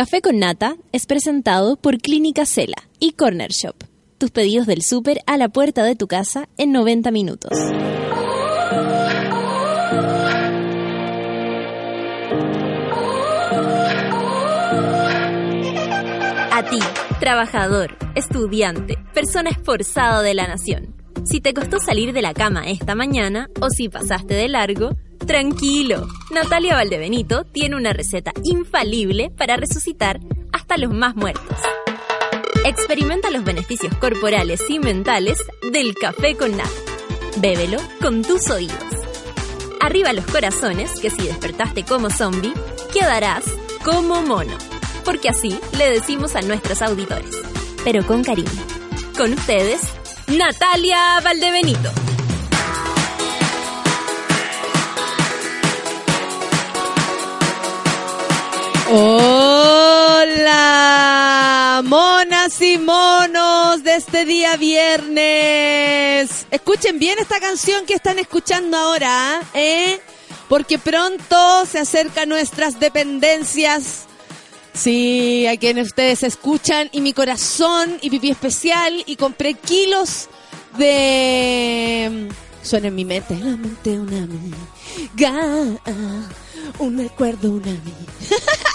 Café 0.00 0.22
con 0.22 0.38
Nata 0.38 0.76
es 0.92 1.04
presentado 1.04 1.76
por 1.76 1.98
Clínica 1.98 2.46
Cela 2.46 2.88
y 3.00 3.12
Corner 3.12 3.50
Shop. 3.50 3.74
Tus 4.16 4.30
pedidos 4.30 4.66
del 4.66 4.80
súper 4.80 5.18
a 5.26 5.36
la 5.36 5.50
puerta 5.50 5.84
de 5.84 5.94
tu 5.94 6.06
casa 6.06 6.48
en 6.56 6.72
90 6.72 7.10
minutos. 7.10 7.50
A 16.50 16.64
ti, 16.70 16.78
trabajador, 17.20 17.98
estudiante, 18.14 18.96
persona 19.12 19.50
esforzada 19.50 20.22
de 20.22 20.32
la 20.32 20.48
nación. 20.48 20.96
Si 21.24 21.42
te 21.42 21.52
costó 21.52 21.78
salir 21.78 22.14
de 22.14 22.22
la 22.22 22.32
cama 22.32 22.70
esta 22.70 22.94
mañana 22.94 23.50
o 23.60 23.68
si 23.68 23.90
pasaste 23.90 24.32
de 24.32 24.48
largo, 24.48 24.96
tranquilo. 25.30 26.08
Natalia 26.32 26.74
Valdebenito 26.74 27.44
tiene 27.44 27.76
una 27.76 27.92
receta 27.92 28.32
infalible 28.42 29.30
para 29.30 29.56
resucitar 29.56 30.18
hasta 30.52 30.76
los 30.76 30.92
más 30.92 31.14
muertos. 31.14 31.56
Experimenta 32.64 33.30
los 33.30 33.44
beneficios 33.44 33.94
corporales 33.94 34.68
y 34.68 34.80
mentales 34.80 35.38
del 35.70 35.94
café 35.94 36.36
con 36.36 36.56
nata. 36.56 36.68
Bébelo 37.36 37.78
con 38.00 38.22
tus 38.22 38.50
oídos. 38.50 38.82
Arriba 39.80 40.12
los 40.12 40.26
corazones, 40.26 40.98
que 40.98 41.10
si 41.10 41.22
despertaste 41.22 41.84
como 41.84 42.10
zombie, 42.10 42.52
quedarás 42.92 43.44
como 43.84 44.22
mono. 44.22 44.58
Porque 45.04 45.28
así 45.28 45.60
le 45.78 45.92
decimos 45.92 46.34
a 46.34 46.40
nuestros 46.40 46.82
auditores. 46.82 47.40
Pero 47.84 48.04
con 48.04 48.24
cariño. 48.24 48.50
Con 49.16 49.34
ustedes, 49.34 49.80
Natalia 50.26 51.20
Valdebenito. 51.22 52.09
Hola, 58.92 60.32
monas 61.84 62.60
y 62.60 62.76
monos 62.76 63.84
de 63.84 63.94
este 63.94 64.24
día 64.24 64.56
viernes. 64.56 66.44
Escuchen 66.50 66.98
bien 66.98 67.16
esta 67.20 67.38
canción 67.38 67.86
que 67.86 67.94
están 67.94 68.18
escuchando 68.18 68.76
ahora, 68.76 69.42
¿eh? 69.54 70.00
Porque 70.48 70.80
pronto 70.80 71.64
se 71.66 71.78
acercan 71.78 72.30
nuestras 72.30 72.80
dependencias. 72.80 74.06
Sí, 74.72 75.46
a 75.46 75.56
quienes 75.56 75.86
ustedes 75.86 76.24
escuchan 76.24 76.88
y 76.90 77.00
mi 77.00 77.12
corazón 77.12 77.96
y 78.00 78.10
pipí 78.10 78.30
especial 78.30 79.04
y 79.06 79.14
compré 79.14 79.54
kilos 79.54 80.26
de... 80.76 82.28
Suena 82.64 82.88
en 82.88 82.96
mi 82.96 83.04
mente, 83.04 83.36
la 83.36 83.56
mente 83.56 83.90
una 84.00 84.24
amiga, 84.24 85.78
un 86.80 86.98
recuerdo 86.98 87.52
una 87.52 87.70
amiga. 87.70 87.94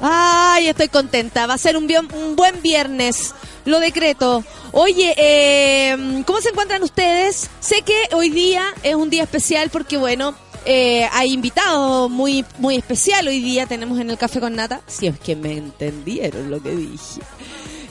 Ay, 0.00 0.68
estoy 0.68 0.88
contenta. 0.88 1.46
Va 1.46 1.54
a 1.54 1.58
ser 1.58 1.76
un, 1.76 1.86
bien- 1.86 2.08
un 2.14 2.36
buen 2.36 2.60
viernes. 2.62 3.34
Lo 3.64 3.80
decreto. 3.80 4.44
Oye, 4.72 5.14
eh, 5.16 6.22
¿cómo 6.26 6.40
se 6.40 6.50
encuentran 6.50 6.82
ustedes? 6.82 7.48
Sé 7.60 7.82
que 7.82 7.96
hoy 8.14 8.28
día 8.30 8.64
es 8.82 8.94
un 8.94 9.10
día 9.10 9.22
especial 9.24 9.70
porque, 9.70 9.96
bueno, 9.96 10.34
eh, 10.64 11.08
hay 11.12 11.32
invitados 11.32 12.10
muy, 12.10 12.44
muy 12.58 12.76
especial. 12.76 13.26
Hoy 13.28 13.40
día 13.40 13.66
tenemos 13.66 13.98
en 14.00 14.10
el 14.10 14.18
Café 14.18 14.40
con 14.40 14.54
Nata. 14.54 14.80
Si 14.86 15.06
es 15.06 15.18
que 15.18 15.34
me 15.36 15.52
entendieron 15.56 16.50
lo 16.50 16.62
que 16.62 16.70
dije. 16.70 17.20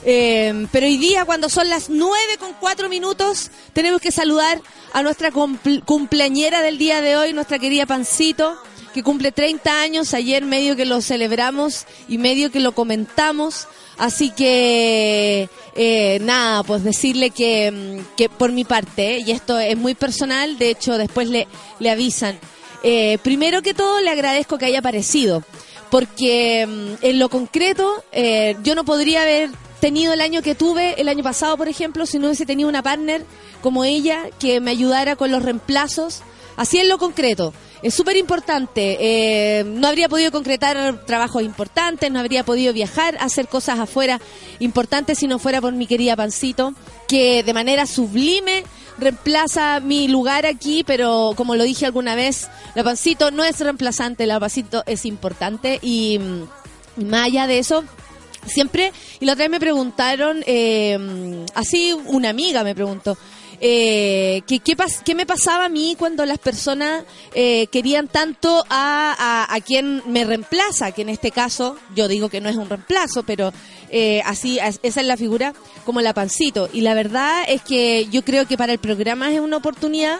Eh, 0.08 0.66
pero 0.70 0.86
hoy 0.86 0.98
día, 0.98 1.24
cuando 1.24 1.48
son 1.48 1.68
las 1.68 1.90
9 1.90 2.38
con 2.38 2.52
4 2.60 2.88
minutos, 2.88 3.50
tenemos 3.72 4.00
que 4.00 4.12
saludar 4.12 4.62
a 4.92 5.02
nuestra 5.02 5.32
cumpl- 5.32 5.84
cumpleañera 5.84 6.62
del 6.62 6.78
día 6.78 7.00
de 7.02 7.16
hoy, 7.16 7.32
nuestra 7.32 7.58
querida 7.58 7.86
Pancito, 7.86 8.56
que 8.96 9.02
cumple 9.02 9.30
30 9.30 9.82
años. 9.82 10.14
Ayer 10.14 10.44
medio 10.46 10.74
que 10.74 10.86
lo 10.86 11.02
celebramos 11.02 11.84
y 12.08 12.16
medio 12.16 12.50
que 12.50 12.60
lo 12.60 12.72
comentamos. 12.72 13.68
Así 13.98 14.30
que, 14.30 15.50
eh, 15.74 16.18
nada, 16.22 16.62
pues 16.62 16.82
decirle 16.82 17.28
que, 17.28 17.70
mm, 17.70 18.16
que 18.16 18.30
por 18.30 18.52
mi 18.52 18.64
parte, 18.64 19.16
eh, 19.16 19.24
y 19.26 19.32
esto 19.32 19.58
es 19.58 19.76
muy 19.76 19.94
personal, 19.94 20.56
de 20.56 20.70
hecho 20.70 20.96
después 20.96 21.28
le, 21.28 21.46
le 21.78 21.90
avisan. 21.90 22.38
Eh, 22.82 23.18
primero 23.22 23.60
que 23.60 23.74
todo, 23.74 24.00
le 24.00 24.08
agradezco 24.08 24.56
que 24.56 24.64
haya 24.64 24.78
aparecido, 24.78 25.42
porque 25.90 26.66
mm, 26.66 27.04
en 27.04 27.18
lo 27.18 27.28
concreto, 27.28 28.02
eh, 28.12 28.56
yo 28.62 28.74
no 28.74 28.84
podría 28.84 29.22
haber 29.22 29.50
tenido 29.80 30.14
el 30.14 30.22
año 30.22 30.40
que 30.40 30.54
tuve 30.54 30.98
el 30.98 31.08
año 31.08 31.22
pasado, 31.22 31.58
por 31.58 31.68
ejemplo, 31.68 32.06
si 32.06 32.18
no 32.18 32.28
hubiese 32.28 32.46
tenido 32.46 32.68
una 32.68 32.82
partner 32.82 33.24
como 33.60 33.84
ella 33.84 34.22
que 34.38 34.60
me 34.60 34.70
ayudara 34.70 35.16
con 35.16 35.30
los 35.30 35.42
reemplazos. 35.42 36.22
Así 36.56 36.78
en 36.78 36.88
lo 36.88 36.98
concreto. 36.98 37.52
Es 37.82 37.94
súper 37.94 38.16
importante. 38.16 38.96
eh, 39.00 39.64
no 39.64 39.86
habría 39.86 40.08
podido 40.08 40.32
concretar 40.32 41.04
trabajos 41.04 41.42
importantes, 41.42 42.10
no 42.10 42.18
habría 42.18 42.44
podido 42.44 42.72
viajar, 42.72 43.16
hacer 43.20 43.48
cosas 43.48 43.78
afuera 43.78 44.20
importantes 44.58 45.18
si 45.18 45.26
no 45.26 45.38
fuera 45.38 45.60
por 45.60 45.72
mi 45.72 45.86
querida 45.86 46.16
Pancito, 46.16 46.74
que 47.06 47.42
de 47.42 47.54
manera 47.54 47.86
sublime 47.86 48.64
reemplaza 48.98 49.80
mi 49.80 50.08
lugar 50.08 50.46
aquí, 50.46 50.84
pero 50.84 51.34
como 51.36 51.54
lo 51.54 51.64
dije 51.64 51.86
alguna 51.86 52.14
vez, 52.14 52.48
la 52.74 52.82
Pancito 52.82 53.30
no 53.30 53.44
es 53.44 53.60
reemplazante, 53.60 54.26
la 54.26 54.40
Pancito 54.40 54.82
es 54.86 55.04
importante 55.04 55.78
y 55.82 56.18
más 56.96 57.26
allá 57.26 57.46
de 57.46 57.58
eso, 57.58 57.84
siempre, 58.46 58.92
y 59.20 59.26
la 59.26 59.32
otra 59.32 59.44
vez 59.44 59.50
me 59.50 59.60
preguntaron, 59.60 60.42
eh, 60.46 61.44
así 61.54 61.92
una 62.06 62.30
amiga 62.30 62.64
me 62.64 62.74
preguntó, 62.74 63.18
eh, 63.60 64.42
que, 64.46 64.60
¿qué, 64.60 64.76
pas- 64.76 65.02
qué 65.04 65.14
me 65.14 65.26
pasaba 65.26 65.64
a 65.66 65.68
mí 65.68 65.96
cuando 65.98 66.24
las 66.26 66.38
personas 66.38 67.04
eh, 67.34 67.66
querían 67.68 68.08
tanto 68.08 68.64
a, 68.68 69.14
a, 69.48 69.54
a 69.54 69.60
quien 69.60 70.02
me 70.06 70.24
reemplaza, 70.24 70.92
que 70.92 71.02
en 71.02 71.08
este 71.08 71.30
caso 71.30 71.76
yo 71.94 72.08
digo 72.08 72.28
que 72.28 72.40
no 72.40 72.48
es 72.48 72.56
un 72.56 72.68
reemplazo, 72.68 73.22
pero 73.22 73.52
eh, 73.90 74.20
así 74.24 74.58
as- 74.60 74.80
esa 74.82 75.00
es 75.00 75.06
la 75.06 75.16
figura 75.16 75.54
como 75.84 76.00
la 76.00 76.12
pancito. 76.14 76.68
Y 76.72 76.80
la 76.82 76.94
verdad 76.94 77.44
es 77.48 77.62
que 77.62 78.06
yo 78.10 78.22
creo 78.24 78.46
que 78.46 78.56
para 78.58 78.72
el 78.72 78.78
programa 78.78 79.32
es 79.32 79.40
una 79.40 79.56
oportunidad 79.56 80.18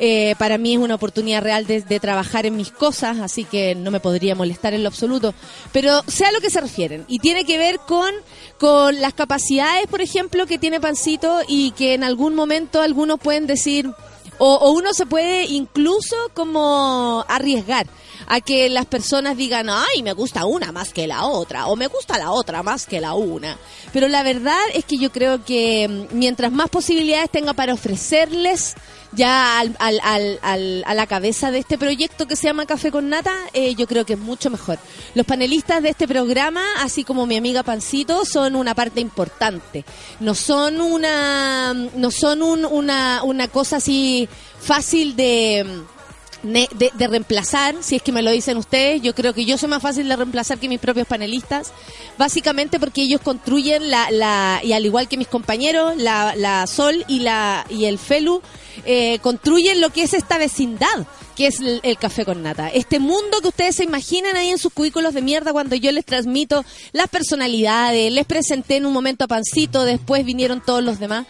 eh, 0.00 0.34
para 0.38 0.58
mí 0.58 0.74
es 0.74 0.78
una 0.78 0.94
oportunidad 0.94 1.42
real 1.42 1.66
de, 1.66 2.00
trabajar 2.00 2.46
en 2.46 2.56
mis 2.56 2.70
cosas, 2.70 3.18
así 3.18 3.44
que 3.44 3.74
no 3.74 3.90
me 3.90 4.00
podría 4.00 4.34
molestar 4.34 4.74
en 4.74 4.82
lo 4.82 4.88
absoluto. 4.88 5.34
Pero 5.72 6.02
sé 6.06 6.24
a 6.24 6.32
lo 6.32 6.40
que 6.40 6.50
se 6.50 6.60
refieren. 6.60 7.04
Y 7.08 7.18
tiene 7.18 7.44
que 7.44 7.58
ver 7.58 7.80
con, 7.80 8.10
con 8.58 9.00
las 9.00 9.14
capacidades, 9.14 9.86
por 9.88 10.00
ejemplo, 10.00 10.46
que 10.46 10.58
tiene 10.58 10.80
Pancito 10.80 11.40
y 11.48 11.72
que 11.72 11.94
en 11.94 12.04
algún 12.04 12.34
momento 12.34 12.80
algunos 12.80 13.18
pueden 13.18 13.46
decir, 13.46 13.90
o, 14.38 14.54
o 14.54 14.70
uno 14.70 14.94
se 14.94 15.06
puede 15.06 15.46
incluso 15.46 16.16
como 16.34 17.24
arriesgar 17.28 17.86
a 18.28 18.40
que 18.40 18.68
las 18.68 18.86
personas 18.86 19.36
digan, 19.36 19.68
ay, 19.70 20.02
me 20.02 20.12
gusta 20.12 20.44
una 20.44 20.70
más 20.70 20.92
que 20.92 21.06
la 21.06 21.26
otra, 21.26 21.66
o 21.66 21.76
me 21.76 21.86
gusta 21.88 22.18
la 22.18 22.30
otra 22.30 22.62
más 22.62 22.86
que 22.86 23.00
la 23.00 23.14
una. 23.14 23.56
Pero 23.92 24.06
la 24.08 24.22
verdad 24.22 24.58
es 24.74 24.84
que 24.84 24.98
yo 24.98 25.10
creo 25.10 25.44
que 25.44 25.88
mm, 25.88 26.16
mientras 26.16 26.52
más 26.52 26.68
posibilidades 26.68 27.30
tenga 27.30 27.54
para 27.54 27.72
ofrecerles, 27.74 28.74
ya 29.12 29.58
al, 29.58 29.74
al- 29.78 30.38
al- 30.42 30.82
a 30.86 30.94
la 30.94 31.06
cabeza 31.06 31.50
de 31.50 31.58
este 31.60 31.78
proyecto 31.78 32.26
que 32.28 32.36
se 32.36 32.46
llama 32.48 32.66
Café 32.66 32.90
con 32.90 33.08
Nata, 33.08 33.34
eh, 33.54 33.74
yo 33.74 33.86
creo 33.86 34.04
que 34.04 34.12
es 34.12 34.18
mucho 34.18 34.50
mejor. 34.50 34.78
Los 35.14 35.24
panelistas 35.24 35.82
de 35.82 35.88
este 35.88 36.06
programa, 36.06 36.62
así 36.82 37.04
como 37.04 37.24
mi 37.26 37.36
amiga 37.38 37.62
Pancito, 37.62 38.26
son 38.26 38.54
una 38.54 38.74
parte 38.74 39.00
importante. 39.00 39.86
No 40.20 40.34
son 40.34 40.82
una, 40.82 41.72
no 41.72 42.10
son 42.10 42.42
un- 42.42 42.66
una, 42.66 43.22
una 43.24 43.48
cosa 43.48 43.76
así 43.76 44.28
fácil 44.60 45.16
de 45.16 45.64
ne- 45.64 45.97
de, 46.42 46.68
de 46.94 47.08
reemplazar, 47.08 47.76
si 47.80 47.96
es 47.96 48.02
que 48.02 48.12
me 48.12 48.22
lo 48.22 48.30
dicen 48.30 48.56
ustedes, 48.56 49.02
yo 49.02 49.14
creo 49.14 49.34
que 49.34 49.44
yo 49.44 49.58
soy 49.58 49.68
más 49.68 49.82
fácil 49.82 50.08
de 50.08 50.16
reemplazar 50.16 50.58
que 50.58 50.68
mis 50.68 50.78
propios 50.78 51.06
panelistas, 51.06 51.72
básicamente 52.16 52.78
porque 52.78 53.02
ellos 53.02 53.20
construyen 53.20 53.90
la, 53.90 54.10
la 54.10 54.60
y 54.62 54.72
al 54.72 54.86
igual 54.86 55.08
que 55.08 55.16
mis 55.16 55.28
compañeros, 55.28 55.96
la, 55.96 56.34
la 56.36 56.66
Sol 56.66 57.04
y 57.08 57.20
la 57.20 57.66
y 57.68 57.86
el 57.86 57.98
Felu, 57.98 58.40
eh, 58.84 59.18
construyen 59.20 59.80
lo 59.80 59.90
que 59.90 60.02
es 60.02 60.14
esta 60.14 60.38
vecindad, 60.38 61.06
que 61.36 61.48
es 61.48 61.60
el, 61.60 61.80
el 61.82 61.98
café 61.98 62.24
con 62.24 62.42
nata. 62.42 62.68
Este 62.68 63.00
mundo 63.00 63.40
que 63.40 63.48
ustedes 63.48 63.76
se 63.76 63.84
imaginan 63.84 64.36
ahí 64.36 64.50
en 64.50 64.58
sus 64.58 64.72
cubículos 64.72 65.14
de 65.14 65.22
mierda 65.22 65.52
cuando 65.52 65.74
yo 65.74 65.90
les 65.90 66.04
transmito 66.04 66.64
las 66.92 67.08
personalidades, 67.08 68.12
les 68.12 68.26
presenté 68.26 68.76
en 68.76 68.86
un 68.86 68.92
momento 68.92 69.24
a 69.24 69.28
Pancito, 69.28 69.84
después 69.84 70.24
vinieron 70.24 70.62
todos 70.64 70.82
los 70.84 71.00
demás 71.00 71.26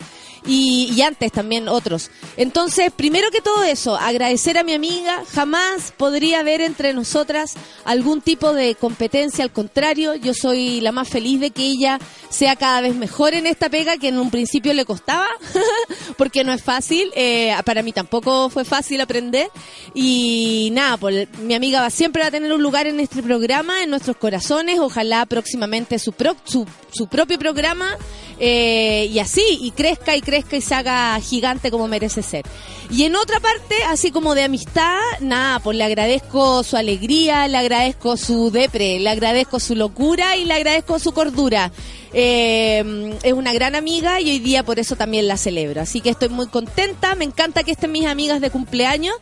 y, 0.48 1.00
antes 1.02 1.30
también 1.30 1.68
otros. 1.68 2.10
Entonces, 2.36 2.90
primero 2.90 3.30
que 3.30 3.40
todo 3.42 3.62
eso, 3.62 3.96
agradecer 3.96 4.56
a 4.58 4.64
mi 4.64 4.72
amiga, 4.72 5.22
jamás 5.32 5.92
podría 5.96 6.40
haber 6.40 6.62
entre 6.62 6.94
nosotras 6.94 7.52
algún 7.84 8.22
tipo 8.22 8.52
de 8.54 8.74
competencia, 8.74 9.44
al 9.44 9.52
contrario, 9.52 10.14
yo 10.14 10.32
soy 10.34 10.80
la 10.80 10.90
más 10.90 11.08
feliz 11.08 11.38
de 11.38 11.50
que 11.50 11.62
ella 11.66 11.98
sea 12.30 12.56
cada 12.56 12.80
vez 12.80 12.94
mejor 12.94 13.34
en 13.34 13.46
esta 13.46 13.68
pega 13.68 13.98
que 13.98 14.08
en 14.08 14.18
un 14.18 14.30
principio 14.30 14.72
le 14.72 14.84
costaba, 14.86 15.26
porque 16.16 16.44
no 16.44 16.52
es 16.52 16.62
fácil, 16.62 17.10
eh, 17.14 17.54
para 17.64 17.82
mí 17.82 17.92
tampoco 17.92 18.48
fue 18.48 18.64
fácil 18.64 19.00
aprender 19.02 19.50
y 19.94 20.70
nada, 20.72 20.96
pues 20.96 21.28
mi 21.40 21.54
amiga 21.54 21.80
va, 21.82 21.90
siempre 21.90 22.22
a 22.22 22.30
tener 22.30 22.52
un 22.52 22.62
lugar 22.62 22.86
en 22.86 23.00
este 23.00 23.22
programa, 23.22 23.82
en 23.82 23.90
nuestros 23.90 24.16
corazones, 24.16 24.78
ojalá 24.78 25.26
próximamente 25.26 25.98
su, 25.98 26.12
pro- 26.12 26.36
su 26.46 27.06
propio 27.08 27.38
programa 27.38 27.96
eh, 28.40 29.08
y 29.12 29.18
así, 29.18 29.42
y 29.60 29.72
crezca 29.72 30.16
y 30.16 30.20
crezca 30.20 30.37
crezca 30.38 30.56
y 30.56 30.60
se 30.60 30.74
haga 30.74 31.18
gigante 31.20 31.70
como 31.70 31.88
merece 31.88 32.22
ser. 32.22 32.44
Y 32.90 33.04
en 33.04 33.16
otra 33.16 33.40
parte, 33.40 33.76
así 33.88 34.10
como 34.10 34.34
de 34.34 34.44
amistad, 34.44 34.98
nada, 35.20 35.58
pues 35.60 35.76
le 35.76 35.84
agradezco 35.84 36.62
su 36.62 36.76
alegría, 36.76 37.48
le 37.48 37.58
agradezco 37.58 38.16
su 38.16 38.50
depre, 38.50 38.98
le 38.98 39.10
agradezco 39.10 39.60
su 39.60 39.74
locura 39.74 40.36
y 40.36 40.44
le 40.44 40.54
agradezco 40.54 40.98
su 40.98 41.12
cordura. 41.12 41.72
Eh, 42.12 43.18
es 43.22 43.32
una 43.32 43.52
gran 43.52 43.74
amiga 43.74 44.20
y 44.20 44.30
hoy 44.30 44.38
día 44.38 44.64
por 44.64 44.78
eso 44.78 44.96
también 44.96 45.28
la 45.28 45.36
celebro. 45.36 45.80
Así 45.80 46.00
que 46.00 46.10
estoy 46.10 46.28
muy 46.28 46.46
contenta, 46.46 47.14
me 47.14 47.24
encanta 47.24 47.62
que 47.62 47.72
estén 47.72 47.92
mis 47.92 48.06
amigas 48.06 48.40
de 48.40 48.50
cumpleaños. 48.50 49.14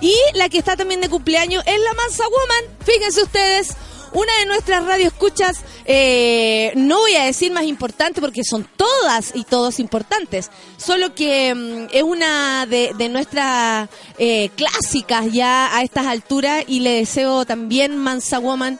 Y 0.00 0.14
la 0.34 0.48
que 0.48 0.58
está 0.58 0.76
también 0.76 1.00
de 1.00 1.08
cumpleaños 1.08 1.62
es 1.66 1.80
la 1.80 1.94
Mansa 1.94 2.24
Woman. 2.24 2.76
Fíjense 2.84 3.22
ustedes, 3.22 3.76
una 4.14 4.32
de 4.38 4.46
nuestras 4.46 4.84
radioescuchas, 4.86 5.60
eh, 5.84 6.72
no 6.76 7.00
voy 7.00 7.16
a 7.16 7.24
decir 7.24 7.52
más 7.52 7.64
importante 7.64 8.20
porque 8.20 8.44
son 8.44 8.66
todas 8.76 9.32
y 9.34 9.44
todos 9.44 9.80
importantes, 9.80 10.50
solo 10.76 11.14
que 11.14 11.54
mm, 11.54 11.88
es 11.92 12.02
una 12.02 12.64
de, 12.66 12.92
de 12.96 13.08
nuestras 13.08 13.88
eh, 14.18 14.50
clásicas 14.56 15.32
ya 15.32 15.76
a 15.76 15.82
estas 15.82 16.06
alturas 16.06 16.64
y 16.66 16.80
le 16.80 16.92
deseo 16.92 17.44
también 17.44 17.98
Mansa 17.98 18.38
Woman 18.38 18.78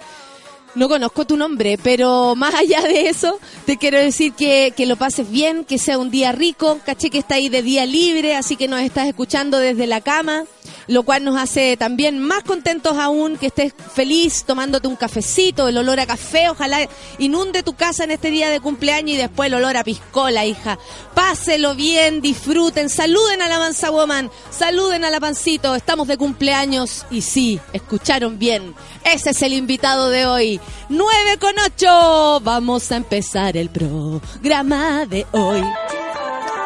no 0.75 0.89
conozco 0.89 1.25
tu 1.25 1.37
nombre, 1.37 1.79
pero 1.83 2.35
más 2.37 2.55
allá 2.55 2.83
de 2.83 3.09
eso, 3.09 3.39
te 3.65 3.77
quiero 3.77 3.99
decir 3.99 4.33
que, 4.33 4.73
que 4.77 4.87
lo 4.87 4.97
pases 4.97 5.31
bien, 5.31 5.65
que 5.65 5.79
sea 5.79 5.99
un 5.99 6.11
día 6.11 6.33
rico. 6.33 6.81
Caché 6.85 7.11
que 7.11 7.19
está 7.19 7.37
ahí 7.37 7.49
de 7.49 7.63
día 7.63 7.87
libre, 7.87 8.35
así 8.37 8.57
que 8.57 8.69
nos 8.69 8.81
estás 8.81 9.07
escuchando 9.07 9.59
desde 9.59 9.87
la 9.87 10.01
cama, 10.01 10.45
lo 10.89 11.03
cual 11.05 11.25
nos 11.25 11.37
hace 11.37 11.77
también 11.77 12.19
más 12.19 12.43
contentos 12.43 12.99
aún, 12.99 13.37
que 13.37 13.47
estés 13.47 13.73
feliz 13.95 14.45
tomándote 14.45 14.89
un 14.89 14.97
cafecito, 14.97 15.69
el 15.69 15.79
olor 15.79 16.01
a 16.01 16.07
café, 16.07 16.49
ojalá 16.51 16.89
inunde 17.19 17.63
tu 17.63 17.75
casa 17.75 18.05
en 18.05 18.11
este 18.11 18.31
día 18.31 18.51
de 18.51 18.61
cumpleaños 18.61 19.15
y 19.15 19.19
después 19.19 19.47
el 19.47 19.55
olor 19.55 19.77
a 19.77 19.85
piscola, 19.85 20.45
hija. 20.45 20.79
Páselo 21.15 21.75
bien, 21.75 22.21
disfruten, 22.21 22.91
saluden 22.91 23.43
a 23.43 23.49
la 23.49 23.59
Mansa 23.59 23.91
Woman, 23.91 24.31
saluden 24.51 25.05
a 25.05 25.11
la 25.11 25.21
Pancito, 25.21 25.75
estamos 25.75 26.09
de 26.09 26.17
cumpleaños 26.17 27.07
y 27.11 27.23
sí, 27.23 27.61
escucharon 27.73 28.39
bien. 28.39 28.75
Ese 29.05 29.31
es 29.31 29.43
el 29.43 29.53
invitado 29.53 30.09
de 30.09 30.27
hoy. 30.27 30.61
9 30.89 31.39
con 31.39 31.55
8. 31.59 32.41
Vamos 32.43 32.91
a 32.93 32.97
empezar 32.97 33.57
el 33.57 33.71
programa 33.71 35.07
de 35.07 35.27
hoy. 35.33 35.63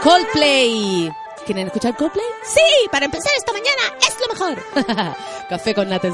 Coldplay. 0.02 1.10
¿Quieren 1.46 1.66
escuchar 1.66 1.96
Coldplay? 1.96 2.26
Sí, 2.44 2.88
para 2.90 3.06
empezar 3.06 3.32
esta 3.36 3.52
mañana 3.52 3.82
es 4.00 4.16
lo 4.20 4.34
mejor. 4.34 5.16
Café 5.48 5.74
con 5.74 5.88
nata 5.88 6.08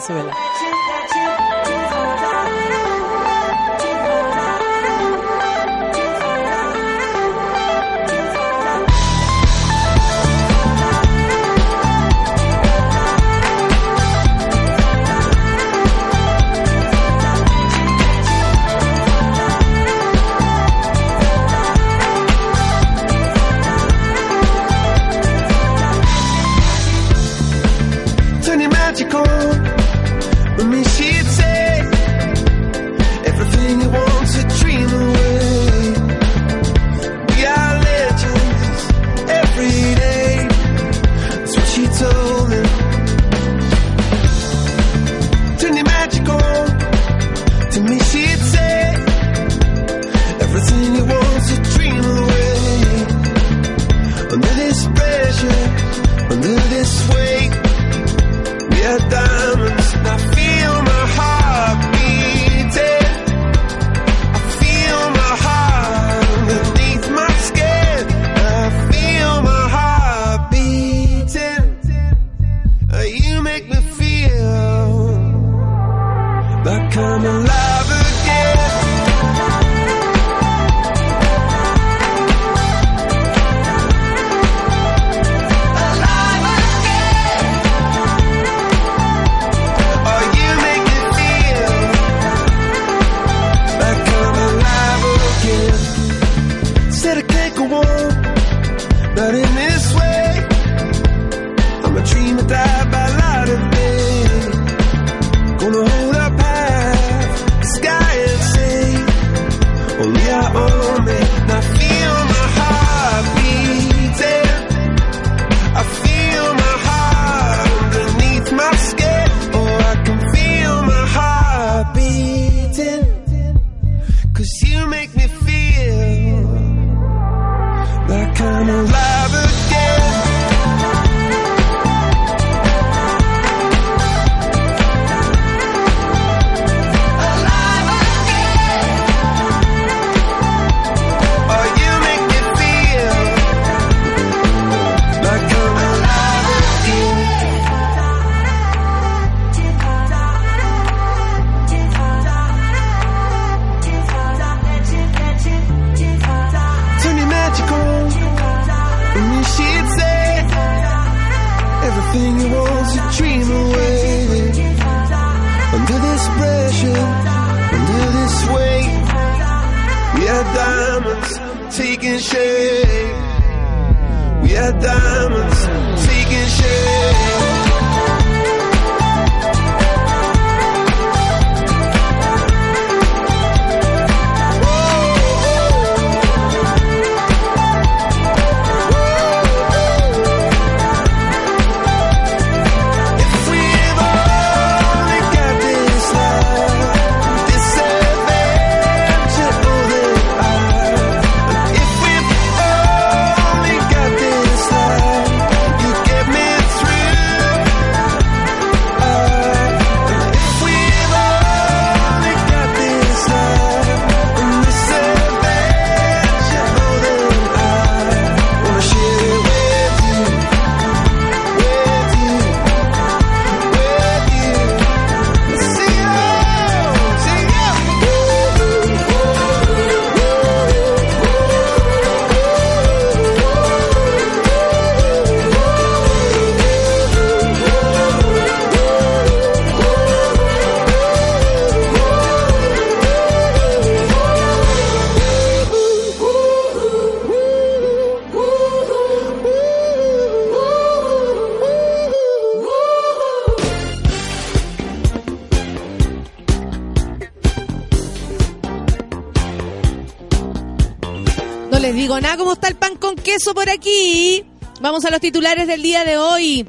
cómo 262.38 262.52
está 262.52 262.68
el 262.68 262.76
pan 262.76 262.96
con 262.96 263.16
queso 263.16 263.54
por 263.54 263.68
aquí. 263.68 264.44
Vamos 264.80 265.04
a 265.04 265.10
los 265.10 265.20
titulares 265.20 265.66
del 265.66 265.82
día 265.82 266.04
de 266.04 266.16
hoy. 266.16 266.68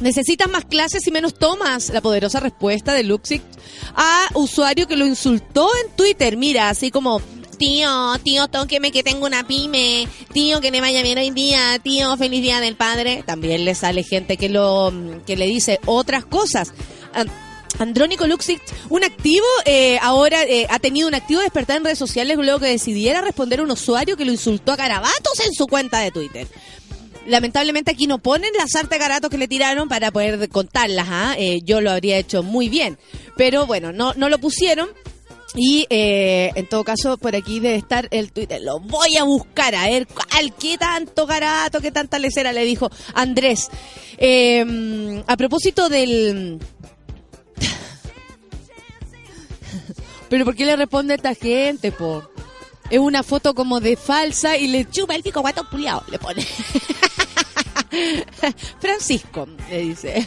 ¿Necesitas 0.00 0.48
más 0.50 0.64
clases 0.66 1.06
y 1.06 1.10
menos 1.10 1.34
tomas? 1.34 1.88
La 1.90 2.00
poderosa 2.00 2.40
respuesta 2.40 2.92
de 2.94 3.02
Luxix 3.04 3.42
a 3.94 4.26
usuario 4.34 4.86
que 4.86 4.96
lo 4.96 5.06
insultó 5.06 5.68
en 5.84 5.94
Twitter. 5.96 6.36
Mira, 6.36 6.68
así 6.68 6.90
como, 6.90 7.20
tío, 7.58 8.18
tío, 8.22 8.48
tóqueme 8.48 8.92
que 8.92 9.02
tengo 9.02 9.26
una 9.26 9.46
pyme, 9.46 10.06
tío, 10.32 10.60
que 10.60 10.70
me 10.70 10.80
vaya 10.80 11.02
bien 11.02 11.18
hoy 11.18 11.30
día, 11.30 11.78
tío, 11.82 12.16
feliz 12.18 12.42
día 12.42 12.60
del 12.60 12.76
padre. 12.76 13.22
También 13.26 13.64
le 13.64 13.74
sale 13.74 14.02
gente 14.02 14.36
que 14.36 14.48
lo 14.50 14.92
que 15.26 15.36
le 15.36 15.46
dice 15.46 15.80
otras 15.86 16.24
cosas. 16.26 16.72
An- 17.14 17.30
Andrónico 17.78 18.26
Luxix, 18.26 18.60
un 18.90 19.04
activo, 19.04 19.46
eh, 19.64 19.98
ahora 20.02 20.42
eh, 20.42 20.66
ha 20.68 20.80
tenido 20.80 21.06
un 21.06 21.14
activo 21.14 21.40
despertar 21.40 21.76
en 21.76 21.84
redes 21.84 21.98
sociales 21.98 22.36
luego 22.36 22.58
que 22.58 22.66
decidiera 22.66 23.20
responder 23.20 23.60
a 23.60 23.62
un 23.62 23.70
usuario 23.70 24.16
que 24.16 24.24
lo 24.24 24.32
insultó 24.32 24.72
a 24.72 24.76
carabatos 24.76 25.38
en 25.46 25.54
su 25.54 25.68
cuenta 25.68 26.00
de 26.00 26.10
Twitter. 26.10 26.48
Lamentablemente 27.26 27.92
aquí 27.92 28.08
no 28.08 28.18
ponen 28.18 28.50
las 28.58 28.74
artes 28.74 28.98
garatos 28.98 29.30
que 29.30 29.38
le 29.38 29.46
tiraron 29.46 29.88
para 29.88 30.10
poder 30.10 30.48
contarlas. 30.48 31.06
¿ah? 31.08 31.34
Eh, 31.38 31.60
yo 31.62 31.80
lo 31.80 31.92
habría 31.92 32.18
hecho 32.18 32.42
muy 32.42 32.68
bien. 32.68 32.98
Pero 33.36 33.64
bueno, 33.66 33.92
no, 33.92 34.12
no 34.14 34.28
lo 34.28 34.38
pusieron. 34.38 34.88
Y 35.54 35.86
en 35.90 36.68
todo 36.68 36.84
caso, 36.84 37.18
por 37.18 37.34
aquí 37.34 37.58
debe 37.58 37.74
estar 37.74 38.06
el 38.12 38.30
Twitter. 38.30 38.62
Lo 38.62 38.78
voy 38.78 39.16
a 39.16 39.24
buscar 39.24 39.74
a 39.74 39.86
ver 39.86 40.06
cuál, 40.06 40.54
qué 40.54 40.78
tanto 40.78 41.26
garato, 41.26 41.80
qué 41.80 41.90
tanta 41.90 42.20
lecera 42.20 42.52
le 42.52 42.64
dijo 42.64 42.88
Andrés. 43.14 43.68
A 45.26 45.36
propósito 45.36 45.88
del. 45.88 46.60
Pero 50.30 50.46
¿por 50.46 50.54
qué 50.54 50.64
le 50.64 50.76
responde 50.76 51.12
a 51.12 51.16
esta 51.16 51.34
gente, 51.34 51.92
po? 51.92 52.22
Es 52.88 52.98
una 52.98 53.22
foto 53.22 53.54
como 53.54 53.80
de 53.80 53.96
falsa 53.96 54.56
y 54.56 54.68
le 54.68 54.88
chupa 54.88 55.14
el 55.14 55.22
pico 55.22 55.40
guato 55.42 55.68
puliado, 55.68 56.02
le 56.10 56.18
pone. 56.18 56.46
Francisco, 58.80 59.46
le 59.68 59.78
dice. 59.82 60.26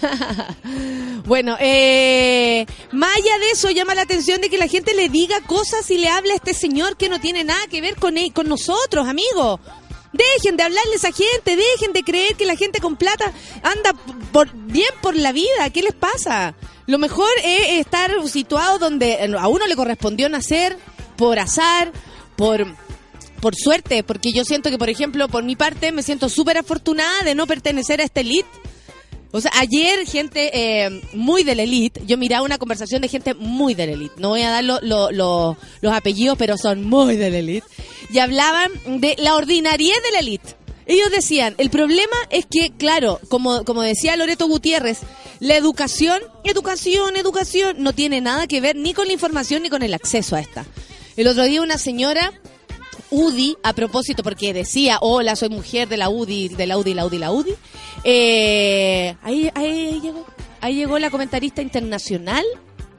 bueno, 1.26 1.58
eh, 1.60 2.66
de 2.92 3.50
eso, 3.52 3.70
llama 3.72 3.96
la 3.96 4.02
atención 4.04 4.42
de 4.42 4.50
que 4.50 4.58
la 4.58 4.68
gente 4.68 4.94
le 4.94 5.10
diga 5.10 5.42
cosas 5.42 5.90
y 5.92 5.98
le 5.98 6.10
hable 6.10 6.34
a 6.34 6.36
este 6.36 6.54
señor 6.54 6.98
que 6.98 7.10
no 7.10 7.20
tiene 7.20 7.44
nada 7.44 7.62
que 7.70 7.82
ver 7.82 7.96
con, 7.96 8.18
él- 8.18 8.34
con 8.34 8.48
nosotros, 8.48 9.08
amigo. 9.08 9.60
Dejen 10.12 10.58
de 10.58 10.64
hablarle 10.64 10.94
a 10.94 10.96
esa 10.96 11.12
gente, 11.12 11.56
dejen 11.56 11.92
de 11.94 12.04
creer 12.04 12.36
que 12.36 12.46
la 12.46 12.56
gente 12.56 12.80
con 12.80 12.98
plata 12.98 13.34
anda 13.64 13.94
por, 14.32 14.52
bien 14.54 14.90
por 15.02 15.16
la 15.16 15.32
vida. 15.32 15.70
¿Qué 15.74 15.82
les 15.82 15.96
pasa? 15.96 16.54
Lo 16.86 16.98
mejor 16.98 17.30
es 17.44 17.80
estar 17.80 18.12
situado 18.28 18.78
donde 18.80 19.20
a 19.40 19.48
uno 19.48 19.68
le 19.68 19.76
correspondió 19.76 20.28
nacer 20.30 20.78
por 21.18 21.40
azar, 21.40 21.92
por 22.36 22.66
por 23.40 23.56
suerte, 23.56 24.04
porque 24.04 24.32
yo 24.32 24.46
siento 24.46 24.70
que, 24.70 24.78
por 24.78 24.90
ejemplo, 24.90 25.28
por 25.28 25.44
mi 25.44 25.58
parte, 25.58 25.92
me 25.92 26.02
siento 26.02 26.30
súper 26.30 26.58
afortunada 26.58 27.24
de 27.26 27.36
no 27.36 27.46
pertenecer 27.46 28.00
a 28.00 28.06
esta 28.06 28.22
elite. 28.22 28.48
O 29.32 29.42
sea, 29.42 29.52
ayer 29.60 30.08
gente 30.08 30.50
eh, 30.86 31.02
muy 31.14 31.44
de 31.44 31.54
la 31.56 31.64
elite, 31.64 32.02
yo 32.06 32.18
miraba 32.18 32.46
una 32.46 32.58
conversación 32.58 33.02
de 33.02 33.10
gente 33.10 33.34
muy 33.34 33.74
de 33.74 33.88
la 33.88 33.94
elite, 33.94 34.14
no 34.18 34.30
voy 34.30 34.44
a 34.44 34.50
dar 34.50 34.64
lo- 34.64 34.80
los 35.12 35.58
apellidos, 35.94 36.38
pero 36.38 36.58
son 36.58 36.84
muy 36.86 37.18
de 37.18 37.32
la 37.32 37.38
elite, 37.40 37.68
y 38.12 38.20
hablaban 38.20 38.72
de 39.02 39.16
la 39.18 39.36
ordinariedad 39.36 40.02
de 40.06 40.12
la 40.12 40.20
elite. 40.20 40.56
Ellos 40.86 41.12
decían, 41.12 41.56
el 41.58 41.70
problema 41.70 42.16
es 42.30 42.46
que, 42.46 42.72
claro, 42.72 43.20
como, 43.30 43.64
como 43.64 43.82
decía 43.82 44.16
Loreto 44.16 44.48
Gutiérrez, 44.48 45.00
la 45.40 45.56
educación, 45.56 46.22
educación, 46.44 47.16
educación, 47.16 47.78
no 47.80 47.94
tiene 47.94 48.22
nada 48.22 48.48
que 48.48 48.62
ver 48.62 48.76
ni 48.76 48.94
con 48.94 49.08
la 49.08 49.14
información 49.14 49.64
ni 49.64 49.70
con 49.70 49.84
el 49.84 49.94
acceso 49.94 50.36
a 50.36 50.40
esta. 50.40 50.66
El 51.16 51.28
otro 51.28 51.44
día 51.44 51.62
una 51.62 51.78
señora 51.78 52.34
UDI, 53.14 53.58
a 53.62 53.74
propósito, 53.74 54.24
porque 54.24 54.54
decía, 54.54 54.98
hola, 55.02 55.36
soy 55.36 55.50
mujer 55.50 55.88
de 55.88 55.98
la 55.98 56.10
UDI, 56.10 56.50
de 56.50 56.66
la 56.66 56.78
UDI, 56.78 56.94
la 56.96 57.06
UDI, 57.06 57.20
la 57.20 57.32
UDI. 57.32 57.56
Eh, 58.04 59.16
ahí, 59.22 59.52
ahí 59.54 60.00
llegó, 60.02 60.26
ahí 60.62 60.76
llegó 60.76 60.98
la 60.98 61.12
comentarista 61.12 61.62
internacional, 61.62 62.44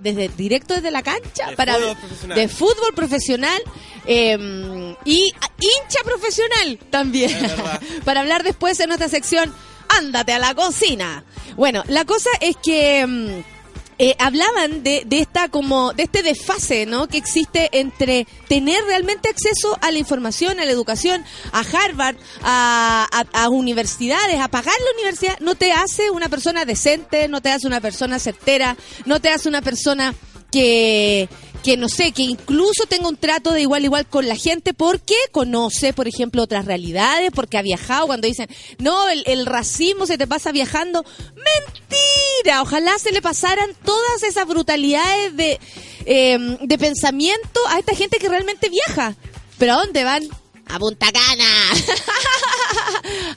desde 0.04 0.28
directo 0.28 0.75
desde 0.75 0.90
la 0.92 1.02
cancha, 1.02 1.50
De 1.50 1.56
para 1.56 1.75
fútbol 1.75 1.96
profesional. 1.96 2.38
de 2.38 2.49
fútbol 2.49 2.94
profesional 2.94 3.62
eh, 4.06 4.96
y 5.04 5.32
hincha 5.58 6.02
profesional 6.04 6.78
también, 6.90 7.37
para 8.04 8.20
hablar 8.20 8.44
después 8.44 8.78
en 8.80 8.88
nuestra 8.88 9.08
sección, 9.08 9.52
ándate 9.88 10.32
a 10.32 10.38
la 10.38 10.54
cocina. 10.54 11.25
Bueno, 11.56 11.82
la 11.88 12.04
cosa 12.04 12.30
es 12.40 12.56
que... 12.62 13.42
eh, 13.98 14.16
hablaban 14.18 14.82
de, 14.82 15.02
de 15.06 15.18
esta 15.20 15.48
como 15.48 15.92
de 15.92 16.04
este 16.04 16.22
desfase 16.22 16.86
no 16.86 17.06
que 17.08 17.16
existe 17.18 17.68
entre 17.78 18.26
tener 18.48 18.82
realmente 18.84 19.28
acceso 19.28 19.78
a 19.80 19.90
la 19.90 19.98
información 19.98 20.58
a 20.60 20.64
la 20.64 20.70
educación 20.72 21.24
a 21.52 21.60
Harvard 21.60 22.16
a- 22.42 23.24
a 23.32 23.48
universidades 23.48 24.40
a 24.40 24.48
pagar 24.48 24.74
la 24.78 24.92
universidad 25.00 25.38
no 25.40 25.54
te 25.54 25.72
hace 25.72 26.10
una 26.10 26.28
persona 26.28 26.64
decente 26.64 27.28
no 27.28 27.40
te 27.40 27.50
hace 27.50 27.66
una 27.66 27.80
persona 27.80 28.18
certera 28.18 28.76
no 29.06 29.20
te 29.20 29.28
hace 29.30 29.48
una 29.48 29.62
persona 29.62 30.14
que 30.50 31.28
que 31.64 31.78
no 31.78 31.88
sé, 31.88 32.12
que 32.12 32.23
incluso 32.23 32.85
tenga 32.87 33.09
un 33.09 33.16
trato 33.16 33.50
de 33.50 33.62
igual 33.62 33.85
igual 33.85 34.06
con 34.06 34.28
la 34.28 34.37
gente 34.37 34.75
porque 34.75 35.14
conoce, 35.33 35.94
por 35.94 36.06
ejemplo, 36.06 36.42
otras 36.42 36.66
realidades, 36.66 37.30
porque 37.35 37.56
ha 37.56 37.62
viajado, 37.62 38.06
cuando 38.06 38.28
dicen, 38.28 38.49
no, 38.78 39.09
el, 39.09 39.25
el 39.26 39.47
racismo 39.47 40.04
se 40.04 40.18
te 40.18 40.26
pasa 40.26 40.52
viajando. 40.52 41.06
Mentira, 41.35 42.61
ojalá 42.61 42.99
se 42.99 43.12
le 43.12 43.23
pasaran 43.23 43.71
todas 43.83 44.23
esas 44.25 44.47
brutalidades 44.47 45.35
de, 45.37 45.59
eh, 46.04 46.59
de 46.61 46.78
pensamiento 46.78 47.61
a 47.71 47.78
esta 47.78 47.97
gente 47.97 48.18
que 48.18 48.28
realmente 48.28 48.68
viaja. 48.68 49.16
¿Pero 49.59 49.73
a 49.73 49.76
dónde 49.76 50.04
van? 50.04 50.23
A 50.66 50.78
Punta 50.78 51.06
Cana, 51.12 51.44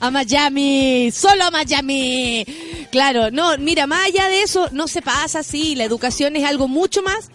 a 0.00 0.10
Miami, 0.10 1.10
solo 1.12 1.44
a 1.44 1.50
Miami. 1.50 2.44
Claro, 2.90 3.30
no, 3.30 3.56
mira, 3.58 3.86
más 3.86 4.06
allá 4.06 4.28
de 4.28 4.42
eso, 4.42 4.68
no 4.72 4.86
se 4.86 5.00
pasa 5.00 5.38
así. 5.38 5.74
La 5.76 5.84
educación 5.84 6.36
es 6.36 6.44
algo 6.44 6.68
mucho 6.68 7.02
más 7.02 7.30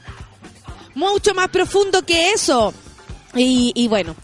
mucho 0.96 1.34
más 1.34 1.50
profundo 1.50 2.06
que 2.06 2.32
eso. 2.32 2.74
Y, 3.36 3.72
y 3.76 3.88
bueno, 3.88 4.16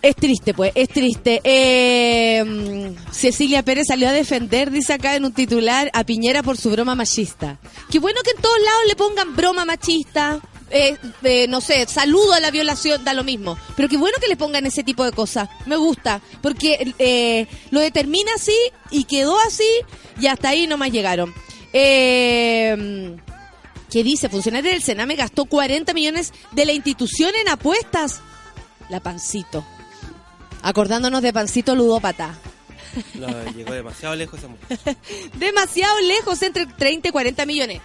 es 0.00 0.14
triste, 0.14 0.54
pues, 0.54 0.72
es 0.74 0.88
triste. 0.88 1.40
Eh, 1.42 2.94
Cecilia 3.10 3.62
Pérez 3.64 3.86
salió 3.88 4.08
a 4.08 4.12
defender, 4.12 4.70
dice 4.70 4.92
acá 4.92 5.16
en 5.16 5.24
un 5.24 5.32
titular, 5.32 5.90
a 5.92 6.04
Piñera 6.04 6.42
por 6.42 6.56
su 6.56 6.70
broma 6.70 6.94
machista. 6.94 7.58
Qué 7.90 7.98
bueno 7.98 8.20
que 8.22 8.30
en 8.30 8.42
todos 8.42 8.60
lados 8.60 8.82
le 8.86 8.96
pongan 8.96 9.34
broma 9.34 9.64
machista. 9.64 10.40
eh, 10.70 10.96
eh, 11.24 11.46
no 11.48 11.60
sé, 11.60 11.86
saludo 11.88 12.34
a 12.34 12.40
la 12.40 12.50
violación, 12.50 13.02
da 13.02 13.14
lo 13.14 13.24
mismo. 13.24 13.56
Pero 13.76 13.88
qué 13.88 13.96
bueno 13.96 14.18
que 14.20 14.28
le 14.28 14.36
pongan 14.36 14.66
ese 14.66 14.84
tipo 14.84 15.04
de 15.04 15.12
cosas. 15.12 15.48
Me 15.66 15.76
gusta, 15.76 16.20
porque 16.42 16.94
eh, 16.98 17.46
lo 17.70 17.80
determina 17.80 18.30
así 18.36 18.56
y 18.90 19.04
quedó 19.04 19.36
así 19.40 19.68
y 20.20 20.26
hasta 20.26 20.50
ahí 20.50 20.66
nomás 20.66 20.92
llegaron. 20.92 21.34
Eh, 21.72 23.16
¿Qué 23.90 24.04
dice? 24.04 24.28
Funcionario 24.28 24.70
del 24.70 24.82
Sename 24.82 25.16
gastó 25.16 25.46
40 25.46 25.94
millones 25.94 26.32
de 26.52 26.66
la 26.66 26.72
institución 26.72 27.32
en 27.40 27.48
apuestas. 27.48 28.20
La 28.90 29.00
Pancito. 29.00 29.64
Acordándonos 30.62 31.22
de 31.22 31.32
Pancito 31.32 31.74
Ludópata. 31.74 32.36
No, 33.14 33.28
llegó 33.52 33.72
demasiado 33.72 34.14
lejos 34.16 34.38
esa 34.38 34.48
mujer. 34.48 34.96
Demasiado 35.34 36.00
lejos, 36.00 36.42
entre 36.42 36.66
30 36.66 37.08
y 37.08 37.12
40 37.12 37.46
millones. 37.46 37.80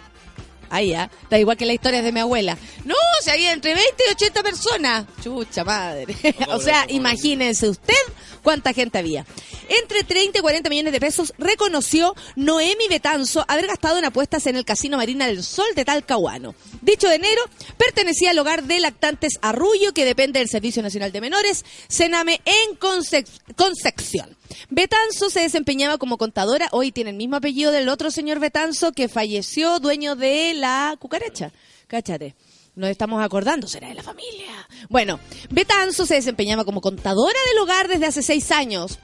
Ahí 0.73 0.89
ya, 0.89 1.09
da 1.29 1.37
igual 1.37 1.55
que 1.55 1.65
la 1.65 1.73
historia 1.73 2.01
de 2.01 2.11
mi 2.11 2.19
abuela. 2.19 2.57
No, 2.83 2.95
se 3.21 3.31
había 3.31 3.53
entre 3.53 3.75
20 3.75 4.03
y 4.07 4.11
80 4.11 4.41
personas. 4.43 5.05
Chucha 5.23 5.63
madre. 5.63 6.15
o 6.49 6.59
sea, 6.59 6.85
imagínense 6.89 7.69
usted 7.69 7.93
cuánta 8.41 8.73
gente 8.73 8.97
había. 8.97 9.25
Entre 9.69 10.03
30 10.03 10.39
y 10.39 10.41
40 10.41 10.69
millones 10.69 10.91
de 10.91 10.99
pesos 10.99 11.33
reconoció 11.37 12.15
Noemi 12.35 12.87
Betanzo 12.89 13.45
haber 13.47 13.67
gastado 13.67 13.97
en 13.99 14.05
apuestas 14.05 14.45
en 14.47 14.55
el 14.55 14.65
Casino 14.65 14.97
Marina 14.97 15.27
del 15.27 15.43
Sol 15.43 15.67
de 15.75 15.85
Talcahuano. 15.85 16.55
Dicho 16.81 17.09
dinero 17.09 17.41
pertenecía 17.77 18.31
al 18.31 18.39
hogar 18.39 18.63
de 18.63 18.79
lactantes 18.79 19.33
Arrullo, 19.41 19.93
que 19.93 20.05
depende 20.05 20.39
del 20.39 20.49
Servicio 20.49 20.81
Nacional 20.81 21.11
de 21.11 21.21
Menores, 21.21 21.63
Sename 21.87 22.41
en 22.45 22.75
Conce- 22.77 23.25
Concepción. 23.55 24.35
Betanzo 24.69 25.29
se 25.29 25.41
desempeñaba 25.41 25.97
como 25.97 26.17
contadora, 26.17 26.67
hoy 26.71 26.91
tiene 26.91 27.11
el 27.11 27.17
mismo 27.17 27.35
apellido 27.35 27.71
del 27.71 27.89
otro 27.89 28.11
señor 28.11 28.39
Betanzo 28.39 28.91
que 28.91 29.07
falleció, 29.07 29.79
dueño 29.79 30.15
de 30.15 30.53
la 30.53 30.95
cucaracha. 30.99 31.51
Cáchate. 31.87 32.35
Nos 32.75 32.89
estamos 32.89 33.23
acordando, 33.23 33.67
será 33.67 33.89
de 33.89 33.93
la 33.93 34.01
familia. 34.01 34.67
Bueno, 34.89 35.19
Betanzo 35.51 36.07
se 36.07 36.15
desempeñaba 36.15 36.65
como 36.65 36.81
contadora 36.81 37.37
del 37.49 37.59
hogar 37.59 37.87
desde 37.87 38.07
hace 38.07 38.23
seis 38.23 38.51
años. 38.51 38.97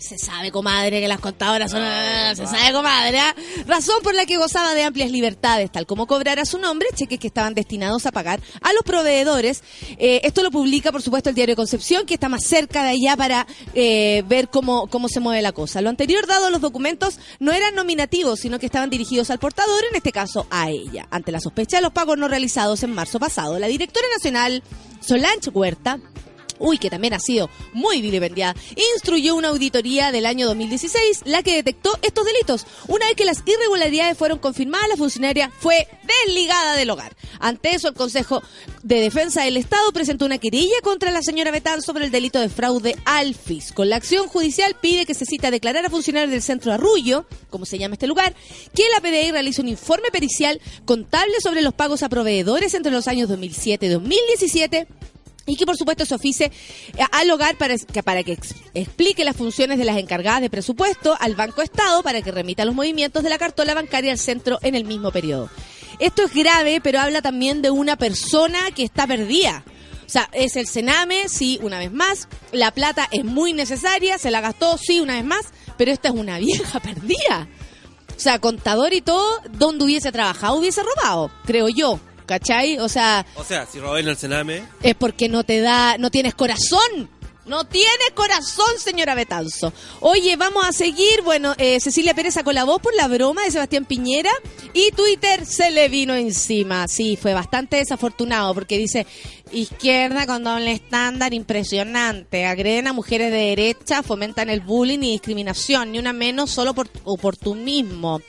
Se 0.00 0.16
sabe, 0.16 0.50
comadre, 0.50 0.98
que 0.98 1.08
las 1.08 1.20
contadoras 1.20 1.70
son... 1.70 1.82
ah, 1.82 2.32
se 2.34 2.46
sabe, 2.46 2.72
comadre. 2.72 3.18
¿ah? 3.18 3.34
Razón 3.66 3.96
por 4.02 4.14
la 4.14 4.24
que 4.24 4.38
gozaba 4.38 4.72
de 4.72 4.82
amplias 4.82 5.10
libertades, 5.10 5.70
tal 5.70 5.86
como 5.86 6.06
cobrar 6.06 6.38
a 6.38 6.46
su 6.46 6.56
nombre 6.58 6.88
cheques 6.94 7.18
que 7.18 7.26
estaban 7.26 7.52
destinados 7.52 8.06
a 8.06 8.10
pagar 8.10 8.40
a 8.62 8.72
los 8.72 8.82
proveedores. 8.82 9.62
Eh, 9.98 10.22
esto 10.24 10.42
lo 10.42 10.50
publica, 10.50 10.90
por 10.90 11.02
supuesto, 11.02 11.28
el 11.28 11.34
diario 11.34 11.54
Concepción, 11.54 12.06
que 12.06 12.14
está 12.14 12.30
más 12.30 12.44
cerca 12.44 12.82
de 12.82 12.90
allá 12.90 13.14
para 13.14 13.46
eh, 13.74 14.24
ver 14.26 14.48
cómo, 14.48 14.86
cómo 14.86 15.06
se 15.10 15.20
mueve 15.20 15.42
la 15.42 15.52
cosa. 15.52 15.82
Lo 15.82 15.90
anterior 15.90 16.26
dado 16.26 16.48
los 16.48 16.62
documentos 16.62 17.18
no 17.38 17.52
eran 17.52 17.74
nominativos, 17.74 18.40
sino 18.40 18.58
que 18.58 18.66
estaban 18.66 18.88
dirigidos 18.88 19.28
al 19.28 19.38
portador, 19.38 19.84
en 19.90 19.96
este 19.96 20.12
caso 20.12 20.46
a 20.50 20.70
ella. 20.70 21.08
Ante 21.10 21.30
la 21.30 21.40
sospecha 21.40 21.76
de 21.76 21.82
los 21.82 21.92
pagos 21.92 22.16
no 22.16 22.26
realizados 22.26 22.82
en 22.82 22.94
marzo 22.94 23.20
pasado, 23.20 23.58
la 23.58 23.66
directora 23.66 24.06
nacional, 24.16 24.62
Solange 25.00 25.50
Huerta, 25.50 25.98
uy, 26.60 26.78
que 26.78 26.90
también 26.90 27.14
ha 27.14 27.18
sido 27.18 27.50
muy 27.72 28.00
vilipendiada, 28.00 28.54
instruyó 28.94 29.34
una 29.34 29.48
auditoría 29.48 30.12
del 30.12 30.26
año 30.26 30.46
2016, 30.46 31.22
la 31.24 31.42
que 31.42 31.56
detectó 31.56 31.98
estos 32.02 32.24
delitos. 32.24 32.66
Una 32.86 33.06
vez 33.06 33.16
que 33.16 33.24
las 33.24 33.42
irregularidades 33.44 34.16
fueron 34.16 34.38
confirmadas, 34.38 34.88
la 34.88 34.96
funcionaria 34.96 35.50
fue 35.58 35.88
desligada 36.26 36.76
del 36.76 36.90
hogar. 36.90 37.16
Ante 37.40 37.74
eso, 37.74 37.88
el 37.88 37.94
Consejo 37.94 38.42
de 38.82 39.00
Defensa 39.00 39.42
del 39.42 39.56
Estado 39.56 39.90
presentó 39.92 40.26
una 40.26 40.38
querella 40.38 40.80
contra 40.82 41.10
la 41.10 41.22
señora 41.22 41.50
Betán 41.50 41.82
sobre 41.82 42.04
el 42.04 42.10
delito 42.10 42.38
de 42.38 42.48
fraude 42.48 42.96
al 43.04 43.34
fisco. 43.34 43.84
La 43.84 43.96
acción 43.96 44.28
judicial 44.28 44.76
pide 44.80 45.06
que 45.06 45.14
se 45.14 45.24
cita 45.24 45.48
a 45.48 45.50
declarar 45.50 45.84
a 45.86 45.90
funcionarios 45.90 46.30
del 46.30 46.42
centro 46.42 46.72
Arrullo, 46.72 47.26
como 47.48 47.64
se 47.64 47.78
llama 47.78 47.94
este 47.94 48.06
lugar, 48.06 48.34
que 48.74 48.84
la 48.94 49.00
PDI 49.00 49.32
realice 49.32 49.62
un 49.62 49.68
informe 49.68 50.10
pericial 50.10 50.60
contable 50.84 51.40
sobre 51.40 51.62
los 51.62 51.74
pagos 51.74 52.02
a 52.02 52.08
proveedores 52.08 52.74
entre 52.74 52.92
los 52.92 53.08
años 53.08 53.28
2007 53.28 53.86
y 53.86 53.88
2017 53.88 54.86
y 55.50 55.56
que 55.56 55.66
por 55.66 55.76
supuesto 55.76 56.06
se 56.06 56.14
oficie 56.14 56.46
eh, 56.46 57.02
al 57.10 57.28
hogar 57.30 57.56
para 57.56 58.22
que, 58.22 58.38
explique 58.74 59.24
las 59.24 59.36
funciones 59.36 59.78
de 59.78 59.84
las 59.84 59.98
encargadas 59.98 60.40
de 60.40 60.48
presupuesto 60.48 61.16
al 61.18 61.34
Banco 61.34 61.60
Estado 61.60 62.02
para 62.04 62.22
que 62.22 62.30
remita 62.30 62.64
los 62.64 62.74
movimientos 62.74 63.24
de 63.24 63.30
la 63.30 63.38
cartola 63.38 63.74
bancaria 63.74 64.12
al 64.12 64.18
centro 64.18 64.58
en 64.62 64.76
el 64.76 64.84
mismo 64.84 65.10
periodo. 65.10 65.50
Esto 65.98 66.22
es 66.22 66.32
grave, 66.32 66.80
pero 66.80 67.00
habla 67.00 67.20
también 67.20 67.62
de 67.62 67.70
una 67.70 67.96
persona 67.96 68.70
que 68.74 68.84
está 68.84 69.08
perdida. 69.08 69.64
O 70.06 70.08
sea, 70.08 70.30
es 70.32 70.54
el 70.54 70.68
Sename, 70.68 71.28
sí, 71.28 71.58
una 71.62 71.78
vez 71.78 71.92
más. 71.92 72.28
La 72.52 72.70
plata 72.70 73.08
es 73.10 73.24
muy 73.24 73.52
necesaria, 73.52 74.18
se 74.18 74.30
la 74.30 74.40
gastó, 74.40 74.78
sí, 74.78 75.00
una 75.00 75.14
vez 75.14 75.24
más, 75.24 75.46
pero 75.76 75.90
esta 75.90 76.08
es 76.08 76.14
una 76.14 76.38
vieja 76.38 76.78
perdida. 76.80 77.48
O 78.16 78.20
sea, 78.20 78.38
contador 78.38 78.92
y 78.92 79.00
todo, 79.00 79.40
donde 79.52 79.84
hubiese 79.84 80.12
trabajado 80.12 80.56
hubiese 80.56 80.82
robado, 80.82 81.30
creo 81.44 81.68
yo. 81.68 81.98
¿Cachai? 82.30 82.78
O 82.78 82.88
sea, 82.88 83.26
O 83.34 83.42
sea, 83.42 83.66
si 83.66 83.80
robé 83.80 84.02
en 84.02 84.06
el 84.08 84.16
Sename, 84.16 84.62
es 84.84 84.94
porque 84.94 85.28
no 85.28 85.42
te 85.42 85.60
da, 85.60 85.98
no 85.98 86.12
tienes 86.12 86.32
corazón. 86.36 87.10
No 87.44 87.64
tienes 87.64 88.10
corazón, 88.14 88.78
señora 88.78 89.16
Betanzo. 89.16 89.72
Oye, 89.98 90.36
vamos 90.36 90.64
a 90.64 90.70
seguir. 90.70 91.22
Bueno, 91.24 91.54
eh, 91.58 91.80
Cecilia 91.80 92.14
Pérez 92.14 92.34
sacó 92.34 92.52
la 92.52 92.62
voz 92.62 92.80
por 92.80 92.94
la 92.94 93.08
broma 93.08 93.42
de 93.42 93.50
Sebastián 93.50 93.84
Piñera 93.84 94.30
y 94.72 94.92
Twitter 94.92 95.44
se 95.44 95.72
le 95.72 95.88
vino 95.88 96.14
encima. 96.14 96.86
Sí, 96.86 97.18
fue 97.20 97.34
bastante 97.34 97.78
desafortunado 97.78 98.54
porque 98.54 98.78
dice 98.78 99.08
izquierda 99.50 100.24
con 100.26 100.44
doble 100.44 100.70
estándar 100.70 101.34
impresionante. 101.34 102.46
Agreden 102.46 102.86
a 102.86 102.92
mujeres 102.92 103.32
de 103.32 103.38
derecha, 103.38 104.04
fomentan 104.04 104.50
el 104.50 104.60
bullying 104.60 105.00
y 105.00 105.12
discriminación, 105.12 105.90
ni 105.90 105.98
una 105.98 106.12
menos 106.12 106.50
solo 106.52 106.74
por 106.74 106.88
oportunismo 107.02 108.20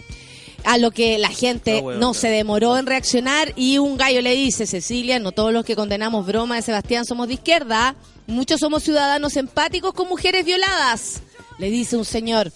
a 0.65 0.77
lo 0.77 0.91
que 0.91 1.18
la 1.18 1.30
gente 1.30 1.77
No, 1.77 1.82
bueno, 1.84 2.00
no 2.00 2.08
no. 2.08 2.13
se 2.13 2.30
demoró 2.30 2.77
en 2.77 2.86
reaccionar 2.86 3.53
y 3.56 3.77
un 3.77 3.98
gallo 3.98 4.22
le 4.22 4.34
dice, 4.36 4.65
Cecilia, 4.68 5.20
no 5.20 5.32
todos 5.32 5.51
los 5.53 5.65
que 5.65 5.75
condenamos 5.75 6.25
broma 6.25 6.56
de 6.56 6.62
Sebastián 6.62 7.06
somos 7.06 7.27
de 7.27 7.36
izquierda, 7.36 7.96
muchos 8.27 8.60
somos 8.60 8.84
ciudadanos 8.84 9.36
empáticos 9.38 9.94
con 9.94 10.08
mujeres 10.10 10.46
violadas, 10.46 11.22
le 11.57 11.70
dice 11.70 11.98
un 11.98 12.05
señor. 12.05 12.51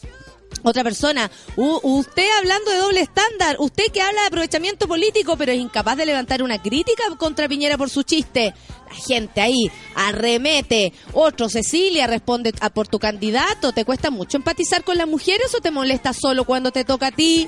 Otra 0.63 0.83
persona, 0.83 1.29
"U- 1.57 1.79
usted 1.83 2.25
hablando 2.39 2.71
de 2.71 2.77
doble 2.77 3.01
estándar, 3.01 3.57
usted 3.59 3.91
que 3.91 4.01
habla 4.01 4.21
de 4.21 4.27
aprovechamiento 4.27 4.87
político, 4.87 5.35
pero 5.35 5.51
es 5.51 5.59
incapaz 5.59 5.97
de 5.97 6.05
levantar 6.05 6.41
una 6.41 6.61
crítica 6.61 7.03
contra 7.17 7.49
Piñera 7.49 7.77
por 7.77 7.89
su 7.89 8.03
chiste. 8.03 8.53
La 8.87 8.95
gente 8.95 9.41
ahí 9.41 9.69
arremete. 9.95 10.93
Otro, 11.13 11.49
Cecilia, 11.49 12.07
responde 12.07 12.53
a 12.61 12.69
por 12.69 12.87
tu 12.87 12.99
candidato. 12.99 13.73
¿Te 13.73 13.83
cuesta 13.85 14.09
mucho 14.11 14.37
empatizar 14.37 14.83
con 14.83 14.97
las 14.97 15.07
mujeres 15.07 15.53
o 15.55 15.59
te 15.61 15.71
molesta 15.71 16.13
solo 16.13 16.45
cuando 16.45 16.71
te 16.71 16.85
toca 16.85 17.07
a 17.07 17.11
ti? 17.11 17.47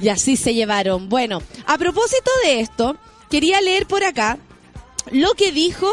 Y 0.00 0.08
así 0.08 0.36
se 0.36 0.54
llevaron. 0.54 1.08
Bueno, 1.08 1.42
a 1.66 1.78
propósito 1.78 2.30
de 2.44 2.60
esto, 2.60 2.96
quería 3.30 3.60
leer 3.60 3.86
por 3.86 4.04
acá 4.04 4.38
lo 5.10 5.34
que 5.34 5.52
dijo 5.52 5.90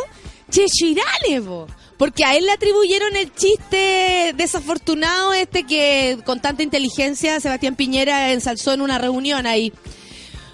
Chechirane, 0.50 1.42
po. 1.42 1.68
porque 1.98 2.24
a 2.24 2.36
él 2.36 2.46
le 2.46 2.52
atribuyeron 2.52 3.16
el 3.16 3.34
chiste 3.34 4.34
desafortunado 4.36 5.34
este 5.34 5.64
que 5.64 6.20
con 6.26 6.40
tanta 6.40 6.64
inteligencia 6.64 7.40
Sebastián 7.40 7.76
Piñera 7.76 8.32
ensalzó 8.32 8.74
en 8.74 8.82
una 8.82 8.98
reunión 8.98 9.46
ahí. 9.46 9.74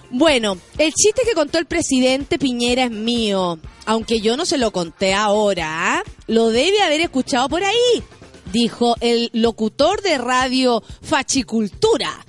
Bueno, 0.09 0.57
el 0.77 0.93
chiste 0.93 1.23
que 1.25 1.33
contó 1.33 1.57
el 1.57 1.65
presidente 1.65 2.37
Piñera 2.37 2.83
es 2.85 2.91
mío, 2.91 3.59
aunque 3.85 4.19
yo 4.19 4.37
no 4.37 4.45
se 4.45 4.59
lo 4.59 4.71
conté 4.71 5.13
ahora, 5.13 5.97
¿ah? 5.97 6.03
lo 6.27 6.49
debe 6.49 6.81
haber 6.81 7.01
escuchado 7.01 7.49
por 7.49 7.63
ahí, 7.63 8.03
dijo 8.51 8.95
el 9.01 9.29
locutor 9.33 10.01
de 10.01 10.17
radio 10.17 10.83
Fachicultura. 11.01 12.25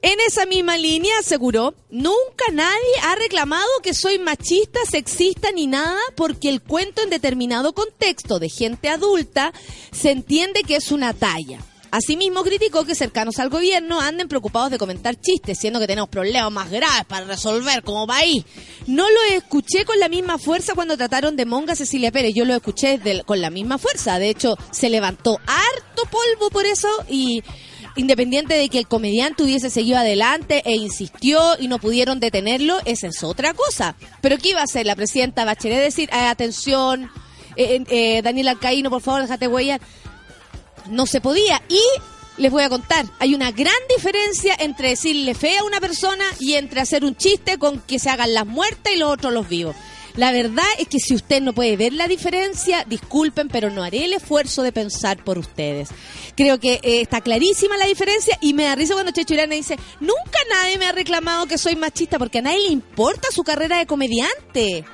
En 0.00 0.18
esa 0.26 0.46
misma 0.46 0.78
línea 0.78 1.18
aseguró, 1.18 1.74
nunca 1.90 2.44
nadie 2.52 2.94
ha 3.02 3.16
reclamado 3.16 3.68
que 3.82 3.94
soy 3.94 4.18
machista, 4.18 4.78
sexista 4.88 5.50
ni 5.50 5.66
nada 5.66 5.98
porque 6.14 6.48
el 6.48 6.62
cuento 6.62 7.02
en 7.02 7.10
determinado 7.10 7.72
contexto 7.72 8.38
de 8.38 8.48
gente 8.48 8.88
adulta 8.88 9.52
se 9.90 10.12
entiende 10.12 10.62
que 10.62 10.76
es 10.76 10.92
una 10.92 11.14
talla. 11.14 11.58
Asimismo 11.90 12.42
criticó 12.42 12.84
que 12.84 12.94
cercanos 12.94 13.38
al 13.38 13.48
gobierno 13.48 14.00
anden 14.00 14.28
preocupados 14.28 14.70
de 14.70 14.78
comentar 14.78 15.16
chistes, 15.16 15.58
siendo 15.58 15.80
que 15.80 15.86
tenemos 15.86 16.10
problemas 16.10 16.52
más 16.52 16.70
graves 16.70 17.04
para 17.06 17.24
resolver 17.24 17.82
como 17.82 18.06
país. 18.06 18.44
No 18.86 19.04
lo 19.08 19.22
escuché 19.36 19.84
con 19.86 19.98
la 19.98 20.08
misma 20.08 20.38
fuerza 20.38 20.74
cuando 20.74 20.96
trataron 20.98 21.34
de 21.36 21.46
monga 21.46 21.74
Cecilia 21.76 22.12
Pérez, 22.12 22.34
yo 22.34 22.44
lo 22.44 22.54
escuché 22.54 22.98
del- 22.98 23.24
con 23.24 23.40
la 23.40 23.48
misma 23.50 23.78
fuerza. 23.78 24.18
De 24.18 24.28
hecho, 24.28 24.56
se 24.70 24.90
levantó 24.90 25.38
harto 25.46 26.02
polvo 26.10 26.50
por 26.50 26.66
eso 26.66 26.88
y 27.08 27.42
independiente 27.96 28.54
de 28.54 28.68
que 28.68 28.78
el 28.78 28.86
comediante 28.86 29.42
hubiese 29.42 29.70
seguido 29.70 29.98
adelante 29.98 30.62
e 30.66 30.76
insistió 30.76 31.56
y 31.58 31.68
no 31.68 31.78
pudieron 31.78 32.20
detenerlo, 32.20 32.78
esa 32.84 33.08
es 33.08 33.24
otra 33.24 33.54
cosa. 33.54 33.96
Pero 34.20 34.36
¿qué 34.38 34.50
iba 34.50 34.60
a 34.60 34.64
hacer 34.64 34.86
la 34.86 34.94
presidenta 34.94 35.44
Bachelet? 35.44 35.80
Decir, 35.82 36.08
"Eh, 36.12 36.16
atención, 36.26 37.10
eh, 37.56 37.82
eh, 37.88 38.22
Daniel 38.22 38.48
Alcaíno, 38.48 38.90
por 38.90 39.00
favor, 39.02 39.22
déjate 39.22 39.48
huellar 39.48 39.80
no 40.88 41.06
se 41.06 41.20
podía. 41.20 41.62
Y 41.68 41.80
les 42.38 42.52
voy 42.52 42.62
a 42.62 42.68
contar, 42.68 43.06
hay 43.18 43.34
una 43.34 43.50
gran 43.50 43.74
diferencia 43.94 44.54
entre 44.58 44.90
decirle 44.90 45.34
fea 45.34 45.60
a 45.60 45.64
una 45.64 45.80
persona 45.80 46.24
y 46.38 46.54
entre 46.54 46.80
hacer 46.80 47.04
un 47.04 47.16
chiste 47.16 47.58
con 47.58 47.80
que 47.80 47.98
se 47.98 48.10
hagan 48.10 48.32
las 48.32 48.46
muertas 48.46 48.92
y 48.94 48.98
los 48.98 49.10
otros 49.10 49.32
los 49.32 49.48
vivos. 49.48 49.74
La 50.18 50.32
verdad 50.32 50.64
es 50.80 50.88
que 50.88 50.98
si 50.98 51.14
usted 51.14 51.40
no 51.40 51.52
puede 51.52 51.76
ver 51.76 51.92
la 51.92 52.08
diferencia, 52.08 52.84
disculpen, 52.88 53.48
pero 53.48 53.70
no 53.70 53.84
haré 53.84 54.04
el 54.04 54.14
esfuerzo 54.14 54.62
de 54.62 54.72
pensar 54.72 55.22
por 55.22 55.38
ustedes. 55.38 55.90
Creo 56.34 56.58
que 56.58 56.80
eh, 56.82 57.02
está 57.02 57.20
clarísima 57.20 57.76
la 57.76 57.86
diferencia 57.86 58.36
y 58.40 58.52
me 58.52 58.64
da 58.64 58.74
risa 58.74 58.94
cuando 58.94 59.12
Checho 59.12 59.34
Irana 59.34 59.54
dice, 59.54 59.78
nunca 60.00 60.38
nadie 60.50 60.76
me 60.76 60.86
ha 60.86 60.92
reclamado 60.92 61.46
que 61.46 61.56
soy 61.56 61.76
machista 61.76 62.18
porque 62.18 62.38
a 62.38 62.42
nadie 62.42 62.60
le 62.60 62.72
importa 62.72 63.28
su 63.30 63.44
carrera 63.44 63.78
de 63.78 63.86
comediante. 63.86 64.84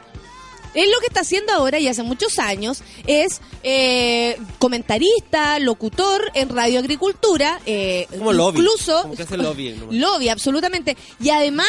Él 0.74 0.90
lo 0.90 0.98
que 1.00 1.06
está 1.06 1.20
haciendo 1.20 1.52
ahora 1.52 1.78
y 1.78 1.88
hace 1.88 2.02
muchos 2.02 2.38
años 2.38 2.82
es 3.06 3.40
eh, 3.62 4.36
comentarista, 4.58 5.58
locutor 5.58 6.30
en 6.34 6.48
Radio 6.48 6.80
Agricultura. 6.80 7.60
Eh, 7.66 8.06
Como 8.18 8.32
lobby, 8.32 8.58
incluso, 8.58 9.02
como 9.02 9.14
que 9.16 9.22
hace 9.22 9.36
lobby 9.36 9.72
nomás. 9.72 9.94
lobby, 9.94 10.28
absolutamente. 10.28 10.96
Y 11.20 11.30
además, 11.30 11.68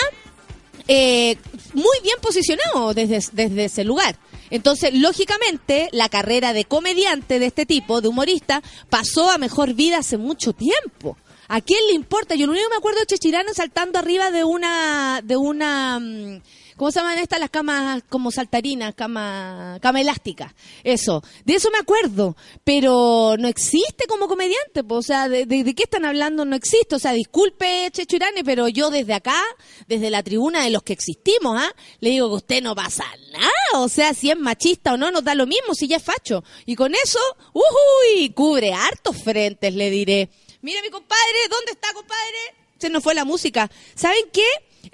eh, 0.87 1.37
muy 1.73 1.97
bien 2.03 2.17
posicionado 2.21 2.93
desde, 2.93 3.19
desde 3.31 3.65
ese 3.65 3.83
lugar. 3.83 4.17
Entonces, 4.49 4.93
lógicamente, 4.93 5.89
la 5.91 6.09
carrera 6.09 6.53
de 6.53 6.65
comediante 6.65 7.39
de 7.39 7.47
este 7.47 7.65
tipo, 7.65 8.01
de 8.01 8.07
humorista, 8.07 8.61
pasó 8.89 9.31
a 9.31 9.37
mejor 9.37 9.73
vida 9.73 9.97
hace 9.99 10.17
mucho 10.17 10.53
tiempo. 10.53 11.17
¿A 11.47 11.61
quién 11.61 11.79
le 11.87 11.93
importa? 11.93 12.35
Yo 12.35 12.45
lo 12.47 12.53
único 12.53 12.67
que 12.67 12.73
me 12.73 12.77
acuerdo 12.77 12.99
de 12.99 13.05
Chechirano 13.05 13.53
saltando 13.53 13.99
arriba 13.99 14.31
de 14.31 14.43
una, 14.43 15.21
de 15.23 15.37
una, 15.37 15.99
mm, 15.99 16.41
¿cómo 16.77 16.91
se 16.91 16.99
llaman 16.99 17.17
estas? 17.17 17.39
Las 17.39 17.49
camas 17.49 18.03
como 18.09 18.31
saltarinas, 18.31 18.93
cama, 18.95 19.79
cama 19.81 20.01
elástica. 20.01 20.53
Eso. 20.83 21.23
De 21.45 21.55
eso 21.55 21.69
me 21.71 21.77
acuerdo. 21.77 22.35
Pero 22.63 23.35
no 23.39 23.47
existe 23.47 24.05
como 24.07 24.27
comediante. 24.27 24.83
po. 24.83 24.95
O 24.95 25.01
sea, 25.01 25.29
de, 25.29 25.45
de- 25.45 25.63
de 25.63 25.73
qué 25.75 25.83
están 25.83 26.05
hablando? 26.05 26.45
No 26.45 26.55
existe. 26.55 26.95
O 26.95 26.99
sea, 26.99 27.13
disculpe, 27.13 27.89
Chechirane, 27.91 28.43
pero 28.43 28.67
yo 28.67 28.89
desde 28.89 29.13
acá, 29.13 29.41
desde 29.87 30.09
la 30.09 30.23
tribuna 30.23 30.63
de 30.63 30.69
los 30.69 30.83
que 30.83 30.93
existimos, 30.93 31.57
¿ah? 31.61 31.73
Le 31.99 32.11
digo 32.11 32.29
que 32.29 32.35
usted 32.35 32.61
no 32.63 32.75
pasa 32.75 33.05
nada. 33.31 33.49
O 33.75 33.89
sea, 33.89 34.13
si 34.13 34.29
es 34.31 34.37
machista 34.37 34.93
o 34.93 34.97
no, 34.97 35.11
nos 35.11 35.23
da 35.23 35.35
lo 35.35 35.45
mismo 35.47 35.73
si 35.73 35.87
ya 35.87 35.97
es 35.97 36.03
facho. 36.03 36.43
Y 36.65 36.75
con 36.75 36.93
eso, 36.95 37.19
uy, 37.53 38.29
cubre 38.31 38.73
hartos 38.73 39.17
frentes, 39.21 39.73
le 39.73 39.89
diré. 39.89 40.29
Mira 40.61 40.81
mi 40.81 40.89
compadre, 40.89 41.37
¿dónde 41.49 41.71
está, 41.73 41.93
compadre? 41.93 42.55
Se 42.79 42.89
nos 42.89 43.03
fue 43.03 43.13
la 43.15 43.23
música. 43.25 43.69
¿Saben 43.95 44.25
qué? 44.33 44.45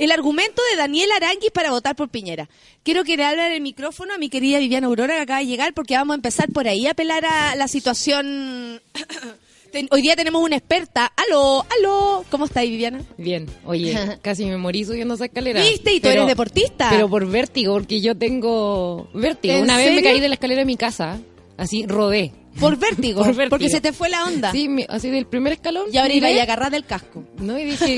El 0.02 0.12
argumento 0.12 0.64
de 0.72 0.78
Daniel 0.78 1.12
Aranguis 1.16 1.52
para 1.52 1.70
votar 1.70 1.96
por 1.96 2.10
Piñera. 2.10 2.50
Quiero 2.82 3.04
que 3.04 3.16
le 3.18 3.24
hable 3.24 3.56
el 3.56 3.62
micrófono 3.62 4.16
a 4.16 4.18
mi 4.18 4.30
querida 4.30 4.58
Viviana 4.58 4.88
Aurora 4.88 5.14
que 5.14 5.22
acaba 5.22 5.42
de 5.42 5.46
llegar 5.46 5.76
porque 5.76 5.94
vamos 5.96 6.16
a 6.16 6.16
empezar 6.16 6.50
por 6.52 6.68
ahí 6.68 6.88
a 6.88 6.92
apelar 6.94 7.24
a 7.24 7.56
la 7.56 7.68
situación. 7.68 8.82
Hoy 9.92 10.02
día 10.02 10.16
tenemos 10.16 10.44
una 10.44 10.56
experta. 10.56 11.06
Aló, 11.06 11.64
aló. 11.78 12.26
¿Cómo 12.32 12.46
está 12.46 12.62
ahí, 12.62 12.72
Viviana? 12.72 13.04
Bien, 13.20 13.46
oye, 13.64 13.96
casi 14.24 14.46
me 14.46 14.58
morí 14.58 14.86
subiendo 14.86 15.14
esa 15.14 15.26
escalera. 15.26 15.62
¿Viste? 15.62 15.94
Y 15.94 16.00
tú 16.00 16.10
eres 16.10 16.26
deportista. 16.26 16.90
Pero 16.90 17.08
por 17.08 17.28
vértigo, 17.28 17.76
porque 17.76 18.02
yo 18.02 18.18
tengo 18.18 19.08
vértigo. 19.14 19.54
¿En 19.54 19.66
Una 19.66 19.78
vez 19.78 19.94
me 19.94 20.02
caí 20.02 20.20
de 20.20 20.30
la 20.30 20.34
escalera 20.34 20.62
de 20.62 20.66
mi 20.66 20.78
casa, 20.78 21.20
así 21.58 21.86
rodé. 21.88 22.34
Por 22.60 22.78
vértigo. 22.78 23.20
Por 23.24 23.34
vértigo. 23.34 23.50
Porque 23.50 23.70
se 23.70 23.80
te 23.82 23.94
fue 23.94 24.10
la 24.10 24.26
onda. 24.26 24.52
Sí, 24.52 24.68
mi- 24.68 24.86
así 24.90 25.10
del 25.10 25.26
primer 25.26 25.54
escalón. 25.54 25.86
Y 25.92 25.98
ahora 25.98 26.14
miré, 26.14 26.32
iba 26.32 26.42
a 26.42 26.44
agarrar 26.44 26.72
del 26.72 26.84
casco. 26.86 27.24
No, 27.40 27.58
y 27.58 27.64
dije, 27.64 27.98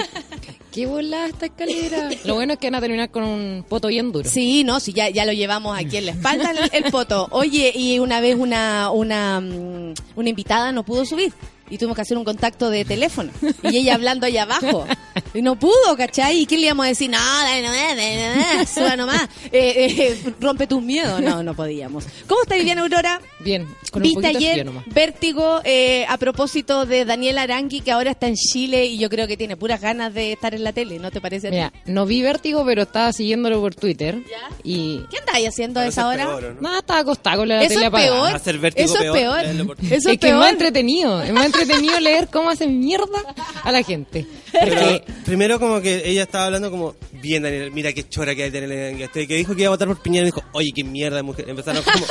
qué 0.71 0.85
volada 0.85 1.27
esta 1.27 1.47
escalera. 1.47 2.09
Lo 2.25 2.35
bueno 2.35 2.53
es 2.53 2.59
que 2.59 2.67
van 2.67 2.75
a 2.75 2.81
terminar 2.81 3.09
con 3.09 3.23
un 3.23 3.65
poto 3.67 3.87
bien 3.87 4.11
duro. 4.11 4.29
Sí, 4.29 4.63
no, 4.63 4.79
sí, 4.79 4.93
ya, 4.93 5.09
ya 5.09 5.25
lo 5.25 5.33
llevamos 5.33 5.75
aquí 5.77 5.97
en 5.97 6.05
la 6.05 6.11
espalda 6.11 6.51
el, 6.51 6.83
el 6.85 6.91
poto. 6.91 7.27
Oye, 7.31 7.71
y 7.75 7.97
una 7.99 8.21
vez 8.21 8.35
una, 8.37 8.91
una, 8.91 9.39
mm, 9.39 9.93
una 10.15 10.29
invitada 10.29 10.71
no 10.71 10.83
pudo 10.83 11.03
subir. 11.05 11.33
Y 11.73 11.77
tuvimos 11.79 11.95
que 11.95 12.03
hacer 12.03 12.17
un 12.17 12.23
contacto 12.23 12.69
de 12.69 12.85
teléfono. 12.85 13.31
Y 13.63 13.77
ella 13.77 13.95
hablando 13.95 14.27
allá 14.27 14.43
abajo. 14.43 14.85
Y 15.33 15.41
no 15.41 15.57
pudo, 15.57 15.95
¿cachai? 15.97 16.41
¿Y 16.41 16.45
qué 16.45 16.55
le 16.57 16.67
íbamos 16.67 16.85
a 16.85 16.89
decir? 16.89 17.09
No, 17.09 17.17
no, 17.17 17.71
dale, 17.71 18.17
dale, 18.17 18.65
suba 18.67 18.95
nomás. 18.95 19.23
Eh, 19.51 19.87
eh, 20.23 20.33
rompe 20.39 20.67
tus 20.67 20.81
miedos. 20.83 21.19
No, 21.21 21.41
no 21.41 21.55
podíamos. 21.55 22.05
¿Cómo 22.27 22.41
está 22.43 22.55
Viviana 22.55 22.81
Aurora? 22.83 23.19
Bien, 23.39 23.67
con 23.91 24.03
un 24.03 24.09
Viste 24.09 24.27
ayer 24.27 24.65
nomás. 24.65 24.83
Vértigo 24.87 25.61
eh, 25.63 26.05
a 26.07 26.17
propósito 26.17 26.85
de 26.85 27.05
Daniel 27.05 27.37
Arangui, 27.39 27.81
que 27.81 27.91
ahora 27.91 28.11
está 28.11 28.27
en 28.27 28.35
Chile 28.35 28.85
y 28.85 28.97
yo 28.99 29.09
creo 29.09 29.27
que 29.27 29.35
tiene 29.37 29.57
puras 29.57 29.81
ganas 29.81 30.13
de 30.13 30.33
estar 30.33 30.53
en 30.53 30.63
la 30.63 30.73
tele, 30.73 30.99
¿no 30.99 31.09
te 31.11 31.21
parece 31.21 31.47
a 31.47 31.49
ti? 31.49 31.55
Mira, 31.55 31.73
no 31.85 32.05
vi 32.05 32.21
vértigo, 32.21 32.63
pero 32.65 32.83
estaba 32.83 33.11
siguiéndolo 33.13 33.59
por 33.61 33.73
Twitter. 33.75 34.19
¿Ya? 34.29 34.55
Y 34.63 35.01
¿Qué 35.09 35.17
andáis 35.17 35.47
haciendo 35.49 35.79
a 35.79 35.87
esa 35.87 36.07
hora? 36.07 36.25
peor, 36.25 36.45
¿o 36.45 36.53
no? 36.53 36.61
nada, 36.61 36.79
estaba 36.79 36.99
acostado 36.99 37.37
con 37.39 37.47
la 37.49 37.61
Eso 37.61 37.69
tele 37.69 37.81
es 37.81 37.87
apagada. 37.87 38.11
peor. 38.25 38.35
Hacer 38.35 38.57
vértigo 38.59 38.85
Eso 38.85 38.95
es 39.03 39.11
peor, 39.11 39.41
peor. 39.41 39.77
Eso 39.83 39.93
es 39.95 40.05
es 40.05 40.19
que 40.19 40.27
es 40.27 40.33
más 40.33 40.41
peor. 40.43 40.51
entretenido, 40.53 41.21
es 41.21 41.31
más 41.33 41.45
entretenido 41.47 41.62
leer 41.99 42.29
cómo 42.31 42.49
hacen 42.49 42.79
mierda 42.79 43.21
a 43.63 43.71
la 43.71 43.83
gente. 43.83 44.25
Pero 44.51 45.01
primero 45.25 45.59
como 45.59 45.81
que 45.81 46.09
ella 46.09 46.23
estaba 46.23 46.45
hablando 46.45 46.69
como, 46.71 46.95
bien 47.11 47.43
Daniel, 47.43 47.71
mira 47.71 47.93
qué 47.93 48.07
chora 48.07 48.35
que 48.35 48.43
hay 48.43 48.51
Daniel 48.51 49.01
este, 49.01 49.27
que 49.27 49.35
dijo 49.35 49.55
que 49.55 49.61
iba 49.61 49.69
a 49.69 49.71
votar 49.71 49.87
por 49.87 50.01
Piñera 50.01 50.23
y 50.23 50.31
dijo, 50.31 50.43
oye, 50.53 50.71
qué 50.73 50.83
mierda 50.83 51.17
de 51.17 51.23
mujer. 51.23 51.49
Empezaron 51.49 51.83
como, 51.83 52.05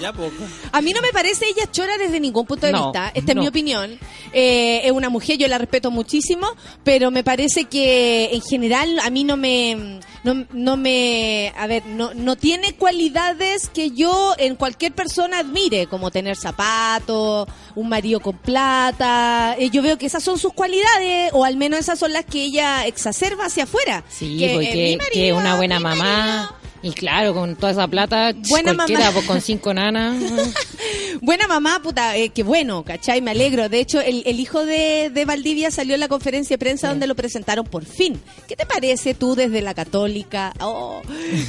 ya 0.00 0.12
poco. 0.12 0.32
A 0.72 0.80
mí 0.82 0.92
no 0.92 1.00
me 1.00 1.10
parece 1.12 1.46
ella 1.46 1.70
chora 1.70 1.96
desde 1.98 2.20
ningún 2.20 2.46
punto 2.46 2.66
de 2.66 2.72
No, 2.72 2.84
vista. 2.84 3.10
Esta 3.14 3.32
es 3.32 3.38
mi 3.38 3.46
opinión. 3.48 3.98
Eh, 4.32 4.80
es 4.84 4.92
una 4.92 5.08
mujer, 5.08 5.38
yo 5.38 5.46
la 5.48 5.58
respeto 5.58 5.90
muchísimo, 5.90 6.46
pero 6.82 7.10
me 7.10 7.22
parece 7.24 7.64
que 7.66 8.30
en 8.32 8.42
general 8.42 8.98
a 9.00 9.10
mí 9.10 9.24
no 9.24 9.36
me, 9.36 10.00
no, 10.24 10.44
no 10.52 10.76
me, 10.76 11.52
a 11.56 11.66
ver, 11.66 11.84
no, 11.86 12.12
no 12.14 12.36
tiene 12.36 12.74
cualidades 12.74 13.68
que 13.68 13.90
yo 13.90 14.34
en 14.38 14.56
cualquier 14.56 14.92
persona 14.92 15.38
admire, 15.40 15.86
como 15.86 16.10
tener 16.10 16.36
zapatos, 16.36 17.46
un 17.74 17.88
marido 17.88 18.20
con 18.20 18.36
plata. 18.38 19.54
Eh, 19.58 19.70
yo 19.70 19.82
veo 19.82 19.98
que 19.98 20.06
esas 20.06 20.22
son 20.22 20.38
sus 20.38 20.52
cualidades, 20.52 21.30
o 21.32 21.44
al 21.44 21.56
menos 21.56 21.80
esas 21.80 21.98
son 21.98 22.12
las 22.12 22.24
que 22.24 22.42
ella 22.44 22.86
exacerba 22.86 23.46
hacia 23.46 23.64
afuera. 23.64 24.04
sí, 24.08 24.36
Que, 24.38 24.46
eh, 24.46 24.54
porque 24.54 24.98
mi 25.12 25.20
que 25.20 25.32
una 25.32 25.56
buena 25.56 25.78
mi 25.78 25.84
mamá. 25.84 26.04
marido. 26.04 26.63
Y 26.84 26.92
claro, 26.92 27.32
con 27.34 27.56
toda 27.56 27.72
esa 27.72 27.88
plata, 27.88 28.32
Buena 28.48 28.74
cualquiera, 28.74 29.04
mamá. 29.06 29.12
pues 29.14 29.26
con 29.26 29.40
cinco 29.40 29.72
nanas. 29.72 30.22
Buena 31.22 31.48
mamá, 31.48 31.80
puta, 31.82 32.16
eh, 32.16 32.28
qué 32.28 32.42
bueno, 32.42 32.84
¿cachai? 32.84 33.22
Me 33.22 33.30
alegro. 33.30 33.68
De 33.70 33.80
hecho, 33.80 34.00
el, 34.00 34.22
el 34.26 34.38
hijo 34.38 34.66
de, 34.66 35.10
de 35.12 35.24
Valdivia 35.24 35.70
salió 35.70 35.94
en 35.94 36.00
la 36.00 36.08
conferencia 36.08 36.54
de 36.54 36.58
prensa 36.58 36.88
donde 36.90 37.06
lo 37.06 37.14
presentaron 37.16 37.64
por 37.66 37.84
fin. 37.86 38.20
¿Qué 38.46 38.54
te 38.54 38.66
parece 38.66 39.14
tú 39.14 39.34
desde 39.34 39.62
la 39.62 39.72
católica? 39.74 40.52
Oh, 40.60 41.00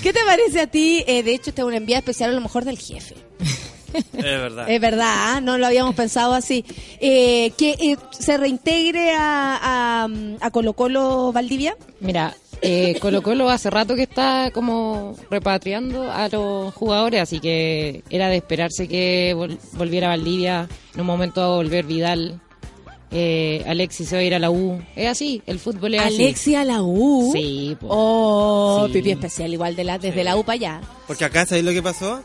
¿Qué 0.01 0.13
te 0.13 0.23
parece 0.25 0.61
a 0.61 0.67
ti? 0.67 1.03
Eh, 1.05 1.21
de 1.23 1.33
hecho, 1.33 1.49
este 1.49 1.61
es 1.61 1.67
una 1.67 1.77
enviada 1.77 1.99
especial 1.99 2.29
a 2.29 2.33
lo 2.33 2.41
mejor 2.41 2.63
del 2.65 2.79
jefe. 2.79 3.15
Es 4.11 4.23
verdad. 4.23 4.69
Es 4.69 4.81
verdad, 4.81 5.13
¿ah? 5.35 5.39
no 5.41 5.57
lo 5.57 5.65
habíamos 5.67 5.95
pensado 5.95 6.33
así. 6.33 6.65
Eh, 6.99 7.53
que 7.57 7.69
eh, 7.79 7.97
se 8.11 8.35
reintegre 8.35 9.13
a, 9.13 9.57
a, 10.03 10.07
a 10.41 10.51
Colo 10.51 10.73
Colo 10.73 11.31
Valdivia. 11.31 11.77
Mira, 12.01 12.35
eh, 12.65 12.97
Colo 12.99 13.21
Colo 13.21 13.49
hace 13.49 13.69
rato 13.69 13.95
que 13.95 14.03
está 14.03 14.51
como 14.53 15.15
repatriando 15.29 16.11
a 16.11 16.27
los 16.29 16.73
jugadores, 16.73 17.21
así 17.21 17.39
que 17.39 18.03
era 18.09 18.29
de 18.29 18.37
esperarse 18.37 18.87
que 18.87 19.33
vol- 19.35 19.57
volviera 19.73 20.07
Valdivia. 20.09 20.67
En 20.93 21.01
un 21.01 21.07
momento 21.07 21.41
va 21.41 21.47
a 21.47 21.55
volver 21.57 21.85
Vidal. 21.85 22.39
Eh, 23.11 23.63
Alexis 23.67 24.09
se 24.09 24.15
va 24.15 24.21
a 24.21 24.23
ir 24.25 24.35
a 24.35 24.39
la 24.39 24.49
U. 24.51 24.81
Es 24.95 25.07
así, 25.07 25.41
el 25.45 25.59
fútbol 25.59 25.93
es 25.93 26.01
así. 26.01 26.15
Alexia 26.23 26.65
la 26.65 26.81
U. 26.81 27.31
Sí, 27.33 27.77
po. 27.79 27.87
Oh, 27.89 28.83
Sí. 28.87 28.93
pipí 28.93 29.11
especial, 29.11 29.53
igual 29.53 29.75
de 29.75 29.83
la, 29.85 29.97
desde 29.97 30.23
la 30.23 30.35
U 30.35 30.43
para 30.43 30.53
allá. 30.55 30.81
Porque 31.07 31.23
acá, 31.23 31.45
¿sabéis 31.45 31.65
lo 31.65 31.71
que 31.71 31.81
pasó? 31.83 32.21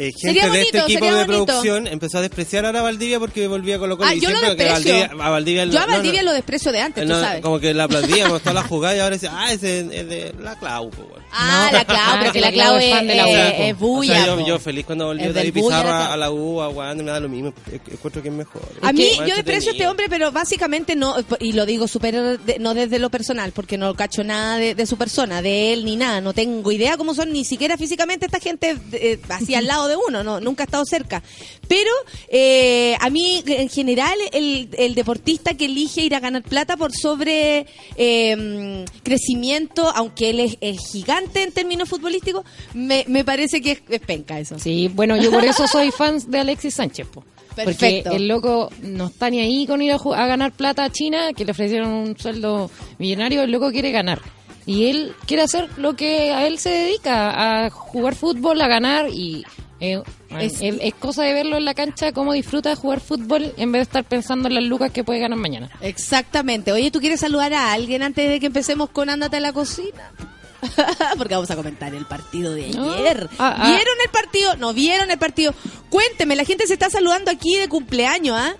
Eh, 0.00 0.12
gente 0.18 0.50
de 0.50 0.62
este 0.62 0.78
equipo 0.78 1.04
de 1.04 1.10
bonito. 1.10 1.44
producción 1.44 1.86
empezó 1.86 2.18
a 2.18 2.20
despreciar 2.22 2.64
ahora 2.64 2.80
a 2.80 2.82
Valdivia 2.84 3.18
porque 3.18 3.46
volvía 3.46 3.78
Colo 3.78 3.98
Ah, 4.00 4.14
y 4.14 4.20
yo 4.20 4.30
lo 4.30 4.40
desprecio. 4.40 4.72
Valdivia, 4.72 5.10
a 5.12 5.28
Valdivia 5.28 5.64
Yo 5.66 5.78
a 5.78 5.80
no, 5.82 5.86
no, 5.88 5.92
Valdivia 5.92 6.22
lo 6.22 6.32
desprecio 6.32 6.72
de 6.72 6.80
antes, 6.80 7.06
no, 7.06 7.16
tú 7.16 7.20
sabes. 7.20 7.42
Como 7.42 7.60
que 7.60 7.74
la 7.74 7.84
aplaudíamos 7.84 8.40
todas 8.40 8.54
las 8.54 8.66
jugadas 8.66 8.96
y 8.96 9.00
ahora 9.00 9.16
decía, 9.16 9.30
ah, 9.34 9.52
ese 9.52 9.80
es 9.80 10.08
de 10.08 10.34
la 10.40 10.58
Clau, 10.58 10.84
weón. 10.84 11.19
Ah, 11.32 11.68
No. 11.70 11.78
la 11.78 11.84
Clau, 11.84 11.98
Ah, 12.00 12.16
pero 12.20 12.32
que 12.32 12.38
que 12.38 12.40
la 12.40 12.46
la 12.48 12.52
Clau 12.52 12.76
es, 12.76 12.84
es 12.84 12.90
fan 12.94 13.06
de 13.06 13.14
la 13.14 13.28
es- 13.28 13.58
U, 13.58 13.62
es 13.62 13.72
O 13.72 13.76
bulla. 13.76 14.14
sea, 14.14 14.26
yo, 14.26 14.46
yo 14.46 14.58
feliz 14.58 14.86
cuando 14.86 15.06
volvió 15.06 15.32
David 15.32 15.52
Clau. 15.66 15.72
a 15.86 16.16
la 16.16 16.30
U, 16.30 16.60
a 16.60 16.68
Wander, 16.68 17.04
me 17.04 17.10
da 17.12 17.20
lo 17.20 17.28
mismo. 17.28 17.52
Es 17.72 17.80
que 17.82 17.92
Encuentro 17.92 18.22
que 18.22 18.28
es 18.28 18.34
mejor. 18.34 18.62
A 18.82 18.92
mí, 18.92 19.04
Es 19.06 19.18
yo 19.18 19.34
desprecio 19.36 19.70
a 19.70 19.72
este 19.74 19.86
hombre, 19.86 20.06
pero 20.08 20.32
básicamente 20.32 20.96
no, 20.96 21.14
y 21.38 21.52
lo 21.52 21.66
digo 21.66 21.86
súper, 21.88 22.38
de- 22.40 22.58
no 22.58 22.74
desde 22.74 22.98
lo 22.98 23.10
personal, 23.10 23.52
porque 23.52 23.76
no 23.78 23.94
cacho 23.94 24.24
nada 24.24 24.56
de, 24.58 24.74
de 24.74 24.86
su 24.86 24.96
persona, 24.96 25.42
de 25.42 25.72
él, 25.72 25.84
ni 25.84 25.96
nada, 25.96 26.20
no 26.20 26.32
tengo 26.32 26.72
idea 26.72 26.96
cómo 26.96 27.14
son, 27.14 27.32
ni 27.32 27.44
siquiera 27.44 27.76
físicamente 27.76 28.26
esta 28.26 28.40
gente 28.40 28.76
eh, 28.92 29.18
así 29.28 29.54
al 29.54 29.66
lado 29.66 29.88
de 29.88 29.96
uno, 29.96 30.24
no, 30.24 30.40
nunca 30.40 30.64
ha 30.64 30.66
estado 30.66 30.84
cerca. 30.84 31.22
Pero 31.68 31.90
eh, 32.28 32.96
a 33.00 33.10
mí, 33.10 33.42
en 33.46 33.68
general, 33.68 34.14
el, 34.32 34.68
el 34.78 34.94
deportista 34.94 35.54
que 35.54 35.66
elige 35.66 36.00
ir 36.02 36.14
a 36.14 36.20
ganar 36.20 36.42
plata 36.42 36.76
por 36.76 36.90
sobre 36.92 37.66
eh, 37.96 38.84
crecimiento, 39.02 39.90
aunque 39.94 40.30
él 40.30 40.40
es, 40.40 40.56
es 40.60 40.78
gigante 40.90 41.19
en 41.34 41.52
términos 41.52 41.88
futbolísticos, 41.88 42.44
me, 42.74 43.04
me 43.08 43.24
parece 43.24 43.60
que 43.60 43.72
es, 43.72 43.82
es 43.88 44.00
penca 44.00 44.38
eso. 44.38 44.58
Sí, 44.58 44.88
bueno, 44.94 45.16
yo 45.16 45.30
por 45.30 45.44
eso 45.44 45.66
soy 45.66 45.90
fan 45.90 46.18
de 46.28 46.38
Alexis 46.40 46.74
Sánchez, 46.74 47.06
po. 47.08 47.24
Perfecto. 47.54 48.10
Porque 48.10 48.16
el 48.16 48.28
loco 48.28 48.70
no 48.82 49.06
está 49.08 49.28
ni 49.28 49.40
ahí 49.40 49.66
con 49.66 49.82
ir 49.82 49.92
a, 49.92 49.96
a 49.96 50.26
ganar 50.26 50.52
plata 50.52 50.84
a 50.84 50.90
China, 50.90 51.32
que 51.36 51.44
le 51.44 51.50
ofrecieron 51.52 51.88
un 51.90 52.18
sueldo 52.18 52.70
millonario, 52.98 53.42
el 53.42 53.50
loco 53.50 53.70
quiere 53.72 53.90
ganar. 53.90 54.20
Y 54.66 54.86
él 54.86 55.14
quiere 55.26 55.42
hacer 55.42 55.68
lo 55.78 55.96
que 55.96 56.30
a 56.32 56.46
él 56.46 56.58
se 56.58 56.70
dedica, 56.70 57.64
a 57.64 57.70
jugar 57.70 58.14
fútbol, 58.14 58.60
a 58.60 58.68
ganar 58.68 59.08
y... 59.08 59.44
eh, 59.80 60.00
Es- 60.38 60.62
es, 60.62 60.76
es 60.80 60.94
cosa 60.94 61.24
de 61.24 61.32
verlo 61.34 61.56
en 61.56 61.64
la 61.64 61.74
cancha, 61.74 62.12
cómo 62.12 62.32
disfruta 62.34 62.68
de 62.68 62.76
jugar 62.76 63.00
fútbol 63.00 63.52
en 63.56 63.72
vez 63.72 63.80
de 63.80 63.82
estar 63.82 64.04
pensando 64.04 64.46
en 64.48 64.54
las 64.54 64.62
lucas 64.64 64.92
que 64.92 65.02
puede 65.02 65.18
ganar 65.18 65.38
mañana. 65.38 65.68
Exactamente. 65.80 66.70
Oye, 66.70 66.92
¿tú 66.92 67.00
quieres 67.00 67.18
saludar 67.20 67.52
a 67.52 67.72
alguien 67.72 68.02
antes 68.04 68.28
de 68.30 68.38
que 68.38 68.46
empecemos 68.46 68.90
con 68.90 69.10
Ándate 69.10 69.38
a 69.38 69.40
la 69.40 69.52
cocina? 69.52 70.12
Porque 71.18 71.34
vamos 71.34 71.50
a 71.50 71.56
comentar 71.56 71.94
el 71.94 72.06
partido 72.06 72.54
de 72.54 72.68
No. 72.70 72.92
ayer. 72.92 73.28
Ah, 73.38 73.54
ah. 73.58 73.66
¿Vieron 73.68 73.94
el 74.04 74.10
partido? 74.10 74.56
¿No 74.56 74.72
vieron 74.74 75.10
el 75.10 75.18
partido? 75.18 75.54
Cuénteme, 75.88 76.36
la 76.36 76.44
gente 76.44 76.66
se 76.66 76.74
está 76.74 76.90
saludando 76.90 77.30
aquí 77.30 77.56
de 77.56 77.68
cumpleaños, 77.68 78.36
¿ah? 78.38 78.54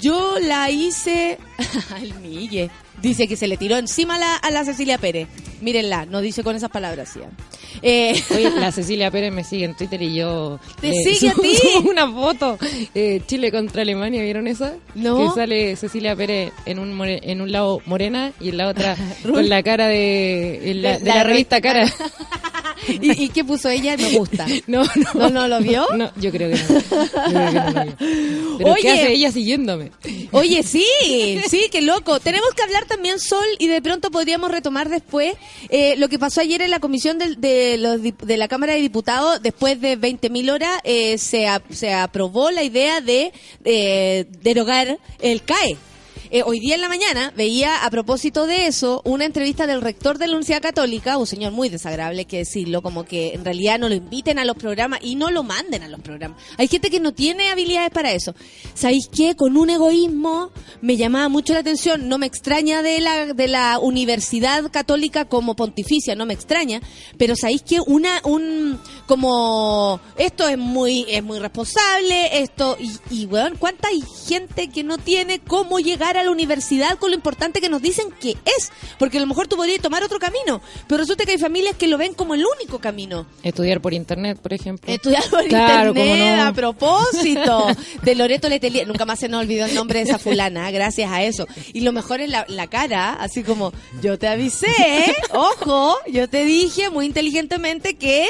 Yo 0.00 0.36
la 0.40 0.70
hice... 0.70 1.38
Al 1.94 2.14
Mille. 2.20 2.70
Dice 3.00 3.28
que 3.28 3.36
se 3.36 3.46
le 3.46 3.56
tiró 3.56 3.76
encima 3.76 4.18
la, 4.18 4.36
a 4.36 4.50
la 4.50 4.64
Cecilia 4.64 4.98
Pérez. 4.98 5.28
Mírenla, 5.60 6.06
no 6.06 6.20
dice 6.20 6.42
con 6.42 6.54
esas 6.56 6.70
palabras, 6.70 7.10
¿sí? 7.12 7.20
Eh, 7.82 8.20
Oye, 8.34 8.50
la 8.60 8.72
Cecilia 8.72 9.10
Pérez 9.10 9.32
me 9.32 9.44
sigue 9.44 9.64
en 9.64 9.74
Twitter 9.76 10.00
y 10.02 10.14
yo... 10.14 10.58
¿Te 10.80 10.88
le 10.88 10.94
sigue 11.02 11.28
a 11.30 11.32
subo 11.32 11.42
ti? 11.42 11.58
una 11.88 12.10
foto. 12.10 12.58
eh, 12.94 13.20
Chile 13.26 13.50
contra 13.50 13.82
Alemania, 13.82 14.22
¿vieron 14.22 14.46
esa? 14.46 14.74
No. 14.94 15.18
Que 15.34 15.40
sale 15.40 15.76
Cecilia 15.76 16.14
Pérez 16.16 16.52
en 16.66 16.78
un, 16.78 16.94
more- 16.94 17.20
en 17.22 17.40
un 17.40 17.50
lado 17.52 17.80
morena 17.86 18.32
y 18.40 18.50
en 18.50 18.56
la 18.58 18.68
otra 18.68 18.96
con 19.22 19.48
la 19.48 19.62
cara 19.62 19.88
de, 19.88 20.70
en 20.70 20.82
la, 20.82 20.92
De 20.94 20.98
de 21.00 21.04
la, 21.10 21.14
la 21.16 21.24
revista 21.24 21.60
Cara. 21.60 21.90
¿Y, 22.88 23.24
y 23.24 23.28
qué 23.30 23.42
puso 23.44 23.68
ella? 23.68 23.96
Me 23.96 24.10
gusta. 24.16 24.46
No, 24.66 24.84
no. 24.84 25.14
¿No, 25.14 25.30
no 25.30 25.48
lo 25.48 25.60
vio? 25.60 25.86
No, 25.96 26.10
yo 26.16 26.30
creo 26.30 26.50
que 26.50 26.56
no. 26.62 26.80
Yo 26.80 27.32
creo 27.32 27.48
que 27.48 27.54
no 27.54 27.70
lo 27.70 27.84
vio. 27.84 27.96
Pero 28.58 28.72
Oye. 28.72 28.82
¿qué 28.82 28.90
hace 28.92 29.12
ella 29.12 29.32
siguiéndome? 29.32 29.90
Oye, 30.30 30.62
sí, 30.62 30.84
sí, 31.48 31.62
qué 31.72 31.82
loco. 31.82 32.20
Tenemos 32.20 32.50
que 32.54 32.62
hablar 32.62 32.84
también, 32.84 33.18
Sol, 33.18 33.44
y 33.58 33.66
de 33.66 33.82
pronto 33.82 34.10
podríamos 34.10 34.50
retomar 34.50 34.88
después 34.88 35.34
eh, 35.68 35.94
lo 35.96 36.08
que 36.08 36.18
pasó 36.18 36.40
ayer 36.40 36.62
en 36.62 36.70
la 36.70 36.80
comisión 36.80 37.18
de, 37.18 37.36
de 37.36 38.36
la 38.36 38.48
Cámara 38.48 38.74
de 38.74 38.80
Diputados. 38.80 39.42
Después 39.42 39.80
de 39.80 39.98
20.000 39.98 40.52
horas, 40.52 40.80
eh, 40.84 41.18
se, 41.18 41.46
se 41.70 41.92
aprobó 41.92 42.50
la 42.50 42.62
idea 42.62 43.00
de 43.00 43.32
eh, 43.64 44.26
derogar 44.42 44.98
el 45.20 45.42
CAE. 45.42 45.76
Eh, 46.30 46.42
hoy 46.44 46.58
día 46.58 46.74
en 46.74 46.80
la 46.80 46.88
mañana 46.88 47.32
veía 47.36 47.84
a 47.84 47.90
propósito 47.90 48.46
de 48.46 48.66
eso 48.66 49.00
una 49.04 49.24
entrevista 49.24 49.66
del 49.66 49.80
rector 49.80 50.18
de 50.18 50.26
la 50.26 50.32
Universidad 50.32 50.60
Católica, 50.60 51.18
un 51.18 51.26
señor 51.26 51.52
muy 51.52 51.68
desagradable 51.68 52.24
que 52.24 52.38
decirlo, 52.38 52.82
como 52.82 53.04
que 53.04 53.34
en 53.34 53.44
realidad 53.44 53.78
no 53.78 53.88
lo 53.88 53.94
inviten 53.94 54.38
a 54.40 54.44
los 54.44 54.56
programas 54.56 55.00
y 55.02 55.14
no 55.14 55.30
lo 55.30 55.44
manden 55.44 55.84
a 55.84 55.88
los 55.88 56.00
programas. 56.00 56.42
Hay 56.58 56.66
gente 56.66 56.90
que 56.90 56.98
no 56.98 57.12
tiene 57.12 57.50
habilidades 57.50 57.90
para 57.90 58.12
eso. 58.12 58.34
¿Sabéis 58.74 59.08
qué? 59.08 59.36
Con 59.36 59.56
un 59.56 59.70
egoísmo 59.70 60.50
me 60.80 60.96
llamaba 60.96 61.28
mucho 61.28 61.52
la 61.52 61.60
atención, 61.60 62.08
no 62.08 62.18
me 62.18 62.26
extraña 62.26 62.82
de 62.82 63.00
la, 63.00 63.32
de 63.32 63.48
la 63.48 63.78
Universidad 63.78 64.68
Católica 64.72 65.26
como 65.26 65.54
pontificia, 65.54 66.16
no 66.16 66.26
me 66.26 66.34
extraña, 66.34 66.80
pero 67.18 67.36
¿sabéis 67.36 67.62
qué? 67.62 67.78
Una, 67.80 68.20
un, 68.24 68.80
como 69.06 70.00
esto 70.18 70.48
es 70.48 70.58
muy 70.58 71.06
es 71.08 71.22
muy 71.22 71.38
responsable, 71.38 72.40
esto 72.40 72.76
y, 72.80 73.22
y 73.22 73.26
weón, 73.26 73.56
cuánta 73.58 73.88
gente 74.26 74.68
que 74.68 74.82
no 74.82 74.98
tiene 74.98 75.38
cómo 75.38 75.78
llegar 75.78 76.15
a 76.18 76.24
la 76.24 76.30
universidad 76.30 76.98
con 76.98 77.10
lo 77.10 77.16
importante 77.16 77.60
que 77.60 77.68
nos 77.68 77.82
dicen 77.82 78.10
que 78.20 78.30
es, 78.44 78.70
porque 78.98 79.18
a 79.18 79.20
lo 79.20 79.26
mejor 79.26 79.46
tú 79.48 79.56
podrías 79.56 79.80
tomar 79.80 80.02
otro 80.02 80.18
camino, 80.18 80.60
pero 80.88 80.98
resulta 80.98 81.24
que 81.24 81.32
hay 81.32 81.38
familias 81.38 81.76
que 81.76 81.86
lo 81.88 81.98
ven 81.98 82.14
como 82.14 82.34
el 82.34 82.44
único 82.58 82.78
camino. 82.78 83.26
Estudiar 83.42 83.80
por 83.80 83.94
internet, 83.94 84.38
por 84.40 84.52
ejemplo. 84.52 84.92
Estudiar 84.92 85.24
por 85.30 85.46
Claro, 85.46 85.88
internet 85.90 86.36
no. 86.36 86.42
a 86.46 86.52
propósito 86.52 87.66
de 88.02 88.14
Loreto 88.14 88.48
Letelier. 88.48 88.86
Nunca 88.86 89.04
más 89.04 89.18
se 89.18 89.28
nos 89.28 89.42
olvidó 89.42 89.66
el 89.66 89.74
nombre 89.74 90.00
de 90.00 90.06
esa 90.06 90.18
fulana, 90.18 90.70
gracias 90.70 91.10
a 91.10 91.22
eso. 91.22 91.46
Y 91.72 91.80
lo 91.80 91.92
mejor 91.92 92.20
es 92.20 92.28
la, 92.30 92.44
la 92.48 92.66
cara, 92.66 93.12
así 93.14 93.42
como, 93.42 93.72
yo 94.02 94.18
te 94.18 94.28
avisé, 94.28 95.14
ojo, 95.32 95.96
yo 96.08 96.28
te 96.28 96.44
dije 96.44 96.90
muy 96.90 97.06
inteligentemente 97.06 97.96
que 97.96 98.26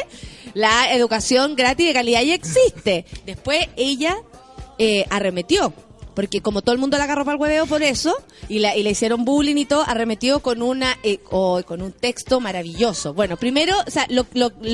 la 0.55 0.93
educación 0.93 1.55
gratis 1.57 1.87
de 1.87 1.93
calidad 1.93 2.23
ya 2.23 2.35
existe. 2.35 3.05
Después 3.27 3.67
ella 3.77 4.17
eh, 4.79 5.05
arremetió. 5.11 5.73
Porque 6.17 6.41
como 6.41 6.63
todo 6.63 6.73
el 6.75 6.81
mundo 6.81 6.97
la 6.97 7.05
agarró 7.05 7.27
para 7.27 7.37
el 7.37 7.41
hueveo 7.43 7.67
por 7.67 7.83
eso, 7.83 8.17
y, 8.49 8.59
la, 8.61 8.75
y 8.75 8.83
le 8.83 8.91
hicieron 8.91 9.27
bullying 9.27 9.57
y 9.57 9.67
todo, 9.67 9.85
arremetió 9.87 10.41
con 10.41 10.63
una 10.63 10.97
eh, 11.03 11.21
o 11.31 11.63
con 11.63 11.83
un 11.83 11.93
texto 11.93 12.41
maravilloso. 12.41 13.13
Bueno, 13.13 13.37
primero, 13.37 13.77
o 13.87 13.91
sea, 13.91 14.07
lo, 14.09 14.25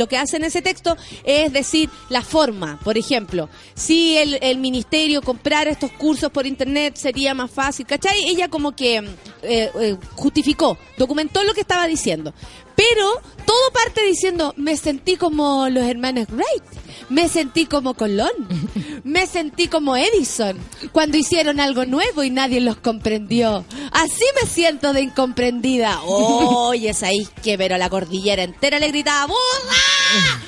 que 0.09 0.17
hace 0.17 0.37
en 0.37 0.45
ese 0.45 0.63
texto 0.63 0.97
es 1.25 1.53
decir 1.53 1.91
la 2.09 2.23
forma. 2.23 2.79
Por 2.85 2.97
ejemplo, 2.97 3.49
si 3.75 4.17
el, 4.17 4.39
el 4.41 4.59
ministerio 4.59 5.21
comprara 5.21 5.71
estos 5.71 5.91
cursos 5.91 6.31
por 6.31 6.47
internet 6.47 6.95
sería 6.97 7.35
más 7.35 7.51
fácil, 7.51 7.87
¿cachai? 7.87 8.25
Ella 8.29 8.47
como 8.47 8.77
que 8.77 8.99
eh, 8.99 9.71
eh, 9.81 9.97
justificó, 10.15 10.79
documentó 10.97 11.43
lo 11.43 11.55
que 11.55 11.63
estaba 11.63 11.89
diciendo. 11.89 12.33
Pero 12.77 13.21
todo 13.47 13.71
parte 13.73 14.03
diciendo, 14.03 14.55
me 14.57 14.77
sentí 14.77 15.17
como 15.17 15.69
los 15.69 15.85
hermanos 15.85 16.27
Wright, 16.31 16.65
me 17.09 17.29
sentí 17.29 17.67
como 17.67 17.95
Colón, 17.95 18.31
me 19.05 19.27
sentí 19.27 19.69
como 19.69 19.97
Edison, 19.97 20.57
cuando 20.93 21.17
hicieron 21.17 21.61
algo 21.61 21.85
nuevo 21.85 22.23
y 22.23 22.31
nadie 22.31 22.61
los 22.61 22.77
comprendió. 22.77 23.65
Así 23.91 24.25
me 24.41 24.49
siento 24.49 24.93
de 24.93 25.03
incomprendida. 25.03 26.03
Oye, 26.05 26.91
es 26.91 27.03
ahí 27.03 27.29
que 27.43 27.59
pero 27.59 27.77
la 27.79 27.91
cordillera 27.91 28.43
entera 28.43 28.79
le 28.79 28.89
gritaba, 28.89 29.27
¡burra! 29.27 30.43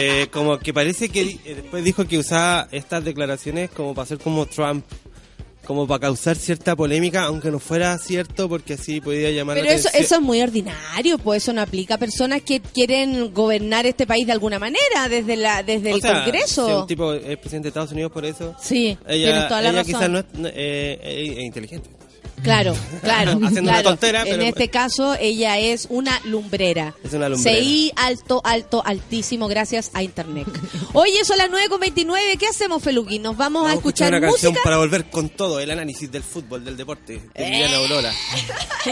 Eh, 0.00 0.28
como 0.32 0.58
que 0.58 0.72
parece 0.72 1.10
que 1.10 1.38
eh, 1.44 1.54
después 1.56 1.84
dijo 1.84 2.06
que 2.06 2.18
usaba 2.18 2.68
estas 2.72 3.04
declaraciones 3.04 3.70
como 3.70 3.94
para 3.94 4.06
ser 4.06 4.18
como 4.18 4.46
Trump, 4.46 4.84
como 5.66 5.86
para 5.86 6.00
causar 6.00 6.36
cierta 6.36 6.76
polémica, 6.76 7.22
aunque 7.24 7.50
no 7.50 7.58
fuera 7.58 7.96
cierto, 7.98 8.48
porque 8.48 8.74
así 8.74 9.00
podía 9.00 9.30
llamar 9.30 9.56
Pero 9.56 9.66
la 9.68 9.74
eso, 9.74 9.88
atención. 9.88 10.04
eso 10.04 10.14
es 10.16 10.20
muy 10.20 10.42
ordinario, 10.42 11.18
pues 11.18 11.42
eso 11.42 11.52
no 11.52 11.62
aplica 11.62 11.94
a 11.94 11.98
personas 11.98 12.42
que 12.42 12.60
quieren 12.60 13.32
gobernar 13.32 13.86
este 13.86 14.06
país 14.06 14.26
de 14.26 14.32
alguna 14.32 14.58
manera, 14.58 15.08
desde 15.08 15.36
la 15.36 15.62
desde 15.62 15.92
O 15.92 15.96
el 15.96 16.02
sea, 16.02 16.22
Congreso. 16.24 16.66
si 16.66 16.72
un 16.74 16.86
tipo 16.86 17.12
es 17.14 17.36
presidente 17.38 17.66
de 17.66 17.68
Estados 17.68 17.92
Unidos 17.92 18.12
por 18.12 18.24
eso. 18.24 18.54
Sí, 18.62 18.96
Ella, 19.06 19.24
tienes 19.30 19.48
toda 19.48 19.62
la 19.62 19.68
ella 19.70 19.78
razón. 19.82 19.94
quizás 19.94 20.10
no 20.10 20.18
es, 20.18 20.24
eh, 20.54 20.98
eh, 21.02 21.34
es 21.38 21.44
inteligente. 21.44 21.90
Claro, 22.42 22.74
claro. 23.02 23.32
Haciendo 23.42 23.62
una 23.62 23.72
claro. 23.72 23.88
tontera, 23.90 24.22
En 24.22 24.28
pero- 24.28 24.42
este 24.42 24.68
caso, 24.68 25.14
ella 25.18 25.58
es 25.58 25.86
una 25.90 26.20
lumbrera. 26.24 26.94
Es 27.02 27.12
una 27.14 27.28
lumbrera. 27.28 27.58
CI 27.58 27.92
alto, 27.96 28.40
alto, 28.44 28.82
altísimo, 28.84 29.48
gracias 29.48 29.90
a 29.94 30.02
Internet. 30.02 30.46
Oye, 30.92 31.24
son 31.24 31.38
las 31.38 31.48
9.29. 31.50 32.36
¿Qué 32.38 32.46
hacemos, 32.46 32.82
Feluqui? 32.82 33.18
¿Nos 33.18 33.36
vamos, 33.36 33.60
a 33.62 33.68
Vamos 33.68 33.78
escuchar, 33.78 34.08
una 34.08 34.20
canción 34.20 34.52
música? 34.52 34.64
para 34.64 34.76
volver 34.78 35.08
con 35.10 35.28
todo 35.30 35.60
el 35.60 35.70
análisis 35.70 36.10
del 36.12 36.22
fútbol, 36.22 36.64
del 36.64 36.76
deporte, 36.76 37.20
de 37.34 37.44
Viviana 37.44 37.76
Aurora. 37.78 38.12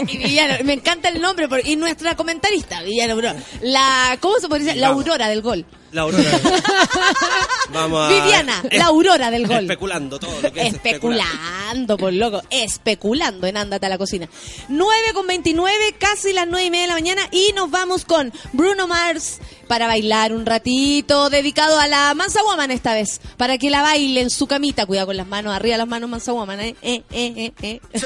Y 0.07 0.17
Villano, 0.17 0.63
me 0.63 0.73
encanta 0.73 1.09
el 1.09 1.21
nombre. 1.21 1.47
por- 1.47 1.65
y 1.67 1.75
nuestra 1.75 2.15
comentarista, 2.15 2.81
Villana 2.81 3.13
Aurora. 3.13 3.35
La, 3.61 4.17
¿Cómo 4.19 4.39
se 4.39 4.47
puede 4.47 4.63
decir? 4.63 4.79
La 4.81 4.87
aurora 4.87 5.27
del 5.27 5.41
gol. 5.41 5.65
La 5.93 6.01
Aurora. 6.01 6.23
Vamos 7.71 8.07
a... 8.07 8.09
Viviana, 8.13 8.63
es- 8.69 8.77
la 8.79 8.85
aurora 8.87 9.29
del 9.31 9.47
gol. 9.47 9.63
Especulando 9.63 10.19
todo 10.19 10.41
lo 10.41 10.51
que 10.51 10.61
es. 10.67 10.73
Especulando, 10.73 11.97
por 11.97 12.11
loco. 12.13 12.41
Especulando 12.49 13.47
en 13.47 13.57
Ándate 13.57 13.85
a 13.85 13.89
la 13.89 13.97
cocina. 13.97 14.27
9 14.69 15.13
con 15.13 15.27
29, 15.27 15.95
casi 15.99 16.33
las 16.33 16.47
9 16.47 16.65
y 16.65 16.71
media 16.71 16.83
de 16.83 16.87
la 16.89 16.93
mañana. 16.95 17.21
Y 17.31 17.53
nos 17.55 17.69
vamos 17.71 18.05
con 18.05 18.33
Bruno 18.53 18.87
Mars 18.87 19.39
para 19.67 19.85
bailar 19.87 20.33
un 20.33 20.45
ratito. 20.45 21.29
Dedicado 21.29 21.79
a 21.79 21.87
la 21.87 22.13
Mansa 22.15 22.41
Woman 22.43 22.71
esta 22.71 22.93
vez. 22.93 23.21
Para 23.37 23.57
que 23.57 23.69
la 23.69 23.81
baile 23.83 24.21
en 24.21 24.29
su 24.29 24.47
camita. 24.47 24.85
Cuidado 24.85 25.07
con 25.07 25.17
las 25.17 25.27
manos, 25.27 25.53
arriba 25.55 25.77
las 25.77 25.87
manos 25.87 26.09
Mansa 26.09 26.33
Woman. 26.33 26.59
Eh, 26.59 26.75
eh, 26.81 27.03
eh, 27.11 27.33
eh, 27.37 27.53
eh. 27.61 27.81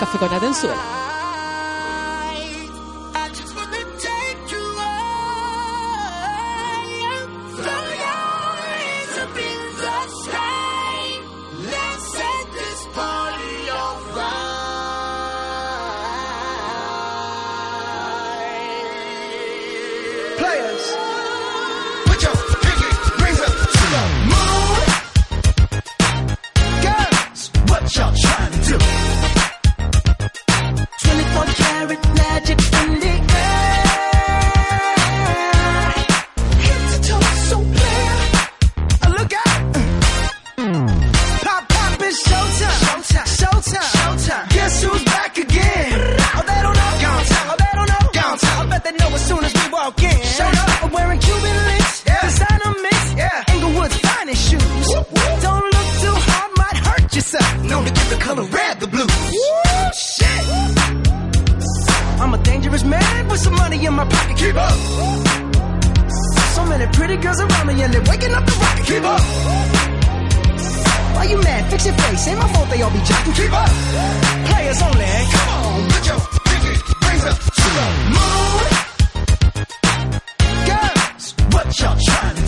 Café 0.00 0.18
con 0.18 0.32
atención. 0.32 0.74
With 63.40 63.44
some 63.44 63.54
money 63.54 63.84
in 63.84 63.94
my 63.94 64.04
pocket. 64.04 64.36
Keep 64.36 64.56
up. 64.56 64.72
So 66.54 66.64
many 66.66 66.86
pretty 66.92 67.16
girls 67.16 67.40
around 67.40 67.66
me 67.66 67.82
and 67.82 67.92
they're 67.92 68.02
waking 68.02 68.34
up 68.34 68.44
the 68.44 68.52
rocket. 68.52 68.86
Keep 68.86 69.04
up. 69.04 69.20
Why 71.14 71.24
you 71.24 71.38
mad? 71.42 71.70
Fix 71.70 71.86
your 71.86 71.94
face. 71.94 72.28
Ain't 72.28 72.38
my 72.38 72.52
fault 72.52 72.68
they 72.70 72.82
all 72.82 72.90
be 72.90 72.98
jocking. 72.98 73.34
Keep 73.36 73.52
up. 73.52 73.70
Players 74.48 74.82
only. 74.82 75.06
Come 75.34 75.48
on, 75.56 75.88
put 75.90 76.06
your 76.06 76.20
pinky 76.46 76.74
rings 77.06 77.24
up 77.30 77.38
to 77.58 77.68
the 77.76 77.86
moon. 78.14 78.64
Girls, 80.68 81.34
what 81.52 81.66
y'all 81.80 81.98
trying 82.06 82.39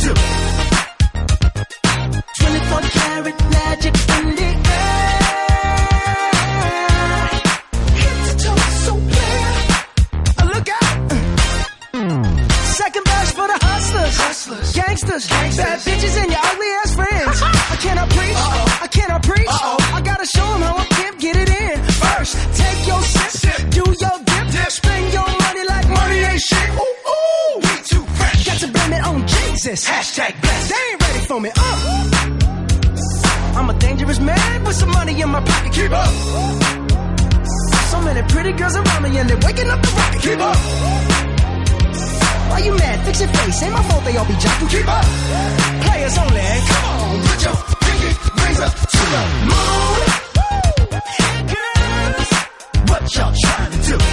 gangsters, 15.21 15.57
bad 15.57 15.79
bitches, 15.81 16.17
and 16.23 16.31
your 16.31 16.41
ugly 16.43 16.67
ass 16.83 16.95
friends. 16.95 17.43
I 17.43 17.77
cannot 17.77 18.09
preach, 18.11 18.37
I 18.83 18.87
cannot 18.91 19.23
preach. 19.23 19.49
I 19.49 20.01
gotta 20.05 20.27
show 20.27 20.55
'em 20.55 20.63
how 20.63 20.77
I 20.77 20.85
pimp 20.85 21.19
get 21.19 21.37
it 21.37 21.49
in. 21.49 21.83
First, 22.03 22.37
take 22.57 22.87
your 22.87 23.03
sip, 23.03 23.71
do 23.71 23.85
your 24.03 24.17
dip, 24.25 24.71
spend 24.71 25.13
your 25.13 25.29
money 25.43 25.65
like 25.69 25.89
money 25.89 26.19
ain't 26.31 26.41
shit. 26.41 26.69
Ooh, 26.85 27.11
ooh, 27.13 27.61
we 27.61 27.75
too 27.91 28.05
fresh. 28.17 28.45
Got 28.47 28.59
to 28.59 28.69
blame 28.69 28.93
it 28.93 29.05
on 29.05 29.27
Jesus. 29.27 29.85
Hashtag 29.89 30.41
blessed. 30.41 30.69
They 30.71 30.83
ain't 30.91 31.03
ready 31.03 31.21
for 31.27 31.41
me. 31.41 31.51
Uh. 31.57 33.59
I'm 33.59 33.71
a 33.71 33.75
dangerous 33.75 34.19
man 34.21 34.65
with 34.65 34.77
some 34.77 34.91
money 34.91 35.21
in 35.21 35.29
my 35.29 35.41
pocket. 35.41 35.73
Keep 35.73 35.93
up. 35.93 36.09
So 37.91 38.01
many 38.01 38.23
pretty 38.33 38.53
girls 38.53 38.77
around 38.77 39.03
me 39.03 39.19
and 39.19 39.29
they're 39.29 39.37
waking 39.47 39.69
up 39.69 39.83
the 39.83 39.89
rocket. 39.89 40.23
Keep 40.23 40.41
up. 40.41 40.57
Why 42.53 42.59
you 42.59 42.75
mad? 42.77 43.07
Fix 43.07 43.21
your 43.21 43.31
face. 43.31 43.63
Ain't 43.63 43.73
my 43.73 43.83
fault 43.89 44.05
they 44.05 44.15
all 44.15 44.27
be 44.27 44.35
jocking. 44.35 44.69
Keep 44.69 44.87
up. 44.87 45.05
Players 45.87 46.19
only. 46.19 46.41
Come 46.69 46.85
on, 46.85 47.23
put 47.27 47.43
your 47.47 47.57
pinky 47.81 48.11
rings 48.45 48.61
up 48.61 48.75
to 48.93 49.03
the 49.15 49.23
moon. 49.49 50.01
Girls, 51.53 52.31
what 52.91 53.03
y'all 53.17 53.33
trying 53.41 53.71
to 53.73 53.79
do? 53.89 54.12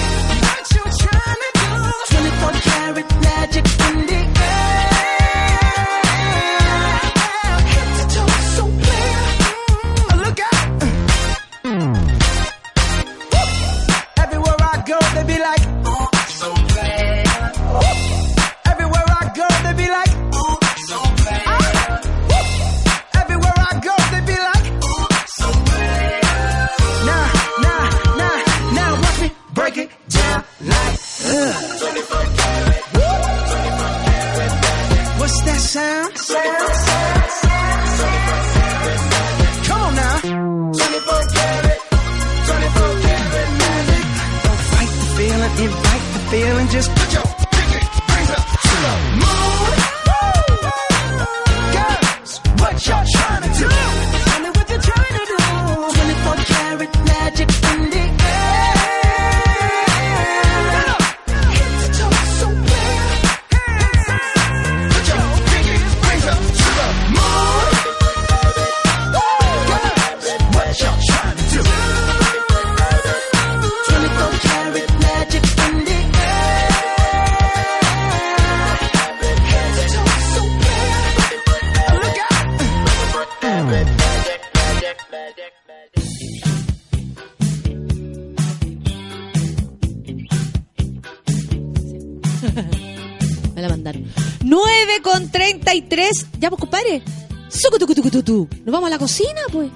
Invite 45.61 46.13
the 46.13 46.19
feeling, 46.31 46.69
just 46.69 46.89
put 46.95 47.13
your 47.13 47.38
compadre. 96.79 97.01
Nos 98.65 98.71
vamos 98.73 98.87
a 98.87 98.89
la 98.91 98.97
cocina, 98.99 99.41
pues. 99.51 99.69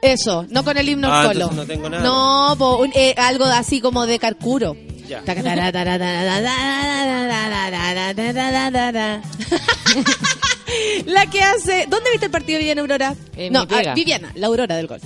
Eso, 0.00 0.46
no 0.50 0.62
con 0.64 0.76
el 0.78 0.88
himno 0.88 1.08
Ah, 1.12 1.22
al 1.22 1.26
colo. 1.28 1.40
entonces 1.50 1.56
no 1.56 1.66
tengo 1.66 1.90
nada. 1.90 2.02
No, 2.04 2.54
po, 2.56 2.76
un- 2.76 2.92
eh, 2.94 3.14
algo 3.16 3.44
así 3.46 3.80
como 3.80 4.06
de 4.06 4.18
Carcuro. 4.20 4.76
Ya. 5.08 5.22
La 11.06 11.26
que 11.26 11.42
hace. 11.42 11.86
¿Dónde 11.88 12.10
viste 12.10 12.26
el 12.26 12.30
partido 12.32 12.58
Viviana 12.58 12.82
Aurora? 12.82 13.14
No, 13.50 13.60
mi 13.60 13.66
pega. 13.66 13.92
ah, 13.92 13.94
Viviana, 13.94 14.30
la 14.34 14.46
Aurora 14.48 14.76
del 14.76 14.86
gol. 14.86 15.00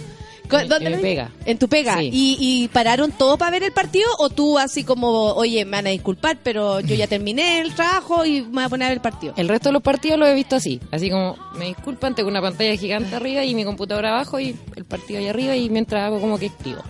En- 0.61 0.69
¿Dónde 0.69 0.87
en 0.87 0.93
la 0.93 0.99
mi 0.99 1.03
viste? 1.03 1.09
pega. 1.23 1.31
En 1.47 1.59
tu 1.59 1.69
pega. 1.69 1.99
Sí. 1.99 2.11
¿Y, 2.13 2.37
¿Y 2.41 2.69
pararon 2.69 3.11
todo 3.13 3.37
para 3.39 3.51
ver 3.51 3.63
el 3.63 3.73
partido? 3.73 4.07
¿O 4.19 4.29
tú 4.31 4.59
así 4.59 4.85
como, 4.85 5.33
oye, 5.35 5.65
me 5.65 5.73
van 5.79 5.87
a 5.87 5.91
disculpar, 5.91 6.39
pero 6.43 6.81
yo 6.81 6.95
ya 6.95 7.07
terminé 7.07 7.61
el 7.61 7.75
trabajo 7.75 8.25
y 8.25 8.43
me 8.43 8.49
voy 8.53 8.65
a 8.65 8.69
poner 8.69 8.87
a 8.87 8.89
ver 8.91 8.97
el 8.99 9.03
partido? 9.03 9.35
El 9.37 9.49
resto 9.49 9.69
de 9.69 9.73
los 9.75 9.83
partidos 9.83 10.19
los 10.19 10.29
he 10.29 10.35
visto 10.35 10.57
así. 10.57 10.81
Así 10.91 11.11
como, 11.11 11.37
me 11.57 11.67
disculpan, 11.67 12.15
tengo 12.15 12.29
una 12.29 12.41
pantalla 12.43 12.77
gigante 12.77 13.15
arriba 13.17 13.45
y 13.45 13.55
mi 13.55 13.65
computadora 13.65 14.11
abajo 14.11 14.39
y 14.41 14.57
el 14.77 14.85
partido 14.85 15.21
ahí 15.21 15.29
arriba 15.29 15.57
y 15.57 15.71
mientras 15.71 16.03
hago 16.05 16.21
como 16.21 16.39
que 16.39 16.47
escribo. 16.47 16.83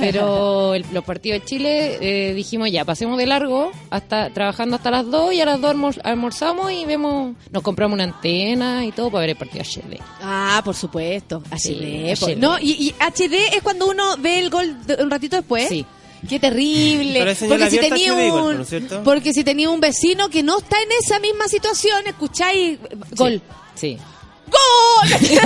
Pero 0.00 0.74
el- 0.74 0.84
los 0.92 1.04
partidos 1.04 1.40
de 1.40 1.44
Chile 1.46 1.98
eh, 2.00 2.34
dijimos 2.34 2.70
ya, 2.70 2.84
pasemos 2.84 3.18
de 3.18 3.26
largo 3.26 3.72
hasta 3.90 4.30
trabajando 4.30 4.76
hasta 4.76 4.90
las 4.90 5.10
2 5.10 5.32
y 5.34 5.40
a 5.40 5.44
las 5.46 5.60
2 5.60 5.70
almor- 5.74 6.00
almorzamos 6.04 6.70
y 6.72 6.84
vemos, 6.84 7.34
nos 7.50 7.62
compramos 7.62 7.94
una 7.94 8.04
antena 8.04 8.84
y 8.84 8.92
todo 8.92 9.10
para 9.10 9.20
ver 9.22 9.30
el 9.30 9.36
partido 9.36 9.64
de 9.64 9.70
Chile. 9.70 10.00
Ah, 10.22 10.60
por 10.64 10.74
supuesto. 10.74 11.42
Sí, 11.56 11.74
HD. 11.74 12.12
HD. 12.16 12.36
No, 12.36 12.58
y, 12.58 12.72
y 12.72 12.94
HD 13.00 13.56
es 13.56 13.62
cuando 13.62 13.86
uno 13.86 14.16
ve 14.18 14.38
el 14.38 14.50
gol 14.50 14.86
de- 14.86 15.02
un 15.02 15.10
ratito 15.10 15.36
después. 15.36 15.68
Sí. 15.68 15.84
Qué 16.28 16.40
terrible. 16.40 17.20
Porque 17.48 17.70
si 17.70 17.78
tenía 17.78 18.26
igual, 18.26 18.56
un 18.60 19.04
porque 19.04 19.32
si 19.32 19.44
tenía 19.44 19.70
un 19.70 19.80
vecino 19.80 20.28
que 20.28 20.42
no 20.42 20.58
está 20.58 20.76
en 20.82 20.88
esa 21.00 21.20
misma 21.20 21.46
situación, 21.46 22.06
escucháis 22.06 22.78
gol. 23.16 23.40
Sí. 23.74 23.96
¡Gol! 24.46 25.12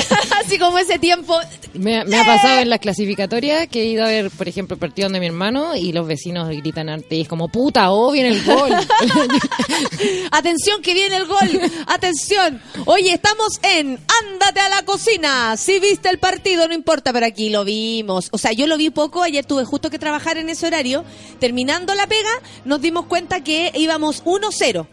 Así 0.45 0.59
como 0.59 0.79
ese 0.79 0.99
tiempo. 0.99 1.39
Me, 1.75 2.05
me 2.05 2.19
ha 2.19 2.25
pasado 2.25 2.61
en 2.61 2.71
las 2.71 2.81
clasificatorias 2.81 3.69
que 3.69 3.83
he 3.83 3.87
ido 3.87 4.05
a 4.05 4.09
ver, 4.09 4.31
por 4.31 4.49
ejemplo, 4.49 4.75
el 4.75 4.81
partido 4.81 5.09
de 5.09 5.21
mi 5.21 5.27
hermano 5.27 5.77
y 5.77 5.93
los 5.93 6.07
vecinos 6.07 6.49
gritan 6.49 6.89
arte 6.89 7.17
y 7.17 7.21
es 7.23 7.29
como, 7.29 7.49
puta, 7.49 7.91
oh, 7.93 8.11
viene 8.13 8.31
el 8.31 8.45
gol. 8.45 8.73
Atención 10.31 10.83
que 10.83 10.95
viene 10.95 11.17
el 11.17 11.27
gol. 11.27 11.61
Atención. 11.87 12.61
Oye, 12.87 13.13
estamos 13.13 13.61
en 13.63 13.99
Ándate 14.23 14.61
a 14.61 14.69
la 14.69 14.85
cocina. 14.85 15.57
Si 15.57 15.79
viste 15.79 16.09
el 16.09 16.19
partido, 16.19 16.67
no 16.69 16.75
importa, 16.75 17.13
pero 17.13 17.27
aquí 17.27 17.49
lo 17.49 17.65
vimos. 17.65 18.29
O 18.33 18.39
sea, 18.39 18.53
yo 18.53 18.67
lo 18.67 18.77
vi 18.77 18.91
poco. 18.91 19.23
Ayer 19.23 19.45
tuve 19.45 19.65
justo 19.65 19.91
que 19.91 19.99
trabajar 19.99 20.37
en 20.37 20.49
ese 20.49 20.67
horario. 20.67 21.05
Terminando 21.39 21.95
la 21.95 22.07
pega, 22.07 22.31
nos 22.65 22.81
dimos 22.81 23.07
cuenta 23.07 23.43
que 23.43 23.73
íbamos 23.75 24.25
1-0. 24.25 24.87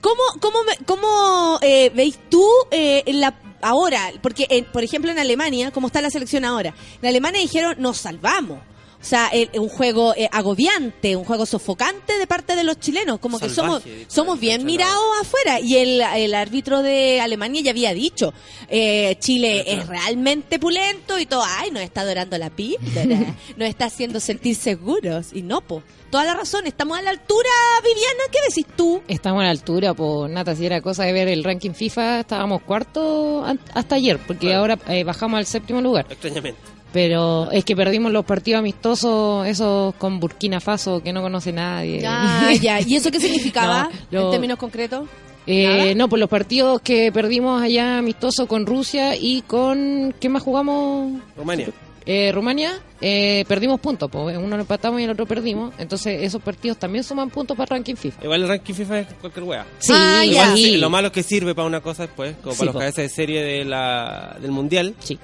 ¿Cómo, 0.00 0.22
cómo, 0.40 0.58
cómo 0.86 1.58
eh, 1.60 1.90
veis 1.94 2.18
tú 2.30 2.46
eh, 2.70 3.02
en 3.06 3.20
la 3.20 3.34
ahora? 3.62 4.10
Porque, 4.22 4.46
en- 4.50 4.64
por 4.66 4.84
ejemplo, 4.84 5.10
en 5.10 5.18
Alemania, 5.18 5.70
¿cómo 5.70 5.86
está 5.88 6.00
la 6.00 6.10
selección 6.10 6.44
ahora? 6.44 6.74
En 7.02 7.08
Alemania 7.08 7.40
dijeron, 7.40 7.76
nos 7.78 7.98
salvamos. 7.98 8.60
O 9.00 9.04
sea, 9.08 9.28
el- 9.28 9.48
un 9.54 9.68
juego 9.68 10.12
eh, 10.16 10.28
agobiante, 10.32 11.14
un 11.14 11.24
juego 11.24 11.46
sofocante 11.46 12.18
de 12.18 12.26
parte 12.26 12.56
de 12.56 12.64
los 12.64 12.80
chilenos. 12.80 13.20
Como 13.20 13.38
que 13.38 13.48
somos, 13.48 13.82
somos 14.08 14.40
bien 14.40 14.64
mirados 14.66 15.00
afuera. 15.20 15.60
Y 15.60 15.76
el, 15.76 16.00
el 16.00 16.34
árbitro 16.34 16.82
de 16.82 17.20
Alemania 17.20 17.62
ya 17.62 17.70
había 17.70 17.94
dicho, 17.94 18.34
eh, 18.68 19.16
Chile 19.20 19.64
es 19.72 19.86
realmente 19.86 20.58
pulento 20.58 21.18
y 21.18 21.26
todo, 21.26 21.42
ay, 21.46 21.70
nos 21.70 21.82
está 21.82 22.00
adorando 22.00 22.36
la 22.38 22.50
píldora, 22.50 23.34
nos 23.56 23.68
está 23.68 23.84
haciendo 23.86 24.18
sentir 24.20 24.56
seguros. 24.56 25.28
Y 25.32 25.42
no, 25.42 25.60
po. 25.60 25.82
Toda 26.10 26.24
la 26.24 26.34
razón, 26.34 26.66
estamos 26.66 26.98
a 26.98 27.02
la 27.02 27.10
altura, 27.10 27.50
Viviana, 27.84 28.22
¿qué 28.32 28.38
decís 28.48 28.64
tú? 28.76 29.02
Estamos 29.08 29.42
a 29.42 29.44
la 29.44 29.50
altura, 29.50 29.92
pues 29.92 30.30
Nata, 30.32 30.56
si 30.56 30.64
era 30.64 30.80
cosa 30.80 31.04
de 31.04 31.12
ver 31.12 31.28
el 31.28 31.44
ranking 31.44 31.72
FIFA, 31.72 32.20
estábamos 32.20 32.62
cuarto 32.62 33.44
hasta 33.74 33.94
ayer, 33.96 34.18
porque 34.26 34.46
Claro. 34.46 34.60
ahora 34.60 34.78
eh, 34.88 35.04
bajamos 35.04 35.36
al 35.38 35.44
séptimo 35.44 35.82
lugar. 35.82 36.06
Extrañamente. 36.08 36.58
Pero 36.98 37.48
es 37.52 37.64
que 37.64 37.76
perdimos 37.76 38.10
los 38.10 38.24
partidos 38.24 38.58
amistosos, 38.58 39.46
esos 39.46 39.94
con 39.94 40.18
Burkina 40.18 40.58
Faso, 40.58 41.00
que 41.00 41.12
no 41.12 41.22
conoce 41.22 41.52
nadie. 41.52 42.00
Ya, 42.00 42.50
ya. 42.60 42.80
¿Y 42.80 42.96
eso 42.96 43.12
qué 43.12 43.20
significaba 43.20 43.84
No, 44.10 44.18
lo- 44.18 44.24
en 44.24 44.30
términos 44.32 44.58
concretos? 44.58 45.08
Eh, 45.46 45.94
no, 45.94 46.08
pues 46.08 46.18
los 46.18 46.28
partidos 46.28 46.80
que 46.80 47.12
perdimos 47.12 47.62
allá 47.62 47.98
amistosos 47.98 48.48
con 48.48 48.66
Rusia 48.66 49.14
y 49.14 49.42
con... 49.42 50.12
¿Qué 50.18 50.28
más 50.28 50.42
jugamos? 50.42 51.20
Rumania. 51.36 51.68
Eh, 52.04 52.32
Rumania, 52.32 52.80
eh, 53.00 53.44
perdimos 53.46 53.78
puntos, 53.80 54.10
pues 54.10 54.36
uno 54.36 54.56
lo 54.56 54.62
empatamos 54.62 55.00
y 55.00 55.04
el 55.04 55.10
otro 55.10 55.24
perdimos. 55.24 55.72
Entonces 55.78 56.20
esos 56.24 56.42
partidos 56.42 56.78
también 56.78 57.04
suman 57.04 57.30
puntos 57.30 57.56
para 57.56 57.76
ranking 57.76 57.94
FIFA. 57.94 58.24
Igual 58.24 58.42
el 58.42 58.48
ranking 58.48 58.74
FIFA 58.74 58.98
es 59.00 59.06
cualquier 59.20 59.44
wea. 59.44 59.66
Sí, 59.78 59.92
Ah. 59.94 60.24
Igual 60.24 60.56
sí. 60.56 60.64
sí, 60.64 60.76
lo 60.78 60.90
malo 60.90 61.06
es 61.06 61.12
que 61.12 61.22
sirve 61.22 61.54
para 61.54 61.68
una 61.68 61.80
cosa 61.80 62.02
después, 62.06 62.34
como 62.42 62.54
Sí, 62.54 62.58
para 62.58 62.66
los 62.66 62.72
po. 62.74 62.78
cabezas 62.80 63.04
de 63.04 63.08
serie 63.08 63.42
de 63.44 63.64
la, 63.64 64.36
del 64.42 64.50
mundial, 64.50 64.94
Sí, 64.98 65.16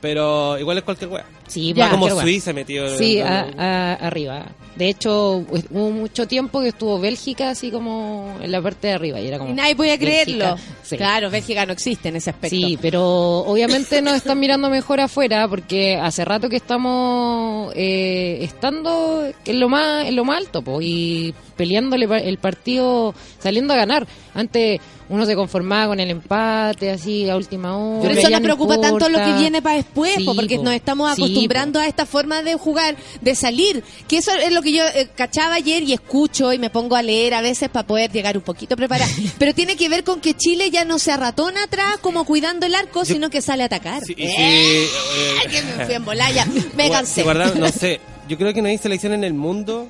pero 0.00 0.58
igual 0.58 0.78
es 0.78 0.84
cualquier 0.84 1.10
wea. 1.10 1.24
sí, 1.46 1.72
Ya. 1.74 1.90
Como. 1.90 2.08
Suiza 2.20 2.52
metido. 2.52 2.96
Sí, 2.96 3.20
a- 3.20 3.94
arriba. 3.94 4.46
De 4.76 4.90
hecho, 4.90 5.44
pues, 5.48 5.64
hubo 5.70 5.90
mucho 5.90 6.28
tiempo 6.28 6.60
que 6.60 6.68
estuvo 6.68 6.98
Bélgica 7.00 7.50
así 7.50 7.70
como 7.70 8.36
en 8.42 8.52
la 8.52 8.60
parte 8.60 8.88
de 8.88 8.92
arriba 8.92 9.18
y 9.20 9.26
era 9.28 9.38
como... 9.38 9.50
Y 9.50 9.54
nadie 9.54 9.74
podía 9.74 9.98
creerlo. 9.98 10.56
Sí. 10.82 10.96
Claro, 10.96 11.30
Bélgica 11.30 11.64
no 11.64 11.72
existe 11.72 12.10
en 12.10 12.16
ese 12.16 12.30
aspecto. 12.30 12.54
Sí, 12.54 12.78
pero 12.80 13.02
obviamente 13.38 14.02
nos 14.02 14.14
están 14.14 14.38
mirando 14.38 14.68
mejor 14.68 15.00
afuera 15.00 15.48
porque 15.48 15.96
hace 15.96 16.24
rato 16.24 16.48
que 16.50 16.56
estamos 16.56 17.72
eh, 17.74 18.38
estando 18.42 19.24
en 19.44 19.60
lo 19.60 19.68
más 19.68 20.06
en 20.06 20.14
lo 20.14 20.24
más 20.24 20.38
alto 20.38 20.62
po, 20.62 20.80
y 20.82 21.34
peleándole 21.56 22.06
el 22.28 22.38
partido 22.38 23.14
saliendo 23.38 23.72
a 23.72 23.76
ganar. 23.76 24.06
Antes 24.34 24.80
uno 25.08 25.24
se 25.24 25.36
conformaba 25.36 25.88
con 25.88 26.00
el 26.00 26.10
empate 26.10 26.90
así 26.90 27.30
a 27.30 27.36
última 27.36 27.76
hora. 27.76 28.00
Pero 28.08 28.14
eso 28.14 28.28
nos 28.28 28.40
no 28.40 28.44
preocupa 28.44 28.80
tanto 28.80 29.08
lo 29.08 29.18
que 29.18 29.24
importa. 29.24 29.38
viene 29.40 29.62
para 29.62 29.76
después, 29.76 30.16
po, 30.24 30.34
porque 30.34 30.56
po. 30.56 30.64
nos 30.64 30.74
estamos 30.74 31.14
Sí, 31.14 31.22
acostumbrando 31.22 31.78
a 31.78 31.86
esta 31.86 32.06
forma 32.06 32.42
de 32.42 32.54
jugar, 32.56 32.96
de 33.20 33.34
salir. 33.36 33.84
Que 34.08 34.18
eso 34.18 34.32
es 34.32 34.52
lo 34.52 34.62
que 34.62 34.65
yo 34.72 34.84
eh, 34.86 35.08
cachaba 35.14 35.54
ayer 35.54 35.82
y 35.82 35.92
escucho 35.92 36.52
y 36.52 36.58
me 36.58 36.70
pongo 36.70 36.96
a 36.96 37.02
leer 37.02 37.34
a 37.34 37.40
veces 37.40 37.68
para 37.68 37.86
poder 37.86 38.10
llegar 38.12 38.36
un 38.36 38.42
poquito 38.42 38.76
preparada. 38.76 39.10
Pero 39.38 39.54
tiene 39.54 39.76
que 39.76 39.88
ver 39.88 40.04
con 40.04 40.20
que 40.20 40.34
Chile 40.34 40.70
ya 40.70 40.84
no 40.84 40.98
se 40.98 41.12
arratona 41.12 41.64
atrás 41.64 41.98
como 42.00 42.24
cuidando 42.24 42.66
el 42.66 42.74
arco, 42.74 43.00
Yo- 43.04 43.14
sino 43.14 43.30
que 43.30 43.42
sale 43.42 43.62
a 43.62 43.66
atacar. 43.66 44.02
Sí, 44.04 44.14
¡Eh! 44.16 44.86
sí, 44.88 45.18
eh, 45.18 45.48
que 45.50 45.62
me 45.62 45.84
fui 45.86 45.94
en 45.94 46.04
bolaya. 46.04 46.46
Me 46.76 46.90
cansé. 46.90 47.22
guarda- 47.22 47.54
no 47.54 47.68
sé. 47.68 48.00
Yo 48.28 48.36
creo 48.38 48.52
que 48.52 48.62
no 48.62 48.68
hay 48.68 48.78
selección 48.78 49.12
en 49.12 49.24
el 49.24 49.34
mundo. 49.34 49.88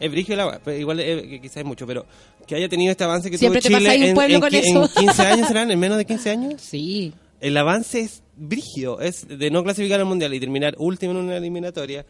Es 0.00 0.10
brigio 0.12 0.34
el 0.34 0.40
agua, 0.40 0.60
igual 0.78 1.00
eh, 1.00 1.26
que 1.28 1.40
quizás 1.40 1.56
es 1.58 1.64
mucho, 1.64 1.84
pero 1.84 2.06
que 2.46 2.54
haya 2.54 2.68
tenido 2.68 2.92
este 2.92 3.02
avance 3.02 3.30
que 3.32 3.36
Siempre 3.36 3.60
tuvo 3.60 3.70
te 3.70 3.74
Chile 3.78 3.88
pasáis 3.88 4.02
un 4.02 4.08
en, 4.10 4.14
pueblo 4.14 4.34
en 4.36 4.40
con 4.40 4.50
qui- 4.50 4.58
eso. 4.64 4.82
en 4.84 5.06
15 5.06 5.22
años, 5.22 5.48
¿serán? 5.48 5.70
¿En 5.72 5.78
menos 5.80 5.98
de 5.98 6.04
15 6.04 6.30
años? 6.30 6.54
Sí. 6.62 7.12
El 7.40 7.56
avance 7.56 8.00
es 8.00 8.22
brigio, 8.36 9.00
es 9.00 9.26
de 9.26 9.50
no 9.50 9.64
clasificar 9.64 9.98
al 9.98 10.06
mundial 10.06 10.32
y 10.34 10.38
terminar 10.40 10.74
último 10.78 11.10
en 11.12 11.18
una 11.18 11.36
eliminatoria. 11.36 12.06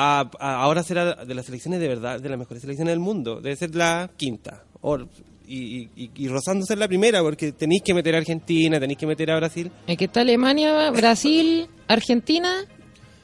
A, 0.00 0.30
a 0.38 0.62
ahora 0.62 0.84
será 0.84 1.24
de 1.24 1.34
las 1.34 1.46
selecciones 1.46 1.80
de 1.80 1.88
verdad, 1.88 2.20
de 2.20 2.28
las 2.28 2.38
mejores 2.38 2.60
selecciones 2.60 2.92
del 2.92 3.00
mundo. 3.00 3.40
Debe 3.40 3.56
ser 3.56 3.74
la 3.74 4.08
quinta. 4.16 4.62
O- 4.80 4.98
y, 5.50 5.88
y, 5.96 6.10
y 6.14 6.28
rozando 6.28 6.64
ser 6.66 6.78
la 6.78 6.86
primera, 6.86 7.20
porque 7.22 7.52
tenéis 7.52 7.82
que 7.82 7.94
meter 7.94 8.14
a 8.14 8.18
Argentina, 8.18 8.78
tenéis 8.78 8.98
que 8.98 9.06
meter 9.06 9.30
a 9.32 9.36
Brasil. 9.36 9.70
Es 9.86 9.96
que 9.96 10.04
está 10.04 10.20
Alemania, 10.20 10.90
Brasil, 10.90 11.66
Argentina. 11.88 12.64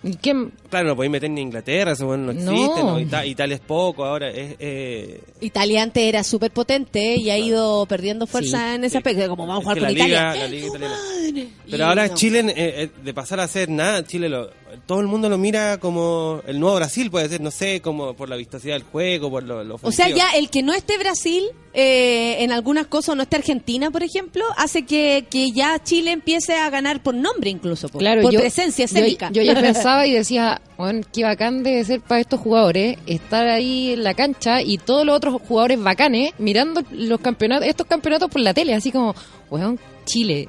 ¿Y 0.03 0.17
¿Quién? 0.17 0.53
Claro, 0.69 0.89
no 0.89 0.97
podéis 0.97 1.13
meter 1.13 1.31
ni 1.31 1.41
Inglaterra, 1.41 1.93
eso 1.93 2.07
bueno, 2.07 2.33
no 2.33 2.33
existe. 2.33 2.83
¿no? 2.83 2.99
Ita- 3.01 3.25
Italia 3.25 3.55
es 3.55 3.61
poco, 3.63 4.05
ahora 4.05 4.29
es. 4.31 4.55
eh, 4.59 5.21
Italia 5.41 5.83
antes 5.83 6.03
era 6.03 6.23
súper 6.23 6.51
potente 6.51 7.17
y 7.17 7.31
ha 7.31 7.39
ido 7.39 7.87
perdiendo 7.87 8.27
fuerza 8.27 8.71
Sí, 8.71 8.75
en 8.75 8.85
ese 8.85 8.99
aspecto. 8.99 9.27
Como 9.29 9.47
vamos 9.47 9.61
a 9.61 9.65
jugar 9.65 9.79
con 9.79 9.91
Italia. 9.93 10.07
liga- 10.33 10.35
la 10.37 10.49
liga 10.49 10.67
¡Tu 10.67 10.77
italiana. 10.77 10.97
madre! 10.97 11.49
Pero 11.71 11.77
Y 11.79 11.81
ahora 11.81 12.09
no. 12.09 12.15
Chile, 12.15 12.41
eh, 12.41 12.55
eh, 12.57 12.91
de 13.03 13.15
pasar 13.15 13.41
a 13.41 13.45
hacer 13.45 13.71
nada, 13.71 14.05
Chile 14.05 14.29
lo, 14.29 14.51
todo 14.87 15.01
el 15.01 15.07
mundo 15.07 15.29
lo 15.29 15.39
mira 15.39 15.79
como 15.79 16.41
el 16.47 16.61
nuevo 16.61 16.77
Brasil, 16.77 17.11
puede 17.11 17.29
ser, 17.29 17.41
no 17.41 17.51
sé, 17.51 17.81
como 17.81 18.15
por 18.15 18.29
la 18.29 18.37
vistosidad 18.37 18.75
del 18.75 18.85
juego, 18.85 19.31
por 19.31 19.43
lo, 19.43 19.65
lo 19.65 19.79
O 19.83 19.93
sea, 19.93 20.09
ya 20.09 20.31
el 20.31 20.51
que 20.51 20.63
no 20.63 20.73
esté 20.73 20.99
Brasil 20.99 21.45
eh, 21.73 22.37
en 22.45 22.53
algunas 22.53 22.87
cosas, 22.87 23.11
o 23.11 23.15
no 23.15 23.23
esté 23.23 23.37
Argentina, 23.37 23.91
por 23.91 24.03
ejemplo, 24.03 24.45
hace 24.57 24.85
que, 24.85 25.27
que 25.29 25.51
ya 25.51 25.83
Chile 25.83 26.13
empiece 26.13 26.55
a 26.55 26.71
ganar 26.71 27.03
por 27.03 27.15
nombre 27.15 27.51
incluso, 27.51 27.89
po, 27.89 27.99
Claro, 27.99 28.23
por 28.23 28.33
yo, 28.33 28.41
presencia 28.41 28.85
escénica. 28.85 29.31
Yo, 29.31 29.43
ya 29.43 29.55
pensaba 29.61 30.07
y 30.07 30.13
decía, 30.13 30.61
bueno, 30.77 31.07
qué 31.13 31.25
bacán 31.25 31.63
debe 31.63 31.85
ser 31.85 32.01
para 32.01 32.21
estos 32.21 32.41
jugadores 32.41 32.99
estar 33.07 33.49
ahí 33.49 33.93
en 33.93 34.05
la 34.05 34.15
cancha 34.15 34.63
y 34.63 34.79
todos 34.79 35.05
los 35.05 35.17
otros 35.17 35.41
jugadores 35.43 35.83
bacanes 35.83 36.33
mirando 36.39 36.83
los 36.93 37.21
campeonatos, 37.21 37.67
estos 37.67 37.87
campeonatos 37.87 38.31
por 38.31 38.41
la 38.41 38.55
tele, 38.55 38.75
así 38.75 38.93
como, 38.93 39.15
weón, 39.51 39.79
Chile. 40.05 40.47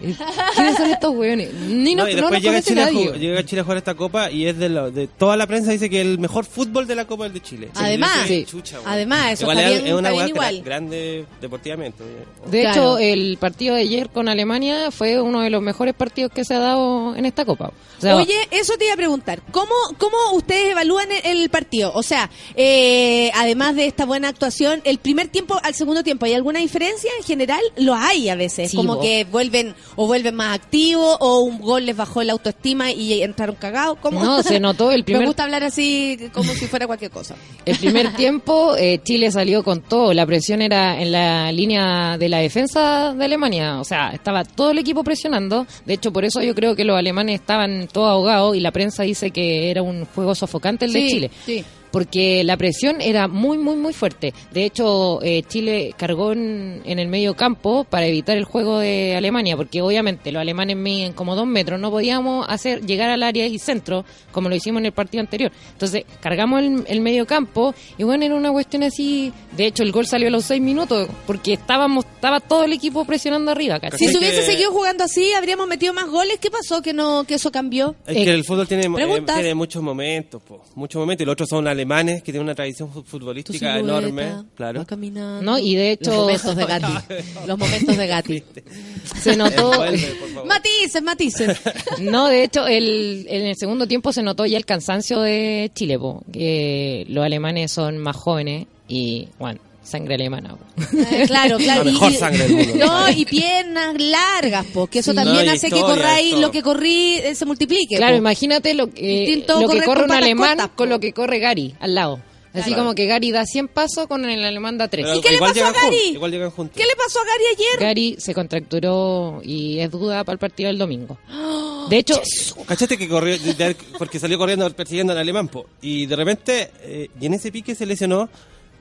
¿Quiénes 0.56 0.76
son 0.78 0.90
estos 0.90 1.16
weones? 1.16 1.54
Ni 1.54 1.96
no, 1.96 2.04
No, 2.04 2.10
y 2.10 2.16
después 2.16 2.42
llega, 2.42 2.62
Chile 2.62 2.82
a 2.82 2.86
nadie. 2.86 3.10
ju- 3.12 3.18
llega 3.18 3.46
Chile 3.46 3.62
a 3.62 3.64
jugar 3.64 3.78
esta 3.78 3.94
copa 3.96 4.30
y 4.32 4.48
es 4.48 4.58
de, 4.58 4.70
lo- 4.70 4.92
de 4.92 5.08
toda 5.08 5.36
la 5.38 5.48
prensa 5.48 5.72
dice 5.72 5.90
que 5.90 6.02
el 6.02 6.20
mejor 6.20 6.46
fútbol 6.46 6.88
de 6.88 6.96
la 6.96 7.06
copa 7.06 7.26
es 7.26 7.30
el 7.30 7.34
de 7.34 7.42
Chile. 7.42 7.70
Además, 7.76 8.12
Sí, 8.28 8.46
chucha. 8.46 8.80
Además, 8.86 9.34
eso 9.34 9.44
igual 9.44 9.58
está 9.60 9.70
es, 9.70 9.76
bien- 9.84 9.88
es 9.94 10.00
una 10.00 10.10
está 10.10 10.24
bien 10.24 10.36
igual. 10.36 10.62
grande 10.64 11.26
deportivamente. 11.42 12.04
De 12.50 12.62
Claro. 12.62 12.98
hecho, 12.98 12.98
el 13.00 13.38
partido 13.40 13.76
de 13.76 13.82
ayer 13.82 14.10
con 14.10 14.30
Alemania 14.30 14.92
fue 14.92 15.22
uno 15.22 15.42
de 15.42 15.50
los 15.50 15.62
mejores 15.62 15.94
partidos 15.94 16.32
que 16.32 16.44
se 16.44 16.54
ha 16.54 16.60
dado 16.60 17.16
en 17.16 17.26
esta 17.26 17.46
copa. 17.46 17.72
O 17.98 18.02
sea, 18.02 18.16
Oye, 18.18 18.36
eso 18.52 18.74
te 18.78 18.86
iba 18.86 18.94
a 18.94 18.98
preguntar. 18.98 19.42
¿Cómo, 19.52 19.74
cómo 19.98 20.16
ustedes 20.34 20.70
evalúan 20.72 21.08
el, 21.12 21.40
el 21.40 21.50
partido? 21.50 21.92
O 21.96 22.04
sea, 22.04 22.30
eh, 22.56 23.32
además 23.36 23.76
de 23.76 23.86
esta 23.86 24.06
buena 24.06 24.30
actuación, 24.30 24.82
el 24.84 24.98
primer 24.98 25.28
tiempo 25.28 25.60
al 25.64 25.74
segundo 25.74 26.04
tiempo, 26.04 26.26
¿hay 26.26 26.34
alguna 26.34 26.60
diferencia? 26.60 27.12
En 27.20 27.24
general, 27.24 27.62
lo 27.78 27.94
hay 27.96 28.30
a 28.30 28.36
veces. 28.36 28.72
Sí, 28.72 28.78
como 28.78 29.00
que 29.00 29.26
vuelven 29.26 29.76
o 29.96 30.08
vuelven 30.08 30.36
más 30.36 30.56
activos 30.56 31.18
o 31.20 31.40
un 31.42 31.60
gol 31.60 31.86
les 31.86 31.96
bajó 31.96 32.24
la 32.24 32.34
autoestima 32.34 32.92
y 32.92 33.22
entraron 33.22 33.56
cagados. 33.56 33.98
¿Cómo? 34.02 34.24
No, 34.24 34.42
se 34.44 34.60
notó 34.60 34.92
el 34.92 35.04
primer- 35.06 35.22
Me 35.22 35.28
gusta 35.28 35.44
hablar 35.44 35.64
así 35.64 36.18
como 36.34 36.52
si 36.54 36.68
fuera 36.68 36.88
cualquier 36.88 37.12
cosa. 37.12 37.36
El 37.66 37.78
primer 37.78 38.14
tiempo 38.16 38.76
eh, 38.78 39.00
Chile 39.04 39.32
salió 39.32 39.64
con 39.64 39.82
todo, 39.82 40.14
la 40.14 40.26
presión 40.26 40.62
era 40.62 41.00
en 41.02 41.12
la 41.12 41.52
línea 41.52 42.18
de 42.18 42.30
la 42.30 42.40
defensa 42.40 43.14
de 43.14 43.26
Alemania, 43.26 43.80
o 43.80 43.84
sea, 43.84 44.10
estaba 44.12 44.44
todo 44.44 44.72
el 44.72 44.78
equipo 44.80 45.04
presionando, 45.04 45.66
de 45.86 45.94
hecho 45.94 46.12
por 46.12 46.26
eso 46.26 46.42
yo 46.42 46.54
creo 46.56 46.76
que 46.76 46.84
los 46.84 46.98
alemanes 46.98 47.40
estaban 47.40 47.88
todos 47.96 48.10
ahogados 48.10 48.58
y 48.58 48.60
la 48.60 48.72
prensa 48.72 49.04
dice 49.04 49.32
que 49.32 49.72
era 49.72 49.82
un 49.82 50.04
juego 50.04 50.36
sofocante 50.36 50.84
el 50.84 50.92
de 50.92 51.08
Chile. 51.08 51.32
sí. 51.46 51.64
Porque 51.96 52.44
la 52.44 52.58
presión 52.58 53.00
era 53.00 53.30
muy, 53.30 53.58
muy, 53.58 53.78
muy 53.78 53.94
fuerte. 53.94 54.34
De 54.52 54.66
hecho, 54.66 55.22
eh, 55.24 55.44
Chile 55.48 55.94
cargó 55.96 56.34
en, 56.34 56.82
en 56.84 57.00
el 57.00 57.08
medio 57.08 57.38
campo 57.38 57.86
para 57.86 58.06
evitar 58.06 58.36
el 58.36 58.44
juego 58.44 58.80
de 58.80 59.16
Alemania, 59.16 59.56
porque 59.56 59.82
obviamente 59.82 60.30
los 60.34 60.42
alemanes 60.42 60.76
miden 60.76 61.14
como 61.14 61.38
dos 61.38 61.48
metros, 61.48 61.80
no 61.80 61.92
podíamos 61.92 62.46
hacer 62.50 62.86
llegar 62.86 63.10
al 63.12 63.24
área 63.24 63.48
y 63.48 63.58
centro 63.60 64.04
como 64.34 64.50
lo 64.50 64.56
hicimos 64.58 64.82
en 64.82 64.88
el 64.88 64.92
partido 64.92 65.22
anterior. 65.22 65.54
Entonces, 65.72 66.04
cargamos 66.20 66.60
el, 66.64 66.84
el 66.86 67.00
medio 67.00 67.26
campo 67.26 67.74
y 67.98 68.04
bueno, 68.04 68.26
era 68.26 68.36
una 68.36 68.52
cuestión 68.52 68.84
así. 68.84 69.32
De 69.56 69.66
hecho, 69.68 69.84
el 69.84 69.94
gol 69.94 70.06
salió 70.06 70.28
a 70.28 70.32
los 70.32 70.44
seis 70.44 70.62
minutos, 70.62 71.08
porque 71.26 71.54
estábamos, 71.54 72.04
estaba 72.04 72.42
todo 72.42 72.66
el 72.66 72.74
equipo 72.74 73.06
presionando 73.06 73.52
arriba, 73.52 73.80
¿cachai? 73.80 74.00
Si 74.00 74.08
se 74.10 74.18
hubiese 74.18 74.42
que- 74.42 74.46
seguido 74.46 74.74
jugando 74.74 75.06
así, 75.06 75.32
habríamos 75.32 75.66
metido 75.70 75.94
más 75.94 76.10
goles. 76.10 76.40
¿Qué 76.42 76.52
pasó 76.52 76.82
que 76.82 76.92
no 76.92 77.24
que 77.24 77.36
eso 77.36 77.54
cambió? 77.54 77.96
Es 78.06 78.18
Eh, 78.18 78.26
que 78.26 78.32
el 78.32 78.44
fútbol 78.44 78.68
tiene, 78.68 78.84
eh, 78.88 79.22
tiene 79.26 79.56
muchos 79.56 79.82
momentos, 79.82 80.42
po, 80.44 80.62
muchos 80.76 81.00
momentos. 81.00 81.24
Y 81.24 81.26
los 81.26 81.32
otros 81.32 81.48
son 81.48 81.66
alemanes 81.70 81.85
que 81.88 82.32
tienen 82.32 82.42
una 82.44 82.56
tradición 82.56 82.92
futbolística 82.92 83.58
silueta 83.78 83.80
enorme. 83.80 84.44
Claro. 84.56 84.80
va 84.80 84.86
caminando. 84.86 85.42
No, 85.42 85.60
y 85.60 85.76
de 85.76 85.92
hecho- 85.92 86.12
Los 86.12 86.44
momentos 86.44 86.56
de 86.56 86.66
Gatti. 86.66 86.94
Los 87.48 87.58
momentos 87.58 87.98
de 87.98 88.08
Gatti. 88.08 88.44
Se 89.22 89.36
notó... 89.36 89.74
Envuelve. 89.74 90.16
Matices, 90.46 91.02
matices. 91.04 91.58
No, 92.02 92.28
de 92.28 92.44
hecho, 92.44 92.68
el, 92.68 93.26
en 93.30 93.46
el 93.46 93.56
segundo 93.56 93.88
tiempo 93.88 94.12
se 94.14 94.22
notó 94.24 94.46
ya 94.46 94.58
el 94.58 94.66
cansancio 94.66 95.22
de 95.22 95.72
Chile, 95.74 95.98
po, 95.98 96.24
que 96.32 97.06
los 97.10 97.24
alemanes 97.26 97.72
son 97.72 97.98
más 97.98 98.16
jóvenes 98.16 98.68
y, 98.88 99.28
bueno, 99.40 99.60
sangre 99.86 100.16
alemana. 100.16 100.56
po. 100.58 100.66
Eh, 100.98 101.24
claro, 101.28 101.58
claro. 101.60 101.84
La 101.86 101.92
mejor 101.92 102.12
sangre 102.14 102.48
del 102.48 102.68
mundo. 102.68 102.86
No, 102.86 103.10
y 103.10 103.24
piernas 103.26 103.96
largas, 103.98 104.66
porque 104.74 105.00
eso 105.00 105.12
Sí. 105.12 105.16
también 105.16 105.46
No, 105.46 105.52
y 105.52 105.56
hace 105.56 105.70
que 105.70 105.80
corráis 105.80 106.34
lo 106.38 106.52
que 106.52 106.62
corrí 106.62 107.16
eh, 107.24 107.36
se 107.36 107.46
multiplique. 107.46 107.96
Claro, 107.98 108.14
po. 108.16 108.20
imagínate 108.20 108.74
lo 108.74 108.92
que, 108.92 109.44
lo 109.48 109.70
que 109.70 109.82
corre 109.84 110.04
un 110.06 110.12
alemán 110.12 110.50
cortas, 110.58 110.68
po. 110.70 110.76
con 110.76 110.90
lo 110.90 111.00
que 111.00 111.14
corre 111.14 111.40
Gary 111.40 111.76
al 111.80 111.96
lado. 111.96 112.20
Así 112.54 112.70
Claro. 112.70 112.84
como 112.84 112.96
que 112.96 113.06
Gary 113.06 113.32
da 113.32 113.46
100 113.46 113.68
pasos 113.68 114.08
con 114.08 114.24
el 114.24 114.42
alemán 114.46 114.78
da 114.78 114.88
3. 114.88 115.06
Pero 115.06 115.18
¿Y 115.18 115.22
qué 115.22 115.32
le 115.34 115.40
pasó 115.40 115.66
a 115.66 115.74
Gary? 115.74 115.98
Igual 116.14 116.32
llegan 116.32 116.52
juntos. 116.52 116.78
¿Qué 116.78 116.86
le 116.86 116.96
pasó 116.96 117.20
a 117.20 117.24
Gary 117.26 117.44
ayer? 117.54 117.80
Gary 117.86 118.16
se 118.18 118.34
contracturó 118.34 119.42
y 119.44 119.80
es 119.80 119.92
duda 119.92 120.24
para 120.24 120.34
el 120.36 120.40
partido 120.40 120.68
del 120.68 120.78
domingo. 120.78 121.18
De 121.90 121.98
hecho, 121.98 122.20
¿Cachaste 122.66 122.98
que 122.98 123.08
corrió? 123.08 123.38
de- 123.38 123.54
de- 123.54 123.76
porque 124.00 124.18
salió 124.20 124.38
corriendo 124.40 124.68
persiguiendo 124.72 125.14
al 125.14 125.20
alemán, 125.20 125.50
po. 125.50 125.68
Y 125.82 126.06
de 126.08 126.16
repente, 126.16 126.72
eh, 126.82 127.10
y 127.20 127.26
en 127.28 127.34
ese 127.36 127.52
pique 127.52 127.76
se 127.76 127.86
lesionó, 127.86 128.28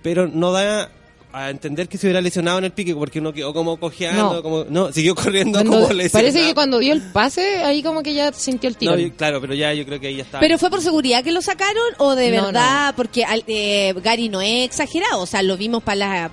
pero 0.05 0.29
no 0.29 0.53
da 0.53 0.91
a 1.33 1.51
entender 1.51 1.89
que 1.89 1.99
se 1.99 2.07
hubiera 2.07 2.21
lesionado 2.21 2.59
en 2.59 2.65
el 2.67 2.71
pique 2.71 2.95
porque 2.95 3.19
uno 3.19 3.33
quedó 3.33 3.53
como 3.53 3.77
cojeando, 3.77 4.35
No. 4.35 4.43
como 4.45 4.65
no, 4.71 4.93
siguió 4.93 5.17
corriendo 5.17 5.59
cuando- 5.59 5.81
como 5.81 5.93
lesionado. 5.93 6.29
parece 6.33 6.47
que 6.47 6.55
cuando 6.55 6.79
dio 6.79 6.93
el 6.93 7.03
pase, 7.03 7.57
ahí 7.65 7.83
como 7.83 8.05
que 8.05 8.15
ya 8.15 8.33
sintió 8.33 8.69
el 8.69 8.77
tiro. 8.77 8.97
No, 8.97 9.13
claro, 9.17 9.41
pero 9.41 9.53
ya 9.53 9.73
yo 9.75 9.85
creo 9.85 9.99
que 9.99 10.07
ahí 10.07 10.17
ya 10.19 10.23
está. 10.23 10.39
¿Pero 10.39 10.59
fue 10.59 10.71
por 10.71 10.81
seguridad 10.81 11.25
que 11.25 11.33
lo 11.33 11.43
sacaron 11.43 11.83
o 11.99 12.15
de 12.15 12.31
No, 12.31 12.45
verdad? 12.45 12.95
Porque 12.97 13.25
al- 13.25 13.43
eh, 13.49 13.93
Gary 14.01 14.29
no 14.29 14.41
es 14.43 14.65
exagerado. 14.67 15.23
O 15.23 15.27
sea, 15.27 15.43
lo 15.43 15.57
vimos 15.57 15.83
para 15.83 16.31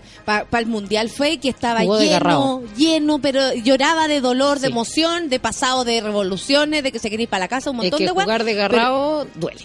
el 0.59 0.65
Mundial 0.67 1.09
fue 1.09 1.39
que 1.39 1.49
estaba 1.49 1.79
Jugó 1.81 1.99
lleno, 1.99 2.61
lleno, 2.77 3.19
pero 3.19 3.55
lloraba 3.55 4.07
de 4.07 4.21
dolor, 4.21 4.59
de 4.59 4.67
Sí. 4.67 4.71
emoción, 4.71 5.29
de 5.29 5.39
pasado 5.39 5.83
de 5.83 5.99
revoluciones, 6.01 6.83
de 6.83 6.91
que 6.91 6.99
se 6.99 7.09
quería 7.09 7.23
ir 7.23 7.29
para 7.29 7.45
la 7.45 7.47
casa, 7.47 7.71
un 7.71 7.77
es 7.77 7.81
montón 7.85 7.97
que 7.97 8.05
de 8.05 8.11
jugar 8.11 8.43
desgarrado 8.43 9.25
duele. 9.33 9.61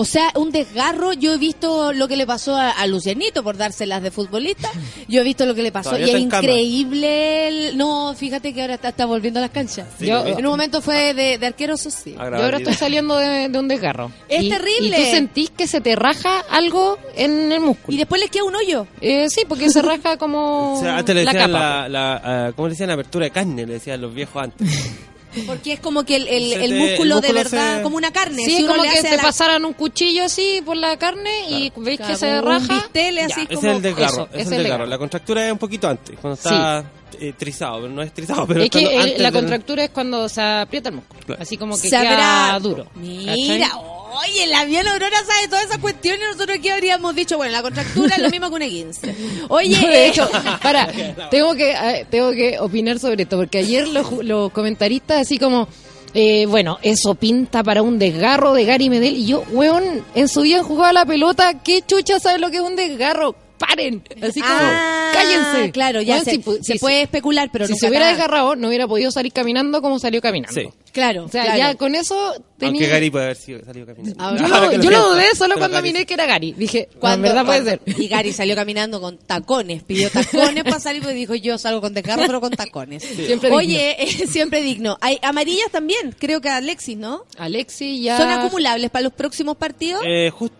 O 0.00 0.04
sea, 0.04 0.30
un 0.36 0.52
desgarro. 0.52 1.12
Yo 1.12 1.34
he 1.34 1.38
visto 1.38 1.92
lo 1.92 2.06
que 2.06 2.16
le 2.16 2.24
pasó 2.24 2.54
a, 2.56 2.70
a 2.70 2.86
Lucianito 2.86 3.42
por 3.42 3.56
dárselas 3.56 4.00
de 4.00 4.12
futbolista. 4.12 4.70
Yo 5.08 5.22
he 5.22 5.24
visto 5.24 5.44
lo 5.44 5.54
que 5.56 5.62
le 5.62 5.72
pasó. 5.72 5.90
Todavía 5.90 6.12
y 6.12 6.14
es 6.16 6.20
increíble. 6.20 7.48
el- 7.48 7.76
No, 7.76 8.14
fíjate 8.14 8.54
que 8.54 8.60
ahora 8.62 8.74
está, 8.74 8.90
está 8.90 9.06
volviendo 9.06 9.40
a 9.40 9.42
las 9.42 9.50
canchas. 9.50 9.88
Sí, 9.98 10.06
Yo-. 10.06 10.24
En 10.26 10.36
un 10.46 10.52
momento 10.52 10.80
fue 10.80 11.14
de, 11.14 11.38
de 11.38 11.46
arquero, 11.46 11.74
eso 11.74 11.90
sí. 11.90 12.14
Ah, 12.18 12.28
Yo 12.30 12.44
ahora 12.44 12.58
estoy 12.58 12.74
saliendo 12.74 13.16
de, 13.16 13.48
de 13.48 13.58
un 13.58 13.66
desgarro. 13.68 14.12
Es 14.28 14.44
Y- 14.44 14.48
terrible. 14.50 15.00
Y 15.00 15.04
tú 15.04 15.10
sentís 15.10 15.50
que 15.50 15.66
se 15.66 15.80
te 15.80 15.96
raja 15.96 16.44
algo 16.50 16.98
en 17.16 17.50
el 17.50 17.60
músculo. 17.60 17.94
Y 17.94 17.98
después 17.98 18.20
les 18.20 18.30
queda 18.30 18.44
un 18.44 18.54
hoyo. 18.54 18.86
Eh, 19.00 19.26
sí, 19.28 19.42
porque 19.48 19.68
se 19.68 19.82
raja 19.82 20.16
como 20.16 20.74
O 20.78 20.80
sea, 20.80 20.98
antes 20.98 21.14
le 21.14 21.24
la 21.24 21.32
capa. 21.32 21.48
la, 21.48 21.88
la, 21.88 22.22
ah, 22.24 22.52
¿cómo 22.54 22.68
le 22.68 22.72
decían? 22.74 22.90
Apertura 22.90 23.24
de 23.24 23.30
carne, 23.32 23.66
le 23.66 23.72
decían 23.74 24.00
los 24.00 24.14
viejos 24.14 24.42
antes. 24.44 24.68
Porque 25.46 25.74
es 25.74 25.80
como 25.80 26.04
que 26.04 26.16
el, 26.16 26.26
el- 26.26 26.52
el 26.54 26.70
te- 26.70 26.78
músculo, 26.78 27.16
el 27.16 27.20
de 27.20 27.32
verdad, 27.32 27.76
se- 27.78 27.82
como 27.82 27.96
una 27.96 28.10
carne. 28.12 28.44
Sí, 28.44 28.50
Si 28.50 28.56
es 28.56 28.62
uno 28.64 28.72
como 28.72 28.84
le 28.84 28.90
que 28.90 28.98
hace 28.98 29.08
te 29.10 29.16
la- 29.16 29.22
pasaran 29.22 29.64
un 29.64 29.72
cuchillo 29.74 30.24
así 30.24 30.62
por 30.64 30.76
la 30.76 30.96
carne 30.96 31.48
y 31.50 31.72
veis 31.76 31.98
que 31.98 32.04
Claro, 32.04 32.16
se 32.18 32.38
un 32.40 32.44
raja. 32.46 32.74
bistele 32.74 33.22
así 33.22 33.40
Ese 33.42 33.54
como 33.54 33.68
es 33.70 33.76
el 33.76 33.82
desgarro, 33.82 34.12
eso, 34.12 34.22
es 34.24 34.28
es 34.30 34.32
el 34.32 34.40
el 34.40 34.48
desgarro. 34.48 34.62
desgarro. 34.62 34.86
La 34.86 34.98
contractura 34.98 35.46
es 35.46 35.52
un 35.52 35.58
poquito 35.58 35.88
antes, 35.88 36.18
cuando 36.20 36.34
está 36.34 36.84
eh, 37.20 37.32
trizado, 37.36 37.82
pero 37.82 37.92
no 37.92 38.02
es 38.02 38.12
trizado, 38.12 38.46
pero 38.46 38.62
es 38.62 38.70
que 38.70 38.98
antes 38.98 39.20
la 39.20 39.32
contractura 39.32 39.84
es 39.84 39.90
cuando 39.90 40.28
se 40.28 40.40
aprieta 40.40 40.88
el 40.90 40.96
músculo. 40.96 41.20
Claro. 41.26 41.42
Así 41.42 41.56
como 41.56 41.74
que 41.74 41.88
Se 41.88 41.96
queda 41.96 42.58
duro. 42.60 42.86
Mira, 42.94 43.32
¿cachai? 43.32 43.98
oye, 44.22 44.46
la 44.46 44.64
bien 44.64 44.86
Aurora 44.86 45.18
sabe 45.26 45.48
todas 45.48 45.64
esas 45.64 45.78
cuestiones. 45.78 46.20
Nosotros 46.32 46.58
aquí 46.58 46.68
habríamos 46.68 47.14
dicho, 47.14 47.36
bueno, 47.36 47.52
la 47.52 47.62
contractura 47.62 48.16
es 48.16 48.22
lo 48.22 48.30
mismo 48.30 48.48
que 48.48 48.56
una 48.56 48.68
15. 48.68 49.14
Oye, 49.48 49.80
No, 49.80 49.88
de 49.88 50.04
eh, 50.04 50.08
hecho, 50.08 50.28
para, 50.62 50.88
tengo 51.30 51.54
que, 51.54 51.72
eh, 51.72 52.06
tengo 52.10 52.32
que 52.32 52.58
opinar 52.58 52.98
sobre 52.98 53.22
esto, 53.22 53.36
porque 53.36 53.58
ayer 53.58 53.88
los, 53.88 54.24
los 54.24 54.50
comentaristas 54.52 55.20
así 55.20 55.38
como, 55.38 55.68
eh, 56.14 56.46
bueno, 56.46 56.78
eso 56.82 57.14
pinta 57.14 57.62
para 57.62 57.82
un 57.82 57.98
desgarro 57.98 58.52
de 58.54 58.64
Gary 58.64 58.90
Medel, 58.90 59.16
y 59.16 59.26
yo, 59.26 59.44
weón, 59.50 60.04
en 60.14 60.28
su 60.28 60.42
vida 60.42 60.58
han 60.58 60.64
jugado 60.64 60.90
a 60.90 60.92
la 60.92 61.06
pelota, 61.06 61.62
¿qué 61.62 61.82
chucha 61.82 62.18
sabe 62.18 62.38
lo 62.38 62.50
que 62.50 62.56
es 62.56 62.62
un 62.62 62.76
desgarro? 62.76 63.34
Paren, 63.58 64.02
así 64.22 64.40
como, 64.40 64.52
ah, 64.54 65.10
cállense. 65.12 65.72
Claro, 65.72 66.00
ya 66.02 66.22
se, 66.24 66.30
si 66.32 66.38
pu- 66.38 66.58
se 66.62 66.74
si- 66.74 66.78
puede 66.78 67.02
especular, 67.02 67.50
pero 67.52 67.66
si 67.66 67.72
nunca 67.72 67.80
se 67.80 67.88
hubiera 67.88 68.04
nada. 68.06 68.16
desgarrado, 68.16 68.56
no 68.56 68.68
hubiera 68.68 68.86
podido 68.86 69.10
salir 69.10 69.32
caminando 69.32 69.82
como 69.82 69.98
salió 69.98 70.20
caminando. 70.20 70.60
Sí. 70.60 70.68
Claro, 70.92 71.24
O 71.24 71.28
sea, 71.28 71.44
claro. 71.44 71.58
ya 71.58 71.74
con 71.76 71.94
eso 71.94 72.34
tenía... 72.56 72.70
Aunque 72.72 72.88
Gary 72.88 73.10
puede 73.10 73.24
haber 73.26 73.36
sido, 73.36 73.64
salido 73.64 73.86
caminando. 73.86 74.22
Ahora- 74.24 74.72
Yo, 74.72 74.90
lo, 74.90 74.90
yo 74.90 75.08
dudé 75.12 75.34
solo 75.36 75.54
Pero 75.54 75.68
cuando 75.68 75.82
miré 75.82 76.06
que 76.06 76.14
era 76.14 76.26
Gary. 76.26 76.52
Dije, 76.54 76.88
Cuando- 76.98 77.28
verdad 77.28 77.44
puede 77.44 77.64
ser. 77.64 77.80
Y 77.98 78.08
Gary 78.08 78.32
salió 78.32 78.54
caminando 78.56 79.00
con 79.00 79.18
tacones, 79.18 79.82
pidió 79.82 80.10
tacones 80.12 80.64
para 80.64 80.80
salir, 80.80 81.02
porque 81.02 81.14
dijo 81.16 81.34
yo 81.34 81.58
salgo 81.58 81.80
con 81.80 81.94
desgarro, 81.94 82.22
pero 82.26 82.40
con 82.40 82.50
tacones. 82.52 83.02
Siempre 83.04 83.50
Oye, 83.50 83.96
eh, 84.02 84.26
siempre 84.26 84.62
digno. 84.62 84.96
Hay 85.00 85.18
amarillas 85.22 85.70
también, 85.70 86.14
creo 86.18 86.40
que 86.40 86.48
Alexis, 86.48 86.96
¿no? 86.96 87.24
Alexi 87.38 88.02
ya... 88.02 88.16
¿Son 88.16 88.28
acumulables 88.28 88.90
para 88.90 89.02
los 89.04 89.12
próximos 89.12 89.56
partidos? 89.56 90.02
Eh, 90.06 90.30
just- 90.30 90.52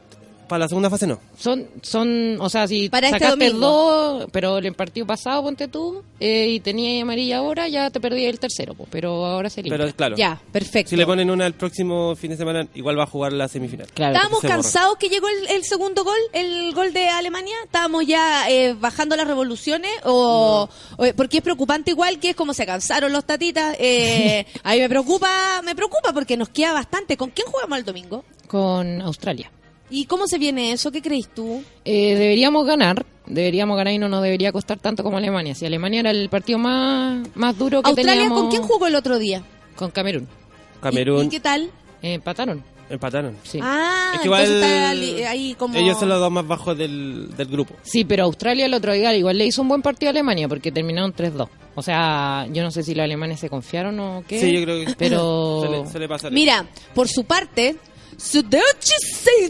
Para 0.48 0.60
la 0.60 0.68
segunda 0.68 0.90
fase 0.90 1.06
no. 1.06 1.20
Son, 1.38 1.66
son, 1.82 2.38
o 2.40 2.48
sea, 2.48 2.66
si 2.66 2.88
Para 2.88 3.08
este 3.08 3.18
sacaste 3.20 3.46
domingo. 3.46 3.66
dos, 3.66 4.26
pero 4.32 4.58
el 4.58 4.72
partido 4.74 5.06
pasado, 5.06 5.42
ponte 5.42 5.68
tú, 5.68 6.02
eh, 6.20 6.46
y 6.48 6.60
tenía 6.60 7.02
amarilla 7.02 7.38
ahora, 7.38 7.68
ya 7.68 7.90
te 7.90 8.00
perdí 8.00 8.24
el 8.24 8.38
tercero, 8.40 8.74
po, 8.74 8.86
pero 8.90 9.24
ahora 9.26 9.50
se 9.50 9.62
limpia. 9.62 9.78
Pero 9.78 9.94
claro, 9.94 10.16
Ya, 10.16 10.40
perfecto. 10.52 10.90
si 10.90 10.96
le 10.96 11.04
ponen 11.06 11.30
una 11.30 11.46
el 11.46 11.54
próximo 11.54 12.16
fin 12.16 12.30
de 12.30 12.36
semana, 12.36 12.66
igual 12.74 12.98
va 12.98 13.04
a 13.04 13.06
jugar 13.06 13.32
la 13.32 13.46
semifinal. 13.48 13.86
Claro. 13.92 14.14
Estábamos 14.14 14.40
se 14.40 14.48
cansados 14.48 14.96
que 14.96 15.08
llegó 15.08 15.28
el, 15.28 15.56
el 15.56 15.64
segundo 15.64 16.02
gol, 16.04 16.18
el 16.32 16.72
gol 16.74 16.92
de 16.92 17.08
Alemania. 17.08 17.54
Estábamos 17.64 18.06
ya 18.06 18.48
eh, 18.50 18.72
bajando 18.72 19.14
las 19.16 19.26
revoluciones 19.26 19.90
o, 20.04 20.68
o- 20.96 21.06
porque 21.16 21.38
es 21.38 21.42
preocupante 21.42 21.90
igual 21.90 22.18
que 22.18 22.30
es 22.30 22.36
como 22.36 22.54
se 22.54 22.64
cansaron 22.66 23.12
los 23.12 23.24
tatitas. 23.24 23.76
Eh, 23.78 24.46
a 24.64 24.72
mí 24.72 24.78
me 24.80 24.88
preocupa, 24.88 25.60
me 25.64 25.74
preocupa 25.74 26.12
porque 26.12 26.36
nos 26.36 26.48
queda 26.48 26.72
bastante. 26.72 27.16
¿Con 27.16 27.30
quién 27.30 27.46
jugamos 27.48 27.78
el 27.78 27.84
domingo? 27.84 28.24
Con 28.46 29.02
Australia. 29.02 29.50
¿Y 29.90 30.04
cómo 30.06 30.26
se 30.26 30.38
viene 30.38 30.72
eso? 30.72 30.90
¿Qué 30.92 31.00
crees 31.02 31.28
tú? 31.28 31.62
Eh, 31.84 32.14
deberíamos 32.16 32.66
ganar, 32.66 33.06
deberíamos 33.26 33.76
ganar 33.76 33.94
y 33.94 33.98
no 33.98 34.08
nos 34.08 34.22
debería 34.22 34.52
costar 34.52 34.78
tanto 34.78 35.02
como 35.02 35.16
Alemania. 35.16 35.54
Si 35.54 35.64
Alemania 35.64 36.00
era 36.00 36.10
el 36.10 36.28
partido 36.28 36.58
más, 36.58 37.26
más 37.34 37.56
duro 37.56 37.82
que 37.82 37.88
Australia, 37.90 38.14
teníamos 38.14 38.40
¿con 38.40 38.50
quién 38.50 38.62
jugó 38.62 38.86
el 38.86 38.94
otro 38.94 39.18
día? 39.18 39.42
Con 39.76 39.90
Camerún. 39.90 40.28
Camerún 40.82 41.24
¿Y, 41.24 41.26
y 41.26 41.28
qué 41.30 41.40
tal? 41.40 41.70
Eh, 42.02 42.14
empataron. 42.14 42.62
empataron. 42.90 43.36
Sí. 43.42 43.58
Ah, 43.62 44.12
Es 44.14 44.20
que 44.20 44.26
igual 44.26 44.42
está 44.44 44.90
ahí 45.30 45.54
como... 45.58 45.76
ellos 45.78 45.98
son 45.98 46.08
los 46.10 46.20
dos 46.20 46.30
más 46.30 46.46
bajos 46.46 46.76
del, 46.76 47.30
del 47.36 47.48
grupo. 47.48 47.74
Sí, 47.82 48.04
pero 48.04 48.24
Australia 48.24 48.66
el 48.66 48.74
otro 48.74 48.92
día 48.92 49.14
igual 49.14 49.38
le 49.38 49.46
hizo 49.46 49.62
un 49.62 49.68
buen 49.68 49.82
partido 49.82 50.08
a 50.08 50.12
Alemania 50.12 50.48
porque 50.48 50.70
terminaron 50.70 51.14
3-2. 51.14 51.48
O 51.74 51.82
sea, 51.82 52.46
yo 52.52 52.62
no 52.62 52.70
sé 52.70 52.82
si 52.82 52.94
los 52.94 53.04
alemanes 53.04 53.40
se 53.40 53.48
confiaron 53.48 53.98
o 54.00 54.24
qué. 54.26 54.40
Sí, 54.40 54.52
yo 54.52 54.62
creo 54.64 54.84
que 54.84 54.94
Pero 54.98 55.60
se 55.64 55.68
le, 55.70 55.86
se 55.86 55.98
le 55.98 56.08
pasa. 56.08 56.28
Mira, 56.30 56.66
por 56.94 57.08
su 57.08 57.24
parte, 57.24 57.76
Estudante 58.18 58.94
sem. 59.22 59.48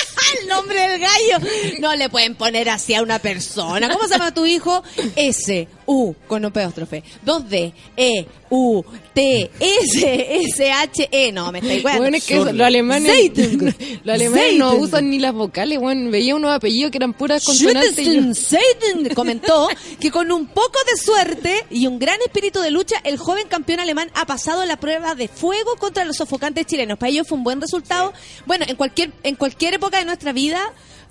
el 0.40 0.48
nombre 0.48 0.80
del 0.80 1.00
gallo. 1.00 1.46
No 1.80 1.94
le 1.94 2.08
pueden 2.08 2.34
poner 2.34 2.68
así 2.68 2.94
a 2.94 3.02
una 3.02 3.18
persona. 3.18 3.88
¿Cómo 3.90 4.06
se 4.06 4.14
llama 4.14 4.32
tu 4.34 4.46
hijo? 4.46 4.82
S, 5.16 5.68
U, 5.86 6.14
con 6.26 6.44
apóstrofe. 6.44 7.02
2D, 7.24 7.72
E, 7.96 8.26
U, 8.50 8.82
T, 9.14 9.50
S, 9.58 10.26
S, 10.42 10.72
H, 10.72 11.08
E. 11.10 11.32
No, 11.32 11.52
me 11.52 11.60
estoy 11.60 11.80
bueno, 11.80 11.98
bueno, 11.98 12.16
es 12.16 12.24
que 12.24 12.36
los 12.36 12.60
alemanes, 12.60 13.30
los 14.04 14.14
alemanes 14.14 14.58
no 14.58 14.74
usan 14.74 15.10
ni 15.10 15.18
las 15.18 15.32
vocales, 15.32 15.78
bueno, 15.78 16.10
veía 16.10 16.34
unos 16.34 16.52
apellidos 16.52 16.90
que 16.90 16.98
eran 16.98 17.12
puras 17.12 17.44
consonantes. 17.44 17.94
Seiden 17.94 19.14
comentó 19.14 19.68
que 19.98 20.10
con 20.10 20.30
un 20.32 20.46
poco 20.46 20.78
de 20.90 20.96
suerte 21.00 21.66
y 21.70 21.86
un 21.86 21.98
gran 21.98 22.20
espíritu 22.22 22.60
de 22.60 22.70
lucha, 22.70 22.96
el 23.04 23.18
joven 23.18 23.46
campeón 23.48 23.80
alemán 23.80 24.10
ha 24.14 24.26
pasado 24.26 24.64
la 24.64 24.76
prueba 24.76 25.14
de 25.14 25.28
fuego 25.28 25.76
contra 25.76 26.04
los 26.04 26.16
sofocantes 26.16 26.66
chilenos. 26.66 26.98
Para 26.98 27.10
ellos 27.10 27.26
fue 27.28 27.38
un 27.38 27.44
buen 27.44 27.60
resultado. 27.60 28.12
Bueno, 28.46 28.64
en 28.68 28.76
cualquier, 28.76 29.12
en 29.22 29.36
cualquier 29.36 29.74
época 29.74 29.98
de 29.98 30.04
nuestra 30.10 30.32
vida, 30.32 30.60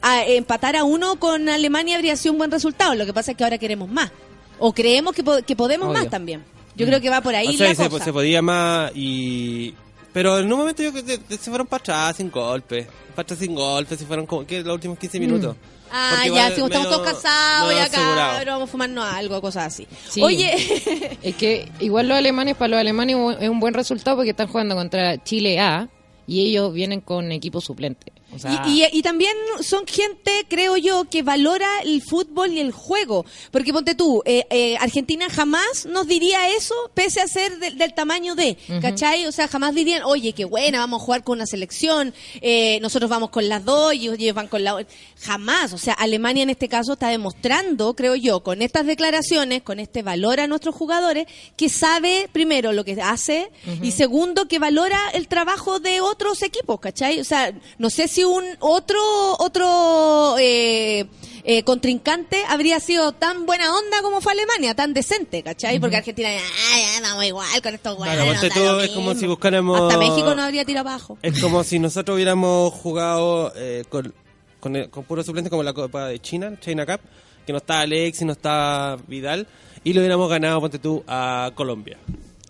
a- 0.02 0.24
empatar 0.26 0.76
a 0.76 0.84
uno 0.84 1.18
con 1.20 1.50
Alemania 1.50 1.96
habría 1.96 2.16
sido 2.16 2.34
un 2.34 2.38
buen 2.38 2.52
resultado. 2.52 2.96
Lo 2.96 3.06
que 3.06 3.14
pasa 3.14 3.32
es 3.32 3.38
que 3.38 3.44
ahora 3.44 3.58
queremos 3.58 3.90
más. 3.90 4.12
O 4.60 4.74
creemos 4.74 5.14
que, 5.16 5.24
po- 5.24 5.42
que 5.46 5.56
podemos 5.56 5.88
Obvio. 5.90 6.00
más 6.00 6.10
también. 6.10 6.44
Yo 6.76 6.86
creo 6.86 7.02
que 7.02 7.10
va 7.10 7.22
por 7.22 7.36
ahí 7.36 7.48
o 7.48 7.54
sea, 7.54 7.70
la 7.70 7.76
se, 7.76 7.90
cosa. 7.90 8.06
se 8.06 8.14
podía 8.14 8.42
más 8.42 8.92
y... 8.96 9.74
Pero 10.14 10.40
en 10.40 10.52
un 10.52 10.60
momento 10.60 10.82
yo 10.82 10.92
creo 10.92 11.06
que 11.06 11.20
se- 11.38 11.50
fueron 11.50 11.68
para 11.68 11.82
atrás 11.82 12.18
sin 12.18 12.32
golpe. 12.32 12.88
Para 13.16 13.22
atrás 13.24 13.40
sin 13.40 13.54
golpe, 13.54 13.96
se 13.98 14.06
fueron 14.06 14.26
como 14.26 14.46
que 14.46 14.62
los 14.64 14.74
últimos 14.74 14.98
15 14.98 15.20
minutos. 15.20 15.56
Ah, 15.92 16.12
Porque 16.24 16.36
ya, 16.36 16.48
si 16.56 16.62
estamos 16.62 16.90
todos 16.90 17.02
cansados, 17.08 17.68
medio 17.70 17.80
ya 17.82 17.86
asegurado. 17.86 18.34
cabrón, 18.34 18.54
vamos 18.56 18.70
a 18.70 18.72
fumarnos 18.72 19.06
algo, 19.06 19.42
cosas 19.42 19.66
así. 19.74 19.88
Sí. 20.10 20.22
Oye, 20.22 21.18
Es 21.24 21.36
que 21.36 21.72
igual 21.80 22.08
los 22.08 22.18
alemanes, 22.18 22.56
para 22.56 22.70
los 22.70 22.80
alemanes 22.80 23.16
es 23.40 23.50
un 23.50 23.60
buen 23.60 23.74
resultado 23.74 24.18
porque 24.18 24.32
están 24.32 24.48
jugando 24.48 24.76
contra 24.76 25.22
Chile 25.24 25.60
A 25.60 25.90
y 26.28 26.48
ellos 26.50 26.74
vienen 26.74 27.02
con 27.02 27.32
equipo 27.32 27.60
suplente. 27.60 28.12
O 28.34 28.40
sea, 28.40 28.64
Y, 28.68 28.84
y- 28.84 28.88
y 29.00 29.02
también 29.02 29.36
son 29.62 29.86
gente, 29.88 30.32
creo 30.48 30.78
yo, 30.78 31.06
que 31.10 31.24
valora 31.24 31.68
el 31.84 32.02
fútbol 32.02 32.52
y 32.52 32.60
el 32.60 32.72
juego. 32.72 33.26
Porque 33.52 33.74
ponte 33.74 33.96
tú, 33.96 34.22
eh, 34.26 34.46
eh, 34.50 34.78
Argentina 34.80 35.28
jamás 35.30 35.86
nos 35.86 36.08
diría 36.08 36.50
eso, 36.56 36.74
pese 36.94 37.22
a 37.22 37.28
ser 37.28 37.58
del- 37.60 37.78
del 37.78 37.94
tamaño 37.94 38.36
de, 38.36 38.58
¿cachai? 38.82 39.26
O 39.26 39.32
sea, 39.32 39.48
jamás 39.48 39.74
dirían, 39.76 40.04
oye, 40.04 40.34
qué 40.34 40.46
buena, 40.46 40.80
vamos 40.80 41.02
a 41.02 41.06
jugar 41.06 41.24
con 41.24 41.38
una 41.40 41.46
selección, 41.46 42.14
eh, 42.42 42.80
nosotros 42.82 43.10
vamos 43.10 43.30
con 43.30 43.48
las 43.50 43.66
dos 43.66 43.94
y 43.94 44.08
ellos 44.10 44.36
van 44.36 44.48
con 44.48 44.64
la 44.64 44.76
otra. 44.76 44.88
Jamás. 45.22 45.74
O 45.74 45.78
sea, 45.78 45.94
Alemania 45.94 46.44
en 46.44 46.50
este 46.50 46.68
caso 46.70 46.94
está 46.94 47.10
demostrando, 47.10 47.96
creo 47.96 48.16
yo, 48.16 48.42
con 48.42 48.62
estas 48.62 48.86
declaraciones, 48.86 49.62
con 49.64 49.80
este 49.80 50.02
valor 50.04 50.40
a 50.40 50.48
nuestros 50.48 50.76
jugadores, 50.76 51.26
que 51.58 51.70
sabe, 51.70 52.30
primero, 52.32 52.74
lo 52.74 52.86
que 52.86 53.02
hace 53.02 53.50
y 53.82 53.92
segundo, 53.92 54.48
que 54.48 54.60
valora 54.60 55.00
el 55.14 55.28
trabajo 55.28 55.80
de 55.80 56.02
otros 56.02 56.42
equipos, 56.42 56.80
¿cachai? 56.80 57.20
O 57.20 57.24
sea, 57.24 57.54
no 57.78 57.90
sé 57.90 58.08
si 58.08 58.19
un 58.24 58.44
otro 58.60 59.00
otro 59.40 60.36
eh, 60.40 61.06
eh, 61.44 61.64
contrincante 61.64 62.44
habría 62.48 62.80
sido 62.80 63.12
tan 63.14 63.46
buena 63.46 63.74
onda 63.76 64.02
como 64.02 64.22
fue 64.22 64.34
Alemania, 64.34 64.76
tan 64.76 64.94
decente, 64.94 65.42
¿cachai? 65.44 65.80
Porque 65.80 65.98
Argentina, 65.98 66.30
"Ay, 66.30 66.84
ya, 66.96 67.02
vamos 67.10 67.26
igual 67.26 67.48
con 67.64 67.74
estos 67.74 67.96
Claro, 67.96 68.26
tú, 68.54 68.80
es 68.82 68.90
como 68.92 69.14
si 69.16 69.26
buscáramos- 69.26 69.82
Hasta 69.82 69.98
México 69.98 70.36
no 70.36 70.44
habría 70.44 70.66
tirado 70.66 70.90
abajo. 70.90 71.18
Es 71.22 71.42
como 71.42 71.64
si 71.64 71.80
nosotros 71.80 72.16
hubiéramos 72.16 72.74
jugado 72.74 73.52
eh, 73.56 73.84
con, 73.90 74.14
con, 74.60 74.76
el- 74.76 74.90
con 74.90 75.04
puros 75.06 75.26
suplentes 75.26 75.50
como 75.50 75.64
la 75.64 75.74
Copa 75.74 76.08
de 76.08 76.20
China, 76.20 76.58
China 76.60 76.86
Cup, 76.86 77.00
que 77.46 77.52
no 77.54 77.58
está 77.58 77.80
Alex 77.82 78.22
y 78.22 78.26
no 78.26 78.34
está 78.34 78.98
Vidal, 79.08 79.48
y 79.84 79.94
le 79.94 80.00
hubiéramos 80.02 80.30
ganado, 80.30 80.60
ponte 80.62 80.78
tú, 80.78 81.04
a 81.08 81.52
Colombia. 81.56 81.98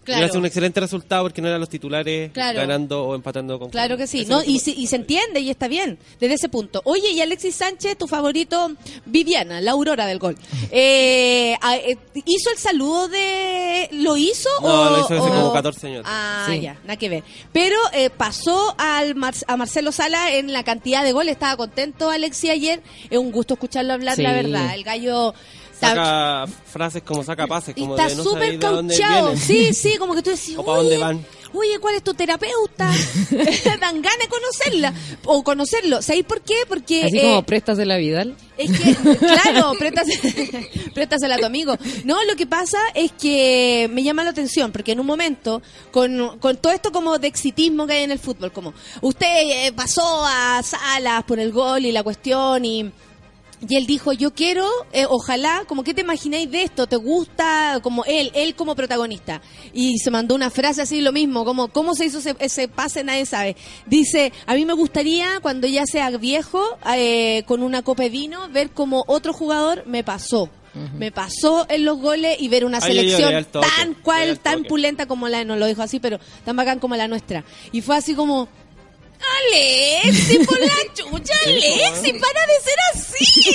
Claro. 0.03 0.27
Sido 0.27 0.39
un 0.39 0.45
excelente 0.47 0.79
resultado 0.79 1.23
porque 1.23 1.41
no 1.41 1.47
eran 1.49 1.59
los 1.59 1.69
titulares 1.69 2.31
Claro. 2.31 2.59
ganando 2.59 3.03
o 3.05 3.15
empatando 3.15 3.59
con 3.59 3.69
Claro 3.69 3.95
que 3.97 4.07
sí, 4.07 4.25
no, 4.25 4.43
y, 4.43 4.57
se, 4.59 4.71
y 4.71 4.87
se 4.87 4.95
entiende 4.95 5.39
y 5.39 5.49
está 5.51 5.67
bien 5.67 5.99
desde 6.19 6.33
ese 6.35 6.49
punto. 6.49 6.81
Oye, 6.85 7.11
y 7.11 7.21
Alexis 7.21 7.55
Sánchez, 7.55 7.97
tu 7.97 8.07
favorito, 8.07 8.71
Viviana, 9.05 9.61
la 9.61 9.71
aurora 9.71 10.07
del 10.07 10.17
gol. 10.19 10.35
Eh, 10.71 11.53
eh, 11.53 11.97
¿Hizo 12.25 12.49
el 12.51 12.57
saludo 12.57 13.07
de... 13.07 13.89
¿Lo 13.91 14.17
hizo? 14.17 14.49
No, 14.61 14.67
o, 14.67 14.89
lo 14.89 14.95
hizo 14.99 15.05
hace 15.05 15.17
o- 15.19 15.27
como 15.41 15.53
14 15.53 15.87
años. 15.87 16.03
Ah, 16.07 16.47
Sí. 16.49 16.61
ya, 16.61 16.73
nada 16.83 16.97
que 16.97 17.09
ver. 17.09 17.23
Pero 17.51 17.77
eh, 17.93 18.09
pasó 18.09 18.73
al 18.77 19.15
Mar- 19.15 19.33
a 19.47 19.57
Marcelo 19.57 19.91
Sala 19.91 20.33
en 20.33 20.53
la 20.53 20.63
cantidad 20.63 21.03
de 21.03 21.11
goles, 21.11 21.33
estaba 21.33 21.57
contento 21.57 22.09
Alexis 22.09 22.49
ayer. 22.51 22.81
Es 23.09 23.17
un 23.17 23.31
gusto 23.31 23.53
escucharlo 23.55 23.93
hablar, 23.93 24.15
Sí. 24.15 24.21
la 24.23 24.33
verdad. 24.33 24.73
El 24.73 24.83
gallo... 24.83 25.33
Saca 25.79 26.45
frases 26.65 27.01
como 27.03 27.23
saca 27.23 27.47
pases, 27.47 27.73
y 27.77 27.81
como 27.81 27.95
está 27.95 28.09
de 28.09 28.15
no 28.15 28.23
súper 28.23 28.51
de 28.51 28.57
dónde 28.57 28.97
cauchado. 28.97 29.27
vienen. 29.31 29.41
Sí, 29.47 29.73
sí, 29.73 29.97
como 29.97 30.13
que 30.15 30.21
tú 30.21 30.29
decís, 30.31 30.55
O 30.57 30.63
pa' 30.65 30.75
dónde 30.77 30.95
"Oye, 30.95 31.03
van". 31.03 31.25
Oye, 31.51 31.79
¿cuál 31.79 31.95
es 31.95 32.03
tu 32.03 32.13
terapeuta? 32.13 32.91
Dan 33.31 34.01
ganas 34.03 34.19
de 34.19 34.27
conocerla. 34.29 34.93
O 35.25 35.43
conocerlo. 35.43 35.99
¿Sabéis 36.03 36.25
por 36.25 36.41
qué? 36.41 36.53
Porque. 36.67 37.05
así 37.05 37.17
eh, 37.17 37.21
como 37.23 37.43
prestas 37.43 37.77
de 37.77 37.87
la 37.87 37.97
Vidal. 37.97 38.35
es 38.55 38.69
que, 38.77 38.93
claro, 39.17 39.71
préstasela, 39.79 40.59
préstasela 40.93 41.35
a 41.35 41.37
tu 41.39 41.45
amigo. 41.45 41.75
No, 42.03 42.23
lo 42.25 42.35
que 42.35 42.45
pasa 42.45 42.77
es 42.93 43.11
que 43.13 43.89
me 43.91 44.03
llama 44.03 44.23
la 44.23 44.29
atención, 44.29 44.71
porque 44.71 44.91
en 44.91 44.99
un 44.99 45.07
momento, 45.07 45.63
con, 45.91 46.37
con 46.39 46.57
todo 46.57 46.71
esto 46.71 46.91
como 46.91 47.17
de 47.17 47.27
exitismo 47.27 47.87
que 47.87 47.93
hay 47.93 48.03
en 48.03 48.11
el 48.11 48.19
fútbol, 48.19 48.51
como 48.51 48.73
usted 49.01 49.27
eh, 49.67 49.71
pasó 49.75 50.03
a 50.25 50.61
Salas 50.61 51.23
por 51.23 51.39
el 51.39 51.51
gol 51.51 51.83
y 51.85 51.91
la 51.91 52.03
cuestión 52.03 52.63
y... 52.63 52.91
Y 53.67 53.75
él 53.75 53.85
dijo, 53.85 54.13
yo 54.13 54.33
quiero, 54.33 54.65
eh, 54.93 55.05
ojalá, 55.09 55.63
como 55.67 55.83
que 55.83 55.93
te 55.93 56.01
imagináis 56.01 56.49
de 56.49 56.63
esto, 56.63 56.87
te 56.87 56.95
gusta 56.95 57.79
como 57.83 58.05
él, 58.05 58.31
él 58.33 58.55
como 58.55 58.75
protagonista. 58.75 59.41
Y 59.73 59.97
se 59.99 60.11
mandó 60.11 60.35
una 60.35 60.49
frase 60.49 60.81
así, 60.81 61.01
lo 61.01 61.11
mismo, 61.11 61.43
como 61.43 61.67
cómo 61.67 61.93
se 61.93 62.05
hizo 62.05 62.19
ese, 62.19 62.35
ese 62.39 62.67
pase, 62.69 63.03
nadie 63.03 63.25
sabe. 63.25 63.57
Dice, 63.85 64.31
a 64.45 64.55
mí 64.55 64.65
me 64.65 64.73
gustaría, 64.73 65.39
cuando 65.41 65.67
ya 65.67 65.85
sea 65.85 66.09
viejo, 66.11 66.63
eh, 66.95 67.43
con 67.47 67.61
una 67.61 67.81
copa 67.81 68.03
de 68.03 68.09
vino, 68.09 68.47
ver 68.49 68.71
como 68.71 69.03
otro 69.07 69.33
jugador 69.33 69.83
me 69.85 70.03
pasó. 70.03 70.49
Me 70.97 71.11
pasó 71.11 71.65
en 71.67 71.83
los 71.83 71.97
goles 71.97 72.37
y 72.39 72.47
ver 72.47 72.63
una 72.63 72.79
selección 72.79 73.45
tan 73.51 73.95
cual, 73.95 74.29
al 74.29 74.39
tan 74.39 74.63
pulenta 74.63 75.07
como 75.07 75.27
la, 75.27 75.43
no 75.43 75.55
lo 75.55 75.65
dijo 75.65 75.81
así, 75.81 75.99
pero 75.99 76.19
tan 76.45 76.55
bacán 76.55 76.79
como 76.79 76.95
la 76.95 77.07
nuestra. 77.07 77.43
Y 77.71 77.81
fue 77.81 77.97
así 77.97 78.13
como, 78.13 78.47
Alexi, 79.19 80.39
por 80.45 80.59
la 80.59 80.93
chucha, 80.93 81.33
Alexi, 81.45 82.13
para 82.13 82.41
de 82.45 82.59
ser 82.63 82.79
así. 82.93 83.51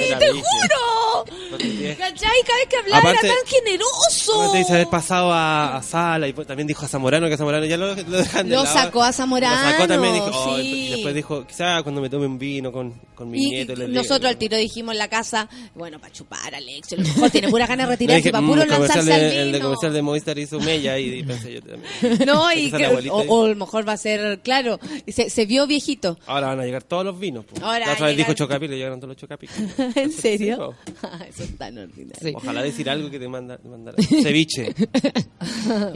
Era 0.00 0.18
Te 0.18 0.30
juro. 0.30 1.24
No 1.50 1.56
te 1.56 1.64
entiendes. 1.64 1.98
¿Cachai? 1.98 2.30
Cada 2.46 2.58
vez 2.58 2.68
que 2.68 2.76
hablaba 2.76 2.98
Aparte- 3.10 3.26
era 3.26 3.34
tan 3.36 3.46
generoso. 3.46 4.40
Aparte 4.42 4.58
dice 4.58 4.72
haber 4.74 4.86
pasado 4.88 5.32
a, 5.32 5.76
a 5.76 5.82
Sala 5.82 6.28
y 6.28 6.32
pues 6.32 6.46
también 6.46 6.66
dijo 6.66 6.84
a 6.84 6.88
Zamorano 6.88 7.26
que 7.28 7.34
a 7.34 7.36
Zamorano 7.36 7.66
ya 7.66 7.76
lo, 7.76 7.94
lo 7.94 7.94
dejan 8.18 8.48
de 8.48 8.54
Lo 8.54 8.62
lado. 8.64 8.74
sacó 8.74 9.02
a 9.02 9.12
Zamorano, 9.12 9.56
Lo 9.62 9.70
sacó 9.72 9.88
también 9.88 10.14
dijo, 10.14 10.30
oh, 10.32 10.56
sí. 10.56 10.62
y 10.62 10.90
después 10.90 11.14
dijo, 11.14 11.46
quizá 11.46 11.82
cuando 11.82 12.00
me 12.00 12.08
tome 12.08 12.26
un 12.26 12.38
vino 12.38 12.72
con, 12.72 12.94
con 13.14 13.30
mi 13.30 13.38
Y 13.46 13.50
nieto. 13.50 13.74
les 13.74 13.88
nosotros 13.88 14.20
digo". 14.20 14.28
al 14.28 14.36
tiro 14.38 14.56
dijimos 14.56 14.92
en 14.94 14.98
la 14.98 15.08
casa, 15.08 15.48
bueno, 15.74 15.98
para 15.98 16.12
chupar, 16.12 16.54
Alexi, 16.54 16.94
a 16.94 16.98
lo 16.98 17.04
mejor 17.04 17.30
tiene 17.30 17.48
pura 17.48 17.66
ganas 17.66 17.88
de 17.88 17.92
retirarse 17.94 18.18
dije, 18.18 18.30
para 18.32 18.42
"Mm, 18.42 18.46
puro 18.48 18.64
lanzarse 18.64 18.98
al 18.98 19.06
de, 19.20 19.42
el 19.42 19.46
de 19.52 19.58
vino. 19.58 19.64
comercial 19.64 19.92
de 19.92 20.02
Movistar 20.02 20.38
hizo 20.38 20.60
Mella 20.60 20.98
y, 20.98 21.18
y 21.18 21.22
pensé 21.24 21.52
yo 21.54 21.60
también. 21.62 22.18
No, 22.26 22.52
y 22.52 22.70
que- 22.70 22.86
o, 23.10 23.16
o 23.28 23.44
a 23.44 23.48
lo 23.48 23.56
mejor 23.56 23.86
va 23.88 23.92
a 23.94 23.96
ser, 23.96 24.40
claro, 24.42 24.78
se, 25.08 25.30
se 25.30 25.46
vio 25.46 25.66
viejito. 25.66 26.18
Ahora 26.26 26.48
van 26.48 26.60
a 26.60 26.64
llegar 26.64 26.82
todos 26.82 27.04
los 27.04 27.18
vinos. 27.18 27.44
po. 27.44 27.64
Ahora 27.64 27.86
la 27.86 27.92
otra 27.94 28.06
vez 28.06 28.16
dijo 28.16 28.28
llegar- 28.28 28.36
Chocapic, 28.36 28.70
le 28.70 28.76
llegaron 28.76 29.00
todos 29.00 29.08
los 29.08 29.16
Chocapic. 29.16 29.50
¿En 29.96 30.12
serio? 30.12 30.74
Sí, 30.86 30.92
po. 31.00 31.08
Eso 31.28 31.42
es 31.44 31.58
tan 31.58 31.78
ordinario. 31.78 32.16
sí. 32.20 32.32
Ojalá 32.34 32.62
decir 32.62 32.88
algo 32.90 33.10
que 33.10 33.18
te 33.18 33.28
manda, 33.28 33.58
te 33.58 33.68
mandara. 33.68 33.96
Ceviche. 34.22 34.74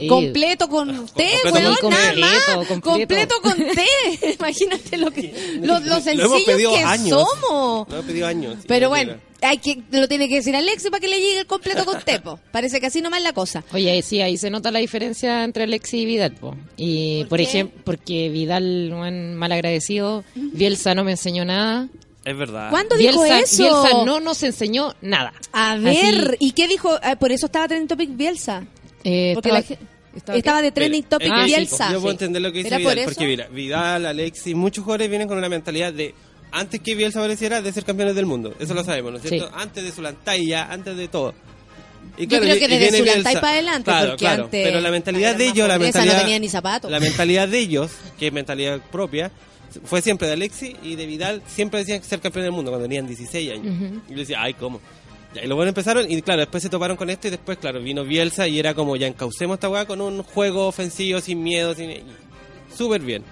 Completo 0.07 0.67
con 0.69 0.87
té, 1.07 1.31
completo 1.43 1.67
weón, 1.69 1.75
con 1.81 1.89
nada 1.91 2.13
más. 2.15 2.67
Completo, 2.67 2.81
Completo 2.81 3.35
con 3.41 3.55
té. 3.57 4.35
Imagínate 4.39 4.97
lo 4.97 5.11
que 5.11 5.33
lo, 5.61 5.79
lo 5.79 5.79
Lo 5.79 5.85
hemos 5.85 6.03
sencillos 6.03 6.43
pedido 6.45 6.73
que 6.73 6.79
años. 6.79 7.27
somos. 7.41 7.89
Lo 7.89 7.99
he 7.99 8.03
pedido 8.03 8.27
años. 8.27 8.57
Pero 8.67 8.85
no 8.85 8.89
bueno. 8.89 9.15
Hay 9.45 9.57
que 9.59 9.81
lo 9.91 10.07
tiene 10.07 10.27
que 10.29 10.35
decir 10.35 10.55
Alexi 10.55 10.89
para 10.89 10.99
que 10.99 11.07
le 11.07 11.19
llegue 11.19 11.39
el 11.39 11.45
completo 11.45 11.85
con 11.85 12.01
té, 12.05 12.19
po. 12.19 12.39
Parece 12.51 12.79
que 12.79 12.87
así 12.87 13.01
nomás 13.01 13.19
es 13.19 13.23
la 13.23 13.33
cosa. 13.33 13.63
Oye, 13.73 14.01
sí, 14.01 14.21
ahí 14.21 14.37
se 14.37 14.49
nota 14.49 14.71
la 14.71 14.79
diferencia 14.79 15.43
entre 15.43 15.63
Alexis 15.63 16.01
y 16.01 16.05
Vidal. 16.05 16.31
po. 16.33 16.55
Y 16.77 17.21
¿Por 17.23 17.29
por, 17.29 17.41
ejemplo, 17.41 17.81
porque 17.85 18.29
Vidal, 18.29 18.91
un 18.93 19.35
mal 19.35 19.51
agradecido, 19.51 20.23
Bielsa 20.35 20.95
no 20.95 21.03
me 21.03 21.11
enseñó 21.11 21.45
nada. 21.45 21.87
Es 22.25 22.35
verdad. 22.35 22.71
¿Cuándo 22.71 22.97
dijo 22.97 23.23
eso? 23.23 23.63
Bielsa 23.63 24.03
no 24.05 24.19
nos 24.19 24.41
enseñó 24.43 24.95
nada. 25.01 25.31
A 25.53 25.75
ver, 25.77 26.29
Así, 26.29 26.37
¿y 26.39 26.51
qué 26.53 26.67
dijo? 26.67 26.97
Ah, 27.03 27.15
por 27.17 27.31
eso 27.31 27.45
estaba 27.45 27.67
trending 27.67 27.87
topic 27.87 28.09
Bielsa. 28.17 28.65
eh, 29.03 29.31
Porque 29.35 29.49
estaba, 29.49 29.59
la 29.79 30.17
estaba- 30.17 30.37
estaba 30.39 30.61
de 30.63 30.71
trending 30.71 31.03
topic 31.03 31.29
Ah, 31.31 31.43
sí, 31.45 31.51
Bielsa. 31.53 31.91
Yo 31.91 31.99
puedo 32.01 32.13
entender 32.13 32.41
lo 32.41 32.51
que 32.51 32.59
dice 32.63 32.69
¿Era 32.69 32.77
por 32.77 32.93
Vidal, 32.93 32.97
eso? 32.97 33.05
porque 33.09 33.25
mira, 33.27 33.47
Vidal, 33.49 34.05
Alexis, 34.07 34.55
muchos 34.55 34.83
jugadores 34.83 35.07
vienen 35.09 35.27
con 35.27 35.37
una 35.37 35.49
mentalidad 35.49 35.93
de 35.93 36.15
antes 36.55 36.79
que 36.79 36.95
Bielsa 36.95 37.19
apareciera 37.19 37.61
de 37.61 37.71
ser 37.73 37.83
campeones 37.83 38.15
del 38.15 38.25
mundo. 38.25 38.55
Eso 38.59 38.73
lo 38.73 38.83
sabemos, 38.83 39.11
¿no 39.11 39.17
es 39.17 39.27
cierto? 39.27 39.47
Sí. 39.47 39.53
Antes 39.57 39.83
de 39.83 39.91
su 39.91 40.01
lantalla, 40.01 40.71
antes 40.71 40.95
de 40.95 41.07
todo. 41.09 41.33
Y 42.17 42.27
Yo 42.27 42.39
creo 42.39 42.57
que 42.57 42.65
y 42.65 42.67
desde 42.67 42.97
Zulantay 42.97 43.23
Bielsa. 43.23 43.41
para 43.41 43.53
adelante, 43.53 43.83
Claro, 43.83 44.07
porque 44.11 44.25
claro, 44.25 44.43
antes 44.45 44.65
pero 44.65 44.79
la 44.79 44.91
mentalidad 44.91 45.35
de 45.35 45.47
ellos, 45.47 45.67
la 45.67 45.77
no 45.77 45.83
mentalidad 45.83 46.39
ni 46.39 46.49
zapatos. 46.49 46.89
La 46.89 46.99
mentalidad 46.99 47.47
de 47.49 47.59
ellos, 47.59 47.91
que 48.17 48.27
es 48.27 48.33
mentalidad 48.33 48.79
propia, 48.89 49.31
fue 49.83 50.01
siempre 50.01 50.27
de 50.27 50.33
Alexis 50.33 50.75
y 50.81 50.95
de 50.95 51.05
Vidal, 51.05 51.41
siempre 51.45 51.79
decían 51.79 52.01
ser 52.03 52.21
campeón 52.21 52.43
del 52.45 52.53
mundo 52.53 52.71
cuando 52.71 52.87
tenían 52.87 53.05
16 53.05 53.51
años. 53.51 53.75
Y 54.07 54.11
yo 54.11 54.17
decía, 54.17 54.37
ay, 54.41 54.53
¿cómo? 54.53 54.79
Y 55.33 55.47
buenos 55.47 55.67
empezaron 55.67 56.09
y 56.09 56.21
claro, 56.21 56.39
después 56.39 56.63
se 56.63 56.69
toparon 56.69 56.95
con 56.95 57.09
esto 57.09 57.27
y 57.27 57.31
después, 57.31 57.57
claro, 57.57 57.81
vino 57.81 58.05
Bielsa 58.05 58.47
y 58.47 58.59
era 58.59 58.73
como, 58.73 58.95
ya 58.95 59.07
encaucemos 59.07 59.55
esta 59.55 59.67
weá 59.67 59.85
con 59.85 59.99
un 59.99 60.23
juego 60.23 60.67
ofensivo, 60.67 61.19
sin 61.19 61.43
miedo, 61.43 61.75
sin... 61.75 61.91
Súper 62.73 63.01
bien. 63.01 63.23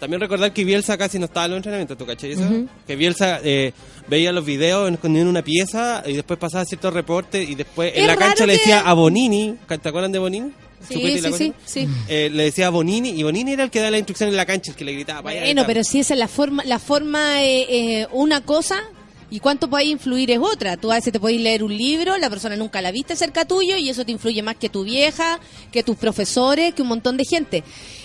También 0.00 0.20
recordar 0.20 0.52
que 0.52 0.64
Bielsa 0.64 0.96
casi 0.98 1.18
no 1.18 1.26
estaba 1.26 1.44
en 1.46 1.52
los 1.52 1.58
entrenamientos, 1.58 1.96
¿tú 1.98 2.06
cachai 2.06 2.32
eso? 2.32 2.42
Que 2.86 2.96
Bielsa 2.96 3.40
eh, 3.44 3.72
veía 4.08 4.32
los 4.32 4.44
videos 4.44 4.90
escondido 4.90 5.22
en 5.22 5.28
una 5.28 5.42
pieza 5.42 6.02
y 6.06 6.14
después 6.14 6.38
pasaba 6.38 6.64
ciertos 6.64 6.92
reportes 6.92 7.48
y 7.48 7.54
después 7.54 7.92
en 7.94 8.06
la 8.06 8.16
cancha 8.16 8.46
le 8.46 8.54
decía 8.54 8.80
a 8.80 8.92
Bonini, 8.94 9.56
¿te 9.68 9.88
acuerdan 9.88 10.10
de 10.10 10.18
Bonini? 10.18 10.50
Sí, 10.88 10.94
sí, 11.20 11.32
sí, 11.36 11.52
sí. 11.66 11.88
Eh, 12.08 12.30
le 12.32 12.44
decía 12.44 12.68
a 12.68 12.70
Bonini 12.70 13.10
y 13.10 13.22
Bonini 13.22 13.52
era 13.52 13.64
el 13.64 13.70
que 13.70 13.80
da 13.80 13.90
la 13.90 13.98
instrucción 13.98 14.30
en 14.30 14.36
la 14.36 14.46
cancha, 14.46 14.70
el 14.70 14.76
que 14.78 14.84
le 14.86 14.94
gritaba. 14.94 15.20
"Vaya, 15.20 15.40
Bueno, 15.42 15.60
esta". 15.60 15.66
pero 15.66 15.84
si 15.84 16.00
esa 16.00 16.14
es 16.14 16.18
la 16.18 16.26
forma, 16.28 16.64
la 16.64 16.78
forma 16.78 17.44
eh, 17.44 17.66
eh, 18.00 18.06
una 18.12 18.40
cosa 18.40 18.82
y 19.30 19.40
cuánto 19.40 19.70
puede 19.70 19.84
influir 19.84 20.30
es 20.30 20.38
otra. 20.38 20.76
Tú 20.76 20.90
a 20.90 20.96
veces 20.96 21.12
te 21.12 21.20
podés 21.20 21.40
leer 21.40 21.62
un 21.62 21.76
libro, 21.76 22.18
la 22.18 22.28
persona 22.28 22.56
nunca 22.56 22.82
la 22.82 22.90
viste 22.90 23.16
cerca 23.16 23.44
tuyo 23.44 23.76
y 23.76 23.88
eso 23.88 24.04
te 24.04 24.12
influye 24.12 24.42
más 24.42 24.56
que 24.56 24.68
tu 24.68 24.84
vieja, 24.84 25.38
que 25.72 25.82
tus 25.82 25.96
profesores, 25.96 26.74
que 26.74 26.82
un 26.82 26.88
montón 26.88 27.16
de 27.16 27.24
gente. 27.24 27.64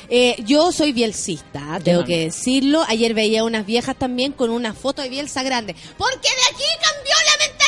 Eh, 0.10 0.36
yo 0.46 0.72
soy 0.72 0.94
bielcista, 0.94 1.80
tengo 1.84 2.04
que 2.04 2.20
decirlo. 2.20 2.84
Ayer 2.88 3.14
veía 3.14 3.44
unas 3.44 3.66
viejas 3.66 3.96
también 3.96 4.32
con 4.32 4.52
una 4.52 4.74
foto 4.74 5.02
de 5.02 5.10
Bielsa 5.10 5.42
grande. 5.44 5.76
Porque 5.98 6.30
de 6.30 6.46
aquí 6.54 6.64
cambió 6.82 7.16
la 7.26 7.38
mentalidad. 7.48 7.66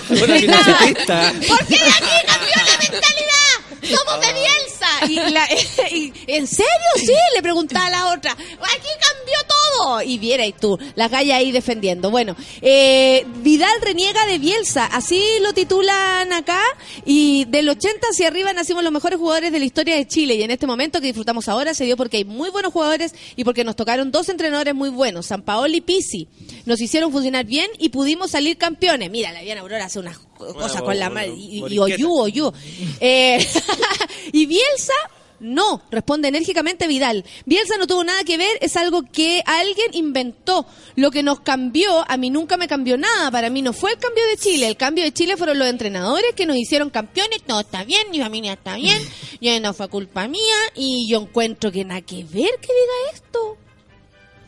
Porque 1.48 1.76
de 1.76 1.90
aquí 1.90 2.26
cambió 2.26 2.54
la 2.56 2.78
mentalidad. 2.78 3.98
Somos 3.98 4.20
de 4.26 4.32
Bielsa. 4.34 4.79
Y, 5.08 5.14
la- 5.14 5.48
y- 5.90 6.12
¿En 6.26 6.46
serio? 6.46 6.70
Sí, 6.96 7.12
le 7.34 7.42
preguntaba 7.42 7.86
a 7.86 7.90
la 7.90 8.12
otra. 8.12 8.32
Aquí 8.32 8.88
cambió 9.00 9.34
todo. 9.48 10.02
Y 10.02 10.18
viera 10.18 10.44
y 10.46 10.52
tú, 10.52 10.78
la 10.94 11.08
calle 11.08 11.32
ahí 11.32 11.52
defendiendo. 11.52 12.10
Bueno, 12.10 12.36
eh, 12.60 13.24
Vidal 13.36 13.72
reniega 13.82 14.26
de 14.26 14.38
Bielsa. 14.38 14.86
Así 14.86 15.22
lo 15.42 15.52
titulan 15.52 16.32
acá. 16.32 16.60
Y 17.04 17.44
del 17.46 17.68
80 17.68 18.06
hacia 18.10 18.28
arriba 18.28 18.52
nacimos 18.52 18.82
los 18.82 18.92
mejores 18.92 19.18
jugadores 19.18 19.52
de 19.52 19.58
la 19.58 19.64
historia 19.64 19.96
de 19.96 20.06
Chile. 20.06 20.34
Y 20.34 20.42
en 20.42 20.50
este 20.50 20.66
momento 20.66 21.00
que 21.00 21.06
disfrutamos 21.08 21.48
ahora 21.48 21.74
se 21.74 21.84
dio 21.84 21.96
porque 21.96 22.18
hay 22.18 22.24
muy 22.24 22.50
buenos 22.50 22.72
jugadores 22.72 23.14
y 23.36 23.44
porque 23.44 23.64
nos 23.64 23.76
tocaron 23.76 24.10
dos 24.10 24.28
entrenadores 24.28 24.74
muy 24.74 24.90
buenos, 24.90 25.26
San 25.26 25.42
Paolo 25.42 25.74
y 25.76 25.80
Pisi. 25.80 26.28
Nos 26.66 26.80
hicieron 26.80 27.12
funcionar 27.12 27.44
bien 27.46 27.70
y 27.78 27.88
pudimos 27.90 28.32
salir 28.32 28.56
campeones. 28.58 29.10
Mira, 29.10 29.32
la 29.32 29.42
Viana 29.42 29.60
Aurora 29.62 29.84
hace 29.86 29.98
unas 29.98 30.18
cosas 30.54 30.82
con 30.82 30.98
la 30.98 31.10
mano 31.10 31.32
y, 31.34 31.64
y 31.68 31.78
oyú. 31.78 32.52
Eh, 33.00 33.46
y 34.32 34.46
Bielsa, 34.46 34.94
no, 35.40 35.80
responde 35.90 36.28
enérgicamente 36.28 36.86
Vidal. 36.86 37.24
Bielsa 37.46 37.78
no 37.78 37.86
tuvo 37.86 38.04
nada 38.04 38.22
que 38.24 38.36
ver, 38.36 38.58
es 38.60 38.76
algo 38.76 39.02
que 39.10 39.42
alguien 39.46 39.88
inventó. 39.92 40.66
Lo 40.96 41.10
que 41.10 41.22
nos 41.22 41.40
cambió, 41.40 42.04
a 42.08 42.16
mí 42.18 42.28
nunca 42.28 42.58
me 42.58 42.68
cambió 42.68 42.98
nada. 42.98 43.30
Para 43.30 43.48
mí 43.48 43.62
no 43.62 43.72
fue 43.72 43.92
el 43.92 43.98
cambio 43.98 44.24
de 44.26 44.36
Chile. 44.36 44.68
El 44.68 44.76
cambio 44.76 45.02
de 45.02 45.12
Chile 45.12 45.38
fueron 45.38 45.58
los 45.58 45.68
entrenadores 45.68 46.34
que 46.34 46.44
nos 46.44 46.56
hicieron 46.56 46.90
campeones. 46.90 47.42
Todo 47.42 47.60
está 47.60 47.84
bien, 47.84 48.10
mi 48.10 48.20
familia 48.20 48.52
está 48.52 48.76
bien. 48.76 49.00
Ya 49.40 49.58
no 49.60 49.72
fue 49.72 49.88
culpa 49.88 50.28
mía. 50.28 50.56
Y 50.74 51.08
yo 51.08 51.22
encuentro 51.22 51.72
que 51.72 51.84
nada 51.84 52.02
que 52.02 52.16
ver 52.24 52.50
que 52.60 52.68
diga 52.68 53.14
esto. 53.14 53.56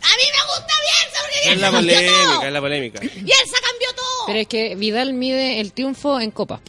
A 0.03 0.17
mí 0.17 0.23
me 0.33 0.43
gusta 0.47 0.75
Bielsa 0.83 1.21
porque 1.23 1.53
Es 1.53 1.61
la 1.61 1.71
Bielsa 1.71 1.81
polémica, 1.81 2.33
todo. 2.35 2.43
es 2.47 2.53
la 2.53 2.61
polémica. 2.61 3.01
Bielsa 3.01 3.57
cambió 3.71 3.89
todo. 3.97 4.27
Pero 4.27 4.39
es 4.39 4.47
que 4.49 4.75
Vidal 4.77 5.15
mide 5.15 5.61
el 5.61 5.73
triunfo 5.73 6.21
en 6.21 6.31
copa. 6.31 6.61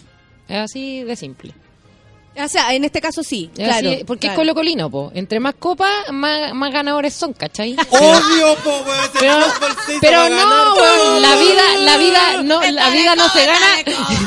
Es 0.47 0.57
así 0.57 1.03
de 1.03 1.15
simple. 1.15 1.53
O 2.35 2.47
sea, 2.47 2.73
en 2.73 2.83
este 2.83 2.99
caso 2.99 3.21
sí, 3.21 3.51
Es 3.55 3.63
claro. 3.67 3.91
así, 3.91 4.03
porque 4.05 4.21
claro. 4.21 4.33
es 4.33 4.37
colocolino, 4.39 4.89
po. 4.89 5.11
Entre 5.13 5.39
más 5.39 5.53
copas, 5.53 6.11
más, 6.11 6.51
más 6.55 6.73
ganadores 6.73 7.13
son, 7.13 7.31
¿cachai? 7.33 7.75
Obvio, 7.91 8.55
po, 8.63 8.71
weón, 8.71 9.09
Pero, 9.19 9.37
pero 10.01 10.29
no, 10.29 10.73
weón, 10.73 11.21
la 11.21 11.35
vida, 11.35 11.77
la 11.77 11.97
vida, 11.97 12.41
no, 12.43 12.59
Está 12.59 12.71
la 12.71 12.89
vida 12.89 13.15
no 13.15 13.23
copa, 13.25 13.39
se 13.39 13.45
gana, 13.45 13.67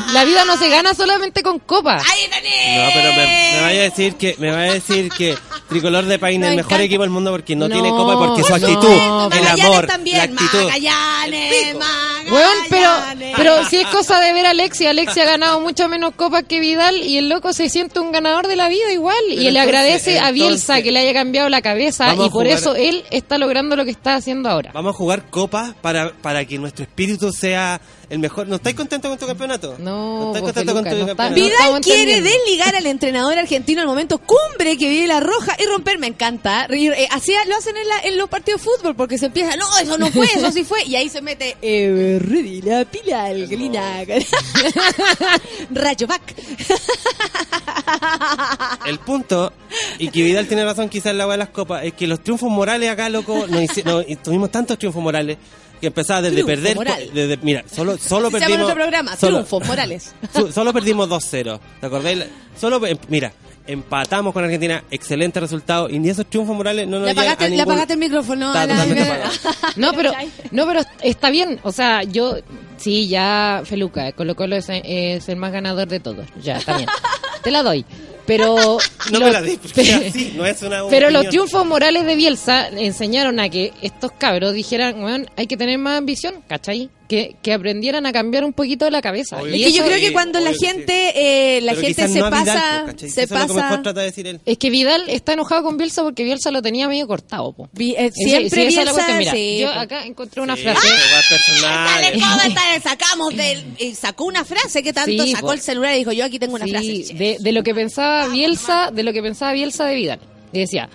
la 0.13 0.23
vida 0.23 0.45
no 0.45 0.55
se 0.57 0.69
gana 0.69 0.93
solamente 0.93 1.43
con 1.43 1.59
copas. 1.59 2.01
¡Ahí 2.09 2.29
tenés! 2.29 2.77
No, 2.85 2.89
pero 2.93 3.09
me, 3.13 3.51
me 3.55 3.61
vaya 3.61 3.79
a 3.81 3.83
decir 3.83 4.15
que 4.15 4.35
me 4.39 4.51
vaya 4.51 4.71
a 4.71 4.73
decir 4.75 5.09
que 5.09 5.37
Tricolor 5.69 6.05
de 6.05 6.17
Paine 6.19 6.47
el 6.49 6.55
mejor 6.55 6.71
encanta. 6.73 6.83
equipo 6.85 7.01
del 7.01 7.09
mundo 7.09 7.31
porque 7.31 7.55
no, 7.55 7.67
No, 7.67 7.73
tiene 7.75 7.89
copa 7.89 8.13
y 8.13 8.17
porque 8.17 8.43
su 8.43 8.49
no. 8.49 8.55
actitud, 8.55 8.91
el 8.91 9.29
Magallanes 9.29 9.65
amor, 9.65 9.85
también, 9.87 10.17
la 10.17 10.23
actitud. 10.23 10.63
Magallanes, 10.63 11.75
Magallanes. 11.75 12.31
Weón, 12.31 12.57
pero, 12.69 12.89
pero 13.37 13.65
si 13.69 13.77
es 13.77 13.87
cosa 13.87 14.19
de 14.19 14.33
ver 14.33 14.45
a 14.45 14.49
Alexi, 14.49 14.85
Alexi 14.85 15.19
ha 15.21 15.25
ganado 15.25 15.61
mucho 15.61 15.87
menos 15.87 16.13
copas 16.15 16.43
que 16.43 16.59
Vidal 16.59 16.97
y 16.97 17.17
el 17.17 17.29
loco 17.29 17.53
se 17.53 17.69
siente 17.69 17.99
un 17.99 18.11
ganador 18.11 18.47
de 18.47 18.55
la 18.55 18.67
vida 18.67 18.91
igual. 18.91 19.15
y 19.29 19.35
le 19.35 19.47
entonces- 19.49 19.61
agradece 19.63 20.19
a 20.19 20.31
Bielsa 20.31 20.81
que 20.81 20.91
le 20.91 20.99
haya 20.99 21.13
cambiado 21.13 21.47
la 21.49 21.61
cabeza 21.61 22.13
y 22.13 22.17
por 22.17 22.29
jugar- 22.31 22.47
eso 22.47 22.75
él 22.75 23.03
está 23.11 23.37
logrando 23.37 23.75
lo 23.75 23.85
que 23.85 23.91
está 23.91 24.15
haciendo 24.15 24.49
ahora. 24.49 24.71
Vamos 24.73 24.93
a 24.95 24.97
jugar 24.97 25.29
copas 25.29 25.73
para, 25.81 26.11
para 26.13 26.43
que 26.45 26.57
nuestro 26.57 26.83
espíritu 26.83 27.31
sea 27.31 27.79
el 28.09 28.19
mejor. 28.19 28.47
¿No 28.47 28.55
estáis 28.55 28.75
contentos 28.75 29.09
con 29.09 29.17
tu 29.19 29.25
campeonato? 29.27 29.75
No, 29.79 30.33
estáis 30.33 30.41
pues, 30.43 30.53
contentos 30.53 30.73
con 30.75 30.83
tu 30.83 30.89
no 30.97 31.05
campeonato? 31.07 31.29
no 31.29 31.35
Vidal 31.35 31.81
quiere 31.81 32.21
desligar 32.21 32.75
al 32.75 32.85
entrenador 32.85 33.37
argentino 33.37 33.81
al 33.81 33.87
momento 33.87 34.17
cumbre 34.19 34.77
que 34.77 34.87
vive 34.89 35.07
la 35.07 35.19
roja 35.19 35.55
y 35.59 35.65
romper, 35.65 35.99
me 35.99 36.07
encanta. 36.07 36.67
Y, 36.69 36.87
eh, 36.87 37.07
así 37.11 37.33
lo 37.47 37.55
hacen 37.57 37.75
en, 37.77 37.87
la- 37.87 37.99
en 38.01 38.17
los 38.17 38.29
partidos 38.29 38.61
de 38.61 38.69
fútbol 38.69 38.95
porque 38.95 39.17
se 39.17 39.25
empieza, 39.27 39.55
no, 39.57 39.65
eso 39.81 39.97
no 39.97 40.07
fue, 40.11 40.25
eso 40.25 40.51
sí 40.51 40.63
fue. 40.63 40.83
Y 40.85 40.95
ahí 40.95 41.09
se 41.09 41.21
mete, 41.21 41.57
eh, 41.61 42.19
la 42.63 42.85
pila, 42.85 43.25
alcalina, 43.25 44.03
Rayo 45.71 46.07
Back. 46.07 46.35
El 48.85 48.99
punto, 48.99 49.51
y 49.99 50.09
que 50.09 50.23
Vidal 50.23 50.47
tiene 50.47 50.63
razón 50.63 50.89
quizás 50.89 51.07
en 51.11 51.17
la 51.17 51.25
hueá 51.27 51.33
de 51.33 51.39
las 51.39 51.49
copas, 51.49 51.83
es 51.83 51.93
que 51.93 52.07
los 52.07 52.21
triunfos 52.23 52.49
morales 52.49 52.89
acá, 52.89 53.09
loco, 53.09 53.45
nos 53.47 53.85
nos- 53.85 54.05
tuvimos 54.23 54.51
tantos 54.51 54.77
triunfos 54.77 55.01
morales 55.01 55.37
que 55.79 55.87
empezaba 55.87 56.21
desde 56.21 56.35
Triunfo 56.43 56.53
perder. 56.55 56.75
moral. 56.75 57.09
Desde, 57.13 57.37
mira, 57.37 57.63
solo, 57.73 57.97
solo 57.99 58.29
se 58.31 58.39
perdimos. 58.39 58.71
programa, 58.73 59.15
solo- 59.15 59.37
Triunfos 59.37 59.67
Morales. 59.67 60.13
Solo 60.53 60.73
perdimos 60.73 61.09
2-0. 61.09 61.59
¿Te 61.79 61.85
acordáis? 61.85 62.25
Solo, 62.59 62.85
em- 62.85 62.97
mira, 63.09 63.31
empatamos 63.67 64.33
con 64.33 64.43
Argentina, 64.43 64.83
excelente 64.89 65.39
resultado. 65.39 65.89
Y 65.89 65.99
ni 65.99 66.09
esos 66.09 66.25
triunfos 66.25 66.55
morales 66.55 66.87
no 66.87 66.97
nos 66.99 67.05
Le 67.05 67.11
apagaste, 67.11 67.45
a 67.45 67.49
le 67.49 67.61
apagaste 67.61 67.93
el 67.93 67.99
micrófono 67.99 68.47
Está 68.47 68.61
a 68.63 68.67
la-. 68.67 69.31
No, 69.75 69.93
pero, 69.93 70.11
no, 70.51 70.65
pero 70.65 70.81
está 71.01 71.29
bien. 71.29 71.59
O 71.63 71.71
sea, 71.71 72.03
yo, 72.03 72.35
sí, 72.77 73.07
ya 73.07 73.61
Feluca, 73.65 74.11
Colo 74.13 74.35
Colo 74.35 74.55
es, 74.55 74.67
es 74.69 75.29
el 75.29 75.35
más 75.35 75.51
ganador 75.51 75.87
de 75.87 75.99
todos. 75.99 76.25
Ya, 76.41 76.57
está 76.57 76.77
bien. 76.77 76.89
Te 77.43 77.51
la 77.51 77.61
doy. 77.63 77.85
Pero. 78.27 78.77
No 79.11 79.19
los- 79.19 79.27
me 79.29 79.31
la 79.31 79.41
di, 79.41 79.55
porque 79.57 79.81
es 79.81 79.93
así, 80.09 80.33
no 80.35 80.45
es 80.45 80.61
una 80.61 80.85
Pero 80.89 81.09
los 81.09 81.29
triunfos 81.29 81.65
morales 81.65 82.05
de 82.05 82.15
Bielsa 82.17 82.67
enseñaron 82.69 83.39
a 83.39 83.47
que 83.49 83.71
estos 83.81 84.11
cabros 84.11 84.53
dijeran, 84.53 85.01
weón, 85.01 85.29
hay 85.37 85.47
que 85.47 85.55
tener 85.55 85.77
más 85.79 85.97
ambición, 85.97 86.43
¿cachai? 86.47 86.89
Que, 87.07 87.37
que 87.41 87.53
aprendieran 87.53 88.05
a 88.05 88.11
cambiar 88.11 88.43
un 88.43 88.51
poquito 88.51 88.89
la 88.89 89.01
cabeza. 89.01 89.37
Obvio. 89.41 89.53
Es 89.53 89.61
Y 89.61 89.63
que 89.63 89.71
yo 89.71 89.85
creo 89.85 89.97
que 89.97 90.11
cuando 90.11 90.41
la 90.41 90.49
obvio 90.49 90.59
gente, 90.59 91.13
eh, 91.15 91.61
la 91.61 91.71
Pero 91.71 91.85
gente 91.87 92.07
se 92.09 92.19
no 92.19 92.25
a 92.25 92.29
Vidal, 92.31 92.45
pasa, 92.45 92.83
pues, 92.99 93.13
se 93.13 93.23
Eso 93.23 93.33
pasa. 93.33 93.53
mejor 93.53 93.81
trata 93.83 93.99
de 94.01 94.05
decir 94.07 94.27
él. 94.27 94.41
Es 94.45 94.57
que 94.57 94.69
Vidal 94.69 95.03
está 95.07 95.31
enojado 95.31 95.63
con 95.63 95.77
Bielsa 95.77 96.03
porque 96.03 96.25
Bielsa 96.25 96.51
lo 96.51 96.61
tenía 96.61 96.89
medio 96.89 97.07
cortado, 97.07 97.53
po. 97.53 97.69
Vi- 97.71 97.95
eh, 97.97 98.11
siempre 98.13 98.49
sí, 98.49 98.67
Bielsa, 98.75 98.91
cuestión. 98.91 99.17
Mira, 99.19 99.31
sí, 99.31 99.57
yo 99.61 99.69
acá 99.71 100.05
encontré 100.05 100.41
una 100.41 100.57
frase. 100.57 100.85
weas 100.85 102.53
Dale, 102.53 102.81
sacamos 102.83 103.35
del, 103.37 103.63
eh, 103.79 103.95
sacó 103.95 104.25
una 104.25 104.43
frase 104.43 104.83
que 104.83 104.91
tanto 104.91 105.23
Sí, 105.23 105.31
sacó 105.31 105.47
po. 105.47 105.53
el 105.53 105.61
celular 105.61 105.95
y 105.95 105.99
dijo 105.99 106.11
yo 106.11 106.25
aquí 106.25 106.39
tengo 106.39 106.55
una 106.55 106.65
Sí, 106.65 106.71
frase. 106.71 107.13
de, 107.13 107.37
de 107.39 107.51
lo 107.53 107.63
que 107.63 107.73
pensaba 107.73 108.16
Bielsa, 108.27 108.89
de 108.91 109.03
lo 109.03 109.13
que 109.13 109.21
pensaba 109.21 109.53
Bielsa 109.53 109.85
de 109.85 109.95
Vidal. 109.95 110.19
Y 110.51 110.59
decía, 110.59 110.89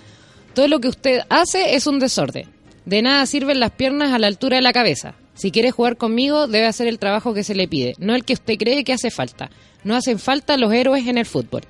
todo 0.54 0.66
lo 0.66 0.80
que 0.80 0.88
usted 0.88 1.20
hace 1.28 1.74
es 1.76 1.86
un 1.86 1.98
desorden. 2.00 2.48
De 2.84 3.00
nada 3.02 3.24
sirven 3.26 3.60
las 3.60 3.70
piernas 3.70 4.12
a 4.12 4.18
la 4.18 4.26
altura 4.26 4.56
de 4.56 4.62
la 4.62 4.72
cabeza. 4.72 5.14
Si 5.34 5.50
quiere 5.52 5.70
jugar 5.70 5.96
conmigo, 5.96 6.46
debe 6.48 6.66
hacer 6.66 6.88
el 6.88 6.98
trabajo 6.98 7.32
que 7.32 7.44
se 7.44 7.54
le 7.54 7.68
pide, 7.68 7.94
no 7.98 8.14
el 8.14 8.24
que 8.24 8.32
usted 8.34 8.56
cree 8.58 8.82
que 8.84 8.92
hace 8.92 9.10
falta. 9.10 9.50
No 9.84 9.94
hacen 9.94 10.18
falta 10.18 10.56
los 10.56 10.72
héroes 10.72 11.06
en 11.06 11.16
el 11.18 11.26
fútbol. 11.26 11.62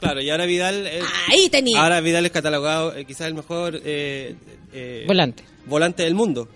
Claro, 0.00 0.20
y 0.22 0.30
ahora 0.30 0.46
Vidal... 0.46 0.86
eh, 0.86 1.00
Ahí 1.28 1.48
tenía. 1.50 1.82
Ahora 1.82 2.00
Vidal 2.00 2.24
es 2.24 2.32
catalogado 2.32 2.96
eh, 2.96 3.04
quizás 3.04 3.26
el 3.28 3.34
mejor 3.34 3.80
eh, 3.84 4.34
eh, 4.72 5.04
Volante. 5.06 5.44
volante 5.66 6.02
del 6.04 6.14
mundo. 6.14 6.48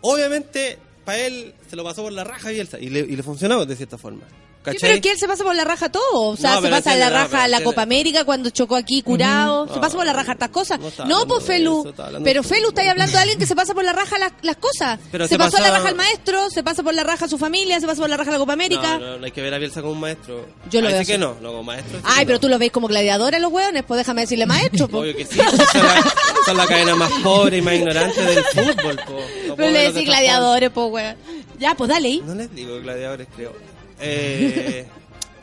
Obviamente, 0.00 0.78
para 1.04 1.18
él 1.18 1.54
se 1.68 1.76
lo 1.76 1.84
pasó 1.84 2.02
por 2.02 2.12
la 2.12 2.24
raja 2.24 2.52
y, 2.52 2.60
él, 2.60 2.68
y, 2.80 2.88
le, 2.90 3.00
y 3.00 3.16
le 3.16 3.22
funcionó 3.22 3.64
de 3.64 3.76
cierta 3.76 3.98
forma. 3.98 4.22
Sí, 4.64 4.70
¿Cachai? 4.72 4.80
pero 4.80 4.94
es 4.94 5.00
que 5.02 5.10
él 5.12 5.18
se 5.18 5.28
pasa 5.28 5.44
por 5.44 5.54
la 5.54 5.64
raja 5.64 5.90
todo. 5.90 6.30
O 6.30 6.36
sea, 6.36 6.54
No, 6.56 6.62
se 6.62 6.68
pasa 6.70 6.96
la 6.96 7.10
no, 7.10 7.16
raja 7.16 7.28
pero 7.42 7.48
la. 7.48 7.62
Copa 7.62 7.82
América 7.82 8.24
cuando 8.24 8.48
chocó 8.50 8.76
aquí 8.76 9.02
curado. 9.02 9.68
Se 9.72 9.78
pasa 9.78 9.96
por 9.96 10.06
la 10.06 10.12
raja 10.14 10.32
hartas 10.32 10.48
cosas. 10.48 10.78
no 10.80 10.90
No, 11.06 11.18
está 11.22 11.28
pues 11.28 11.44
Felu. 11.44 11.84
está 11.88 12.08
Pero 12.24 12.42
Felu, 12.42 12.54
fútbol. 12.60 12.68
estáis 12.70 12.88
hablando 12.90 13.12
de 13.12 13.18
alguien 13.18 13.38
que 13.38 13.46
se 13.46 13.54
pasa 13.54 13.74
por 13.74 13.84
la 13.84 13.92
raja 13.92 14.18
las, 14.18 14.32
las 14.42 14.56
cosas. 14.56 14.98
Pero 15.12 15.24
se, 15.26 15.34
se 15.34 15.38
pasó 15.38 15.58
a 15.58 15.60
la 15.60 15.70
raja 15.70 15.88
al 15.88 15.94
maestro, 15.96 16.48
se 16.50 16.62
pasa 16.62 16.82
por 16.82 16.94
la 16.94 17.04
raja 17.04 17.26
a 17.26 17.28
su 17.28 17.36
familia, 17.38 17.78
se 17.80 17.86
pasa 17.86 18.00
por 18.00 18.08
la 18.10 18.16
raja 18.16 18.30
a 18.30 18.32
la 18.32 18.38
Copa 18.38 18.54
América. 18.54 18.98
No, 18.98 19.24
hay 19.24 19.30
que 19.32 19.42
ver 19.42 19.52
a 19.54 19.58
Bielsa 19.58 19.80
como 19.82 19.92
un 19.92 20.00
maestro. 20.00 20.46
Yo 20.70 20.80
lo 20.80 20.88
Ahí 20.88 20.94
veo 20.94 21.02
sí 21.02 21.06
que 21.08 21.12
así. 21.14 21.20
no, 21.20 21.34
no 21.40 21.48
como 21.50 21.62
maestro. 21.64 22.00
Ay, 22.04 22.24
pero 22.26 22.40
tú 22.40 22.48
los 22.48 22.58
veis 22.58 22.72
como 22.72 22.88
gladiadores 22.88 23.40
los 23.40 23.52
hueones, 23.52 23.84
pues 23.86 23.98
déjame 23.98 24.22
decirle 24.22 24.46
maestro. 24.46 24.88
po. 24.88 24.98
Obvio 25.00 25.14
que 25.16 25.26
sí, 25.26 25.36
son 25.38 25.82
la, 25.86 26.12
son 26.46 26.56
la 26.56 26.66
cadena 26.66 26.94
más 26.96 27.12
pobre 27.22 27.58
y 27.58 27.62
más 27.62 27.74
ignorante 27.74 28.20
del 28.22 28.44
fútbol. 28.44 28.96
Po. 29.06 29.54
Pero 29.56 29.70
le 29.70 29.92
decís 29.92 30.04
gladiadores, 30.06 30.70
pues 30.70 30.86
weón. 30.90 31.16
Ya, 31.58 31.74
pues 31.74 31.88
dale. 31.90 32.20
No 32.24 32.34
les 32.34 32.52
digo 32.54 32.80
gladiadores, 32.80 33.28
creo. 33.36 33.52
Eh, 34.00 34.86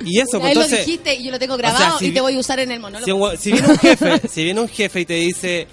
y 0.06 0.20
eso, 0.20 0.32
pues 0.40 0.44
Ahí 0.50 0.56
lo 0.56 0.62
entonces... 0.64 0.86
dijiste 0.86 1.16
y 1.16 1.24
yo 1.26 1.32
lo 1.32 1.40
tengo 1.40 1.54
o 1.56 1.58
grabado 1.58 1.78
sea, 1.92 2.00
si 2.00 2.08
y 2.08 2.12
te 2.12 2.22
voy 2.22 2.36
a 2.36 2.40
usar 2.40 2.60
en 2.60 2.72
el 2.72 2.78
Si, 2.78 2.82
monólogo. 2.82 3.32
hue- 3.32 3.38
si 3.38 3.52
viene 3.52 3.68
un 3.68 3.78
jefe, 3.78 4.22
si 4.28 4.44
viene 4.44 4.62
un 4.62 4.68
jefe 4.70 5.00
y 5.02 5.06
te 5.06 5.14
dice, 5.16 5.68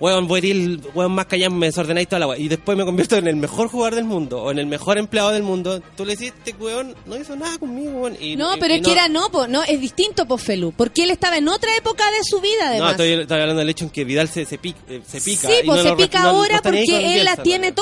weón, 0.00 0.26
voy 0.28 0.40
a 0.42 0.46
ir 0.46 0.80
weón 0.94 1.12
más 1.12 1.26
callado, 1.26 1.54
me 1.54 1.66
desordenáis 1.66 2.08
toda 2.08 2.20
la 2.20 2.26
weá, 2.28 2.38
y 2.38 2.48
después 2.48 2.76
me 2.78 2.84
convierto 2.84 3.16
en 3.16 3.26
el 3.28 3.36
mejor 3.36 3.68
jugador 3.68 3.94
del 3.96 4.04
mundo, 4.04 4.42
o 4.42 4.50
en 4.50 4.58
el 4.58 4.66
mejor 4.66 4.98
empleado 4.98 5.30
del 5.30 5.42
mundo, 5.42 5.80
tú 5.96 6.04
le 6.04 6.12
este 6.14 6.52
weón 6.58 6.94
no 7.06 7.16
hizo 7.16 7.34
nada 7.36 7.58
conmigo, 7.58 7.90
weón. 8.00 8.16
Y, 8.20 8.36
No, 8.36 8.56
y- 8.56 8.60
pero 8.60 8.74
y 8.74 8.78
es 8.78 8.82
que 8.84 8.92
era 8.92 9.08
no, 9.08 9.30
po, 9.30 9.46
no, 9.46 9.62
es 9.62 9.80
distinto, 9.80 10.26
pues 10.26 10.42
Felu, 10.42 10.72
porque 10.76 11.04
él 11.04 11.10
estaba 11.10 11.36
en 11.38 11.48
otra 11.48 11.70
época 11.76 12.04
de 12.10 12.18
su 12.24 12.40
vida, 12.40 12.64
No, 12.64 12.70
además. 12.70 12.90
estoy, 12.92 13.12
estoy 13.12 13.40
hablando 13.40 13.60
del 13.60 13.68
hecho 13.70 13.84
en 13.84 13.90
que 13.90 14.04
Vidal 14.04 14.28
se, 14.28 14.44
se, 14.44 14.58
pica, 14.58 14.78
eh, 14.88 15.00
se 15.06 15.20
pica. 15.20 15.48
Sí, 15.48 15.54
y 15.62 15.66
pues 15.66 15.84
no 15.84 15.90
se 15.90 15.96
pica 15.96 16.18
no- 16.20 16.24
no 16.32 16.38
ahora 16.38 16.60
porque 16.62 16.82
él 17.18 17.24
las 17.24 17.42
tiene. 17.42 17.72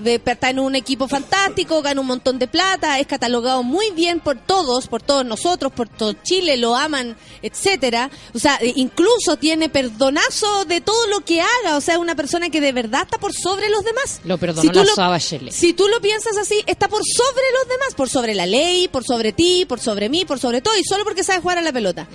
Ve- 0.00 0.20
Está 0.36 0.50
en 0.50 0.58
un 0.60 0.74
equipo 0.74 1.08
fantástico, 1.08 1.80
gana 1.80 1.98
un 2.00 2.06
montón 2.08 2.38
de 2.38 2.46
plata, 2.46 2.98
es 3.00 3.06
catalogado 3.06 3.62
muy 3.62 3.90
bien 3.92 4.20
por 4.20 4.36
todos, 4.36 4.86
por 4.86 5.00
todos 5.00 5.24
nosotros, 5.24 5.72
por 5.72 5.88
todo 5.88 6.12
Chile, 6.22 6.58
lo 6.58 6.76
aman, 6.76 7.16
etcétera. 7.40 8.10
O 8.34 8.38
sea, 8.38 8.58
incluso 8.74 9.36
tiene 9.38 9.70
perdonazo 9.70 10.66
de 10.66 10.82
todo 10.82 11.06
lo 11.06 11.20
que 11.20 11.40
haga. 11.40 11.65
O 11.74 11.80
sea, 11.80 11.98
una 11.98 12.14
persona 12.14 12.50
que 12.50 12.60
de 12.60 12.72
verdad 12.72 13.02
está 13.04 13.18
por 13.18 13.32
sobre 13.32 13.68
los 13.70 13.82
demás. 13.82 14.20
Lo 14.24 14.38
perdonó 14.38 14.62
tú 14.70 14.78
la 14.78 14.84
lo-. 14.84 14.94
Si 15.52 15.72
tú 15.72 15.88
lo 15.88 16.00
piensas 16.00 16.36
así, 16.36 16.62
está 16.66 16.86
por 16.88 17.00
sobre 17.04 17.42
los 17.58 17.68
demás, 17.68 17.94
por 17.96 18.08
sobre 18.08 18.34
la 18.34 18.46
ley, 18.46 18.88
por 18.88 19.02
sobre 19.04 19.32
ti, 19.32 19.64
por 19.66 19.80
sobre 19.80 20.08
mí, 20.08 20.24
por 20.24 20.38
sobre 20.38 20.60
todo, 20.60 20.76
y 20.78 20.84
solo 20.84 21.02
porque 21.04 21.24
sabe 21.24 21.40
jugar 21.40 21.58
a 21.58 21.62
la 21.62 21.72
pelota. 21.72 22.06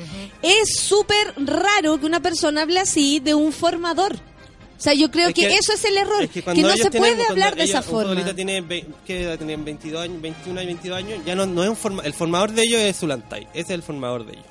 Es 0.42 0.76
súper 0.80 1.34
raro 1.38 2.00
que 2.00 2.06
una 2.06 2.22
persona 2.22 2.62
hable 2.62 2.80
así 2.80 3.20
de 3.20 3.34
un 3.34 3.52
formador. 3.52 4.14
O 4.16 4.84
sea, 4.84 4.94
yo 4.96 5.12
creo 5.12 5.28
Es 5.30 5.36
que, 5.36 5.48
que- 5.48 5.54
eso 5.56 5.74
es 5.74 5.86
el 5.86 5.96
error, 5.98 6.24
Es 6.24 6.32
que, 6.32 6.42
que, 6.42 6.62
no 6.62 6.70
se 6.76 6.90
tienen- 6.90 7.16
puede 7.16 7.28
hablar 7.30 7.56
de 7.56 7.64
esa 7.66 7.80
un 7.80 7.84
forma. 7.84 8.34
tiene, 8.34 8.62
ve- 8.62 8.88
¿qué 9.06 9.22
edad 9.24 9.38
tenían? 9.38 9.64
22 9.64 10.02
años, 10.04 10.20
21 10.20 10.60
y 10.60 10.66
22 10.66 10.98
años, 10.98 11.20
ya 11.24 11.36
no, 11.36 11.46
no 11.46 11.62
es 11.64 11.70
un 11.70 11.76
forma, 11.78 12.02
el 12.04 12.14
formador 12.16 12.52
de 12.52 12.64
ellos 12.64 12.82
es 12.82 12.98
Zulantay, 12.98 13.44
ese 13.54 13.60
es 13.62 13.70
el 13.70 13.84
formador 13.84 14.26
de 14.26 14.34
ellos. 14.34 14.46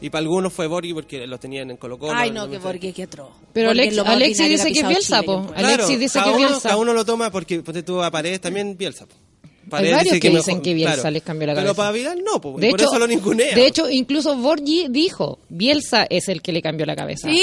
Y 0.00 0.08
para 0.10 0.22
algunos 0.22 0.52
fue 0.52 0.66
Borghi 0.66 0.94
porque 0.94 1.26
los 1.26 1.38
tenían 1.40 1.70
en 1.70 1.76
Colo 1.76 1.98
Colo. 1.98 2.12
Ay, 2.14 2.30
no, 2.30 2.48
que 2.48 2.58
porque 2.58 2.92
qué 2.92 3.02
atroz. 3.02 3.28
Pero 3.52 3.70
Alex- 3.70 3.94
lo 3.94 4.04
más 4.04 4.14
Alexis 4.14 4.48
dice 4.48 4.72
que 4.72 4.80
es 4.80 4.88
Bielsa, 4.88 5.22
po. 5.22 5.46
Claro, 5.48 5.68
Alexis 5.74 5.98
dice 6.00 6.18
cada 6.18 6.24
que 6.24 6.30
es 6.30 6.36
uno, 6.38 6.48
Bielsa. 6.48 6.68
cada 6.70 6.80
uno 6.80 6.92
lo 6.94 7.04
toma 7.04 7.30
porque 7.30 7.60
ponte 7.62 7.82
tú 7.82 8.02
a 8.02 8.10
Paredes 8.10 8.40
también 8.40 8.76
Bielsa. 8.78 9.06
po. 9.06 9.14
Paredes 9.70 9.94
varios 9.96 10.14
dice 10.14 10.20
que 10.20 10.28
dicen 10.30 10.46
mejor- 10.54 10.62
que 10.62 10.74
Bielsa 10.74 11.10
les 11.10 11.22
cambió 11.22 11.46
la 11.46 11.54
Pero 11.54 11.66
cabeza. 11.66 11.76
para 11.76 11.92
Vidal 11.92 12.22
no, 12.24 12.40
po, 12.40 12.54
y 12.58 12.60
De 12.60 12.70
por 12.70 12.80
hecho, 12.80 12.90
eso 12.90 12.98
lo 12.98 13.06
ningunea. 13.06 13.54
de 13.54 13.66
hecho, 13.66 13.88
incluso 13.90 14.36
Borgi 14.36 14.86
dijo, 14.90 15.38
Bielsa 15.48 16.06
es 16.10 16.28
el 16.28 16.42
que 16.42 16.52
le 16.52 16.60
cambió 16.62 16.84
la 16.86 16.96
cabeza. 16.96 17.28
Sí, 17.30 17.40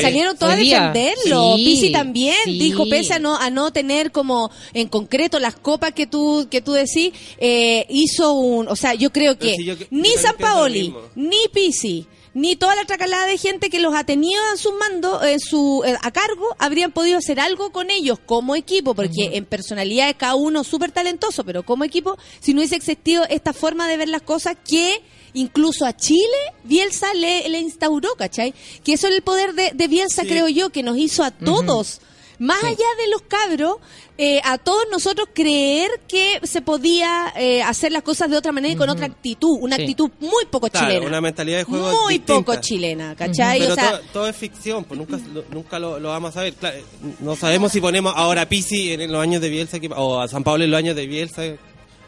salieron 0.00 0.36
todos 0.36 0.52
a 0.52 0.56
defenderlo. 0.56 1.56
Sí, 1.56 1.64
Pisi 1.64 1.92
también 1.92 2.34
sí. 2.44 2.58
dijo, 2.58 2.88
pese 2.88 3.14
a 3.14 3.18
no, 3.18 3.36
a 3.36 3.50
no 3.50 3.72
tener 3.72 4.10
como 4.12 4.50
en 4.74 4.88
concreto 4.88 5.38
las 5.38 5.54
copas 5.56 5.92
que 5.92 6.06
tú, 6.06 6.46
que 6.50 6.60
tú 6.60 6.72
decís, 6.72 7.12
eh, 7.38 7.86
hizo 7.90 8.32
un, 8.32 8.68
o 8.68 8.76
sea, 8.76 8.94
yo 8.94 9.10
creo 9.12 9.36
Pero 9.38 9.50
que 9.50 9.56
si 9.56 9.64
yo- 9.64 9.74
yo 9.74 9.86
ni 9.90 10.10
San 10.12 10.36
Paoli, 10.36 10.92
ni 11.14 11.36
Pisi, 11.52 12.06
ni 12.36 12.54
toda 12.54 12.76
la 12.76 12.84
tracalada 12.84 13.24
de 13.24 13.38
gente 13.38 13.70
que 13.70 13.80
los 13.80 13.94
ha 13.94 14.04
tenido 14.04 14.42
en 14.52 14.58
sus 14.58 14.74
mandos, 14.74 15.24
en 15.24 15.40
su, 15.40 15.82
eh, 15.86 15.96
a 16.02 16.10
cargo, 16.10 16.54
habrían 16.58 16.92
podido 16.92 17.16
hacer 17.16 17.40
algo 17.40 17.72
con 17.72 17.90
ellos 17.90 18.18
como 18.26 18.54
equipo, 18.56 18.94
porque 18.94 19.30
en 19.38 19.46
personalidad 19.46 20.10
es 20.10 20.16
cada 20.16 20.34
uno 20.34 20.62
súper 20.62 20.92
talentoso, 20.92 21.44
pero 21.44 21.62
como 21.62 21.82
equipo, 21.84 22.18
si 22.40 22.52
no 22.52 22.60
hubiese 22.60 22.76
existido 22.76 23.24
esta 23.30 23.54
forma 23.54 23.88
de 23.88 23.96
ver 23.96 24.10
las 24.10 24.20
cosas 24.20 24.54
que 24.68 25.00
incluso 25.32 25.86
a 25.86 25.96
Chile 25.96 26.36
Bielsa 26.62 27.14
le, 27.14 27.48
le 27.48 27.58
instauró, 27.60 28.10
¿cachai? 28.18 28.52
Que 28.84 28.92
eso 28.92 29.08
es 29.08 29.14
el 29.14 29.22
poder 29.22 29.54
de, 29.54 29.70
de 29.74 29.88
Bielsa, 29.88 30.20
Sí. 30.20 30.28
creo 30.28 30.46
yo, 30.48 30.68
que 30.68 30.82
nos 30.82 30.98
hizo 30.98 31.24
a 31.24 31.30
todos. 31.30 32.02
Más 32.38 32.62
allá 32.62 32.76
de 32.98 33.08
los 33.10 33.22
cabros, 33.22 33.76
eh, 34.18 34.40
a 34.44 34.58
todos 34.58 34.84
nosotros 34.90 35.28
creer 35.32 35.90
que 36.08 36.40
se 36.42 36.60
podía 36.62 37.32
eh, 37.36 37.62
hacer 37.62 37.92
las 37.92 38.02
cosas 38.02 38.30
de 38.30 38.36
otra 38.36 38.52
manera 38.52 38.74
y 38.74 38.76
con 38.76 38.88
otra 38.88 39.06
actitud, 39.06 39.56
una 39.60 39.76
Sí. 39.76 39.82
actitud 39.82 40.10
muy 40.20 40.44
poco 40.50 40.68
Claro, 40.68 40.86
chilena. 40.88 41.06
una 41.06 41.20
mentalidad 41.20 41.58
de 41.58 41.64
juego 41.64 42.02
Muy 42.04 42.14
distinta. 42.18 42.34
poco 42.52 42.60
chilena, 42.60 43.14
¿cachai? 43.16 43.58
Pero 43.60 43.72
o 43.72 43.74
sea, 43.74 43.90
todo, 43.90 44.00
todo 44.12 44.28
es 44.28 44.36
ficción, 44.36 44.84
pues 44.84 44.98
nunca, 44.98 45.18
lo, 45.32 45.44
nunca 45.50 45.78
lo, 45.78 45.98
lo 45.98 46.08
vamos 46.10 46.36
a 46.36 46.42
ver. 46.42 46.54
Claro, 46.54 46.76
no 47.20 47.36
sabemos 47.36 47.72
si 47.72 47.80
ponemos 47.80 48.12
ahora 48.16 48.42
a 48.42 48.48
Pisi 48.48 48.92
en 48.92 49.10
los 49.10 49.22
años 49.22 49.40
de 49.40 49.48
Bielsa 49.48 49.80
¿qué 49.80 49.88
pa- 49.88 49.96
o 49.96 50.20
a 50.20 50.28
San 50.28 50.44
Pablo 50.44 50.64
en 50.64 50.70
los 50.70 50.78
años 50.78 50.96
de 50.96 51.06
Bielsa. 51.06 51.42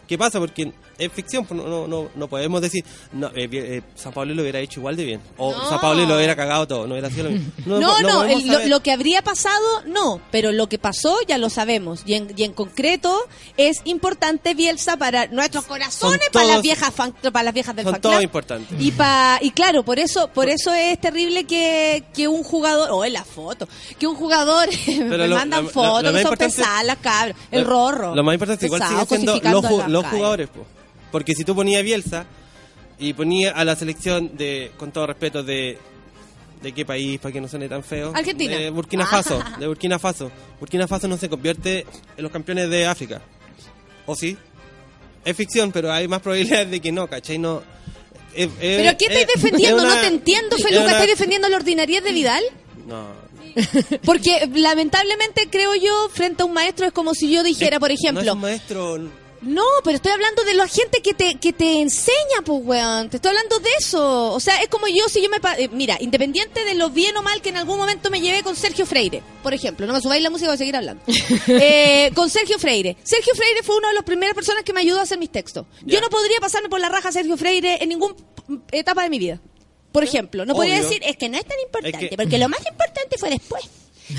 ¿Qué 0.09 0.18
pasa? 0.18 0.38
Porque 0.40 0.72
es 0.98 1.12
ficción, 1.12 1.44
pues 1.44 1.61
no, 1.62 1.86
no, 1.86 2.09
no, 2.14 2.28
podemos 2.28 2.61
decir, 2.62 2.82
no, 3.12 3.28
eh, 3.28 3.48
eh, 3.52 3.82
San 3.94 4.12
Pablo 4.12 4.34
lo 4.34 4.42
hubiera 4.42 4.59
hecho 4.59 4.80
igual 4.80 4.96
de 4.96 5.04
bien. 5.04 5.20
O 5.36 5.52
No. 5.52 5.68
San 5.68 5.80
Pablo 5.80 6.04
lo 6.06 6.16
hubiera 6.16 6.34
cagado 6.34 6.66
todo, 6.66 6.86
no 6.86 6.94
hubiera 6.94 7.11
sido 7.11 7.24
lo 7.24 7.30
mismo. 7.30 7.52
No, 7.66 8.00
no, 8.00 8.24
el- 8.24 8.70
lo, 8.70 8.80
que 8.82 8.90
habría 8.90 9.22
pasado, 9.22 9.82
no, 9.86 10.20
pero 10.32 10.50
lo 10.50 10.68
que 10.68 10.78
pasó 10.78 11.16
ya 11.28 11.36
lo 11.38 11.50
sabemos. 11.50 12.02
Y 12.06 12.14
en, 12.14 12.32
y 12.36 12.42
en 12.44 12.52
concreto 12.52 13.16
es 13.56 13.82
importante 13.84 14.54
Bielsa 14.54 14.96
para 14.96 15.26
nuestros 15.28 15.64
corazones, 15.66 16.28
para 16.32 16.46
las 16.46 16.62
viejas 16.62 16.92
fan- 16.94 17.14
para 17.30 17.42
las 17.44 17.54
viejas 17.54 17.76
del 17.76 17.84
Son 17.84 17.92
fan 17.94 18.00
club. 18.00 18.22
importantes. 18.22 18.80
Y 18.80 18.90
pa, 18.92 19.38
y 19.42 19.50
claro, 19.50 19.84
por 19.84 19.98
eso, 19.98 20.28
por 20.28 20.48
eso 20.48 20.72
es 20.72 20.98
terrible 21.00 21.44
que, 21.44 22.04
que 22.14 22.26
un 22.28 22.42
jugador, 22.42 22.90
o 22.92 23.04
en 23.04 23.12
la 23.12 23.24
foto, 23.24 23.68
que 23.98 24.06
un 24.06 24.16
jugador 24.16 24.68
me 24.86 25.18
lo- 25.28 25.36
mandan 25.36 25.68
fotos, 25.68 26.11
son 26.11 26.16
importante- 26.18 26.56
pesadas 26.56 26.84
las 26.86 26.96
cabras, 26.98 27.36
el 27.50 27.64
rorro. 27.66 28.14
Lo 28.14 28.24
más 28.24 28.32
importante 28.34 28.64
igual 28.66 28.80
Pesado, 28.80 29.00
sigue 29.04 29.16
siendo 29.16 29.32
los, 29.99 30.05
cabras. 30.05 30.16
jugadores, 30.18 30.49
po. 30.49 30.66
porque 31.12 31.34
si 31.34 31.44
tú 31.44 31.55
ponías 31.55 31.82
Bielsa 31.82 32.26
y 32.99 33.12
ponías 33.12 33.53
a 33.57 33.64
la 33.64 33.76
selección 33.76 34.36
de, 34.36 34.72
con 34.76 34.90
todo 34.92 35.07
respeto, 35.07 35.42
de 35.42 35.78
¿de 36.62 36.72
qué 36.72 36.84
país, 36.84 37.20
para 37.20 37.32
que 37.32 37.40
no 37.40 37.46
suene 37.46 37.68
tan 37.68 37.84
feo? 37.84 38.12
Argentina. 38.14 38.57
De 38.57 38.70
Burkina 38.70 39.05
Ah. 39.05 39.22
Faso, 39.22 39.40
de 39.61 39.66
Burkina 39.68 39.99
Faso. 39.99 40.30
Burkina 40.59 40.88
Faso 40.88 41.07
no 41.07 41.16
se 41.16 41.28
convierte 41.28 41.86
en 42.16 42.22
los 42.22 42.32
campeones 42.32 42.68
de 42.68 42.84
África. 42.86 43.20
¿O 44.07 44.16
sí? 44.16 44.36
Es 45.24 45.36
ficción, 45.36 45.70
pero 45.70 45.92
hay 45.92 46.09
más 46.09 46.20
probabilidades 46.20 46.70
de 46.70 46.80
que 46.80 46.90
no, 46.90 47.07
¿cachai? 47.07 47.38
No... 47.38 47.62
¿Pero 48.34 48.96
qué 48.99 49.07
estáis 49.07 49.26
es- 49.28 49.34
defendiendo? 49.42 49.82
una- 49.82 49.94
no 49.96 50.01
te 50.01 50.07
entiendo, 50.09 50.57
Feluca. 50.57 50.82
una- 50.82 50.92
¿Estáis 50.92 51.11
defendiendo 51.11 51.49
la 51.49 51.57
ordinariedad 51.57 52.03
de 52.03 52.12
Vidal? 52.12 52.42
No, 52.86 53.07
Porque 54.05 54.49
lamentablemente 54.55 55.49
creo 55.51 55.74
yo, 55.74 56.09
frente 56.12 56.42
a 56.42 56.46
un 56.46 56.53
maestro, 56.53 56.86
es 56.86 56.92
como 56.92 57.14
si 57.14 57.30
yo 57.32 57.42
dijera, 57.42 57.78
por 57.80 57.88
no 57.90 57.94
ejemplo, 57.94 58.22
es 58.24 58.30
un 58.32 58.40
maestro... 58.40 58.99
No, 59.41 59.62
pero 59.84 59.97
estoy 59.97 60.12
hablando 60.12 60.43
de 60.45 60.55
la 60.55 60.66
gente 60.66 61.01
que 61.01 61.14
te, 61.14 61.36
que 61.36 61.53
te 61.53 61.80
enseña, 61.80 62.43
pues, 62.45 62.61
weón. 62.64 63.09
Te 63.09 63.16
estoy 63.16 63.28
hablando 63.30 63.59
de 63.61 63.70
eso. 63.78 64.32
O 64.32 64.41
sea, 64.41 64.61
es 64.62 64.68
como 64.68 64.89
yo, 64.89 65.09
si 65.09 65.22
yo 65.22 65.28
me... 65.30 65.39
pa- 65.41 65.57
eh, 65.57 65.68
mira, 65.72 65.97
independiente 66.01 66.64
de 66.64 66.74
lo 66.74 66.91
bien 66.91 67.16
o 67.16 67.22
mal 67.22 67.41
que 67.41 67.51
en 67.51 67.57
algún 67.57 67.78
momento 67.78 68.11
me 68.11 68.20
llevé 68.20 68.43
con 68.43 68.57
Sergio 68.57 68.84
Freire, 68.86 69.22
por 69.43 69.55
ejemplo. 69.55 69.86
No 69.86 69.93
me 69.93 70.01
subáis 70.01 70.22
la 70.22 70.30
música, 70.30 70.49
voy 70.49 70.55
a 70.55 70.59
seguir 70.59 70.76
hablando. 70.76 71.03
Eh, 71.49 72.11
con 72.14 72.28
Sergio 72.30 72.59
Freire. 72.59 72.97
Sergio 73.03 73.34
Freire 73.34 73.62
fue 73.62 73.76
una 73.76 73.89
de 73.89 73.95
las 73.95 74.05
primeras 74.05 74.34
personas 74.34 74.62
que 74.64 74.72
me 74.72 74.80
ayudó 74.80 74.99
a 75.01 75.03
hacer 75.03 75.18
mis 75.18 75.30
textos. 75.30 75.66
Yo 75.84 76.01
no 76.01 76.09
podría 76.11 76.39
pasarme 76.41 76.68
por 76.68 76.80
la 76.80 76.89
raja 76.89 77.09
a 77.09 77.12
Sergio 77.12 77.36
Freire 77.36 77.78
en 77.82 77.89
ninguna 77.89 78.14
etapa 78.72 79.03
de 79.03 79.11
mi 79.11 79.18
vida. 79.18 79.41
Por 79.93 80.05
ejemplo, 80.05 80.45
no 80.45 80.55
podría 80.55 80.76
decir, 80.82 81.01
es 81.05 81.16
que 81.16 81.28
no 81.28 81.39
es 81.39 81.45
tan 81.47 81.59
importante, 81.61 82.05
Es 82.05 82.11
que- 82.11 82.16
porque 82.16 82.39
lo 82.39 82.49
más 82.49 82.61
importante 82.68 83.16
fue 83.18 83.30
después. 83.30 83.64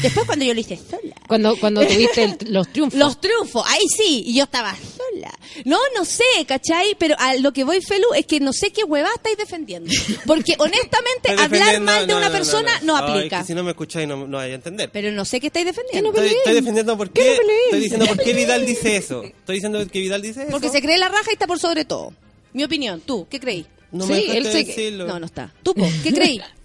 Después 0.01 0.25
cuando 0.25 0.45
yo 0.45 0.53
lo 0.53 0.59
hice 0.59 0.77
sola. 0.77 1.15
Cuando, 1.27 1.55
cuando 1.57 1.81
tuviste 1.85 2.23
el- 2.23 2.37
los 2.53 2.67
triunfos. 2.71 2.99
Los 2.99 3.19
triunfos, 3.19 3.63
ahí 3.67 3.85
sí, 3.95 4.23
y 4.27 4.35
yo 4.35 4.43
estaba 4.43 4.75
sola. 4.75 5.31
No, 5.65 5.77
no 5.95 6.05
sé, 6.05 6.23
¿cachai? 6.47 6.95
Pero 6.99 7.15
a 7.17 7.35
lo 7.37 7.51
que 7.53 7.63
voy, 7.63 7.81
Felu, 7.81 8.13
es 8.15 8.25
que 8.25 8.39
no 8.39 8.53
sé 8.53 8.71
qué 8.71 8.83
huevada 8.83 9.13
estáis 9.15 9.37
defendiendo. 9.37 9.91
Porque 10.27 10.53
honestamente, 10.59 11.31
hablar 11.37 11.81
mal 11.81 12.05
de 12.07 12.13
no, 12.13 12.17
una 12.19 12.27
no, 12.29 12.33
persona 12.33 12.71
no, 12.83 12.95
aplica. 12.97 13.39
que 13.41 13.47
si 13.47 13.53
no 13.55 13.63
me 13.63 13.71
escucháis 13.71 14.07
no, 14.07 14.27
no 14.27 14.37
vais 14.37 14.51
a 14.51 14.55
entender. 14.55 14.89
Pero 14.93 15.11
no 15.11 15.25
sé 15.25 15.39
qué 15.39 15.47
estáis 15.47 15.65
defendiendo. 15.65 16.09
Estoy, 16.09 16.27
estoy 16.29 16.53
defendiendo 16.53 16.95
por 16.97 17.09
¿Qué 17.11 17.21
qué, 17.21 17.31
no 17.31 17.37
peleéis? 17.37 17.63
estoy 17.65 17.79
diciendo 17.81 18.05
por 18.07 18.17
qué 18.23 18.33
Vidal 18.33 18.65
dice 18.65 18.95
eso. 18.95 19.23
Estoy 19.23 19.55
diciendo 19.55 19.87
que 19.87 19.99
Vidal 19.99 20.21
dice 20.21 20.41
eso. 20.43 20.51
Porque 20.51 20.69
se 20.69 20.81
cree 20.81 20.97
la 20.97 21.09
raja 21.09 21.25
y 21.29 21.33
está 21.33 21.47
por 21.47 21.59
sobre 21.59 21.85
todo. 21.85 22.13
Mi 22.53 22.63
opinión, 22.63 23.01
tú, 23.01 23.27
¿qué 23.29 23.39
creí? 23.39 23.65
No 23.91 24.05
Sí, 24.05 24.11
me 24.13 24.37
él 24.37 24.43
se- 24.45 24.63
decirlo. 24.63 25.07
No, 25.07 25.19
no 25.19 25.25
está. 25.25 25.51
Tú, 25.63 25.73
po, 25.73 25.87
¿qué 26.03 26.13
creí? 26.13 26.39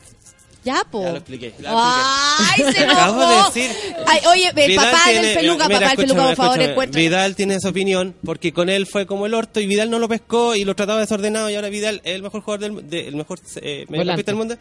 Ya, 0.64 0.82
po. 0.90 1.02
Ya 1.02 1.10
lo 1.10 1.16
expliqué, 1.18 1.52
Ay, 1.66 2.62
se 2.72 2.84
Acabo 2.84 3.22
enojó. 3.22 3.50
de 3.52 3.60
decir. 3.60 3.76
Ay, 4.06 4.20
oye, 4.30 4.48
el 4.48 4.54
Vidal 4.68 4.90
papá 4.90 5.00
tiene- 5.04 5.26
del 5.28 5.34
peluca, 5.38 5.68
mira, 5.68 5.80
papá 5.80 5.88
del 5.90 5.96
peluca, 6.06 6.26
por 6.26 6.36
favor, 6.36 6.52
escúchame. 6.52 6.70
encuentra. 6.72 7.00
Vidal 7.00 7.36
tiene 7.36 7.54
esa 7.56 7.68
opinión 7.68 8.14
porque 8.24 8.52
con 8.52 8.68
él 8.70 8.86
fue 8.86 9.06
como 9.06 9.26
el 9.26 9.34
orto 9.34 9.60
y 9.60 9.66
Vidal 9.66 9.90
no 9.90 9.98
lo 9.98 10.08
pescó 10.08 10.54
y 10.56 10.64
lo 10.64 10.74
trataba 10.74 11.00
desordenado 11.00 11.50
y 11.50 11.54
ahora 11.54 11.68
Vidal 11.68 12.00
es 12.04 12.14
el 12.14 12.22
mejor 12.22 12.40
jugador 12.40 12.60
del 12.76 12.88
de- 12.88 13.08
el 13.08 13.16
mejor 13.16 13.40
eh, 13.56 13.84
mediocampista 13.88 14.32
del 14.32 14.38
mundo. 14.38 14.56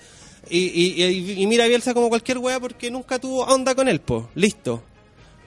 Y, 0.49 0.57
y, 0.59 1.03
y- 1.03 1.41
y 1.41 1.47
mira 1.47 1.63
a 1.63 1.67
Bielsa 1.67 1.93
como 1.93 2.09
cualquier 2.09 2.37
wea 2.39 2.59
porque 2.59 2.91
nunca 2.91 3.17
tuvo 3.17 3.45
onda 3.45 3.73
con 3.75 3.87
él, 3.87 4.01
po. 4.01 4.29
Listo. 4.35 4.83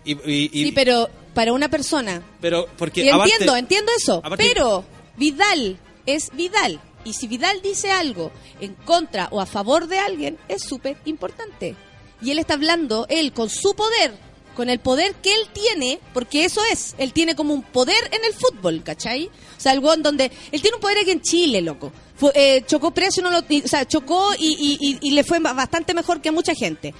Y, 0.07 0.13
y- 0.13 0.51
y- 0.53 0.65
Sí, 0.65 0.73
pero 0.73 1.11
para 1.35 1.53
una 1.53 1.69
persona. 1.69 2.23
pero 2.41 2.67
porque 2.79 3.03
Y 3.05 3.11
aparte- 3.11 3.33
entiendo, 3.33 3.57
entiendo 3.57 3.93
eso. 3.99 4.21
aparte- 4.25 4.43
Pero 4.43 4.85
Vidal 5.19 5.77
es 6.07 6.31
Vidal. 6.33 6.81
Y 7.07 7.15
si 7.15 7.27
Vidal 7.29 7.63
dice 7.63 7.91
algo 7.91 8.33
en 8.61 8.75
contra 8.75 9.29
o 9.31 9.41
a 9.41 9.47
favor 9.47 9.87
de 9.87 9.99
alguien, 9.99 10.37
es 10.49 10.63
súper 10.65 10.97
importante. 11.07 11.75
Y 12.21 12.31
él 12.33 12.39
está 12.39 12.55
hablando, 12.55 13.07
él 13.09 13.33
con 13.33 13.49
su 13.49 13.75
poder, 13.75 14.13
con 14.57 14.71
el 14.71 14.81
poder 14.81 15.15
que 15.17 15.33
él 15.35 15.47
tiene, 15.53 16.01
porque 16.15 16.45
eso 16.45 16.61
es, 16.73 16.95
él 16.99 17.13
tiene 17.13 17.35
como 17.37 17.53
un 17.55 17.63
poder 17.63 18.03
en 18.11 18.25
el 18.25 18.33
fútbol, 18.33 18.83
¿cachai? 18.83 19.27
O 19.27 19.61
sea, 19.61 19.73
algo 19.73 19.93
en 19.95 20.03
donde, 20.03 20.25
él 20.51 20.63
tiene 20.63 20.77
un 20.77 20.81
poder 20.81 20.99
aquí 20.99 21.11
en 21.11 21.21
Chile, 21.21 21.61
loco. 21.63 21.93
Eh, 22.35 22.65
chocó 22.67 22.91
precio, 22.93 23.23
no 23.23 23.31
lo, 23.31 23.41
o 23.41 23.69
sea, 23.69 23.87
chocó 23.87 24.31
y, 24.39 24.99
y- 25.03 25.11
le 25.11 25.23
fue 25.25 25.39
ba- 25.41 25.53
bastante 25.53 25.93
mejor 25.93 26.23
que 26.23 26.31
a 26.31 26.33
mucha 26.33 26.55
gente. 26.55 26.95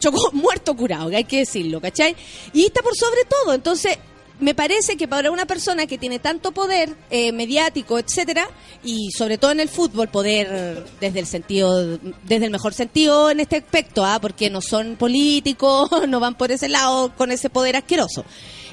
Chocó 0.00 0.30
muerto 0.32 0.74
curado, 0.74 1.10
hay 1.14 1.24
que 1.24 1.40
decirlo, 1.40 1.80
¿cachai? 1.80 2.16
Y 2.54 2.64
está 2.64 2.80
por 2.82 2.96
sobre 2.96 3.24
todo, 3.26 3.52
entonces 3.52 3.98
me 4.40 4.54
parece 4.54 4.96
que 4.96 5.06
para 5.06 5.30
una 5.30 5.46
persona 5.46 5.86
que 5.86 5.96
tiene 5.96 6.18
tanto 6.18 6.52
poder 6.52 6.94
eh, 7.10 7.32
mediático, 7.32 7.98
etcétera, 7.98 8.48
y 8.82 9.10
sobre 9.12 9.38
todo 9.38 9.52
en 9.52 9.60
el 9.60 9.68
fútbol, 9.68 10.08
poder 10.08 10.84
desde 11.00 11.20
el 11.20 11.26
sentido, 11.26 11.98
desde 12.24 12.46
el 12.46 12.50
mejor 12.50 12.74
sentido 12.74 13.30
en 13.30 13.40
este 13.40 13.56
aspecto, 13.56 14.04
¿ah? 14.04 14.18
porque 14.20 14.50
no 14.50 14.60
son 14.60 14.96
políticos, 14.96 15.88
no 16.08 16.20
van 16.20 16.34
por 16.34 16.50
ese 16.50 16.68
lado 16.68 17.14
con 17.16 17.30
ese 17.30 17.48
poder 17.48 17.76
asqueroso. 17.76 18.24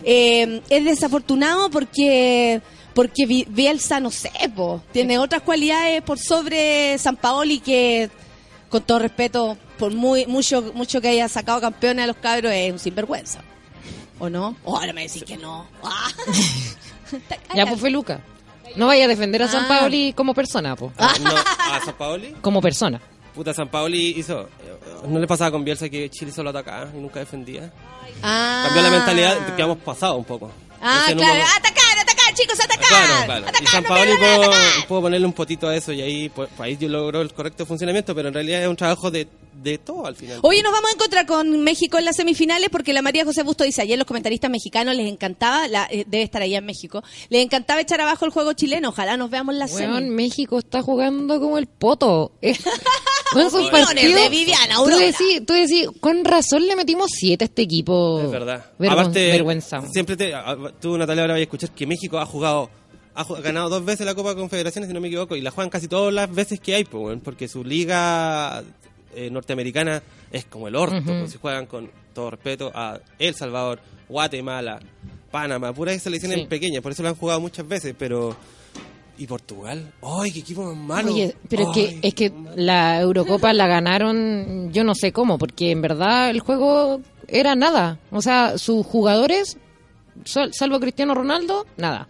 Eh, 0.04 0.62
es 0.70 0.84
desafortunado 0.84 1.70
porque 1.70 2.62
porque 2.94 3.26
Bielsa, 3.48 4.00
no 4.00 4.12
sé, 4.12 4.32
po, 4.54 4.82
tiene 4.92 5.18
otras 5.18 5.44
cualidades 5.44 6.02
por 6.02 6.20
sobre 6.20 6.98
San 6.98 7.16
Paoli 7.16 7.60
que, 7.60 8.10
con 8.70 8.82
todo 8.84 9.00
respeto, 9.00 9.58
por 9.78 9.94
muy 9.94 10.26
mucho 10.26 10.72
mucho 10.74 11.00
que 11.00 11.10
haya 11.10 11.30
sacado 11.30 11.62
campeones 11.62 12.04
a 12.04 12.08
los 12.08 12.18
cabros, 12.18 12.52
es 12.52 12.72
un 12.72 12.80
sinvergüenza. 12.80 13.42
¿O 14.22 14.30
no? 14.30 14.56
Oh, 14.64 14.78
ahora 14.78 14.94
me 14.94 15.02
decís 15.08 15.24
que 15.24 15.36
no. 15.38 15.68
Ah. 15.84 16.08
Ya 17.56 17.66
pues 17.66 17.80
fue 17.80 17.90
Luca. 17.90 18.22
No 18.78 18.86
vaya 18.88 19.04
a 19.04 19.08
defender 19.10 19.42
a 19.44 19.48
San 19.50 19.66
Ah. 19.66 19.68
Paoli 19.68 20.14
como 20.14 20.34
persona, 20.34 20.76
po. 20.78 20.94
Ah, 20.98 21.14
no, 21.22 21.30
a 21.36 21.82
San 21.84 21.96
Paoli. 21.96 22.36
Como 22.42 22.62
persona. 22.62 23.02
Puta, 23.36 23.54
San 23.54 23.68
Paoli 23.70 24.14
hizo. 24.18 24.48
No 25.08 25.20
le 25.20 25.28
pasaba 25.28 25.52
con 25.52 25.66
Bielsa 25.66 25.90
que 25.90 26.10
Chile 26.10 26.32
solo 26.32 26.52
atacaba 26.52 26.90
y 26.96 26.98
nunca 27.00 27.20
defendía. 27.20 27.70
Ah. 28.24 28.64
Cambió 28.68 28.82
la 28.84 28.90
mentalidad 28.92 29.56
que 29.56 29.62
hemos 29.62 29.80
pasado 29.80 30.16
un 30.16 30.24
poco. 30.24 30.50
Ah, 30.82 31.08
Entonces, 31.10 31.16
claro. 31.16 31.34
momento- 31.34 31.52
Atacar, 31.58 31.98
atacar, 32.00 32.34
chicos, 32.34 32.60
atacar. 32.60 32.88
Claro, 32.88 33.26
claro. 33.26 33.42
Atacar, 33.48 33.64
y 33.64 33.68
San 33.68 33.84
no 33.84 33.90
Paoli 33.90 34.12
puedo 34.88 35.02
ponerle 35.02 35.28
un 35.28 35.34
potito 35.34 35.68
a 35.68 35.76
eso 35.76 35.92
y 35.92 36.02
ahí, 36.02 36.30
pues, 36.30 36.48
ahí 36.60 36.78
yo 36.78 36.88
logro 36.88 37.22
el 37.22 37.34
correcto 37.34 37.66
funcionamiento, 37.66 38.16
pero 38.16 38.30
en 38.30 38.34
realidad 38.36 38.62
es 38.62 38.68
un 38.70 38.76
trabajo 38.78 39.12
de, 39.12 39.28
de 39.62 39.78
todo 39.78 40.06
al 40.06 40.16
final. 40.16 40.40
Hoy 40.42 40.62
nos 40.62 40.72
vamos 40.72 40.90
a 40.92 40.94
encontrar 40.96 41.26
con 41.26 41.62
México 41.64 41.98
en 41.98 42.06
las 42.06 42.16
semifinales 42.16 42.70
porque 42.70 42.94
la 42.94 43.02
María 43.02 43.26
José 43.26 43.44
Busto 43.44 43.64
dice 43.64 43.82
ayer 43.82 43.98
los 43.98 44.08
comentaristas 44.08 44.50
mexicanos 44.50 44.96
les 44.96 45.08
encantaba, 45.08 45.68
la, 45.68 45.88
eh, 45.92 46.04
debe 46.08 46.24
estar 46.24 46.42
allá 46.42 46.58
en 46.60 46.66
México, 46.66 47.04
les 47.30 47.44
encantaba 47.44 47.82
echar 47.82 48.02
abajo 48.02 48.26
el 48.26 48.32
juego 48.32 48.54
chileno. 48.54 48.90
Ojalá 48.90 49.18
nos 49.18 49.30
veamos 49.30 49.54
en 49.54 49.60
la 49.60 49.68
semi. 49.68 50.02
México 50.10 50.60
está 50.60 50.82
jugando 50.82 51.40
como 51.40 51.58
el 51.58 51.68
poto. 51.68 52.32
Eh, 52.42 52.56
Con 53.34 53.44
esos 53.44 53.70
partidos. 53.70 54.14
de 54.24 54.28
Viviana 54.30 54.76
tú 54.76 54.88
decís, 54.88 55.46
tú 55.48 55.54
decís, 55.54 55.88
con 56.02 56.26
razón 56.26 56.68
le 56.68 56.76
metimos 56.76 57.10
siete 57.14 57.46
a 57.46 57.48
este 57.48 57.62
equipo. 57.62 58.20
Es 58.26 58.30
verdad. 58.30 58.66
Vergon- 58.78 58.92
Aparte, 58.92 59.32
vergüenza. 59.32 59.82
siempre 59.90 60.18
te, 60.18 60.34
tú, 60.82 60.98
Natalia, 60.98 61.24
ahora 61.24 61.36
vas 61.36 61.40
a 61.40 61.44
escuchar 61.44 61.70
que 61.72 61.88
México 61.88 62.20
ha 62.20 62.26
jugado, 62.26 62.70
ha 63.16 63.24
ganado 63.42 63.70
dos 63.70 63.86
veces 63.86 64.06
la 64.06 64.16
Copa 64.16 64.36
Confederaciones, 64.36 64.90
si 64.90 64.94
no 64.94 65.00
me 65.00 65.08
equivoco, 65.08 65.38
y 65.38 65.42
la 65.42 65.52
juegan 65.52 65.70
casi 65.70 65.88
todas 65.88 66.14
las 66.14 66.30
veces 66.34 66.60
que 66.60 66.76
hay, 66.76 66.84
pues, 66.84 67.20
porque 67.24 67.48
su 67.48 67.64
liga 67.64 68.64
eh, 69.16 69.30
norteamericana 69.30 70.02
es 70.32 70.46
como 70.46 70.68
el 70.68 70.76
orto, 70.76 71.28
si 71.28 71.38
juegan 71.38 71.66
con 71.66 71.90
todo 72.14 72.32
respeto 72.32 72.72
a 72.74 73.00
El 73.20 73.36
Salvador, 73.36 73.80
Guatemala, 74.10 74.80
Panamá, 75.32 75.72
puras 75.74 76.02
selecciones 76.02 76.40
Sí. 76.40 76.46
pequeñas, 76.46 76.82
por 76.82 76.92
eso 76.92 77.04
lo 77.04 77.10
han 77.10 77.16
jugado 77.16 77.40
muchas 77.40 77.68
veces, 77.68 77.96
pero... 77.98 78.36
¿Y 79.18 79.28
Portugal? 79.28 79.92
¡Ay, 80.02 80.32
qué 80.32 80.40
equipo 80.40 80.64
más 80.74 80.76
malo! 81.04 81.14
Oye, 81.14 81.36
pero 81.48 81.64
es 81.64 81.76
que, 81.76 82.00
es 82.02 82.14
que 82.16 82.34
la 82.56 83.00
Eurocopa 83.02 83.54
la 83.54 83.68
ganaron, 83.68 84.72
yo 84.74 84.84
no 84.84 84.96
sé 84.96 85.12
cómo, 85.12 85.38
porque 85.38 85.70
en 85.70 85.82
verdad 85.82 86.32
el 86.32 86.40
juego 86.40 87.02
era 87.28 87.54
nada. 87.56 88.00
O 88.10 88.22
sea, 88.24 88.58
sus 88.58 88.84
jugadores, 88.84 89.58
sal- 90.26 90.52
salvo 90.54 90.80
Cristiano 90.80 91.14
Ronaldo, 91.14 91.68
nada. 91.78 92.08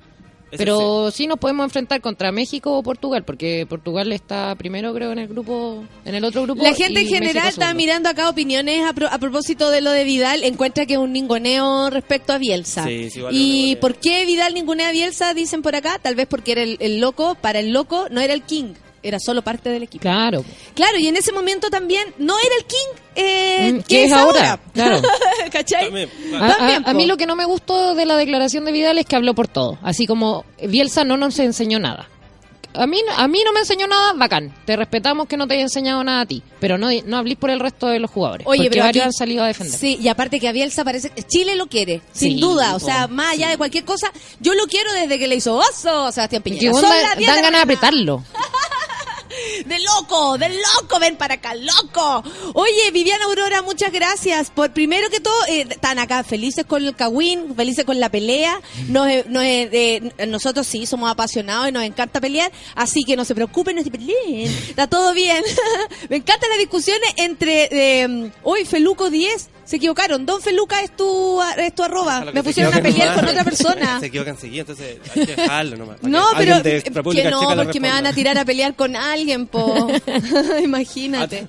Pero 0.57 1.11
sí. 1.11 1.27
nos 1.27 1.39
podemos 1.39 1.63
enfrentar 1.63 2.01
contra 2.01 2.31
México 2.31 2.77
o 2.77 2.83
Portugal, 2.83 3.23
porque 3.23 3.65
Portugal 3.69 4.11
está 4.11 4.53
primero, 4.55 4.93
creo, 4.93 5.11
en 5.11 5.19
el 5.19 5.27
grupo, 5.27 5.83
en 6.05 6.15
el 6.15 6.23
otro 6.25 6.43
grupo. 6.43 6.61
La 6.61 6.73
gente 6.73 6.99
en 7.01 7.07
general 7.07 7.47
está 7.47 7.73
mirando 7.73 8.09
acá 8.09 8.29
opiniones 8.29 8.83
a, 8.85 8.93
pro- 8.93 9.07
a 9.09 9.17
propósito 9.17 9.69
de 9.69 9.81
lo 9.81 9.91
de 9.91 10.03
Vidal. 10.03 10.43
Encuentra 10.43 10.85
que 10.85 10.93
es 10.93 10.99
un 10.99 11.13
ningoneo 11.13 11.89
respecto 11.89 12.33
a 12.33 12.37
Bielsa. 12.37 12.83
Sí, 12.85 13.09
sí, 13.09 13.21
vale 13.21 13.35
un 13.37 13.41
¿Y 13.41 13.51
ninguneo. 13.53 13.79
por 13.79 13.95
qué 13.95 14.25
Vidal 14.25 14.53
ningunea 14.53 14.89
a 14.89 14.91
Bielsa? 14.91 15.33
Dicen 15.33 15.61
por 15.61 15.75
acá. 15.75 15.99
Tal 16.01 16.15
vez 16.15 16.27
porque 16.27 16.51
era 16.51 16.63
el, 16.63 16.77
el 16.79 16.99
loco. 16.99 17.35
Para 17.35 17.59
el 17.59 17.71
loco 17.71 18.07
no 18.11 18.19
era 18.21 18.33
el 18.33 18.41
king. 18.43 18.73
Era 19.03 19.17
solo 19.19 19.41
parte 19.41 19.69
del 19.69 19.83
equipo. 19.83 20.01
Claro. 20.03 20.43
Claro, 20.75 20.97
y 20.99 21.07
en 21.07 21.15
ese 21.17 21.31
momento 21.31 21.69
también 21.69 22.13
no 22.19 22.35
era 22.37 22.55
el 22.57 22.65
king 22.65 23.01
eh, 23.15 23.71
Mm, 23.73 23.77
que 23.79 23.83
¿qué 23.83 24.03
es 24.05 24.11
es 24.11 24.17
ahora? 24.17 24.59
Claro. 24.73 25.01
¿Cachai? 25.51 25.85
También, 25.85 26.09
A, 26.35 26.55
claro. 26.55 26.83
a- 26.85 26.93
mí 26.93 27.05
lo 27.07 27.17
que 27.17 27.25
no 27.25 27.35
me 27.35 27.45
gustó 27.45 27.95
de 27.95 28.05
la 28.05 28.15
declaración 28.15 28.63
de 28.65 28.71
Vidal 28.71 28.97
es 28.99 29.05
que 29.05 29.15
habló 29.15 29.33
por 29.33 29.47
todo. 29.47 29.77
Así 29.81 30.05
como 30.07 30.45
Bielsa 30.61 31.03
no 31.03 31.17
nos 31.17 31.39
enseñó 31.39 31.79
nada. 31.79 32.07
A 32.73 32.87
mí, 32.87 32.99
a 33.17 33.27
mí 33.27 33.41
no 33.43 33.51
me 33.51 33.59
enseñó 33.59 33.85
nada, 33.85 34.13
bacán. 34.13 34.53
Te 34.65 34.77
respetamos 34.77 35.27
que 35.27 35.35
no 35.35 35.45
te 35.45 35.55
haya 35.55 35.63
enseñado 35.63 36.01
nada 36.05 36.21
a 36.21 36.25
ti. 36.25 36.41
Pero 36.61 36.77
no, 36.77 36.87
no 37.05 37.17
hablís 37.17 37.35
por 37.37 37.49
el 37.49 37.59
resto 37.59 37.87
de 37.87 37.99
los 37.99 38.09
jugadores. 38.09 38.47
Oye, 38.47 38.59
porque 38.59 38.69
pero 38.69 38.83
varios 38.85 39.01
aquí- 39.03 39.07
han 39.07 39.11
salido 39.13 39.43
a 39.43 39.47
defender. 39.47 39.77
Sí, 39.77 39.97
y 40.01 40.07
aparte 40.07 40.39
que 40.39 40.47
a 40.47 40.53
Bielsa 40.53 40.85
parece 40.85 41.11
Chile 41.27 41.57
lo 41.57 41.67
quiere, 41.67 41.99
sin 42.13 42.39
duda, 42.39 42.73
o 42.75 42.79
sea, 42.79 43.07
más 43.09 43.33
allá 43.33 43.49
de 43.49 43.57
cualquier 43.57 43.83
cosa, 43.83 44.09
yo 44.39 44.53
lo 44.53 44.67
quiero 44.67 44.93
desde 44.93 45.19
que 45.19 45.27
le 45.27 45.35
hizo 45.35 45.57
oso 45.57 46.05
a 46.05 46.11
Sebastián 46.13 46.41
Que 46.43 46.49
Piñera. 46.51 46.71
onda- 46.73 46.87
Son 46.87 46.97
las 47.01 47.17
10 47.17 47.29
dan 47.29 47.41
ganas 47.41 47.59
de 47.59 47.63
apretarlo. 47.63 48.23
De 49.65 49.79
loco, 49.79 50.37
de 50.37 50.49
loco, 50.49 50.99
ven 50.99 51.15
para 51.15 51.35
acá, 51.35 51.53
loco. 51.55 52.23
Oye, 52.53 52.91
Viviana 52.91 53.25
Aurora, 53.25 53.61
muchas 53.61 53.91
gracias. 53.91 54.49
Por 54.49 54.71
primero 54.73 55.09
que 55.09 55.19
todo, 55.19 55.45
eh, 55.47 55.67
están 55.69 55.99
acá 55.99 56.23
felices 56.23 56.65
con 56.65 56.83
el 56.83 56.95
Cagüín, 56.95 57.55
felices 57.55 57.85
con 57.85 57.99
la 57.99 58.09
pelea. 58.09 58.59
Nos, 58.87 59.07
eh, 59.07 59.25
eh, 59.37 60.25
nosotros 60.27 60.67
sí 60.67 60.85
somos 60.85 61.09
apasionados 61.09 61.69
y 61.69 61.71
nos 61.71 61.83
encanta 61.83 62.19
pelear, 62.19 62.51
así 62.75 63.03
que 63.03 63.15
no 63.15 63.25
se 63.25 63.35
preocupen, 63.35 63.75
no 63.75 63.83
se. 63.83 63.91
Está 64.69 64.87
todo 64.87 65.13
bien. 65.13 65.43
Me 66.09 66.17
encantan 66.17 66.49
las 66.49 66.59
discusiones 66.59 67.09
entre 67.17 67.69
eh, 67.71 68.31
hoy 68.43 68.65
Feluco 68.65 69.09
10. 69.09 69.49
Se 69.71 69.77
equivocaron. 69.77 70.25
Don 70.25 70.41
Feluca 70.41 70.81
es 70.81 70.93
tu, 70.97 71.41
es 71.57 71.73
tu 71.73 71.81
arroba. 71.81 72.25
Que 72.25 72.33
Me 72.33 72.43
pusieron 72.43 72.73
a 72.73 72.81
pelear 72.81 73.15
con 73.15 73.25
otra 73.25 73.41
persona. 73.45 74.01
Se 74.01 74.07
equivocan 74.07 74.37
seguido, 74.37 74.63
entonces 74.63 74.99
hay 75.15 75.25
que 75.25 75.33
dejarlo 75.33 75.77
nomás. 75.77 76.03
No, 76.03 76.25
pero 76.37 76.61
que 76.61 77.29
no, 77.29 77.55
porque 77.55 77.79
me 77.79 77.87
van 77.87 78.05
a 78.05 78.11
tirar 78.11 78.37
a 78.37 78.43
pelear 78.43 78.75
con 78.75 78.97
alguien, 78.97 79.47
po. 79.47 79.87
Imagínate. 80.61 81.47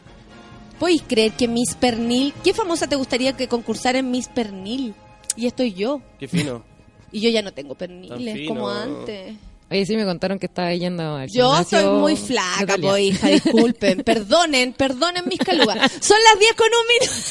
¿Podéis 0.78 1.02
creer 1.02 1.32
que 1.32 1.48
Miss 1.48 1.74
Pernil, 1.74 2.32
qué 2.44 2.54
famosa 2.54 2.86
te 2.86 2.94
gustaría 2.94 3.32
que 3.32 3.48
concursara 3.48 3.98
en 3.98 4.12
Miss 4.12 4.28
Pernil? 4.28 4.94
Y 5.34 5.46
estoy 5.46 5.74
yo. 5.74 6.00
Qué 6.20 6.28
fino. 6.28 6.62
Y 7.14 7.20
yo 7.20 7.28
ya 7.28 7.42
no 7.42 7.52
tengo 7.52 7.74
perniles 7.74 8.48
como 8.48 8.70
antes. 8.70 9.34
Oye, 9.72 9.86
sí 9.86 9.96
me 9.96 10.04
contaron 10.04 10.38
que 10.38 10.44
estaba 10.44 10.74
yendo 10.74 11.16
al 11.16 11.30
Yo 11.30 11.48
gimnasio 11.48 11.78
estoy 11.78 11.94
muy 11.98 12.14
flaca, 12.14 12.76
po, 12.76 12.98
hija, 12.98 13.28
disculpen, 13.28 14.02
perdonen, 14.04 14.74
perdonen 14.74 15.26
mis 15.26 15.38
calugas. 15.38 15.90
Son 15.98 16.18
las 16.30 16.38
10 16.38 16.52
con 16.52 16.68
un 16.68 16.86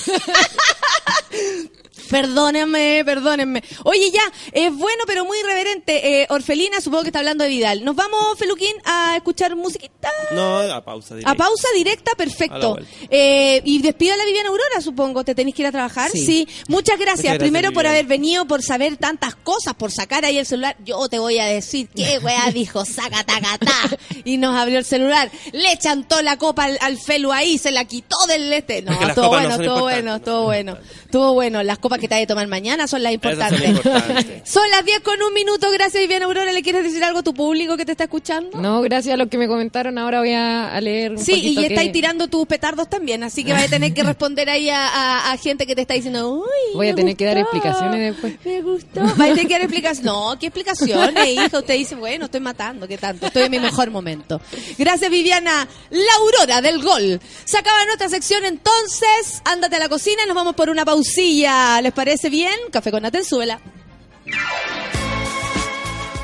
minuto. 0.10 1.72
Perdónenme, 2.12 3.04
perdónenme. 3.06 3.64
Oye, 3.84 4.12
ya, 4.12 4.22
es 4.52 4.76
bueno, 4.76 5.04
pero 5.08 5.26
muy 5.26 5.40
irreverente. 5.40 6.22
Eh, 6.22 6.28
Orfelina, 6.30 6.82
supongo 6.82 7.04
que 7.04 7.10
está 7.10 7.20
hablando 7.20 7.44
de 7.44 7.50
Vidal. 7.50 7.84
¿Nos 7.84 7.96
vamos, 7.96 8.38
Feluquín, 8.38 8.74
a 8.86 9.16
escuchar 9.16 9.56
musiquita? 9.56 10.10
No, 10.32 10.60
a 10.60 10.84
pausa. 10.84 11.14
A 11.14 11.18
directa. 11.18 11.36
pausa 11.36 11.68
directa, 11.74 12.12
A 12.12 12.16
perfecto. 12.16 12.78
Eh, 13.10 13.62
y 13.66 13.82
despido 13.82 14.14
a 14.14 14.18
la 14.18 14.26
Viviana 14.26 14.50
Aurora, 14.50 14.82
supongo. 14.82 15.24
¿Te 15.24 15.34
tenéis 15.34 15.56
que 15.56 15.62
ir 15.64 15.68
a 15.68 15.72
trabajar? 15.72 16.12
Sí. 16.12 16.48
Muchas 16.68 17.00
gracias. 17.00 17.02
Muchas 17.02 17.22
gracias, 17.22 17.38
Primero 17.38 17.72
por 17.72 17.88
haber 17.88 18.06
venido, 18.06 18.46
por 18.46 18.64
saber 18.64 18.98
tantas 18.98 19.36
cosas, 19.36 19.76
por 19.76 19.92
sacar 19.92 20.26
ahí 20.26 20.38
el 20.38 20.46
celular. 20.46 20.76
Yo 20.84 21.08
te 21.08 21.20
voy 21.20 21.40
a 21.40 21.46
decir 21.46 21.88
qué 21.96 22.20
weá 22.24 22.52
dijo, 22.52 22.84
saca, 22.86 23.24
taca, 23.24 23.58
ta. 23.58 23.98
Y 24.26 24.38
nos 24.38 24.56
abrió 24.56 24.80
el 24.80 24.86
celular. 24.86 25.32
Le 25.52 25.78
chantó 25.78 26.22
la 26.22 26.38
copa 26.38 26.66
al, 26.66 26.78
al 26.82 26.98
Felu 26.98 27.32
ahí, 27.32 27.58
se 27.58 27.72
la 27.72 27.86
quitó 27.86 28.18
del 28.28 28.52
este. 28.52 28.82
No, 28.82 28.92
no 28.92 28.98
bueno, 28.98 29.10
estuvo 29.10 29.26
importantes, 29.26 29.68
bueno, 29.82 30.10
no 30.10 30.16
estuvo 30.18 30.36
son 30.36 30.46
bueno. 30.46 30.78
Estuvo 31.06 31.34
bueno. 31.34 31.64
Las 31.64 31.80
copas 31.80 32.00
que 32.02 32.08
te 32.10 32.16
hay 32.16 32.24
que 32.24 32.28
tomar 32.28 32.48
mañana 32.48 32.88
son 32.88 33.02
las 33.04 33.12
son 33.12 33.16
importantes. 33.16 33.70
importantes. 33.70 34.42
Son 34.52 34.70
las 34.72 34.84
10 34.84 35.00
con 35.02 35.22
un 35.22 35.34
minuto. 35.34 35.70
Gracias, 35.72 36.02
Viviana 36.02 36.26
Aurora. 36.26 36.52
¿Le 36.52 36.62
quieres 36.64 36.84
decir 36.84 37.04
algo 37.04 37.20
a 37.20 37.24
tu 37.24 37.34
público 37.34 37.78
que 37.78 37.86
te 37.86 37.92
está 37.94 38.06
escuchando? 38.06 38.58
No, 38.60 38.82
gracias 38.82 39.14
a 39.14 39.18
lo 39.18 39.28
que 39.30 39.38
me 39.38 39.48
comentaron, 39.48 39.98
ahora 39.98 40.20
voy 40.20 40.34
a, 40.34 40.74
a 40.76 40.82
leer 40.82 41.12
un 41.12 41.18
Sí, 41.20 41.34
y 41.34 41.56
poquito 41.56 41.62
estáis 41.74 41.88
que- 41.90 41.94
tirando 41.94 42.28
tus 42.28 42.46
petardos 42.48 42.90
también, 42.90 43.24
así 43.24 43.44
que 43.44 43.54
vas 43.54 43.64
a 43.66 43.68
tener 43.70 43.94
que 43.94 44.04
responder 44.12 44.50
ahí 44.50 44.70
a, 44.70 44.88
a- 44.88 45.32
a 45.32 45.38
gente 45.38 45.66
que 45.68 45.76
te 45.76 45.82
está 45.82 45.94
diciendo, 45.94 46.30
uy, 46.34 46.48
Voy 46.76 46.88
a 46.88 46.92
me 46.92 46.96
tener 46.98 47.16
que 47.16 47.26
dar 47.26 47.38
explicaciones 47.38 48.14
después. 48.14 48.34
Me 48.44 48.62
gustó. 48.62 49.02
Vas 49.02 49.14
a 49.14 49.26
tener 49.26 49.48
que 49.48 49.54
dar 49.54 49.62
explicaciones. 49.62 50.04
No, 50.04 50.38
¿qué 50.40 50.48
explicaciones, 50.48 51.28
hija? 51.30 51.60
Usted 51.60 51.76
dice, 51.76 51.96
bueno, 51.96 52.26
estoy 52.26 52.40
matando, 52.42 52.88
¿qué 52.88 52.98
tanto? 52.98 53.28
Estoy 53.28 53.44
en 53.44 53.52
mi 53.52 53.60
mejor 53.60 53.92
momento. 53.92 54.42
Gracias, 54.78 55.10
Viviana. 55.12 55.68
La 55.92 56.14
aurora 56.20 56.62
del 56.62 56.82
gol. 56.82 57.20
Se 57.46 57.58
acaba 57.58 57.86
nuestra 57.86 58.10
sección, 58.10 58.44
entonces, 58.46 59.42
ándate 59.46 59.76
a 59.76 59.80
la 59.80 59.90
cocina 59.90 60.24
y 60.24 60.28
nos 60.28 60.36
vamos 60.36 60.56
por 60.56 60.70
una 60.70 60.84
pausilla. 60.86 61.80
¿Les 61.82 61.91
parece 61.92 62.30
bien? 62.30 62.54
Café 62.72 62.92
con 62.92 63.04
Natenzuela. 63.04 63.60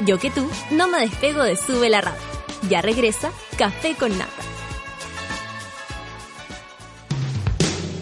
Yo 0.05 0.19
que 0.19 0.29
tú 0.29 0.49
no 0.71 0.87
me 0.87 0.99
despego 0.99 1.43
de 1.43 1.55
Sube 1.55 1.89
la 1.89 2.01
Radio. 2.01 2.19
Ya 2.69 2.81
regresa 2.81 3.31
Café 3.57 3.95
con 3.95 4.17
Nata. 4.17 4.31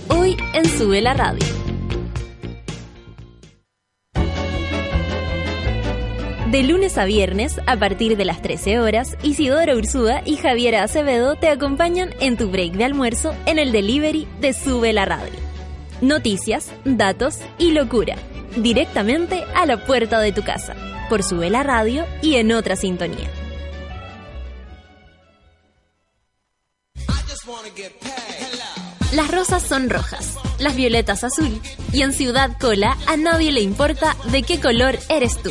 Hoy 0.09 0.37
en 0.53 0.65
Sube 0.77 1.01
la 1.01 1.13
Radio. 1.13 1.45
De 6.51 6.63
lunes 6.63 6.97
a 6.97 7.05
viernes, 7.05 7.59
a 7.67 7.75
partir 7.77 8.15
de 8.15 8.23
las 8.23 8.41
13 8.41 8.79
horas, 8.79 9.17
Isidora 9.23 9.75
Ursúa 9.75 10.21
y 10.23 10.37
Javiera 10.37 10.83
Acevedo 10.83 11.35
te 11.35 11.49
acompañan 11.49 12.13
en 12.21 12.37
tu 12.37 12.49
break 12.49 12.73
de 12.73 12.85
almuerzo 12.85 13.33
en 13.45 13.59
el 13.59 13.71
delivery 13.71 14.27
de 14.39 14.53
Sube 14.53 14.93
la 14.93 15.05
Radio. 15.05 15.44
Noticias, 16.05 16.71
datos 16.85 17.39
y 17.57 17.71
locura. 17.71 18.15
Directamente 18.57 19.43
a 19.55 19.65
la 19.65 19.87
puerta 19.87 20.19
de 20.19 20.31
tu 20.31 20.43
casa. 20.43 20.75
Por 21.09 21.23
Sube 21.23 21.49
la 21.49 21.63
Radio 21.63 22.05
y 22.21 22.35
en 22.35 22.51
otra 22.51 22.75
sintonía. 22.75 23.27
Las 29.13 29.31
rosas 29.31 29.63
son 29.63 29.89
rojas, 29.89 30.37
las 30.59 30.75
violetas 30.75 31.23
azul 31.23 31.59
y 31.91 32.03
en 32.03 32.13
Ciudad 32.13 32.51
Cola 32.59 32.95
a 33.07 33.17
nadie 33.17 33.51
le 33.51 33.61
importa 33.61 34.15
de 34.25 34.43
qué 34.43 34.59
color 34.59 34.99
eres 35.09 35.41
tú. 35.41 35.49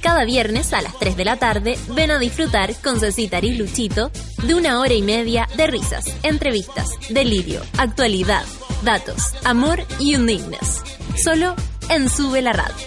Cada 0.00 0.24
viernes 0.24 0.72
a 0.72 0.80
las 0.80 0.98
3 1.00 1.18
de 1.18 1.24
la 1.26 1.36
tarde 1.36 1.78
ven 1.90 2.10
a 2.10 2.18
disfrutar 2.18 2.74
con 2.82 2.98
Cecita 2.98 3.40
y 3.40 3.56
Luchito 3.56 4.10
de 4.42 4.54
una 4.54 4.80
hora 4.80 4.94
y 4.94 5.02
media 5.02 5.46
de 5.54 5.66
risas, 5.66 6.06
entrevistas, 6.22 6.88
delirio, 7.10 7.60
actualidad, 7.76 8.44
datos, 8.82 9.34
amor 9.44 9.80
y 9.98 10.16
unignes. 10.16 10.82
Solo 11.22 11.54
en 11.88 12.08
Sube 12.08 12.42
la 12.42 12.52
Radio. 12.52 12.86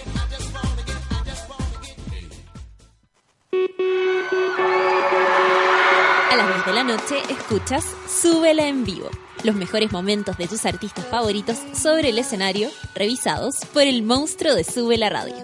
A 6.30 6.36
las 6.36 6.54
10 6.54 6.66
de 6.66 6.72
la 6.72 6.84
noche 6.84 7.16
escuchas 7.30 7.84
Súbela 8.08 8.66
en 8.66 8.84
vivo. 8.84 9.08
Los 9.42 9.54
mejores 9.54 9.92
momentos 9.92 10.36
de 10.36 10.48
tus 10.48 10.66
artistas 10.66 11.06
favoritos 11.06 11.56
sobre 11.72 12.10
el 12.10 12.18
escenario, 12.18 12.68
revisados 12.94 13.64
por 13.72 13.82
el 13.82 14.02
monstruo 14.02 14.54
de 14.54 14.64
Sube 14.64 14.98
la 14.98 15.08
Radio. 15.08 15.36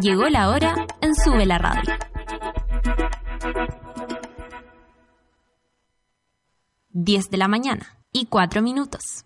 Llegó 0.00 0.28
la 0.28 0.50
hora 0.50 0.86
en 1.14 1.24
Sube 1.24 1.46
la 1.46 1.58
Radio. 1.58 1.92
Diez 6.90 7.30
de 7.30 7.36
la 7.36 7.48
mañana 7.48 7.98
y 8.12 8.26
cuatro 8.26 8.62
minutos. 8.62 9.24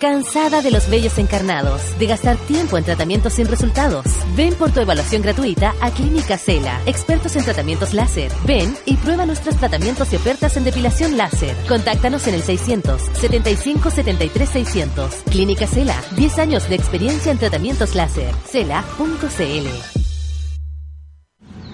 ¿Cansada 0.00 0.60
de 0.60 0.72
los 0.72 0.90
vellos 0.90 1.18
encarnados? 1.18 1.98
¿De 1.98 2.06
gastar 2.06 2.36
tiempo 2.36 2.76
en 2.76 2.84
tratamientos 2.84 3.34
sin 3.34 3.46
resultados? 3.46 4.04
Ven 4.36 4.54
por 4.54 4.72
tu 4.72 4.80
evaluación 4.80 5.22
gratuita 5.22 5.72
a 5.80 5.90
Clínica 5.92 6.36
Cela, 6.36 6.80
expertos 6.84 7.36
en 7.36 7.44
tratamientos 7.44 7.94
láser. 7.94 8.30
Ven 8.44 8.76
y 8.86 8.96
prueba 8.96 9.24
nuestros 9.24 9.56
tratamientos 9.56 10.12
y 10.12 10.16
ofertas 10.16 10.56
en 10.56 10.64
depilación 10.64 11.16
láser. 11.16 11.56
Contáctanos 11.68 12.26
en 12.26 12.34
el 12.34 12.42
600 12.42 13.00
75 13.00 13.90
73 13.90 14.48
600. 14.48 15.14
Clínica 15.30 15.66
Cela, 15.66 15.96
10 16.16 16.38
años 16.38 16.68
de 16.68 16.74
experiencia 16.74 17.30
en 17.32 17.38
tratamientos 17.38 17.94
láser. 17.94 18.34
Cela.cl. 18.44 20.03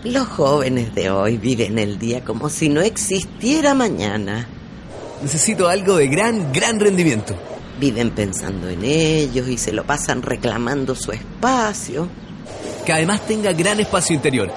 Los 0.05 0.29
jóvenes 0.29 0.95
de 0.95 1.11
hoy 1.11 1.37
viven 1.37 1.79
el 1.79 1.99
día 1.99 2.25
como 2.25 2.49
si 2.49 2.71
no 2.71 2.81
existiera 2.81 3.75
mañana. 3.75 4.49
Necesito 5.23 5.69
algo 5.69 5.97
de 5.97 6.09
gran, 6.09 6.55
gran 6.55 6.81
rendimiento. 6.81 7.37
Viven 7.79 8.11
pensando 8.11 8.71
en 8.71 8.83
ellos 8.83 9.47
y 9.49 9.59
se 9.59 9.73
lo 9.73 9.85
pasan 9.85 10.23
reclamando 10.23 10.95
su 10.95 11.13
espacio. 11.13 12.09
Que 12.87 12.95
además 12.95 13.27
tenga 13.27 13.53
gran 13.53 13.79
espacio 13.79 14.17
interior. 14.17 14.51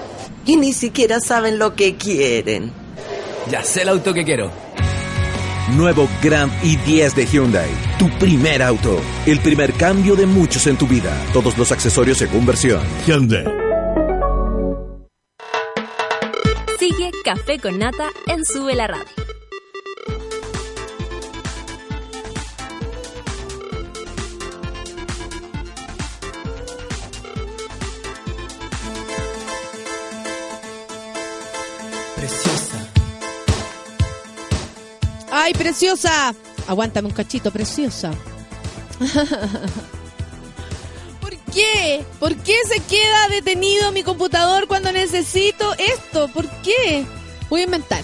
Y 0.46 0.56
ni 0.56 0.72
siquiera 0.72 1.20
saben 1.20 1.58
lo 1.58 1.74
que 1.74 1.96
quieren. 1.96 2.72
Ya 3.50 3.62
sé 3.62 3.82
el 3.82 3.90
auto 3.90 4.14
que 4.14 4.24
quiero. 4.24 4.50
Nuevo 5.76 6.08
Grand 6.22 6.52
i10 6.62 7.14
de 7.14 7.26
Hyundai. 7.26 7.70
Tu 7.98 8.08
primer 8.18 8.62
auto. 8.62 8.98
El 9.26 9.40
primer 9.40 9.74
cambio 9.74 10.16
de 10.16 10.24
muchos 10.24 10.66
en 10.66 10.78
tu 10.78 10.86
vida. 10.86 11.12
Todos 11.34 11.58
los 11.58 11.70
accesorios 11.70 12.16
según 12.16 12.46
versión. 12.46 12.80
Hyundai. 13.06 13.63
Café 17.24 17.58
con 17.58 17.78
Nata 17.78 18.10
en 18.26 18.44
Sube 18.44 18.74
la 18.74 18.86
Radio. 18.86 19.06
Preciosa. 32.14 32.92
¡Ay, 35.32 35.54
preciosa! 35.54 36.34
Aguántame 36.68 37.08
un 37.08 37.14
cachito, 37.14 37.50
preciosa. 37.50 38.10
¿Por 41.54 41.62
qué? 41.62 42.04
¿Por 42.18 42.36
qué 42.38 42.56
se 42.68 42.80
queda 42.80 43.28
detenido 43.28 43.92
mi 43.92 44.02
computador 44.02 44.66
cuando 44.66 44.90
necesito 44.90 45.72
esto? 45.74 46.26
¿Por 46.26 46.48
qué? 46.62 47.06
Voy 47.48 47.60
a 47.60 47.64
inventar. 47.64 48.02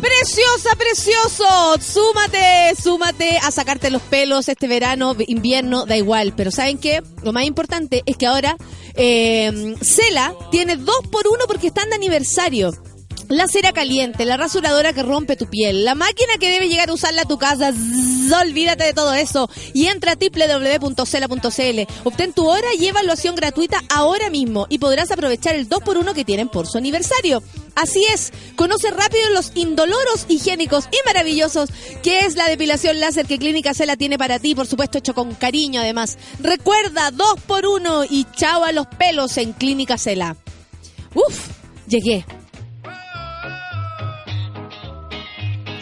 Preciosa, 0.00 0.76
precioso, 0.76 1.44
súmate, 1.80 2.76
súmate 2.80 3.38
a 3.38 3.50
sacarte 3.50 3.90
los 3.90 4.00
pelos 4.02 4.48
este 4.48 4.68
verano, 4.68 5.16
invierno, 5.26 5.86
da 5.86 5.96
igual. 5.96 6.34
Pero 6.36 6.52
¿saben 6.52 6.78
qué? 6.78 7.02
Lo 7.24 7.32
más 7.32 7.46
importante 7.46 8.04
es 8.06 8.16
que 8.16 8.26
ahora 8.26 8.56
eh, 8.94 9.74
Cela 9.82 10.32
tiene 10.52 10.76
dos 10.76 11.00
por 11.10 11.26
uno 11.26 11.46
porque 11.48 11.66
están 11.66 11.88
de 11.88 11.96
aniversario. 11.96 12.70
La 13.28 13.46
cera 13.46 13.72
caliente, 13.72 14.24
la 14.24 14.38
rasuradora 14.38 14.94
que 14.94 15.02
rompe 15.02 15.36
tu 15.36 15.50
piel, 15.50 15.84
la 15.84 15.94
máquina 15.94 16.38
que 16.40 16.48
debe 16.48 16.68
llegar 16.68 16.88
a 16.88 16.94
usarla 16.94 17.22
a 17.22 17.28
tu 17.28 17.36
casa. 17.36 17.74
Olvídate 18.40 18.84
de 18.84 18.94
todo 18.94 19.12
eso 19.12 19.50
y 19.74 19.86
entra 19.86 20.12
a 20.12 20.16
www.cela.cl. 20.16 21.80
Obtén 22.04 22.32
tu 22.32 22.48
hora 22.48 22.68
y 22.78 22.86
evaluación 22.86 23.34
gratuita 23.36 23.82
ahora 23.90 24.30
mismo 24.30 24.66
y 24.70 24.78
podrás 24.78 25.10
aprovechar 25.10 25.54
el 25.56 25.68
2x1 25.68 26.14
que 26.14 26.24
tienen 26.24 26.48
por 26.48 26.66
su 26.66 26.78
aniversario. 26.78 27.42
Así 27.74 28.02
es, 28.14 28.32
conoce 28.56 28.90
rápido 28.90 29.28
los 29.34 29.52
indoloros, 29.54 30.24
higiénicos 30.28 30.86
y 30.90 30.96
maravillosos 31.04 31.68
que 32.02 32.20
es 32.20 32.34
la 32.34 32.48
depilación 32.48 32.98
láser 32.98 33.26
que 33.26 33.38
Clínica 33.38 33.74
Cela 33.74 33.96
tiene 33.96 34.16
para 34.16 34.38
ti, 34.38 34.54
por 34.54 34.66
supuesto 34.66 34.98
hecho 34.98 35.12
con 35.12 35.34
cariño 35.34 35.82
además. 35.82 36.16
Recuerda, 36.40 37.12
2x1 37.12 38.06
y 38.08 38.26
chao 38.34 38.64
a 38.64 38.72
los 38.72 38.86
pelos 38.86 39.36
en 39.36 39.52
Clínica 39.52 39.98
Cela. 39.98 40.36
Uf, 41.14 41.48
llegué. 41.86 42.24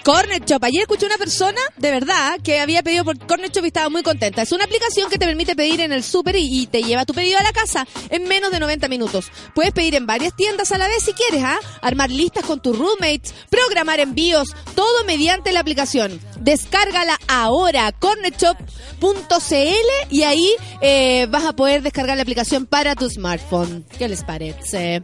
Corner 0.07 0.41
Shop. 0.45 0.63
Ayer 0.63 0.83
escuché 0.83 1.05
una 1.05 1.17
persona, 1.17 1.61
de 1.79 1.91
verdad, 1.91 2.39
que 2.41 2.61
había 2.61 2.85
pedido 2.85 3.05
por 3.05 3.19
Corner 3.27 3.51
Shop 3.51 3.65
y 3.65 3.67
estaba 3.67 3.89
muy 3.89 4.05
contenta. 4.05 4.43
Es 4.43 4.53
una 4.53 4.63
aplicación 4.63 5.11
que 5.11 5.19
te 5.19 5.27
permite 5.27 5.57
pedir 5.57 5.81
en 5.81 5.91
el 5.91 6.05
súper 6.05 6.37
y, 6.37 6.69
te 6.69 6.81
lleva 6.85 7.05
tu 7.05 7.13
pedido 7.13 7.41
a 7.41 7.43
la 7.43 7.51
casa 7.51 7.89
en 8.09 8.29
menos 8.29 8.53
de 8.53 8.61
90 8.61 8.87
minutos. 8.87 9.33
Puedes 9.53 9.73
pedir 9.73 9.97
en 9.97 10.07
varias 10.07 10.37
tiendas 10.37 10.71
a 10.71 10.79
la 10.79 10.87
vez 10.87 11.03
si 11.03 11.13
quieres, 11.13 11.43
¿ah? 11.43 11.59
Armar 11.83 12.13
listas 12.13 12.45
con 12.45 12.63
tus 12.63 12.79
roommates, 12.79 13.35
programar 13.51 13.99
envíos, 13.99 14.55
todo 14.77 15.05
mediante 15.07 15.51
la 15.51 15.59
aplicación. 15.59 16.21
Descárgala 16.39 17.19
ahora, 17.27 17.91
cornershop.cl 17.91 19.57
y 20.11 20.23
ahí 20.23 20.55
eh, 20.83 21.27
vas 21.31 21.47
a 21.47 21.53
poder 21.55 21.83
descargar 21.83 22.17
la 22.17 22.23
aplicación 22.23 22.67
para 22.67 22.95
tu 22.95 23.11
smartphone. 23.11 23.85
¿Qué 23.99 24.09
les 24.09 24.23
parece? 24.23 25.03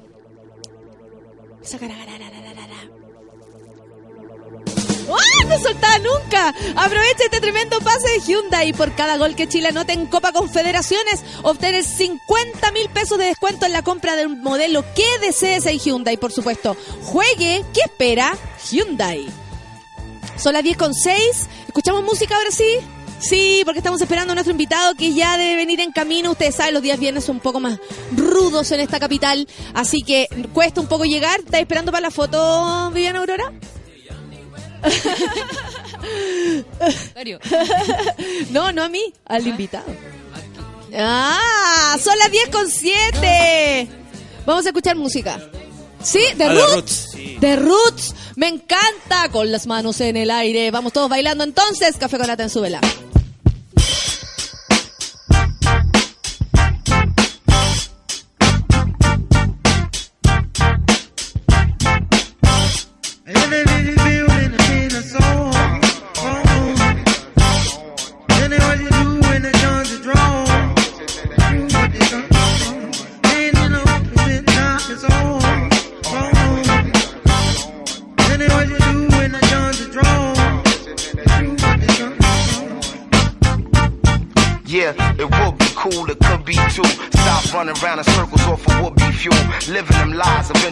¡Ah! 5.17 5.45
¡No 5.49 5.59
soltaba 5.59 5.99
nunca! 5.99 6.55
Aprovecha 6.77 7.25
este 7.25 7.41
tremendo 7.41 7.79
pase 7.81 8.09
de 8.09 8.21
Hyundai. 8.21 8.73
Por 8.73 8.95
cada 8.95 9.17
gol 9.17 9.35
que 9.35 9.49
Chile 9.49 9.69
anote 9.69 9.93
en 9.93 10.07
Copa 10.07 10.33
Confederaciones, 10.33 11.23
obtener 11.43 11.85
50 11.85 12.73
mil 12.73 12.89
pesos 12.91 13.19
de 13.19 13.27
descuento 13.27 13.67
en 13.67 13.73
la 13.73 13.83
compra 13.83 14.17
del 14.17 14.29
modelo 14.29 14.85
que 14.95 15.07
desees 15.21 15.67
en 15.67 15.79
Hyundai, 15.79 16.17
por 16.17 16.33
supuesto. 16.33 16.77
Juegue, 17.03 17.65
¿qué 17.73 17.81
espera? 17.81 18.37
Hyundai. 18.71 19.27
Son 20.37 20.53
las 20.55 20.63
10 20.63 20.77
con 20.77 20.95
6. 20.95 21.49
¿Escuchamos 21.67 22.03
música 22.05 22.37
ahora 22.37 22.51
sí? 22.51 22.79
Sí, 23.23 23.63
porque 23.65 23.79
estamos 23.79 24.01
esperando 24.01 24.33
a 24.33 24.35
nuestro 24.35 24.51
invitado 24.51 24.97
que 24.97 25.13
ya 25.15 25.39
debe 25.39 25.55
venir 25.55 25.79
en 25.81 25.93
camino. 25.93 26.33
Ustedes 26.33 26.57
saben, 26.57 26.75
los 26.75 26.83
días 26.83 26.99
viernes 26.99 27.25
son 27.25 27.37
un 27.37 27.41
poco 27.41 27.61
más 27.61 27.79
rudos 28.17 28.73
en 28.73 28.81
esta 28.81 28.99
capital, 28.99 29.47
así 29.75 30.03
que 30.03 30.27
cuesta 30.53 30.81
un 30.81 30.89
poco 30.89 31.05
llegar. 31.05 31.39
¿Estás 31.39 31.61
esperando 31.61 31.93
para 31.93 32.03
la 32.03 32.11
foto, 32.11 32.91
Viviana 32.93 33.21
Aurora? 33.21 33.53
Serio? 37.15 37.39
no, 38.51 38.73
no 38.73 38.83
a 38.83 38.89
mí, 38.89 39.13
al 39.27 39.47
invitado. 39.47 39.87
Ah, 40.95 41.97
son 42.03 42.19
las 42.19 42.31
10 42.31 42.49
con 42.49 42.69
7. 42.69 43.89
Vamos 44.45 44.67
a 44.67 44.69
escuchar 44.69 44.97
música. 44.97 45.41
Sí, 46.03 46.21
The 46.37 46.45
Ah, 46.45 46.49
The 46.49 46.55
Roots. 46.55 46.75
Roots, 46.75 47.09
sí. 47.13 47.37
The 47.41 47.57
Roots. 47.57 48.15
Me 48.37 48.49
encanta. 48.49 49.29
Con 49.31 49.53
las 49.53 49.67
manos 49.67 50.01
en 50.01 50.17
el 50.17 50.31
aire. 50.31 50.71
Vamos 50.71 50.93
todos 50.93 51.09
bailando 51.09 51.45
entonces. 51.45 51.97
Café 51.97 52.19
con 52.19 52.27
nata 52.27 52.43
en 52.43 52.51
su 52.51 52.61
vela. 52.61 52.81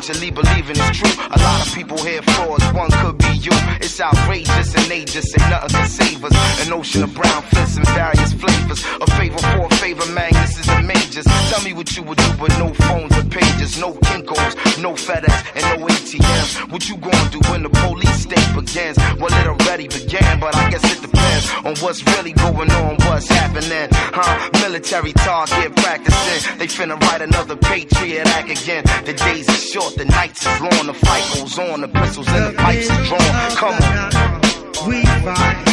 Lies, 0.01 0.11
eventually 0.11 0.31
believing 0.31 0.77
it's 0.77 0.99
true. 0.99 1.25
A 1.31 1.39
lot 1.39 1.67
of 1.67 1.75
people 1.75 1.99
here 1.99 2.23
frauds, 2.23 2.65
one 2.73 2.91
could 2.91 3.19
be 3.19 3.33
you. 3.39 3.53
It's 3.81 4.01
outrageous 4.01 4.75
and 4.75 4.87
they 4.87 5.05
just 5.05 5.29
say 5.29 5.51
nothing 5.51 5.71
can 5.71 5.89
save 5.89 6.25
us. 6.25 6.67
An 6.67 6.73
ocean 6.73 7.03
of 7.03 7.15
brown 7.15 7.43
fists 7.43 7.77
in 7.77 7.85
various 7.85 8.33
flavors. 8.33 8.85
A 9.01 9.07
favor 9.19 9.39
for 9.39 9.67
a 9.67 9.75
favor, 9.77 10.07
man, 10.13 10.33
this 10.33 10.59
is 10.59 10.67
the 10.67 10.83
majors. 10.83 11.25
Tell 11.51 11.63
me 11.63 11.73
what 11.73 11.97
you 11.97 12.03
would 12.03 12.19
do 12.19 12.31
with 12.41 12.59
no 12.59 12.73
phones 12.75 13.17
or 13.17 13.25
pages, 13.25 13.79
no 13.79 13.93
Kinkos, 13.93 14.83
no 14.83 14.93
FedEx, 14.93 15.37
and 15.57 15.81
no 15.81 15.87
ATMs. 15.87 16.73
What 16.73 16.89
you 16.89 16.97
gonna 16.97 17.31
do 17.31 17.41
when 17.51 17.63
the 17.63 17.71
police 17.71 18.23
state 18.23 18.49
begins? 18.55 18.97
Well, 19.19 19.33
it 19.33 19.47
already 19.47 19.89
began, 19.89 20.41
but 20.41 20.55
I 20.57 20.71
guess 20.71 20.85
it 20.85 21.01
depends 21.03 21.51
on 21.65 21.77
what's 21.85 22.03
really 22.17 22.33
going 22.33 22.71
on, 22.71 22.97
what's 23.07 23.29
happening. 23.29 23.89
Huh? 23.93 24.60
Military 24.81 25.13
target 25.13 25.77
practicing. 25.77 26.59
They 26.59 26.67
finna 26.67 26.99
write 27.03 27.21
another 27.21 27.55
Patriot 27.55 28.27
Act 28.29 28.49
again. 28.49 28.83
The 29.05 29.13
days 29.13 29.47
are 29.47 29.53
short, 29.53 29.95
the 29.97 30.07
nights 30.07 30.41
is 30.41 30.59
long, 30.59 30.87
the 30.87 30.95
fight 30.95 31.23
goes 31.35 31.59
on, 31.59 31.83
the 31.83 31.89
pistols 31.89 32.27
and 32.29 32.55
the 32.55 32.57
pipes 32.57 32.89
are 32.89 33.05
drawn. 33.05 33.51
Come 33.57 33.75
on. 33.75 34.89
We 34.89 35.05
fight 35.05 35.70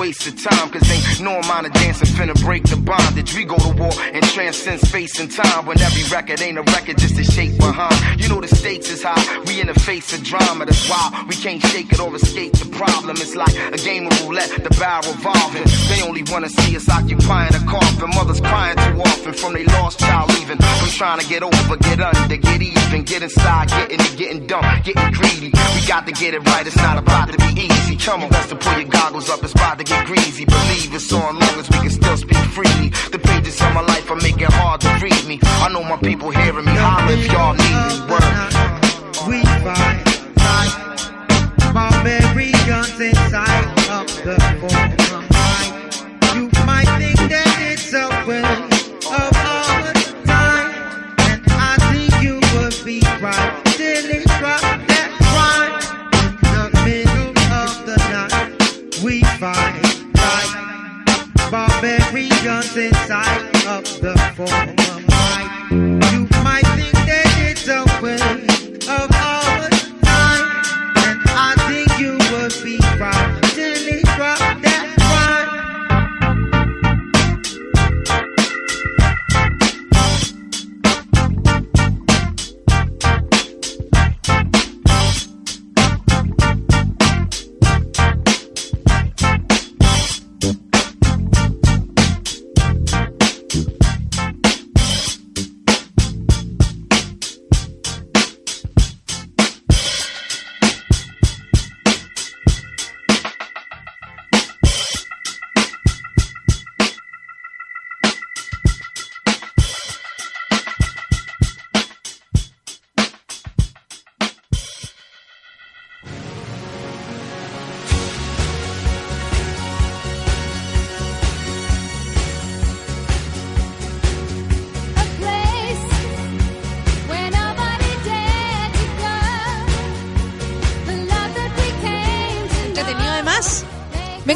waste 0.00 0.26
of 0.26 0.42
time, 0.42 0.70
cause 0.70 0.90
ain't 0.90 1.20
no 1.20 1.38
amount 1.38 1.66
of 1.66 1.72
dancing 1.74 2.08
finna 2.16 2.32
break 2.42 2.62
the 2.64 2.76
bondage. 2.76 3.36
We 3.36 3.44
go 3.44 3.58
to 3.58 3.72
war 3.76 3.92
and 4.14 4.24
transcend 4.32 4.80
space 4.80 5.20
and 5.20 5.30
time 5.30 5.66
when 5.66 5.78
every 5.78 6.04
record 6.04 6.40
ain't 6.40 6.56
a 6.56 6.62
record, 6.62 6.96
just 6.96 7.18
a 7.18 7.24
shape 7.24 7.58
behind. 7.58 8.00
You 8.18 8.30
know 8.30 8.40
the 8.40 8.48
stakes 8.48 8.88
is 8.90 9.02
high, 9.02 9.20
we 9.44 9.60
in 9.60 9.66
the 9.66 9.78
face 9.78 10.14
of 10.14 10.24
drama, 10.24 10.64
that's 10.64 10.88
why 10.88 11.26
we 11.28 11.34
can't 11.36 11.60
shake 11.66 11.92
it 11.92 12.00
or 12.00 12.14
escape 12.16 12.52
the 12.52 12.64
problem. 12.72 13.16
It's 13.20 13.36
like 13.36 13.54
a 13.54 13.76
game 13.76 14.06
of 14.06 14.14
roulette, 14.24 14.48
the 14.64 14.72
barrel 14.80 15.04
revolving. 15.12 15.68
They 15.92 16.00
only 16.00 16.24
wanna 16.32 16.48
see 16.48 16.74
us 16.76 16.88
occupying 16.88 17.54
a 17.54 17.62
coffin. 17.68 18.08
Mothers 18.16 18.40
crying 18.40 18.76
too 18.76 19.02
often 19.02 19.34
from 19.34 19.52
they 19.52 19.64
lost 19.64 20.00
child 20.00 20.32
leaving. 20.32 20.56
From 20.56 20.88
trying 20.96 21.20
to 21.20 21.26
get 21.28 21.42
over, 21.42 21.76
get 21.76 22.00
under, 22.00 22.36
get 22.38 22.62
even, 22.62 23.02
get 23.04 23.22
inside, 23.22 23.68
getting 23.68 24.00
it, 24.00 24.16
getting 24.16 24.46
dumb, 24.46 24.64
getting 24.82 25.12
greedy. 25.12 25.52
We 25.76 25.80
got 25.86 26.06
to 26.06 26.12
get 26.12 26.32
it 26.32 26.40
right, 26.48 26.66
it's 26.66 26.76
not 26.76 26.96
about 26.96 27.30
to 27.32 27.36
be 27.36 27.68
easy. 27.68 27.96
Come 27.96 28.22
on, 28.22 28.30
best 28.30 28.48
to 28.48 28.56
pull 28.56 28.80
your 28.80 28.88
goggles 28.88 29.28
up, 29.28 29.44
it's 29.44 29.52
about 29.52 29.76
to 29.78 29.89
greasy. 30.06 30.44
Believe 30.44 30.94
it's 30.94 31.12
on 31.12 31.38
long 31.38 31.56
as 31.58 31.68
we 31.70 31.78
can 31.78 31.90
still 31.90 32.16
speak 32.16 32.44
freely. 32.56 32.90
The 33.12 33.18
pages 33.18 33.60
of 33.60 33.72
my 33.74 33.82
life 33.82 34.10
are 34.10 34.16
making 34.16 34.50
hard 34.50 34.80
to 34.82 34.88
read 35.02 35.24
me. 35.26 35.38
I 35.42 35.68
know 35.72 35.82
my 35.82 35.96
people 35.96 36.30
hearing 36.30 36.64
me, 36.64 36.72
holler 36.74 37.12
if 37.12 37.32
y'all 37.32 37.54
need 37.54 37.76
me. 37.88 38.00
Word. 38.10 38.50
We 39.28 39.42
fight 39.64 40.10
barbarians 41.74 43.00
inside 43.00 43.64
of 43.90 44.06
the. 44.24 44.99
Barbarians 62.42 62.76
inside 62.76 63.42
of 63.66 63.84
the 64.00 64.16
forum. 64.34 64.76
You 66.12 66.26
might 66.42 66.66
think 66.76 66.92
that 67.06 67.48
it's 67.50 67.68
a 67.68 67.84
waste 68.02 68.49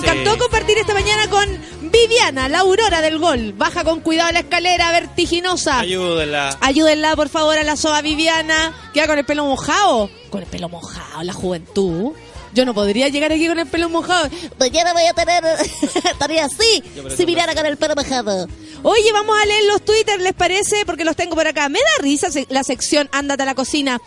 encantó 0.04 0.32
Sí. 0.34 0.38
compartir 0.38 0.78
esta 0.78 0.94
mañana 0.94 1.28
con 1.28 1.48
Viviana, 1.90 2.48
la 2.48 2.60
aurora 2.60 3.00
del 3.00 3.18
gol. 3.18 3.52
Baja 3.52 3.84
con 3.84 4.00
cuidado 4.00 4.30
la 4.32 4.40
escalera 4.40 4.90
vertiginosa. 4.92 5.80
Ayúdenla. 5.80 6.56
Ayúdenla, 6.60 7.16
por 7.16 7.28
favor, 7.28 7.56
a 7.58 7.62
la 7.62 7.76
soba 7.76 8.02
Viviana. 8.02 8.74
Queda 8.92 9.06
con 9.06 9.18
el 9.18 9.24
pelo 9.24 9.44
mojado. 9.44 10.10
Con 10.30 10.42
el 10.42 10.48
pelo 10.48 10.68
mojado, 10.68 11.22
la 11.22 11.32
juventud. 11.32 12.12
Yo 12.52 12.64
no 12.64 12.72
podría 12.72 13.08
llegar 13.08 13.32
aquí 13.32 13.48
con 13.48 13.58
el 13.58 13.66
pelo 13.66 13.88
mojado. 13.88 14.28
Mañana 14.60 14.92
voy 14.92 15.02
a 15.02 15.12
tener. 15.12 15.42
Estaría 16.04 16.44
así. 16.44 16.84
Si 17.16 17.26
mirara 17.26 17.52
con 17.52 17.66
el 17.66 17.76
pelo 17.76 17.94
mojado. 17.96 18.46
Oye, 18.84 19.10
vamos 19.12 19.36
a 19.42 19.44
leer 19.46 19.64
los 19.64 19.82
Twitter, 19.84 20.20
¿les 20.20 20.34
parece? 20.34 20.86
Porque 20.86 21.04
los 21.04 21.16
tengo 21.16 21.34
por 21.34 21.46
acá. 21.48 21.68
Me 21.68 21.80
da 21.80 22.02
risa 22.02 22.28
la 22.50 22.62
sección 22.62 23.08
Ándate 23.12 23.42
a 23.42 23.46
la 23.46 23.54
cocina. 23.56 24.00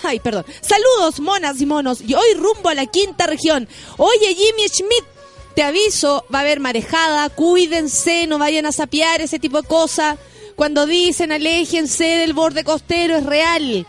Ay, 0.02 0.20
perdón. 0.20 0.44
Saludos, 0.60 1.20
monas 1.20 1.60
y 1.60 1.66
monos. 1.66 2.00
Y 2.00 2.14
hoy 2.14 2.34
rumbo 2.34 2.68
a 2.68 2.74
la 2.74 2.86
quinta 2.86 3.26
región. 3.26 3.68
Oye, 3.96 4.34
Jimmy 4.34 4.68
Schmidt, 4.68 5.04
te 5.54 5.62
aviso, 5.62 6.24
va 6.32 6.38
a 6.38 6.42
haber 6.42 6.60
marejada. 6.60 7.28
Cuídense, 7.30 8.26
no 8.26 8.38
vayan 8.38 8.66
a 8.66 8.72
sapear 8.72 9.20
ese 9.20 9.38
tipo 9.38 9.62
de 9.62 9.68
cosas. 9.68 10.18
Cuando 10.56 10.86
dicen 10.86 11.32
aléjense 11.32 12.04
del 12.04 12.34
borde 12.34 12.64
costero, 12.64 13.16
es 13.16 13.24
real. 13.24 13.86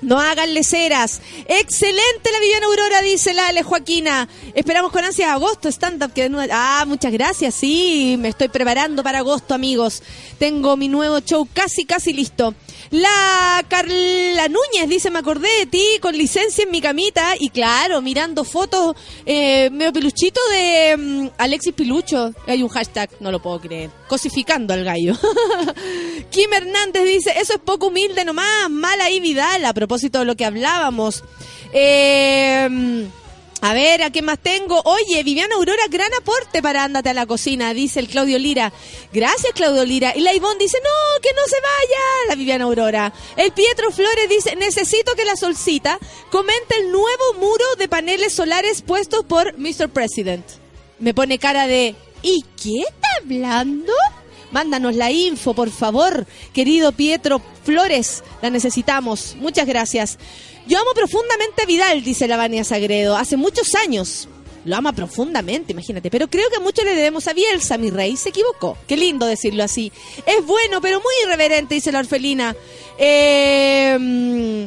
No 0.00 0.18
hagan 0.18 0.52
leceras. 0.52 1.20
Excelente 1.46 2.32
la 2.32 2.40
Viviana 2.40 2.66
Aurora, 2.66 3.02
dice 3.02 3.34
la 3.34 3.46
Ale 3.46 3.62
Joaquina. 3.62 4.28
Esperamos 4.54 4.90
con 4.90 5.04
ansias 5.04 5.30
agosto, 5.30 5.68
stand-up. 5.68 6.12
que 6.12 6.28
Ah, 6.50 6.84
muchas 6.88 7.12
gracias. 7.12 7.54
Sí, 7.54 8.16
me 8.18 8.28
estoy 8.28 8.48
preparando 8.48 9.04
para 9.04 9.18
agosto, 9.18 9.54
amigos. 9.54 10.02
Tengo 10.38 10.76
mi 10.76 10.88
nuevo 10.88 11.20
show 11.20 11.46
casi, 11.54 11.84
casi 11.84 12.12
listo. 12.12 12.52
La 12.90 13.64
Carla 13.68 14.48
Núñez 14.48 14.88
dice, 14.88 15.10
me 15.10 15.20
acordé 15.20 15.48
de 15.60 15.66
ti 15.66 15.84
con 16.00 16.16
licencia 16.16 16.64
en 16.64 16.70
mi 16.70 16.80
camita. 16.80 17.34
Y 17.38 17.50
claro, 17.50 18.02
mirando 18.02 18.44
fotos 18.44 18.96
eh, 19.24 19.70
medio 19.70 19.92
piluchito 19.92 20.40
de 20.50 20.96
mm, 20.96 21.28
Alexis 21.38 21.72
Pilucho. 21.72 22.32
Hay 22.46 22.62
un 22.62 22.68
hashtag, 22.68 23.10
no 23.20 23.30
lo 23.30 23.40
puedo 23.40 23.60
creer. 23.60 23.90
Cosificando 24.08 24.74
al 24.74 24.84
gallo. 24.84 25.14
Kim 26.30 26.52
Hernández 26.52 27.04
dice, 27.04 27.34
eso 27.38 27.54
es 27.54 27.60
poco 27.60 27.88
humilde 27.88 28.24
nomás, 28.24 28.70
mala 28.70 29.10
y 29.10 29.20
Vidal, 29.20 29.64
a 29.64 29.72
propósito 29.72 30.20
de 30.20 30.24
lo 30.24 30.36
que 30.36 30.44
hablábamos. 30.44 31.24
Eh, 31.72 33.08
a 33.64 33.74
ver, 33.74 34.02
¿a 34.02 34.10
qué 34.10 34.22
más 34.22 34.40
tengo? 34.40 34.82
Oye, 34.84 35.22
Viviana 35.22 35.54
Aurora, 35.54 35.84
gran 35.88 36.12
aporte 36.14 36.60
para 36.60 36.82
Ándate 36.82 37.10
a 37.10 37.14
la 37.14 37.26
cocina, 37.26 37.72
dice 37.72 38.00
el 38.00 38.08
Claudio 38.08 38.36
Lira. 38.36 38.72
Gracias, 39.12 39.52
Claudio 39.54 39.84
Lira. 39.84 40.12
Y 40.16 40.20
la 40.20 40.34
Ivonne 40.34 40.58
dice, 40.58 40.78
no, 40.82 41.20
que 41.22 41.30
no 41.32 41.46
se 41.46 41.54
vaya, 41.60 42.00
la 42.28 42.34
Viviana 42.34 42.64
Aurora. 42.64 43.12
El 43.36 43.52
Pietro 43.52 43.92
Flores 43.92 44.28
dice, 44.28 44.56
necesito 44.56 45.14
que 45.14 45.24
la 45.24 45.36
Solcita 45.36 45.96
comente 46.32 46.76
el 46.80 46.90
nuevo 46.90 47.34
muro 47.38 47.64
de 47.78 47.86
paneles 47.86 48.32
solares 48.32 48.82
puestos 48.82 49.24
por 49.24 49.56
Mr. 49.56 49.88
President. 49.90 50.44
Me 50.98 51.14
pone 51.14 51.38
cara 51.38 51.68
de, 51.68 51.94
¿y 52.20 52.44
qué 52.60 52.80
está 52.80 53.08
hablando? 53.22 53.92
Mándanos 54.50 54.96
la 54.96 55.12
info, 55.12 55.54
por 55.54 55.70
favor, 55.70 56.26
querido 56.52 56.90
Pietro 56.90 57.40
Flores. 57.64 58.24
La 58.42 58.50
necesitamos. 58.50 59.36
Muchas 59.38 59.68
gracias. 59.68 60.18
Yo 60.66 60.78
amo 60.78 60.90
profundamente 60.94 61.62
a 61.62 61.66
Vidal, 61.66 62.02
dice 62.04 62.28
la 62.28 62.36
Vania 62.36 62.64
Sagredo. 62.64 63.16
Hace 63.16 63.36
muchos 63.36 63.74
años. 63.74 64.28
Lo 64.64 64.76
ama 64.76 64.92
profundamente, 64.92 65.72
imagínate. 65.72 66.10
Pero 66.10 66.28
creo 66.28 66.48
que 66.50 66.60
mucho 66.60 66.82
le 66.84 66.94
debemos 66.94 67.26
a 67.28 67.32
Bielsa, 67.32 67.78
mi 67.78 67.90
rey. 67.90 68.16
Se 68.16 68.28
equivocó. 68.28 68.76
Qué 68.86 68.96
lindo 68.96 69.26
decirlo 69.26 69.64
así. 69.64 69.92
Es 70.26 70.44
bueno, 70.46 70.80
pero 70.80 71.00
muy 71.00 71.12
irreverente, 71.24 71.74
dice 71.74 71.92
la 71.92 72.00
orfelina. 72.00 72.54
Mm, 72.98 74.66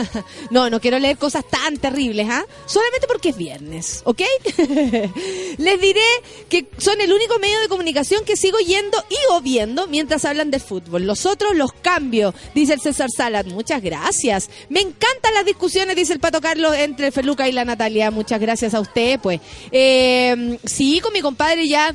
no, 0.50 0.68
no 0.70 0.80
quiero 0.80 0.98
leer 0.98 1.16
cosas 1.16 1.44
tan 1.48 1.76
terribles, 1.76 2.26
¿ah? 2.28 2.44
Solamente 2.66 3.06
porque 3.06 3.30
es 3.30 3.36
viernes, 3.36 4.02
¿ok? 4.04 4.22
Les 5.58 5.80
diré 5.80 6.00
que 6.48 6.66
son 6.78 7.00
el 7.00 7.12
único 7.12 7.38
medio 7.38 7.60
de 7.60 7.68
comunicación 7.68 8.24
que 8.24 8.36
sigo 8.36 8.58
yendo 8.58 9.02
y 9.08 9.16
o 9.30 9.40
viendo 9.40 9.86
mientras 9.86 10.24
hablan 10.24 10.50
de 10.50 10.58
fútbol. 10.58 11.06
Los 11.06 11.26
otros 11.26 11.56
los 11.56 11.72
cambio, 11.72 12.34
dice 12.54 12.74
el 12.74 12.80
César 12.80 13.08
Salat. 13.14 13.46
Muchas 13.46 13.82
gracias. 13.82 14.50
Me 14.68 14.80
encantan 14.80 15.34
las 15.34 15.44
discusiones, 15.44 15.96
dice 15.96 16.12
el 16.12 16.20
Pato 16.20 16.40
Carlos, 16.40 16.74
entre 16.76 17.12
Feluca 17.12 17.48
y 17.48 17.52
la 17.52 17.64
Natalia. 17.64 18.10
Muchas 18.10 18.40
gracias 18.40 18.74
a 18.74 18.80
usted, 18.80 19.20
pues. 19.20 19.29
Eh, 19.70 20.58
sí, 20.64 21.00
con 21.00 21.12
mi 21.12 21.20
compadre 21.20 21.68
ya. 21.68 21.94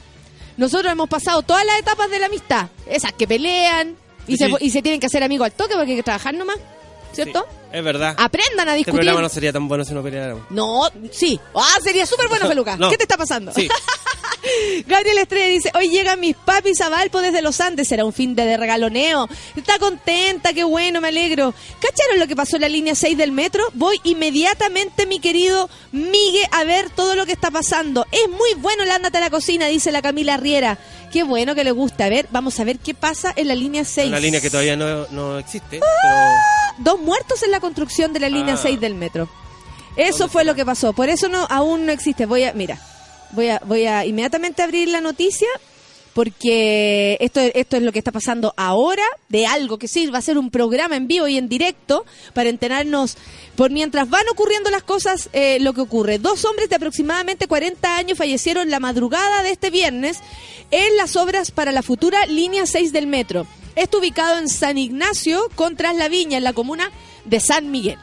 Nosotros 0.57 0.91
hemos 0.91 1.09
pasado 1.09 1.41
todas 1.41 1.65
las 1.65 1.79
etapas 1.79 2.09
de 2.09 2.19
la 2.19 2.27
amistad. 2.27 2.67
Esas 2.87 3.11
que 3.13 3.27
pelean 3.27 3.95
y, 4.27 4.37
Sí. 4.37 4.45
se, 4.49 4.65
y 4.65 4.69
se 4.69 4.81
tienen 4.81 4.99
que 5.01 5.07
hacer 5.07 5.23
amigos 5.23 5.45
al 5.45 5.51
toque 5.51 5.75
porque 5.75 5.91
hay 5.91 5.97
que 5.97 6.03
trabajar 6.03 6.33
nomás. 6.33 6.57
¿Cierto? 7.11 7.45
Es 7.71 7.81
verdad. 7.83 8.13
Aprendan 8.17 8.67
a 8.67 8.71
Este 8.71 8.77
discutir. 8.79 8.99
programa 8.99 9.21
no 9.21 9.29
sería 9.29 9.53
tan 9.53 9.67
bueno 9.69 9.85
si 9.85 9.93
no 9.93 10.03
peleáramos. 10.03 10.43
No, 10.49 10.81
sí. 11.11 11.39
Ah, 11.55 11.65
sería 11.81 12.05
súper 12.05 12.27
bueno, 12.27 12.47
Feluca. 12.47 12.75
No. 12.79 12.89
¿Qué 12.89 12.97
te 12.97 13.03
está 13.03 13.15
pasando? 13.17 13.53
Sí. 13.53 13.69
Gabriel 14.87 15.17
Estrella 15.17 15.47
dice, 15.47 15.71
hoy 15.75 15.89
llegan 15.89 16.19
mis 16.19 16.35
papis 16.35 16.81
a 16.81 16.89
Valpo 16.89 17.21
desde 17.21 17.41
los 17.41 17.59
Andes, 17.61 17.87
será 17.87 18.05
un 18.05 18.13
fin 18.13 18.35
de, 18.35 18.45
de 18.45 18.57
regaloneo. 18.57 19.27
Está 19.55 19.79
contenta, 19.79 20.53
qué 20.53 20.63
bueno, 20.63 21.01
me 21.01 21.07
alegro. 21.09 21.53
¿Cacharon 21.79 22.19
lo 22.19 22.27
que 22.27 22.35
pasó 22.35 22.57
en 22.57 22.61
la 22.63 22.69
línea 22.69 22.95
6 22.95 23.17
del 23.17 23.31
metro? 23.31 23.63
Voy 23.73 23.99
inmediatamente, 24.03 25.05
mi 25.05 25.19
querido 25.19 25.69
Migue, 25.91 26.47
a 26.51 26.63
ver 26.63 26.89
todo 26.89 27.15
lo 27.15 27.25
que 27.25 27.31
está 27.31 27.51
pasando. 27.51 28.05
Es 28.11 28.29
muy 28.29 28.53
bueno 28.57 28.83
el 28.83 28.91
ándate 28.91 29.17
a 29.17 29.21
la 29.21 29.29
cocina, 29.29 29.67
dice 29.67 29.91
la 29.91 30.01
Camila 30.01 30.37
Riera. 30.37 30.77
Qué 31.11 31.23
bueno 31.23 31.55
que 31.55 31.63
le 31.63 31.71
gusta. 31.71 32.05
A 32.05 32.09
ver, 32.09 32.27
vamos 32.31 32.59
a 32.59 32.63
ver 32.65 32.77
qué 32.79 32.93
pasa 32.93 33.31
en 33.35 33.47
la 33.47 33.55
línea 33.55 33.85
6. 33.85 34.09
Una 34.09 34.19
línea 34.19 34.41
que 34.41 34.49
todavía 34.49 34.75
no, 34.75 35.07
no 35.11 35.39
existe. 35.39 35.79
Dos 36.77 36.99
muertos 36.99 37.41
en 37.43 37.51
la 37.51 37.59
construcción 37.61 38.11
de 38.13 38.19
la 38.19 38.29
línea 38.29 38.55
Ah. 38.55 38.59
6 38.61 38.79
del 38.81 38.95
metro. 38.95 39.29
Eso 39.95 40.27
fue 40.27 40.43
lo 40.43 40.55
que 40.55 40.65
pasó. 40.65 40.91
Por 40.91 41.07
eso 41.07 41.29
no 41.29 41.47
aún 41.49 41.85
no 41.85 41.91
existe. 41.93 42.25
Voy 42.25 42.43
a, 42.43 42.51
mira, 42.53 42.77
voy 43.35 43.49
a, 43.49 43.61
voy 43.65 43.85
a 43.85 44.05
inmediatamente 44.05 44.63
abrir 44.63 44.87
la 44.89 45.01
noticia 45.01 45.47
porque 46.15 47.17
esto, 47.19 47.41
esto 47.41 47.75
es 47.75 47.83
lo 47.83 47.91
que 47.91 47.99
está 47.99 48.13
pasando 48.13 48.53
ahora 48.55 49.03
de 49.27 49.45
algo 49.47 49.77
que 49.77 49.89
sí 49.89 50.07
va 50.07 50.19
a 50.19 50.21
ser 50.21 50.37
un 50.37 50.49
programa 50.49 50.95
en 50.95 51.07
vivo 51.07 51.27
y 51.27 51.37
en 51.37 51.49
directo 51.49 52.05
para 52.33 52.49
enterarnos 52.49 53.17
por 53.57 53.69
mientras 53.69 54.09
van 54.09 54.23
ocurriendo 54.31 54.69
las 54.69 54.83
cosas 54.83 55.29
eh, 55.33 55.59
lo 55.59 55.73
que 55.73 55.81
ocurre. 55.81 56.17
Dos 56.17 56.45
hombres 56.45 56.69
de 56.69 56.77
aproximadamente 56.77 57.47
40 57.47 57.97
años 57.97 58.17
fallecieron 58.17 58.69
la 58.69 58.79
madrugada 58.79 59.43
de 59.43 59.51
este 59.51 59.69
viernes 59.71 60.21
en 60.71 60.95
las 60.95 61.17
obras 61.17 61.51
para 61.51 61.73
la 61.73 61.83
futura 61.83 62.25
línea 62.27 62.65
6 62.65 62.93
del 62.93 63.07
metro. 63.07 63.45
Esto 63.75 63.97
ubicado 63.97 64.39
en 64.39 64.47
San 64.47 64.77
Ignacio 64.77 65.49
con 65.55 65.75
Viña 66.09 66.37
en 66.37 66.45
la 66.45 66.53
comuna 66.53 66.91
de 67.25 67.41
San 67.41 67.71
Miguel. 67.71 67.99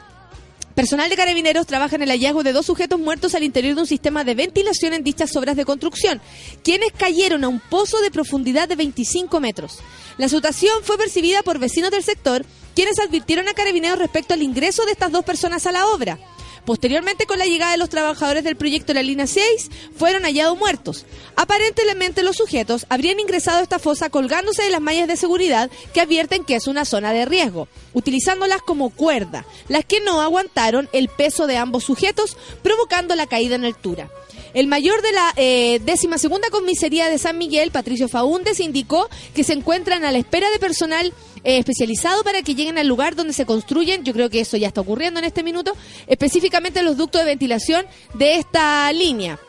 Personal 0.75 1.07
de 1.07 1.15
carabineros 1.15 1.67
trabaja 1.67 1.95
en 1.95 2.01
el 2.01 2.09
hallazgo 2.09 2.41
de 2.41 2.51
dos 2.51 2.65
sujetos 2.65 2.99
muertos 2.99 3.35
al 3.35 3.43
interior 3.43 3.75
de 3.75 3.81
un 3.81 3.87
sistema 3.87 4.23
de 4.23 4.33
ventilación 4.33 4.93
en 4.93 5.03
dichas 5.03 5.35
obras 5.35 5.55
de 5.55 5.65
construcción, 5.65 6.19
quienes 6.63 6.91
cayeron 6.91 7.43
a 7.43 7.47
un 7.47 7.59
pozo 7.59 8.01
de 8.01 8.09
profundidad 8.09 8.67
de 8.67 8.75
25 8.75 9.39
metros. 9.39 9.79
La 10.17 10.29
situación 10.29 10.73
fue 10.83 10.97
percibida 10.97 11.43
por 11.43 11.59
vecinos 11.59 11.91
del 11.91 12.03
sector, 12.03 12.43
quienes 12.73 12.97
advirtieron 12.99 13.47
a 13.47 13.53
carabineros 13.53 13.99
respecto 13.99 14.33
al 14.33 14.41
ingreso 14.41 14.85
de 14.85 14.93
estas 14.93 15.11
dos 15.11 15.23
personas 15.23 15.67
a 15.67 15.71
la 15.71 15.85
obra. 15.87 16.17
Posteriormente, 16.65 17.25
con 17.25 17.39
la 17.39 17.45
llegada 17.45 17.73
de 17.73 17.77
los 17.77 17.89
trabajadores 17.89 18.43
del 18.43 18.55
proyecto 18.55 18.87
de 18.87 18.95
la 18.95 19.03
línea 19.03 19.27
6, 19.27 19.69
fueron 19.97 20.23
hallados 20.23 20.57
muertos. 20.57 21.05
Aparentemente, 21.35 22.23
los 22.23 22.37
sujetos 22.37 22.85
habrían 22.89 23.19
ingresado 23.19 23.59
a 23.59 23.63
esta 23.63 23.79
fosa 23.79 24.09
colgándose 24.09 24.63
de 24.63 24.69
las 24.69 24.79
mallas 24.79 25.07
de 25.07 25.17
seguridad 25.17 25.69
que 25.93 26.01
advierten 26.01 26.45
que 26.45 26.55
es 26.55 26.67
una 26.67 26.85
zona 26.85 27.11
de 27.11 27.25
riesgo, 27.25 27.67
utilizándolas 27.93 28.61
como 28.61 28.91
cuerda, 28.91 29.45
las 29.67 29.83
que 29.83 29.99
no 29.99 30.21
aguantaron 30.21 30.89
el 30.93 31.09
peso 31.09 31.47
de 31.47 31.57
ambos 31.57 31.83
sujetos, 31.83 32.37
provocando 32.61 33.15
la 33.15 33.27
caída 33.27 33.55
en 33.55 33.65
altura. 33.65 34.09
El 34.53 34.67
mayor 34.67 35.01
de 35.01 35.11
la 35.11 35.33
eh, 35.35 35.79
décima 35.83 36.19
segunda 36.19 36.47
comisaría 36.51 37.09
de 37.09 37.17
San 37.17 37.39
Miguel, 37.39 37.71
Patricio 37.71 38.07
Faúndez, 38.07 38.59
indicó 38.59 39.09
que 39.33 39.43
se 39.43 39.53
encuentran 39.53 40.05
a 40.05 40.11
la 40.11 40.19
espera 40.19 40.47
de 40.51 40.59
personal 40.59 41.11
eh, 41.43 41.57
especializado 41.57 42.23
para 42.23 42.43
que 42.43 42.53
lleguen 42.53 42.77
al 42.77 42.87
lugar 42.87 43.15
donde 43.15 43.33
se 43.33 43.47
construyen, 43.47 44.03
yo 44.03 44.13
creo 44.13 44.29
que 44.29 44.41
eso 44.41 44.55
ya 44.55 44.67
está 44.67 44.81
ocurriendo 44.81 45.19
en 45.19 45.25
este 45.25 45.41
minuto, 45.41 45.75
específicamente 46.05 46.83
los 46.83 46.97
ductos 46.97 47.21
de 47.21 47.25
ventilación 47.25 47.87
de 48.13 48.35
esta 48.35 48.93
línea. 48.93 49.39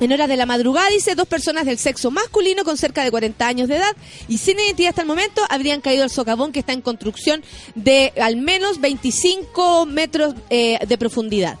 En 0.00 0.12
horas 0.12 0.28
de 0.28 0.36
la 0.36 0.46
madrugada, 0.46 0.88
dice, 0.88 1.14
dos 1.14 1.28
personas 1.28 1.64
del 1.64 1.78
sexo 1.78 2.10
masculino 2.10 2.64
con 2.64 2.76
cerca 2.76 3.04
de 3.04 3.10
40 3.12 3.46
años 3.46 3.68
de 3.68 3.76
edad 3.76 3.94
y 4.28 4.38
sin 4.38 4.58
identidad 4.58 4.88
hasta 4.88 5.02
el 5.02 5.08
momento 5.08 5.42
habrían 5.48 5.80
caído 5.80 6.02
al 6.02 6.10
socavón 6.10 6.50
que 6.50 6.60
está 6.60 6.72
en 6.72 6.80
construcción 6.80 7.44
de 7.76 8.12
al 8.20 8.36
menos 8.36 8.80
25 8.80 9.86
metros 9.86 10.34
eh, 10.48 10.78
de 10.84 10.98
profundidad 10.98 11.58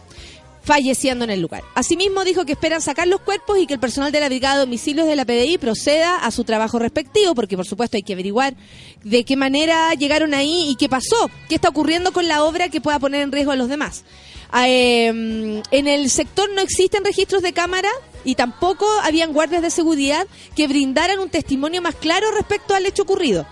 falleciendo 0.62 1.24
en 1.24 1.30
el 1.30 1.40
lugar. 1.40 1.62
Asimismo 1.74 2.24
dijo 2.24 2.44
que 2.44 2.52
esperan 2.52 2.80
sacar 2.80 3.08
los 3.08 3.20
cuerpos 3.20 3.58
y 3.58 3.66
que 3.66 3.74
el 3.74 3.80
personal 3.80 4.12
de 4.12 4.20
la 4.20 4.28
Brigada 4.28 4.56
de 4.56 4.60
Domicilios 4.60 5.06
de 5.06 5.16
la 5.16 5.24
PDI 5.24 5.58
proceda 5.58 6.18
a 6.18 6.30
su 6.30 6.44
trabajo 6.44 6.78
respectivo, 6.78 7.34
porque 7.34 7.56
por 7.56 7.66
supuesto 7.66 7.96
hay 7.96 8.02
que 8.02 8.12
averiguar 8.12 8.54
de 9.02 9.24
qué 9.24 9.36
manera 9.36 9.94
llegaron 9.94 10.34
ahí 10.34 10.66
y 10.68 10.76
qué 10.76 10.88
pasó, 10.88 11.30
qué 11.48 11.54
está 11.56 11.68
ocurriendo 11.68 12.12
con 12.12 12.28
la 12.28 12.44
obra 12.44 12.68
que 12.68 12.80
pueda 12.80 12.98
poner 12.98 13.22
en 13.22 13.32
riesgo 13.32 13.52
a 13.52 13.56
los 13.56 13.68
demás. 13.68 14.04
Ah, 14.52 14.68
eh, 14.68 15.06
en 15.06 15.88
el 15.88 16.10
sector 16.10 16.50
no 16.52 16.60
existen 16.60 17.04
registros 17.04 17.42
de 17.42 17.52
cámara 17.52 17.88
y 18.24 18.34
tampoco 18.34 18.86
habían 19.02 19.32
guardias 19.32 19.62
de 19.62 19.70
seguridad 19.70 20.26
que 20.56 20.66
brindaran 20.66 21.20
un 21.20 21.30
testimonio 21.30 21.80
más 21.80 21.94
claro 21.94 22.30
respecto 22.32 22.74
al 22.74 22.84
hecho 22.84 23.02
ocurrido. 23.02 23.46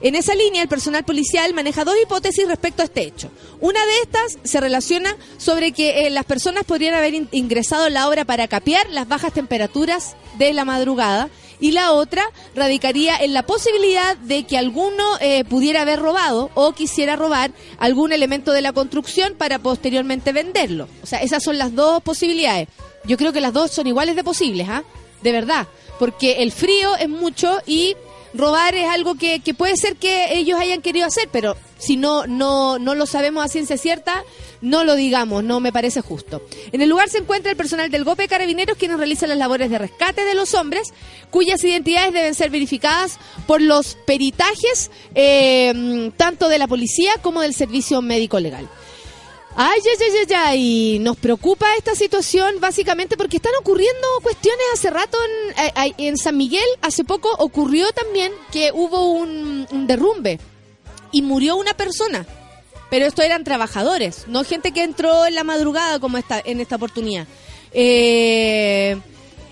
En 0.00 0.14
esa 0.14 0.34
línea, 0.34 0.62
el 0.62 0.68
personal 0.68 1.04
policial 1.04 1.54
maneja 1.54 1.84
dos 1.84 1.94
hipótesis 2.02 2.46
respecto 2.48 2.82
a 2.82 2.86
este 2.86 3.02
hecho. 3.02 3.30
Una 3.60 3.84
de 3.84 3.92
estas 4.02 4.38
se 4.44 4.60
relaciona 4.60 5.16
sobre 5.38 5.72
que 5.72 6.06
eh, 6.06 6.10
las 6.10 6.24
personas 6.24 6.64
podrían 6.64 6.94
haber 6.94 7.14
in- 7.14 7.28
ingresado 7.32 7.84
a 7.84 7.90
la 7.90 8.08
obra 8.08 8.24
para 8.24 8.48
capear 8.48 8.88
las 8.90 9.08
bajas 9.08 9.32
temperaturas 9.32 10.16
de 10.38 10.52
la 10.52 10.64
madrugada 10.64 11.28
y 11.60 11.70
la 11.70 11.92
otra 11.92 12.24
radicaría 12.54 13.16
en 13.16 13.32
la 13.32 13.46
posibilidad 13.46 14.16
de 14.18 14.44
que 14.44 14.58
alguno 14.58 15.04
eh, 15.20 15.44
pudiera 15.44 15.82
haber 15.82 16.00
robado 16.00 16.50
o 16.54 16.72
quisiera 16.72 17.16
robar 17.16 17.52
algún 17.78 18.12
elemento 18.12 18.50
de 18.52 18.60
la 18.60 18.72
construcción 18.72 19.34
para 19.38 19.60
posteriormente 19.60 20.32
venderlo. 20.32 20.88
O 21.02 21.06
sea, 21.06 21.22
esas 21.22 21.42
son 21.42 21.56
las 21.56 21.74
dos 21.74 22.02
posibilidades. 22.02 22.68
Yo 23.04 23.16
creo 23.16 23.32
que 23.32 23.40
las 23.40 23.52
dos 23.52 23.70
son 23.70 23.86
iguales 23.86 24.16
de 24.16 24.24
posibles, 24.24 24.68
¿ah? 24.68 24.82
De 25.22 25.32
verdad. 25.32 25.66
Porque 25.98 26.42
el 26.42 26.50
frío 26.50 26.96
es 26.96 27.08
mucho 27.08 27.60
y 27.66 27.94
robar 28.34 28.74
es 28.74 28.88
algo 28.88 29.14
que, 29.14 29.40
puede 29.56 29.76
ser 29.76 29.96
que 29.96 30.36
ellos 30.38 30.58
hayan 30.58 30.82
querido 30.82 31.06
hacer, 31.06 31.28
pero 31.30 31.56
si 31.78 31.96
no, 31.96 32.26
no, 32.26 32.78
no 32.78 32.94
lo 32.94 33.06
sabemos 33.06 33.44
a 33.44 33.48
ciencia 33.48 33.78
cierta, 33.78 34.24
no 34.60 34.84
lo 34.84 34.96
digamos, 34.96 35.44
no 35.44 35.60
me 35.60 35.72
parece 35.72 36.00
justo. 36.00 36.42
En 36.72 36.82
el 36.82 36.88
lugar 36.88 37.08
se 37.08 37.18
encuentra 37.18 37.50
el 37.50 37.56
personal 37.56 37.90
del 37.90 38.04
GOPE 38.04 38.24
de 38.24 38.28
Carabineros, 38.28 38.76
quienes 38.76 38.98
realizan 38.98 39.28
las 39.28 39.38
labores 39.38 39.70
de 39.70 39.78
rescate 39.78 40.24
de 40.24 40.34
los 40.34 40.54
hombres, 40.54 40.92
cuyas 41.30 41.62
identidades 41.62 42.12
deben 42.12 42.34
ser 42.34 42.50
verificadas 42.50 43.18
por 43.46 43.60
los 43.60 43.96
peritajes 44.06 44.90
eh, 45.14 46.10
tanto 46.16 46.48
de 46.48 46.58
la 46.58 46.66
policía 46.66 47.12
como 47.22 47.42
del 47.42 47.54
servicio 47.54 48.02
médico 48.02 48.40
legal. 48.40 48.68
Ay, 49.56 49.80
ay, 49.86 50.08
ay, 50.28 50.34
ay, 50.36 50.98
nos 50.98 51.16
preocupa 51.16 51.66
esta 51.78 51.94
situación 51.94 52.56
básicamente 52.58 53.16
porque 53.16 53.36
están 53.36 53.52
ocurriendo 53.60 54.06
cuestiones 54.20 54.64
hace 54.72 54.90
rato 54.90 55.16
en, 55.56 55.64
eh, 55.64 55.94
en 55.98 56.16
San 56.16 56.36
Miguel, 56.36 56.64
hace 56.82 57.04
poco 57.04 57.30
ocurrió 57.38 57.92
también 57.92 58.32
que 58.50 58.72
hubo 58.74 59.12
un, 59.12 59.86
derrumbe 59.86 60.40
y 61.12 61.22
murió 61.22 61.54
una 61.54 61.74
persona. 61.74 62.26
Pero 62.90 63.06
esto 63.06 63.22
eran 63.22 63.44
trabajadores, 63.44 64.26
no 64.26 64.42
gente 64.42 64.72
que 64.72 64.82
entró 64.82 65.24
en 65.24 65.36
la 65.36 65.44
madrugada 65.44 66.00
como 66.00 66.18
esta, 66.18 66.42
en 66.44 66.60
esta 66.60 66.74
oportunidad. 66.74 67.28
Eh, 67.72 68.96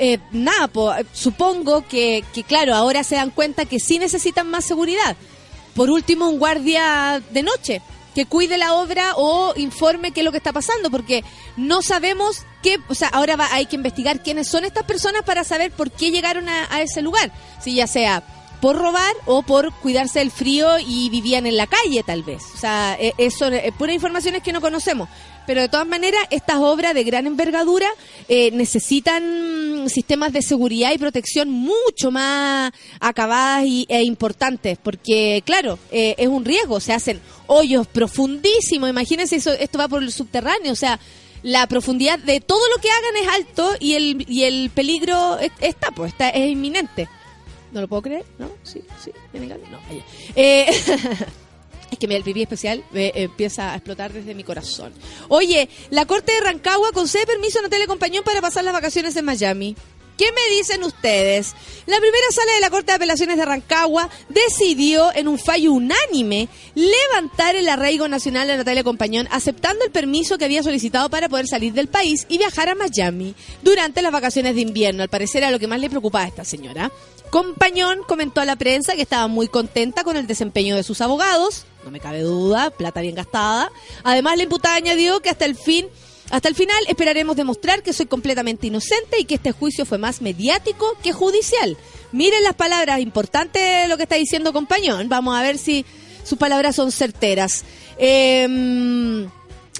eh, 0.00 0.18
nada, 0.32 0.66
po, 0.66 0.92
supongo 1.12 1.86
que, 1.86 2.24
que, 2.34 2.42
claro, 2.42 2.74
ahora 2.74 3.04
se 3.04 3.14
dan 3.14 3.30
cuenta 3.30 3.66
que 3.66 3.78
sí 3.78 4.00
necesitan 4.00 4.50
más 4.50 4.64
seguridad. 4.64 5.16
Por 5.76 5.90
último, 5.90 6.28
un 6.28 6.40
guardia 6.40 7.22
de 7.30 7.42
noche 7.44 7.82
que 8.14 8.26
cuide 8.26 8.58
la 8.58 8.74
obra 8.74 9.12
o 9.16 9.54
informe 9.56 10.12
qué 10.12 10.20
es 10.20 10.24
lo 10.24 10.32
que 10.32 10.38
está 10.38 10.52
pasando, 10.52 10.90
porque 10.90 11.24
no 11.56 11.82
sabemos 11.82 12.44
qué, 12.62 12.78
o 12.88 12.94
sea, 12.94 13.08
ahora 13.08 13.36
va, 13.36 13.48
hay 13.52 13.66
que 13.66 13.76
investigar 13.76 14.22
quiénes 14.22 14.48
son 14.48 14.64
estas 14.64 14.84
personas 14.84 15.22
para 15.22 15.44
saber 15.44 15.72
por 15.72 15.90
qué 15.90 16.10
llegaron 16.10 16.48
a, 16.48 16.80
ese 16.82 17.02
lugar, 17.02 17.32
si 17.60 17.74
ya 17.74 17.86
sea 17.86 18.22
por 18.60 18.76
robar 18.76 19.14
o 19.26 19.42
por 19.42 19.72
cuidarse 19.72 20.20
del 20.20 20.30
frío 20.30 20.78
y 20.78 21.10
vivían 21.10 21.46
en 21.46 21.56
la 21.56 21.66
calle 21.66 22.04
tal 22.04 22.22
vez. 22.22 22.44
O 22.54 22.56
sea, 22.56 22.96
eh, 23.00 23.12
eso 23.18 23.48
es 23.48 23.72
pura 23.72 23.92
informaciones 23.92 24.40
que 24.42 24.52
no 24.52 24.60
conocemos. 24.60 25.08
Pero 25.46 25.60
de 25.60 25.68
todas 25.68 25.86
maneras, 25.86 26.20
estas 26.30 26.56
obras 26.58 26.94
de 26.94 27.02
gran 27.04 27.26
envergadura 27.26 27.88
eh, 28.28 28.50
necesitan 28.52 29.88
sistemas 29.88 30.32
de 30.32 30.42
seguridad 30.42 30.92
y 30.92 30.98
protección 30.98 31.48
mucho 31.50 32.10
más 32.10 32.72
acabadas 33.00 33.64
y, 33.66 33.86
e 33.88 34.02
importantes, 34.02 34.78
porque 34.82 35.42
claro, 35.44 35.78
eh, 35.90 36.14
es 36.18 36.28
un 36.28 36.44
riesgo, 36.44 36.78
se 36.80 36.92
hacen 36.92 37.20
hoyos 37.48 37.86
profundísimos, 37.86 38.88
imagínense 38.88 39.36
eso, 39.36 39.52
esto 39.52 39.78
va 39.78 39.88
por 39.88 40.02
el 40.02 40.12
subterráneo, 40.12 40.72
o 40.72 40.76
sea, 40.76 40.98
la 41.42 41.66
profundidad 41.66 42.18
de 42.20 42.40
todo 42.40 42.60
lo 42.74 42.80
que 42.80 42.88
hagan 42.90 43.16
es 43.16 43.28
alto 43.28 43.70
y 43.80 43.94
el, 43.94 44.24
y 44.28 44.44
el 44.44 44.70
peligro 44.70 45.38
es- 45.40 45.50
está, 45.60 45.90
pues, 45.90 46.12
está, 46.12 46.28
es 46.30 46.50
inminente. 46.52 47.08
No 47.72 47.80
lo 47.80 47.88
puedo 47.88 48.02
creer, 48.02 48.24
¿no? 48.38 48.48
Sí, 48.62 48.80
sí, 49.02 49.10
no. 49.32 49.78
Eh, 50.36 50.66
es 51.92 51.98
que 51.98 52.06
el 52.06 52.24
pipí 52.24 52.42
especial 52.42 52.84
eh, 52.94 53.12
empieza 53.14 53.72
a 53.72 53.76
explotar 53.76 54.12
desde 54.12 54.34
mi 54.34 54.44
corazón. 54.44 54.92
Oye, 55.28 55.68
la 55.90 56.06
Corte 56.06 56.32
de 56.32 56.40
Rancagua 56.40 56.90
concede 56.92 57.26
permiso 57.26 57.58
a 57.58 57.62
Natalia 57.62 57.86
Compañón 57.86 58.24
para 58.24 58.40
pasar 58.40 58.64
las 58.64 58.72
vacaciones 58.72 59.14
en 59.16 59.24
Miami. 59.24 59.76
¿Qué 60.16 60.30
me 60.30 60.56
dicen 60.56 60.84
ustedes? 60.84 61.54
La 61.86 61.98
primera 61.98 62.26
sala 62.30 62.52
de 62.52 62.60
la 62.60 62.70
Corte 62.70 62.92
de 62.92 62.96
Apelaciones 62.96 63.36
de 63.36 63.44
Rancagua 63.44 64.08
decidió 64.28 65.12
en 65.14 65.26
un 65.26 65.38
fallo 65.38 65.72
unánime 65.72 66.48
levantar 66.74 67.56
el 67.56 67.68
arraigo 67.68 68.06
nacional 68.08 68.46
de 68.46 68.56
Natalia 68.56 68.84
Compañón, 68.84 69.26
aceptando 69.30 69.84
el 69.84 69.90
permiso 69.90 70.38
que 70.38 70.44
había 70.44 70.62
solicitado 70.62 71.08
para 71.10 71.28
poder 71.28 71.46
salir 71.46 71.72
del 71.72 71.88
país 71.88 72.26
y 72.28 72.38
viajar 72.38 72.68
a 72.68 72.74
Miami 72.74 73.34
durante 73.62 74.02
las 74.02 74.12
vacaciones 74.12 74.54
de 74.54 74.60
invierno. 74.60 75.02
Al 75.02 75.08
parecer 75.08 75.42
era 75.42 75.50
lo 75.50 75.58
que 75.58 75.66
más 75.66 75.80
le 75.80 75.90
preocupaba 75.90 76.24
a 76.24 76.28
esta 76.28 76.44
señora. 76.44 76.92
Compañón 77.30 78.00
comentó 78.06 78.42
a 78.42 78.44
la 78.44 78.56
prensa 78.56 78.94
que 78.94 79.02
estaba 79.02 79.26
muy 79.26 79.48
contenta 79.48 80.04
con 80.04 80.18
el 80.18 80.26
desempeño 80.26 80.76
de 80.76 80.82
sus 80.82 81.00
abogados, 81.00 81.64
no 81.84 81.90
me 81.90 82.00
cabe 82.00 82.20
duda, 82.22 82.70
plata 82.70 83.00
bien 83.00 83.14
gastada. 83.14 83.70
Además, 84.04 84.36
la 84.36 84.44
imputada 84.44 84.76
añadió 84.76 85.20
que 85.20 85.30
hasta 85.30 85.44
el 85.44 85.54
fin, 85.54 85.86
hasta 86.30 86.48
el 86.48 86.54
final 86.54 86.84
esperaremos 86.88 87.36
demostrar 87.36 87.82
que 87.82 87.92
soy 87.92 88.06
completamente 88.06 88.66
inocente 88.66 89.18
y 89.18 89.24
que 89.24 89.34
este 89.34 89.52
juicio 89.52 89.84
fue 89.84 89.98
más 89.98 90.22
mediático 90.22 90.96
que 91.02 91.12
judicial. 91.12 91.76
Miren 92.12 92.44
las 92.44 92.54
palabras, 92.54 93.00
importante 93.00 93.88
lo 93.88 93.96
que 93.96 94.04
está 94.04 94.16
diciendo 94.16 94.52
Compañón. 94.52 95.08
Vamos 95.08 95.36
a 95.36 95.42
ver 95.42 95.58
si 95.58 95.84
sus 96.24 96.38
palabras 96.38 96.76
son 96.76 96.92
certeras. 96.92 97.64
Em, 97.98 99.28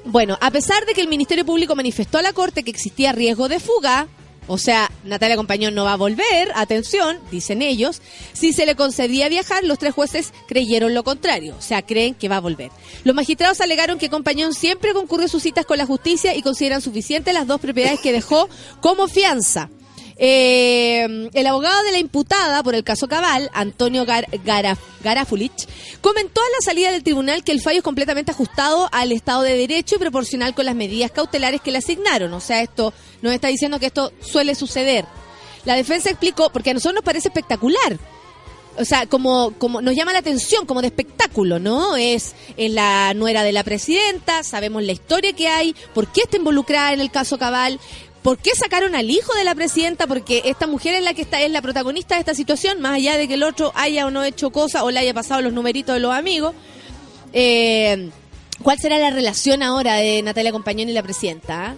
bueno, 0.05 0.37
a 0.41 0.51
pesar 0.51 0.85
de 0.87 0.95
que 0.95 1.01
el 1.01 1.09
Ministerio 1.09 1.45
Público 1.45 1.75
manifestó 1.75 2.19
a 2.19 2.23
la 2.23 2.33
Corte 2.33 2.63
que 2.63 2.71
existía 2.71 3.13
riesgo 3.13 3.49
de 3.49 3.61
fuga, 3.61 4.09
o 4.47 4.59
sea, 4.59 4.91
Natalia 5.05 5.37
Compañón 5.37 5.75
no 5.75 5.85
va 5.85 5.93
a 5.93 5.97
volver, 5.97 6.51
atención, 6.55 7.19
dicen 7.31 7.63
ellos, 7.63 8.03
si 8.33 8.53
se 8.53 8.67
le 8.67 8.75
concedía 8.75 9.29
viajar, 9.29 9.65
los 9.65 9.79
tres 9.79 9.95
jueces 9.95 10.33
creyeron 10.49 10.95
lo 10.95 11.05
contrario, 11.05 11.55
o 11.59 11.63
sea, 11.63 11.83
creen 11.83 12.15
que 12.15 12.29
va 12.29 12.37
a 12.37 12.41
volver. 12.41 12.71
Los 13.05 13.15
magistrados 13.15 13.61
alegaron 13.61 13.99
que 13.99 14.11
Compañón 14.11 14.55
siempre 14.55 14.95
concurrió 14.95 15.29
sus 15.29 15.43
citas 15.43 15.67
con 15.67 15.79
la 15.79 15.87
justicia 15.87 16.35
y 16.35 16.43
consideran 16.43 16.81
suficientes 16.81 17.33
las 17.35 17.47
dos 17.47 17.61
propiedades 17.61 18.01
que 18.01 18.13
dejó 18.13 18.49
como 18.81 19.09
fianza. 19.09 19.71
Eh, 20.17 21.31
el 21.33 21.47
abogado 21.47 21.83
de 21.85 21.93
la 21.93 21.99
imputada 21.99 22.63
por 22.63 22.75
el 22.75 22.85
caso 22.85 23.09
Cabal, 23.09 23.51
Antonio 23.53 24.05
Gar- 24.07 24.29
Garaf- 24.45 24.79
Garafulich, 25.03 25.67
comentó 26.01 26.41
a 26.41 26.45
la 26.51 26.61
salida 26.65 26.91
del 26.93 27.03
tribunal 27.03 27.45
que 27.45 27.53
el 27.53 27.61
fallo 27.61 27.79
es 27.79 27.85
completamente 27.85 28.31
ajustado 28.33 28.89
al 28.93 29.13
Estado 29.13 29.43
de 29.43 29.57
Derecho 29.57 29.97
y 29.97 29.99
proporcional 29.99 30.55
con 30.55 30.67
las 30.67 30.75
medidas 30.75 31.11
cautelares 31.11 31.61
que 31.61 31.71
le 31.71 31.79
asignaron. 31.79 32.33
O 32.35 32.41
sea, 32.41 32.63
esto 32.63 32.93
nos 33.21 33.33
está 33.33 33.49
diciendo 33.49 33.79
que 33.81 33.87
esto 33.87 34.13
suele 34.21 34.55
suceder. 34.55 35.05
La 35.65 35.75
defensa 35.77 36.11
explicó, 36.11 36.51
porque 36.51 36.71
a 36.71 36.75
nosotros 36.75 36.95
nos 36.97 37.05
parece 37.05 37.29
espectacular. 37.29 37.99
O 38.79 38.85
sea, 38.87 39.07
como, 39.07 39.53
como 39.59 39.83
nos 39.83 39.95
llama 39.95 40.15
la 40.15 40.21
atención, 40.21 40.65
como 40.65 40.81
de 40.81 40.87
espectáculo, 40.87 41.59
¿no? 41.59 41.95
Es, 41.97 42.35
es 42.57 42.71
la 42.71 43.13
nuera 43.15 43.43
de 43.43 43.53
la 43.53 43.63
presidenta, 43.65 44.43
sabemos 44.43 44.83
la 44.83 44.93
historia 44.93 45.35
que 45.35 45.47
hay, 45.47 45.77
por 45.95 46.11
qué 46.11 46.23
está 46.23 46.39
involucrada 46.39 46.95
en 46.95 47.01
el 47.01 47.11
caso 47.11 47.39
Cabal, 47.39 47.79
por 48.23 48.39
qué 48.39 48.51
sacaron 48.55 48.95
al 48.95 49.11
hijo 49.11 49.35
de 49.35 49.45
la 49.45 49.55
presidenta, 49.55 50.07
porque 50.07 50.43
esta 50.45 50.67
mujer 50.67 50.95
es 50.95 51.03
la 51.03 51.15
que 51.15 51.23
está, 51.23 51.41
es 51.41 51.51
la 51.51 51.63
protagonista 51.63 52.15
de 52.15 52.21
esta 52.21 52.35
situación, 52.35 52.81
más 52.81 52.95
allá 52.95 53.19
de 53.19 53.27
que 53.27 53.35
el 53.35 53.43
otro 53.43 53.73
haya 53.75 54.07
o 54.07 54.11
no 54.11 54.23
hecho 54.23 54.51
cosas 54.51 54.83
o 54.83 54.91
le 54.91 55.01
haya 55.01 55.15
pasado 55.15 55.43
los 55.43 55.53
numeritos 55.53 55.95
de 55.95 56.01
los 56.01 56.15
amigos. 56.15 56.55
Eh, 57.33 58.11
¿Cuál 58.63 58.79
será 58.79 58.99
la 58.99 59.11
relación 59.11 59.63
ahora 59.63 59.97
de 59.97 60.23
Natalia 60.23 60.53
Compañón 60.53 60.89
y 60.89 60.93
la 60.93 61.03
presidenta? 61.03 61.71
ah? 61.71 61.77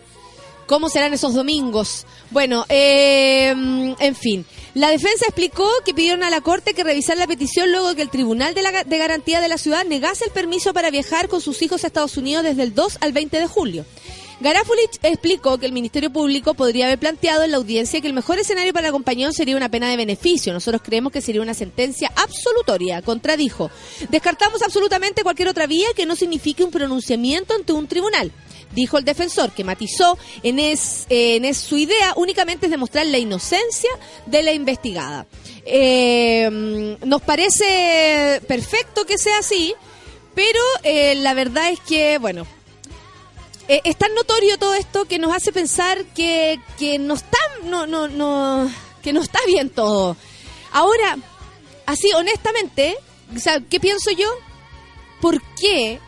¿Cómo 0.66 0.88
serán 0.88 1.12
esos 1.12 1.34
domingos? 1.34 2.06
Bueno, 2.30 2.64
eh, 2.68 3.50
en 3.50 4.14
fin. 4.16 4.46
La 4.72 4.88
defensa 4.88 5.26
explicó 5.26 5.68
que 5.84 5.92
pidieron 5.92 6.22
a 6.24 6.30
la 6.30 6.40
Corte 6.40 6.72
que 6.72 6.84
revisara 6.84 7.20
la 7.20 7.26
petición 7.26 7.70
luego 7.70 7.90
de 7.90 7.96
que 7.96 8.02
el 8.02 8.10
Tribunal 8.10 8.54
de, 8.54 8.62
la, 8.62 8.84
de 8.84 8.98
Garantía 8.98 9.40
de 9.40 9.48
la 9.48 9.58
Ciudad 9.58 9.84
negase 9.84 10.24
el 10.24 10.30
permiso 10.30 10.72
para 10.72 10.90
viajar 10.90 11.28
con 11.28 11.40
sus 11.42 11.60
hijos 11.62 11.84
a 11.84 11.86
Estados 11.86 12.16
Unidos 12.16 12.44
desde 12.44 12.62
el 12.62 12.74
2 12.74 12.98
al 13.02 13.12
20 13.12 13.40
de 13.40 13.46
julio. 13.46 13.84
Garafulich 14.40 14.98
explicó 15.02 15.58
que 15.58 15.66
el 15.66 15.72
Ministerio 15.72 16.10
Público 16.10 16.54
podría 16.54 16.86
haber 16.86 16.98
planteado 16.98 17.44
en 17.44 17.52
la 17.52 17.56
audiencia 17.56 18.00
que 18.00 18.06
el 18.06 18.12
mejor 18.12 18.38
escenario 18.38 18.72
para 18.72 18.88
la 18.88 18.92
compañía 18.92 19.30
sería 19.32 19.56
una 19.56 19.68
pena 19.68 19.88
de 19.88 19.96
beneficio. 19.96 20.52
Nosotros 20.52 20.82
creemos 20.84 21.12
que 21.12 21.20
sería 21.20 21.40
una 21.40 21.54
sentencia 21.54 22.12
absolutoria, 22.16 23.00
contradijo. 23.02 23.70
Descartamos 24.10 24.62
absolutamente 24.62 25.22
cualquier 25.22 25.48
otra 25.48 25.66
vía 25.66 25.86
que 25.94 26.04
no 26.04 26.16
signifique 26.16 26.64
un 26.64 26.70
pronunciamiento 26.70 27.54
ante 27.54 27.72
un 27.72 27.86
tribunal. 27.86 28.32
Dijo 28.74 28.98
el 28.98 29.04
defensor, 29.04 29.52
que 29.52 29.62
matizó 29.62 30.18
en, 30.42 30.58
es, 30.58 31.06
eh, 31.08 31.54
su 31.54 31.76
idea 31.76 32.14
únicamente 32.16 32.66
es 32.66 32.70
demostrar 32.70 33.06
la 33.06 33.18
inocencia 33.18 33.90
de 34.26 34.42
la 34.42 34.52
investigada. 34.52 35.26
Eh, 35.64 36.96
nos 37.04 37.22
parece 37.22 38.42
perfecto 38.48 39.06
que 39.06 39.16
sea 39.16 39.38
así, 39.38 39.74
pero 40.34 40.60
eh, 40.82 41.14
la 41.16 41.34
verdad 41.34 41.70
es 41.70 41.78
que, 41.80 42.18
bueno, 42.18 42.46
eh, 43.68 43.80
es 43.84 43.96
tan 43.96 44.14
notorio 44.14 44.58
todo 44.58 44.74
esto 44.74 45.06
que 45.06 45.18
nos 45.18 45.34
hace 45.34 45.52
pensar 45.52 46.04
que, 46.06 46.60
que 46.78 46.98
no 46.98 47.14
está 47.14 47.38
no, 47.64 47.86
no, 47.86 48.08
no, 48.08 48.70
que 49.02 49.12
no 49.12 49.20
está 49.22 49.38
bien 49.46 49.70
todo. 49.70 50.16
Ahora, 50.72 51.16
así 51.86 52.12
honestamente, 52.12 52.96
o 53.34 53.38
sea, 53.38 53.60
¿qué 53.60 53.80
pienso 53.80 54.10
yo? 54.10 54.28
¿Por 55.20 55.40
qué? 55.54 56.00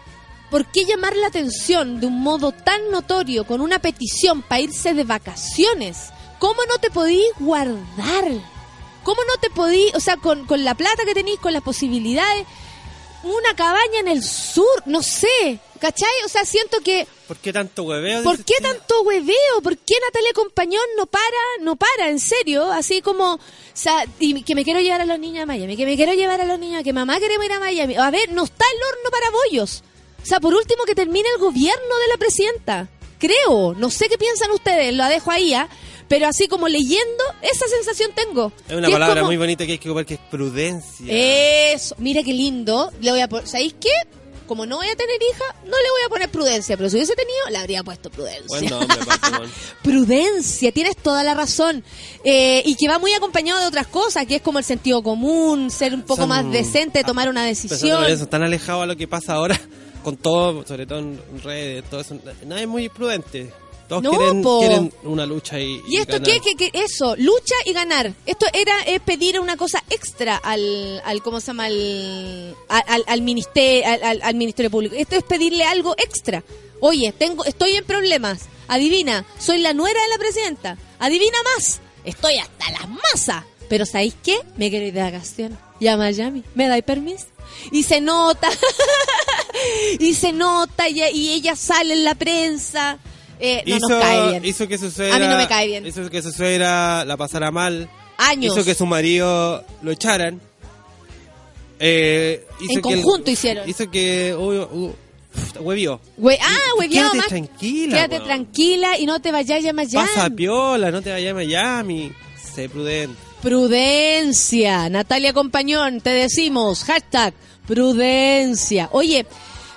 ¿Por 0.50 0.70
qué 0.70 0.84
llamar 0.84 1.16
la 1.16 1.26
atención 1.28 2.00
de 2.00 2.06
un 2.06 2.20
modo 2.20 2.52
tan 2.52 2.90
notorio 2.90 3.46
con 3.46 3.60
una 3.60 3.78
petición 3.78 4.42
para 4.42 4.60
irse 4.60 4.94
de 4.94 5.04
vacaciones? 5.04 6.10
¿Cómo 6.38 6.64
no 6.66 6.78
te 6.78 6.90
podí 6.90 7.24
guardar? 7.38 8.24
¿Cómo 9.02 9.22
no 9.24 9.36
te 9.40 9.50
podí, 9.50 9.90
o 9.94 10.00
sea, 10.00 10.16
con, 10.16 10.46
con 10.46 10.64
la 10.64 10.74
plata 10.74 11.04
que 11.04 11.14
tenéis, 11.14 11.38
con 11.40 11.52
las 11.52 11.62
posibilidades, 11.62 12.46
una 13.22 13.54
cabaña 13.56 14.00
en 14.00 14.08
el 14.08 14.22
sur, 14.22 14.82
no 14.84 15.02
sé, 15.02 15.60
¿cachai? 15.80 16.10
O 16.24 16.28
sea, 16.28 16.44
siento 16.44 16.80
que 16.80 17.06
¿Por 17.27 17.36
qué 17.39 17.53
tanto 17.53 17.82
hueveo? 17.82 18.23
¿Por 18.23 18.44
qué 18.44 18.55
tanto 18.62 19.03
hueveo? 19.03 19.61
¿Por 19.62 19.77
qué 19.78 19.94
Natalia 20.07 20.32
Compañón 20.35 20.82
no 20.97 21.07
para, 21.07 21.24
no 21.61 21.74
para, 21.77 22.09
en 22.11 22.20
serio? 22.20 22.70
Así 22.70 23.03
como, 23.03 23.35
o 23.35 23.40
sea, 23.74 24.05
y 24.20 24.43
que 24.43 24.55
me 24.55 24.65
quiero 24.65 24.81
llevar 24.81 25.01
a 25.01 25.07
los 25.07 25.19
niños 25.19 25.43
a 25.43 25.47
Miami, 25.47 25.77
que 25.77 25.86
me 25.86 25.97
quiero 25.97 26.12
llevar 26.15 26.40
a 26.40 26.44
los 26.44 26.59
niños, 26.59 26.85
que 26.85 26.93
mamá 26.93 27.19
queremos 27.19 27.44
ir 27.47 27.53
a 27.53 27.59
Miami. 27.61 27.97
A 27.97 28.11
ver, 28.11 28.31
no 28.32 28.44
está 28.44 28.65
el 28.65 28.82
horno 28.82 29.11
para 29.11 29.31
bollos. 29.31 29.82
O 30.23 30.27
sea, 30.27 30.40
por 30.40 30.55
último 30.55 30.85
que 30.85 30.94
termine 30.94 31.28
el 31.35 31.40
gobierno 31.40 31.98
de 32.03 32.09
la 32.12 32.16
presidenta. 32.16 32.89
Creo, 33.19 33.74
no 33.74 33.90
sé 33.90 34.09
qué 34.09 34.19
piensan 34.19 34.51
ustedes, 34.53 34.94
lo 34.94 35.05
dejo 35.07 35.31
ahí, 35.31 35.55
¿ah? 35.55 35.69
pero 36.09 36.28
así 36.28 36.47
como 36.48 36.69
leyendo, 36.69 37.24
esa 37.43 37.66
sensación 37.66 38.12
tengo. 38.15 38.53
Es 38.69 38.77
una 38.77 38.89
palabra 38.90 39.16
como- 39.16 39.27
muy 39.28 39.36
bonita 39.36 39.66
que 39.66 39.73
hay 39.73 39.78
que 39.78 39.89
ocupar 39.89 40.07
que 40.07 40.15
es 40.15 40.20
prudencia. 40.31 41.07
Eso, 41.09 41.94
mira 41.98 42.23
qué 42.23 42.32
lindo. 42.32 42.93
Le 43.01 43.11
voy 43.11 43.20
a 43.20 43.28
¿Sabéis 43.47 43.74
qué? 43.81 43.90
Como 44.47 44.64
no 44.66 44.77
voy 44.77 44.86
a 44.89 44.97
tener 44.97 45.16
hija, 45.31 45.44
no 45.64 45.70
le 45.77 45.90
voy 45.90 46.02
a 46.06 46.09
poner 46.09 46.28
prudencia, 46.31 46.77
pero 46.77 46.89
si 46.89 46.97
hubiese 46.97 47.14
tenido, 47.14 47.39
le 47.51 47.59
habría 47.59 47.82
puesto 47.82 48.10
prudencia. 48.10 48.47
Buen 48.47 48.66
nombre, 48.66 48.97
Paco. 49.06 49.43
Prudencia, 49.82 50.73
tienes 50.73 50.97
toda 50.97 51.23
la 51.24 51.35
razón. 51.35 51.82
Eh, 52.24 52.62
y 52.64 52.77
que 52.77 52.89
va 52.89 52.98
muy 52.98 53.12
acompañado 53.14 53.60
de 53.60 53.66
otras 53.66 53.86
cosas, 53.86 54.27
que 54.27 54.36
es 54.36 54.43
como 54.43 54.59
el 54.59 54.64
sentido 54.64 55.02
común, 55.02 55.70
ser 55.70 55.94
un 55.94 56.02
poco 56.02 56.23
Son- 56.23 56.28
más 56.28 56.51
decente, 56.51 57.02
tomar 57.05 57.28
una 57.28 57.44
decisión. 57.44 58.05
eso, 58.05 58.24
están 58.24 58.43
alejados 58.43 58.82
a 58.82 58.86
lo 58.86 58.97
que 58.97 59.09
pasa 59.09 59.35
ahora 59.35 59.60
con 60.05 60.16
todo, 60.16 60.66
sobre 60.66 60.86
todo 60.86 60.98
en 61.01 61.20
redes, 61.43 61.85
todo 61.90 62.01
eso. 62.01 62.16
Nadie 62.44 62.62
es 62.62 62.68
muy 62.68 62.89
prudente. 62.89 63.52
Todos 63.88 64.02
No, 64.02 64.10
quieren, 64.10 64.42
quieren 64.42 64.92
una 65.04 65.24
lucha 65.26 65.60
y, 65.60 65.80
¿Y 65.88 65.98
esto 65.98 66.14
ganar. 66.20 66.40
qué, 66.42 66.54
qué? 66.56 66.70
Eso, 66.72 67.14
lucha 67.16 67.54
y 67.64 67.72
ganar. 67.72 68.12
Esto 68.26 68.46
era 68.52 68.80
es 68.82 69.00
pedir 69.00 69.38
una 69.38 69.56
cosa 69.56 69.82
extra 69.90 70.36
al, 70.36 71.00
al 71.04 71.22
¿cómo 71.22 71.40
se 71.40 71.46
llama? 71.48 71.66
Al, 71.66 72.56
al, 72.68 73.04
al 73.06 73.22
ministerio, 73.22 73.86
al, 73.88 74.02
al- 74.02 74.22
al 74.22 74.34
Ministerio 74.34 74.70
Público. 74.70 74.94
Esto 74.96 75.14
es 75.16 75.22
pedirle 75.22 75.64
algo 75.64 75.94
extra. 75.98 76.42
Oye, 76.80 77.12
tengo, 77.12 77.44
estoy 77.44 77.76
en 77.76 77.84
problemas. 77.84 78.40
Adivina, 78.68 79.24
soy 79.38 79.58
la 79.58 79.72
nuera 79.72 80.00
de 80.02 80.08
la 80.08 80.18
presidenta. 80.18 80.76
Adivina 80.98 81.38
más. 81.54 81.80
Estoy 82.04 82.36
hasta 82.38 82.70
las 82.72 82.88
masas. 82.88 83.44
Pero 83.68 83.86
¿sabéis 83.86 84.14
qué? 84.22 84.38
Me 84.56 84.70
quiero 84.70 84.86
ir 84.86 84.92
de 84.94 85.02
vacaciones. 85.02 85.58
Y 85.80 85.86
a 85.88 85.96
Miami. 85.96 86.42
¿Me 86.54 86.68
dais 86.68 86.84
permiso? 86.84 87.26
Y 87.70 87.82
se 87.84 88.00
nota. 88.00 88.48
y 89.98 90.14
se 90.14 90.32
nota 90.32 90.88
y, 90.88 91.00
y 91.12 91.30
ella 91.32 91.56
sale 91.56 91.94
en 91.94 92.04
la 92.04 92.14
prensa. 92.14 92.98
Eh, 93.40 93.62
no 93.66 93.76
hizo, 93.76 93.88
nos 93.88 94.00
cae 94.02 94.30
bien. 94.30 94.44
hizo 94.44 94.68
que 94.68 94.78
su 94.78 94.90
suegra, 94.90 95.16
A 95.16 95.18
mí 95.18 95.26
no 95.26 95.36
me 95.36 95.46
cae 95.48 95.66
bien. 95.66 95.86
Hizo 95.86 96.08
que 96.10 96.22
su 96.22 96.32
suegra 96.32 97.04
la 97.04 97.16
pasara 97.16 97.50
mal. 97.50 97.88
Años. 98.18 98.54
Hizo 98.56 98.64
que 98.64 98.74
su 98.74 98.86
marido 98.86 99.62
lo 99.82 99.90
echaran. 99.90 100.40
Eh, 101.78 102.46
hizo 102.60 102.72
En 102.78 102.82
que 102.82 102.88
el- 102.94 103.02
conjunto 103.02 103.30
hicieron. 103.30 103.68
Hizo 103.68 103.90
que... 103.90 104.34
Uh, 104.34 104.62
uh, 104.62 104.94
huevió. 105.60 106.00
Hue- 106.18 106.38
ah, 106.40 106.56
hueviado 106.78 107.10
Quédate 107.12 107.18
más. 107.18 107.28
tranquila, 107.28 107.96
Quédate 107.96 108.20
tranquila 108.24 108.98
y 108.98 109.04
no 109.06 109.20
te 109.20 109.30
vayas 109.32 109.64
a 109.66 109.72
Miami. 109.74 109.92
Pasa 109.94 110.30
piola, 110.30 110.90
no 110.90 111.02
te 111.02 111.10
vayas 111.10 111.32
a 111.32 111.34
Miami. 111.34 112.10
Sé 112.54 112.68
prudente. 112.70 113.14
Prudencia. 113.42 114.88
Natalia 114.88 115.34
Compañón, 115.34 116.00
te 116.00 116.10
decimos. 116.10 116.84
Hashtag 116.84 117.34
prudencia. 117.66 118.88
Oye, 118.92 119.26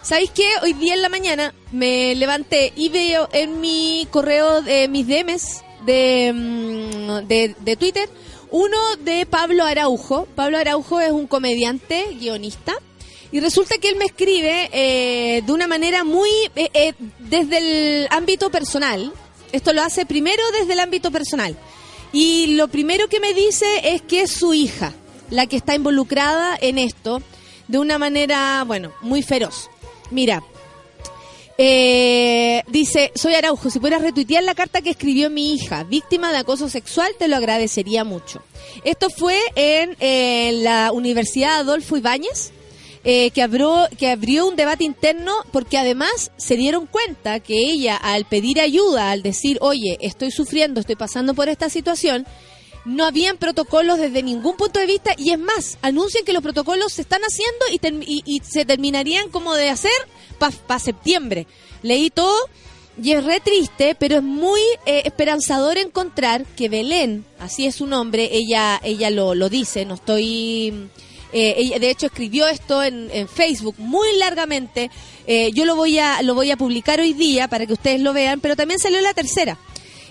¿sabéis 0.02 0.32
qué? 0.32 0.48
Hoy 0.62 0.74
día 0.74 0.94
en 0.94 1.02
la 1.02 1.10
mañana 1.10 1.54
me 1.72 2.16
levanté 2.16 2.74
y 2.76 2.90
veo 2.90 3.30
en 3.32 3.62
mi 3.62 4.08
correo, 4.12 4.62
de 4.62 4.88
mis 4.88 5.08
DMs 5.08 5.62
de, 5.86 6.32
mm, 6.34 7.28
de, 7.28 7.56
de 7.60 7.76
Twitter, 7.76 8.10
uno 8.52 8.78
de 9.02 9.26
Pablo 9.26 9.64
Araujo. 9.64 10.28
Pablo 10.36 10.58
Araujo 10.58 11.00
es 11.00 11.12
un 11.12 11.28
comediante, 11.28 12.18
guionista. 12.20 12.76
Y 13.32 13.42
resulta 13.42 13.78
que 13.78 13.90
él 13.90 13.96
me 13.98 14.06
escribe 14.06 14.70
eh, 14.74 15.44
de 15.46 15.52
una 15.52 15.68
manera 15.68 16.04
muy 16.04 16.30
eh, 16.56 16.70
eh, 16.74 16.94
desde 17.20 17.58
el 17.58 18.08
ámbito 18.10 18.50
personal. 18.50 19.14
Esto 19.52 19.72
lo 19.74 19.84
hace 19.84 20.06
primero 20.06 20.42
desde 20.60 20.74
el 20.74 20.80
ámbito 20.80 21.12
personal. 21.12 21.56
Y 22.12 22.56
lo 22.56 22.68
primero 22.70 23.08
que 23.08 23.20
me 23.20 23.36
dice 23.36 23.66
es 23.84 24.02
que 24.02 24.24
es 24.24 24.32
su 24.32 24.54
hija 24.56 24.94
la 25.30 25.46
que 25.46 25.58
está 25.58 25.76
involucrada 25.76 26.58
en 26.60 26.80
esto 26.80 27.22
de 27.68 27.78
una 27.78 28.00
manera, 28.00 28.64
bueno, 28.66 28.92
muy 29.02 29.22
feroz. 29.22 29.70
Mira, 30.11 30.44
eh, 31.61 32.64
dice, 32.68 33.11
soy 33.15 33.34
Araujo, 33.36 33.69
si 33.69 33.80
pudieras 33.80 34.02
retuitear 34.02 34.44
la 34.44 34.56
carta 34.56 34.81
que 34.81 34.91
escribió 34.91 35.30
mi 35.30 35.53
hija, 35.53 35.84
víctima 35.84 36.31
de 36.31 36.38
acoso 36.38 36.69
sexual, 36.69 37.11
te 37.19 37.27
lo 37.27 37.36
agradecería 37.36 38.06
mucho. 38.06 38.41
Esto 38.86 39.10
fue 39.10 39.38
en 39.56 39.98
eh, 39.99 40.52
la 40.64 40.91
Universidad 40.94 41.60
Adolfo 41.60 41.98
Ibáñez, 41.98 42.53
eh, 43.03 43.31
que, 43.31 43.41
abrió, 43.41 43.88
que 43.98 44.10
abrió 44.10 44.48
un 44.48 44.56
debate 44.56 44.86
interno 44.86 45.34
porque 45.52 45.77
además 45.77 46.31
se 46.38 46.56
dieron 46.56 46.86
cuenta 46.86 47.40
que 47.41 47.56
ella 47.56 47.98
al 47.98 48.23
pedir 48.26 48.61
ayuda, 48.61 49.11
al 49.11 49.22
decir, 49.22 49.57
oye, 49.61 49.98
estoy 49.99 50.31
sufriendo, 50.31 50.80
estoy 50.80 50.95
pasando 50.95 51.34
por 51.34 51.49
esta 51.49 51.69
situación, 51.69 52.26
no 52.85 53.06
habían 53.06 53.38
protocolos 53.38 53.97
desde 53.99 54.23
ningún 54.23 54.56
punto 54.57 54.80
de 54.80 54.85
vista 54.88 55.11
y 55.18 55.31
es 55.31 55.39
más, 55.39 55.77
anuncian 55.81 56.23
que 56.26 56.34
los 56.34 56.41
protocolos 56.43 56.93
se 56.93 57.01
están 57.01 57.22
haciendo 57.22 57.65
y, 58.06 58.23
y- 58.26 58.41
se 58.41 58.65
terminarían 58.65 59.30
como 59.30 59.53
de 59.56 59.69
hacer 59.69 59.91
para 60.38 60.80
septiembre. 60.80 61.45
Leí 61.81 62.10
todo 62.10 62.35
y 63.01 63.11
es 63.14 63.23
re 63.23 63.39
triste, 63.39 63.95
pero 63.95 64.18
es 64.18 64.23
muy 64.23 64.60
eh, 64.85 65.03
esperanzador 65.06 65.77
encontrar 65.77 66.45
que 66.45 66.68
Belén, 66.69 67.26
así 67.39 67.65
es 67.65 67.76
su 67.76 67.85
nombre, 67.88 68.30
ella, 68.31 68.80
ella 68.84 69.10
lo, 69.10 69.35
lo 69.35 69.49
dice, 69.49 69.85
no 69.85 69.93
estoy... 69.95 70.89
eh, 71.31 71.53
ella 71.57 71.80
de 71.80 71.89
hecho 71.91 72.07
escribió 72.07 72.47
esto 72.47 72.84
en, 72.84 73.10
en 73.14 73.27
Facebook 73.27 73.76
muy 73.77 74.07
largamente. 74.18 74.89
Eh, 75.27 75.51
yo 75.53 75.64
lo 75.65 75.76
voy 75.76 75.99
a 75.99 76.22
lo 76.23 76.34
voy 76.34 76.49
a 76.51 76.57
publicar 76.57 76.99
hoy 76.99 77.14
día 77.14 77.47
para 77.47 77.65
que 77.68 77.73
ustedes 77.73 78.01
lo 78.01 78.14
vean, 78.14 78.39
pero 78.41 78.56
también 78.56 78.80
salió 78.80 78.99
la 78.99 79.14
tercera. 79.14 79.57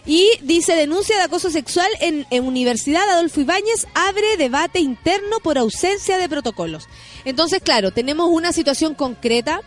Y 0.08 0.30
dice 0.40 0.74
denuncia 0.74 1.18
de 1.18 1.24
acoso 1.24 1.50
sexual 1.50 1.86
en, 2.00 2.24
Universidad 2.42 3.10
Adolfo 3.10 3.42
Ibáñez 3.42 3.86
abre 3.92 4.38
debate 4.38 4.80
interno 4.80 5.38
por 5.40 5.58
ausencia 5.58 6.16
de 6.16 6.30
protocolos. 6.30 6.88
Entonces, 7.26 7.60
claro, 7.62 7.90
tenemos 7.90 8.30
una 8.30 8.54
situación 8.54 8.94
concreta. 8.94 9.60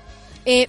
Eh, 0.45 0.67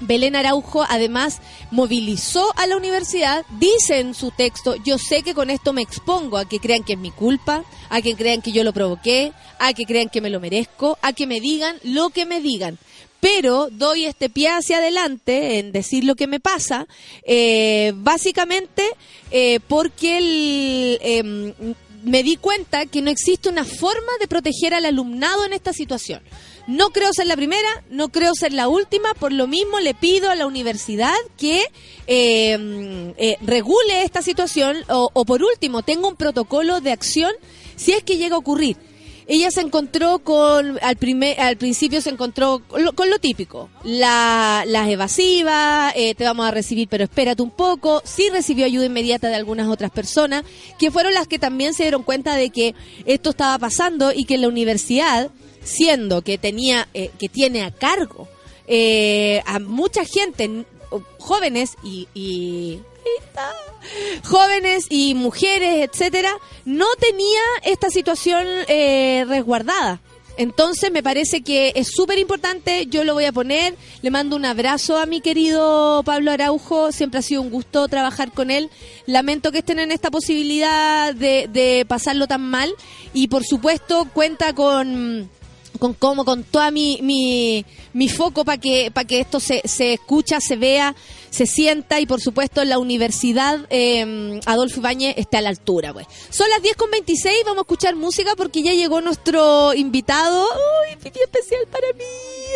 Belén 0.00 0.34
Araujo 0.34 0.86
además 0.88 1.42
movilizó 1.70 2.54
a 2.56 2.66
la 2.66 2.78
universidad, 2.78 3.44
dice 3.58 4.00
en 4.00 4.14
su 4.14 4.30
texto, 4.30 4.76
yo 4.76 4.96
sé 4.96 5.22
que 5.22 5.34
con 5.34 5.50
esto 5.50 5.74
me 5.74 5.82
expongo 5.82 6.38
a 6.38 6.46
que 6.46 6.58
crean 6.58 6.82
que 6.82 6.94
es 6.94 6.98
mi 6.98 7.10
culpa, 7.10 7.64
a 7.90 8.00
que 8.00 8.16
crean 8.16 8.40
que 8.40 8.52
yo 8.52 8.64
lo 8.64 8.72
provoqué, 8.72 9.34
a 9.58 9.74
que 9.74 9.84
crean 9.84 10.08
que 10.08 10.22
me 10.22 10.30
lo 10.30 10.40
merezco, 10.40 10.98
a 11.02 11.12
que 11.12 11.26
me 11.26 11.38
digan 11.38 11.76
lo 11.84 12.08
que 12.08 12.24
me 12.24 12.40
digan. 12.40 12.78
Pero 13.22 13.68
doy 13.70 14.06
este 14.06 14.28
pie 14.28 14.48
hacia 14.48 14.78
adelante 14.78 15.60
en 15.60 15.70
decir 15.70 16.02
lo 16.02 16.16
que 16.16 16.26
me 16.26 16.40
pasa, 16.40 16.88
eh, 17.22 17.92
básicamente 17.94 18.82
eh, 19.30 19.60
porque 19.68 20.98
em, 21.00 21.74
me 22.02 22.24
di 22.24 22.34
cuenta 22.34 22.86
que 22.86 23.00
no 23.00 23.12
existe 23.12 23.48
una 23.48 23.64
forma 23.64 24.10
de 24.18 24.26
proteger 24.26 24.74
al 24.74 24.86
alumnado 24.86 25.44
en 25.44 25.52
esta 25.52 25.72
situación. 25.72 26.20
No 26.66 26.90
creo 26.90 27.12
ser 27.12 27.28
la 27.28 27.36
primera, 27.36 27.84
no 27.90 28.08
creo 28.08 28.34
ser 28.34 28.52
la 28.52 28.66
última, 28.66 29.14
por 29.14 29.32
lo 29.32 29.46
mismo 29.46 29.78
le 29.78 29.94
pido 29.94 30.28
a 30.28 30.34
la 30.34 30.46
universidad 30.46 31.14
que 31.36 31.62
eh, 32.08 33.14
eh, 33.18 33.36
regule 33.40 34.02
esta 34.02 34.22
situación 34.22 34.78
o, 34.88 35.10
o 35.12 35.24
por 35.24 35.44
último 35.44 35.82
tenga 35.82 36.08
un 36.08 36.16
protocolo 36.16 36.80
de 36.80 36.90
acción 36.90 37.32
si 37.76 37.92
es 37.92 38.02
que 38.02 38.16
llega 38.16 38.34
a 38.34 38.40
ocurrir. 38.40 38.76
Ella 39.34 39.50
se 39.50 39.62
encontró 39.62 40.18
con, 40.18 40.78
al, 40.82 40.96
primer, 40.96 41.40
al 41.40 41.56
principio 41.56 42.02
se 42.02 42.10
encontró 42.10 42.60
con 42.68 42.84
lo, 42.84 42.92
con 42.92 43.08
lo 43.08 43.18
típico, 43.18 43.70
la, 43.82 44.62
las 44.66 44.88
evasivas, 44.90 45.94
eh, 45.96 46.14
te 46.14 46.24
vamos 46.24 46.44
a 46.44 46.50
recibir 46.50 46.86
pero 46.86 47.04
espérate 47.04 47.40
un 47.40 47.50
poco, 47.50 48.02
sí 48.04 48.28
recibió 48.30 48.66
ayuda 48.66 48.84
inmediata 48.84 49.28
de 49.28 49.36
algunas 49.36 49.68
otras 49.68 49.90
personas, 49.90 50.44
que 50.78 50.90
fueron 50.90 51.14
las 51.14 51.28
que 51.28 51.38
también 51.38 51.72
se 51.72 51.84
dieron 51.84 52.02
cuenta 52.02 52.36
de 52.36 52.50
que 52.50 52.74
esto 53.06 53.30
estaba 53.30 53.58
pasando 53.58 54.12
y 54.12 54.26
que 54.26 54.36
la 54.36 54.48
universidad, 54.48 55.30
siendo 55.64 56.20
que 56.20 56.36
tenía, 56.36 56.88
eh, 56.92 57.10
que 57.18 57.30
tiene 57.30 57.62
a 57.62 57.70
cargo 57.70 58.28
eh, 58.66 59.42
a 59.46 59.58
mucha 59.60 60.04
gente, 60.04 60.66
jóvenes 61.18 61.76
y, 61.82 62.80
jóvenes 64.24 64.86
y 64.88 65.14
mujeres, 65.14 65.88
etcétera, 65.90 66.32
no 66.64 66.86
tenía 66.98 67.40
esta 67.64 67.90
situación 67.90 68.46
eh, 68.68 69.24
resguardada. 69.28 70.00
Entonces 70.38 70.90
me 70.90 71.02
parece 71.02 71.42
que 71.42 71.72
es 71.76 71.88
súper 71.88 72.18
importante, 72.18 72.86
yo 72.86 73.04
lo 73.04 73.12
voy 73.12 73.26
a 73.26 73.32
poner, 73.32 73.76
le 74.00 74.10
mando 74.10 74.34
un 74.34 74.46
abrazo 74.46 74.96
a 74.96 75.04
mi 75.04 75.20
querido 75.20 76.02
Pablo 76.06 76.30
Araujo, 76.30 76.90
siempre 76.90 77.18
ha 77.18 77.22
sido 77.22 77.42
un 77.42 77.50
gusto 77.50 77.86
trabajar 77.86 78.32
con 78.32 78.50
él, 78.50 78.70
lamento 79.04 79.52
que 79.52 79.58
estén 79.58 79.78
en 79.78 79.92
esta 79.92 80.10
posibilidad 80.10 81.14
de 81.14 81.84
pasarlo 81.86 82.26
tan 82.26 82.48
mal. 82.48 82.72
Y 83.12 83.28
por 83.28 83.44
supuesto 83.44 84.08
cuenta 84.14 84.54
con 84.54 85.28
con 85.78 85.94
cómo, 85.94 86.24
con 86.24 86.44
toda 86.44 86.70
mi, 86.70 86.98
mi, 87.02 87.64
mi 87.92 88.08
foco 88.08 88.44
para 88.44 88.58
que, 88.58 88.90
para 88.90 89.06
que 89.06 89.20
esto 89.20 89.40
se, 89.40 89.62
se 89.64 89.94
escucha, 89.94 90.40
se 90.40 90.56
vea, 90.56 90.94
se 91.30 91.46
sienta 91.46 91.98
y 92.00 92.06
por 92.06 92.20
supuesto 92.20 92.64
la 92.64 92.78
Universidad 92.78 93.66
eh, 93.70 94.40
Adolfo 94.46 94.80
Ibáñez 94.80 95.14
esté 95.16 95.38
a 95.38 95.40
la 95.40 95.48
altura. 95.48 95.92
Pues. 95.92 96.06
Son 96.30 96.48
las 96.50 96.62
10 96.62 96.76
con 96.76 96.90
26, 96.90 97.44
vamos 97.44 97.58
a 97.58 97.62
escuchar 97.62 97.96
música 97.96 98.34
porque 98.36 98.62
ya 98.62 98.74
llegó 98.74 99.00
nuestro 99.00 99.74
invitado. 99.74 100.44
¡Uy, 100.44 100.96
muy 100.96 101.22
especial 101.22 101.66
para 101.70 101.86
mí! 101.94 102.04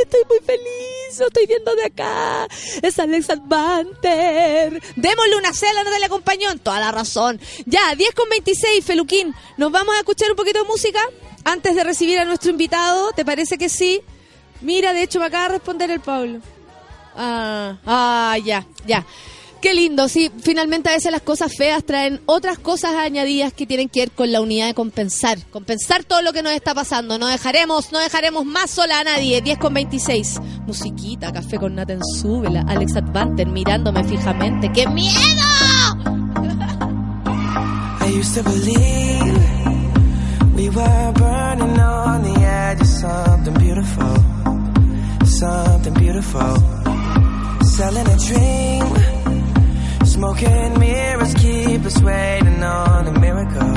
Estoy 0.02 0.20
muy 0.28 0.38
feliz. 0.40 1.18
lo 1.18 1.26
estoy 1.26 1.46
viendo 1.46 1.74
de 1.74 1.84
acá. 1.84 2.46
Es 2.82 2.98
Alex 2.98 3.30
Advanter. 3.30 4.82
Démosle 4.96 5.36
una 5.36 5.52
cela, 5.54 5.82
no 5.82 5.90
te 5.90 5.98
le 5.98 6.04
acompañó. 6.04 6.50
En 6.50 6.58
toda 6.58 6.78
la 6.78 6.92
razón. 6.92 7.40
Ya, 7.64 7.94
10 7.96 8.14
con 8.14 8.28
26, 8.28 8.84
Feluquín. 8.84 9.34
Nos 9.56 9.72
vamos 9.72 9.94
a 9.94 9.98
escuchar 9.98 10.30
un 10.30 10.36
poquito 10.36 10.62
de 10.62 10.68
música 10.68 11.00
antes 11.46 11.76
de 11.76 11.84
recibir 11.84 12.18
a 12.18 12.24
nuestro 12.24 12.50
invitado. 12.50 13.12
¿Te 13.12 13.24
parece 13.24 13.56
que 13.56 13.68
sí? 13.68 14.02
Mira, 14.60 14.92
de 14.92 15.02
hecho, 15.02 15.20
me 15.20 15.26
acaba 15.26 15.44
de 15.44 15.54
responder 15.54 15.90
el 15.90 16.00
Pablo. 16.00 16.40
Ah, 17.16 17.78
ah, 17.86 18.36
ya, 18.44 18.66
ya. 18.86 19.06
Qué 19.62 19.72
lindo, 19.72 20.08
sí. 20.08 20.30
Finalmente 20.42 20.90
a 20.90 20.92
veces 20.92 21.10
las 21.10 21.22
cosas 21.22 21.56
feas 21.56 21.82
traen 21.84 22.20
otras 22.26 22.58
cosas 22.58 22.94
añadidas 22.94 23.52
que 23.52 23.66
tienen 23.66 23.88
que 23.88 24.00
ver 24.00 24.10
con 24.10 24.30
la 24.30 24.40
unidad 24.40 24.66
de 24.66 24.74
compensar. 24.74 25.38
Compensar 25.50 26.04
todo 26.04 26.20
lo 26.20 26.32
que 26.32 26.42
nos 26.42 26.52
está 26.52 26.74
pasando. 26.74 27.18
No 27.18 27.26
dejaremos, 27.26 27.90
no 27.90 27.98
dejaremos 27.98 28.44
más 28.44 28.70
sola 28.70 29.00
a 29.00 29.04
nadie. 29.04 29.40
10 29.40 29.58
con 29.58 29.72
26. 29.72 30.40
Musiquita, 30.66 31.32
café 31.32 31.58
con 31.58 31.74
nata 31.74 31.94
en 31.94 32.04
súbela. 32.04 32.64
Alex 32.68 32.96
Advanter 32.96 33.46
mirándome 33.46 34.04
fijamente. 34.04 34.70
¡Qué 34.72 34.86
miedo! 34.88 35.14
I 37.98 38.20
used 38.20 38.36
we 40.66 40.74
were 40.74 41.12
burning 41.12 41.78
on 41.78 42.22
the 42.22 42.34
edge 42.40 42.80
of 42.80 42.86
something 42.88 43.54
beautiful, 43.54 44.16
something 45.24 45.94
beautiful. 45.94 46.56
Selling 47.76 48.08
a 48.08 48.16
dream, 48.28 48.84
smoking 50.04 50.78
mirrors 50.80 51.34
keep 51.34 51.84
us 51.84 52.02
waiting 52.02 52.62
on 52.64 53.06
a 53.06 53.20
miracle, 53.20 53.76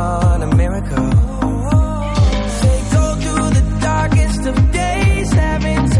on 0.00 0.42
a 0.42 0.56
miracle. 0.56 1.10
They 2.62 2.80
go 2.96 3.04
through 3.22 3.50
the 3.58 3.78
darkest 3.80 4.46
of 4.46 4.72
days, 4.72 5.32
having 5.32 5.91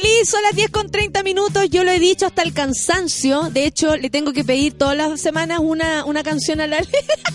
feliz, 0.00 0.28
son 0.28 0.42
las 0.42 0.54
10 0.56 0.70
con 0.70 0.90
30 0.90 1.22
minutos, 1.22 1.68
yo 1.70 1.84
lo 1.84 1.90
he 1.90 1.98
dicho 2.00 2.26
hasta 2.26 2.42
el 2.42 2.52
cansancio, 2.52 3.42
de 3.50 3.64
hecho 3.66 3.96
le 3.96 4.10
tengo 4.10 4.32
que 4.32 4.42
pedir 4.44 4.72
todas 4.76 4.96
las 4.96 5.20
semanas 5.20 5.60
una, 5.62 6.04
una 6.04 6.22
canción 6.22 6.60
a 6.60 6.66
la 6.66 6.78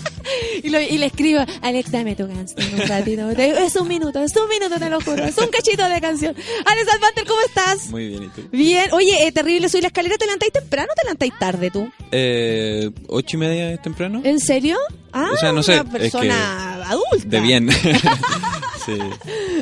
y, 0.62 0.68
lo- 0.68 0.80
y 0.80 0.98
le 0.98 1.06
escribo, 1.06 1.40
Alex, 1.62 1.90
dame 1.90 2.14
tu 2.16 2.28
canción 2.28 2.74
un 2.74 2.86
ratito, 2.86 3.30
es 3.30 3.76
un 3.76 3.88
minuto, 3.88 4.22
es 4.22 4.36
un 4.36 4.48
minuto, 4.48 4.78
te 4.78 4.90
lo 4.90 5.00
juro, 5.00 5.24
es 5.24 5.38
un 5.38 5.48
cachito 5.48 5.88
de 5.88 6.00
canción. 6.00 6.34
Alex 6.66 6.88
Alvanter, 6.92 7.24
¿cómo 7.26 7.40
estás? 7.46 7.86
Muy 7.88 8.08
bien, 8.08 8.24
¿y 8.24 8.28
tú? 8.28 8.42
Bien, 8.52 8.92
oye, 8.92 9.26
eh, 9.26 9.32
terrible, 9.32 9.68
soy 9.68 9.80
la 9.80 9.86
escalera, 9.88 10.16
¿te 10.18 10.26
levantáis 10.26 10.52
temprano 10.52 10.88
o 10.92 10.94
te 10.94 11.02
levantáis 11.04 11.32
tarde 11.38 11.70
tú? 11.70 11.90
Eh, 12.12 12.90
¿Ocho 13.08 13.36
y 13.36 13.40
media 13.40 13.72
es 13.72 13.80
temprano? 13.82 14.20
¿En 14.24 14.38
serio? 14.38 14.76
Ah, 15.12 15.30
O 15.32 15.36
sea, 15.36 15.52
no 15.52 15.62
sé, 15.62 15.72
una 15.72 15.82
es 15.82 15.88
persona 15.90 16.74
adulta. 16.88 17.24
De 17.26 17.40
bien. 17.40 17.68
sí. 18.86 18.92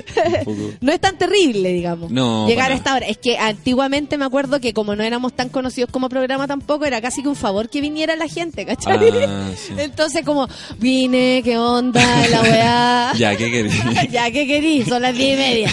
No 0.81 0.93
es 0.93 1.01
tan 1.01 1.19
terrible, 1.19 1.73
digamos. 1.73 2.11
No, 2.11 2.47
Llegar 2.47 2.71
a 2.71 2.75
esta 2.75 2.95
hora. 2.95 3.07
Es 3.07 3.19
que 3.19 3.39
antiguamente 3.39 4.17
me 4.19 4.25
acuerdo 4.25 4.61
que 4.61 4.73
como 4.73 4.95
no 4.97 5.03
éramos 5.03 5.33
tan 5.35 5.49
conocidos 5.49 5.91
como 5.91 6.09
programa 6.09 6.47
tampoco, 6.47 6.85
era 6.85 7.01
casi 7.01 7.23
que 7.23 7.29
un 7.29 7.37
favor 7.37 7.69
que 7.69 7.81
viniera 7.81 8.17
la 8.17 8.29
gente, 8.29 8.65
¿cachai? 8.65 8.99
Ah, 9.27 9.51
sí. 9.57 9.75
Entonces 9.79 10.25
como, 10.25 10.49
vine, 10.79 11.43
qué 11.45 11.59
onda, 11.59 12.01
la 12.29 12.43
weá. 12.43 13.13
Ya, 13.19 13.35
¿qué 13.37 13.51
querés? 13.51 13.75
ya, 14.11 14.31
¿qué 14.31 14.47
querís? 14.47 14.87
Son 14.87 15.03
las 15.03 15.17
diez 15.17 15.35
y 15.35 15.37
media. 15.37 15.73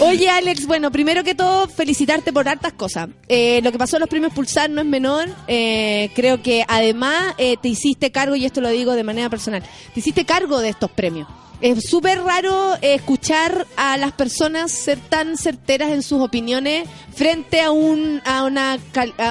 Oye, 0.00 0.28
Alex, 0.28 0.66
bueno, 0.66 0.90
primero 0.90 1.24
que 1.24 1.34
todo, 1.34 1.68
felicitarte 1.68 2.32
por 2.32 2.48
hartas 2.48 2.72
cosas. 2.72 3.08
Eh, 3.28 3.60
lo 3.62 3.72
que 3.72 3.78
pasó 3.78 3.96
en 3.96 4.00
los 4.00 4.08
premios 4.08 4.32
Pulsar 4.32 4.70
no 4.70 4.80
es 4.80 4.86
menor. 4.86 5.28
Eh, 5.48 6.10
creo 6.14 6.42
que 6.42 6.64
además 6.66 7.34
eh, 7.38 7.56
te 7.60 7.68
hiciste 7.68 8.10
cargo, 8.10 8.36
y 8.36 8.44
esto 8.44 8.60
lo 8.60 8.70
digo 8.70 8.94
de 8.94 9.04
manera 9.04 9.28
personal, 9.28 9.62
te 9.92 10.00
hiciste 10.00 10.24
cargo 10.24 10.60
de 10.60 10.70
estos 10.70 10.90
premios. 10.90 11.28
Es 11.60 11.88
súper 11.88 12.22
raro 12.22 12.74
eh, 12.82 12.94
escuchar 12.94 13.66
a 13.76 13.96
las 13.96 14.12
personas 14.12 14.72
ser 14.72 14.98
tan 14.98 15.36
certeras 15.36 15.90
en 15.90 16.02
sus 16.02 16.20
opiniones 16.20 16.88
frente 17.14 17.60
a 17.60 17.70
un 17.70 18.20
a 18.24 18.44
una 18.44 18.78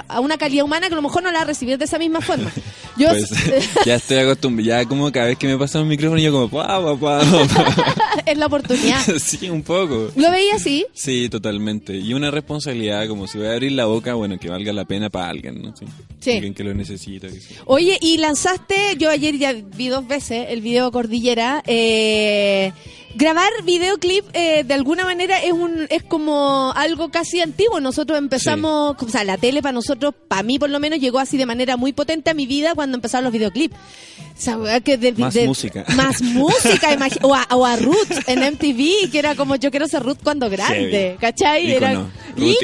a, 0.07 0.19
una 0.19 0.37
calidad 0.37 0.65
humana 0.65 0.87
que 0.87 0.93
a 0.93 0.95
lo 0.95 1.01
mejor 1.01 1.21
no 1.21 1.31
la 1.31 1.43
recibir 1.43 1.77
de 1.77 1.85
esa 1.85 1.99
misma 1.99 2.21
forma. 2.21 2.51
Yo 2.97 3.09
Pues, 3.09 3.29
ya 3.85 3.95
estoy 3.95 4.17
acostumbrado, 4.17 4.67
ya 4.67 4.85
como 4.87 5.11
cada 5.11 5.27
vez 5.27 5.37
que 5.37 5.47
me 5.47 5.57
pasa 5.57 5.81
un 5.81 5.87
micrófono 5.87 6.19
yo 6.21 6.31
como, 6.31 6.49
pa, 6.49 6.81
pa, 6.81 6.95
pa, 6.95 7.19
pa". 7.21 8.23
es 8.25 8.37
la 8.37 8.45
oportunidad. 8.45 9.01
sí, 9.19 9.49
un 9.49 9.63
poco. 9.63 10.09
¿Lo 10.15 10.31
veía 10.31 10.55
así? 10.55 10.85
Sí, 10.93 11.29
totalmente. 11.29 11.95
Y 11.97 12.13
una 12.13 12.31
responsabilidad, 12.31 13.07
como 13.07 13.27
si 13.27 13.37
voy 13.37 13.47
a 13.47 13.53
abrir 13.53 13.71
la 13.73 13.85
boca, 13.85 14.13
bueno, 14.13 14.37
que 14.39 14.49
valga 14.49 14.71
la 14.73 14.85
pena 14.85 15.09
para 15.09 15.29
alguien, 15.29 15.61
¿no? 15.61 15.75
Sí. 15.75 15.85
Sí. 16.19 16.31
Alguien 16.33 16.53
que 16.53 16.63
lo 16.63 16.73
necesita. 16.73 17.27
que 17.27 17.39
sí. 17.39 17.55
Oye, 17.65 17.97
y 18.01 18.17
lanzaste, 18.17 18.95
yo 18.97 19.09
ayer 19.09 19.37
ya 19.37 19.53
vi 19.53 19.87
dos 19.87 20.07
veces 20.07 20.47
el 20.49 20.61
video 20.61 20.91
Cordillera. 20.91 21.61
Eh, 21.65 22.71
grabar 23.15 23.49
videoclip 23.64 24.26
eh, 24.34 24.64
de 24.64 24.73
alguna 24.73 25.03
manera 25.06 25.41
es 25.44 25.52
un 25.52 25.85
es 25.90 26.03
como 26.03 26.72
algo 26.76 27.10
casi 27.10 27.41
antiguo. 27.41 27.80
Nosotros 27.80 28.18
empezamos, 28.18 28.95
o 28.99 29.10
sea, 29.10 29.23
la 29.23 29.38
tele 29.38 29.61
para 29.61 29.73
nosotros, 29.73 30.14
para 30.27 30.44
mí 30.44 30.60
por 30.60 30.69
lo 30.69 30.80
menos, 30.80 30.99
llegó 30.99 31.19
así 31.19 31.38
de 31.38 31.45
manera 31.45 31.77
muy 31.77 31.94
potente 31.94 32.30
a 32.30 32.34
mi 32.34 32.45
vida 32.45 32.73
cuando 32.76 32.95
empezaron 32.98 33.26
los 33.26 33.34
videoclips. 33.34 33.76
O 33.76 34.41
sea, 34.44 34.57
weá, 34.57 34.80
que 34.81 34.98
de- 34.98 35.11
Más 35.14 35.34
de- 35.34 35.45
música. 35.48 35.85
Más 35.95 36.22
música, 36.23 36.98
o, 37.22 37.35
a, 37.35 37.48
o 37.52 37.65
a 37.65 37.76
Ruth 37.76 38.11
en 38.27 38.40
MTV, 38.53 39.11
que 39.11 39.19
era 39.19 39.35
como 39.35 39.56
yo 39.56 39.69
quiero 39.72 39.88
ser 39.88 40.02
Ruth 40.03 40.18
cuando 40.23 40.49
grande, 40.49 40.90
Heavy. 40.91 41.18
¿cachai? 41.19 41.72
Ícono. 41.72 41.88
Era 41.88 41.94
Ruth 42.35 42.57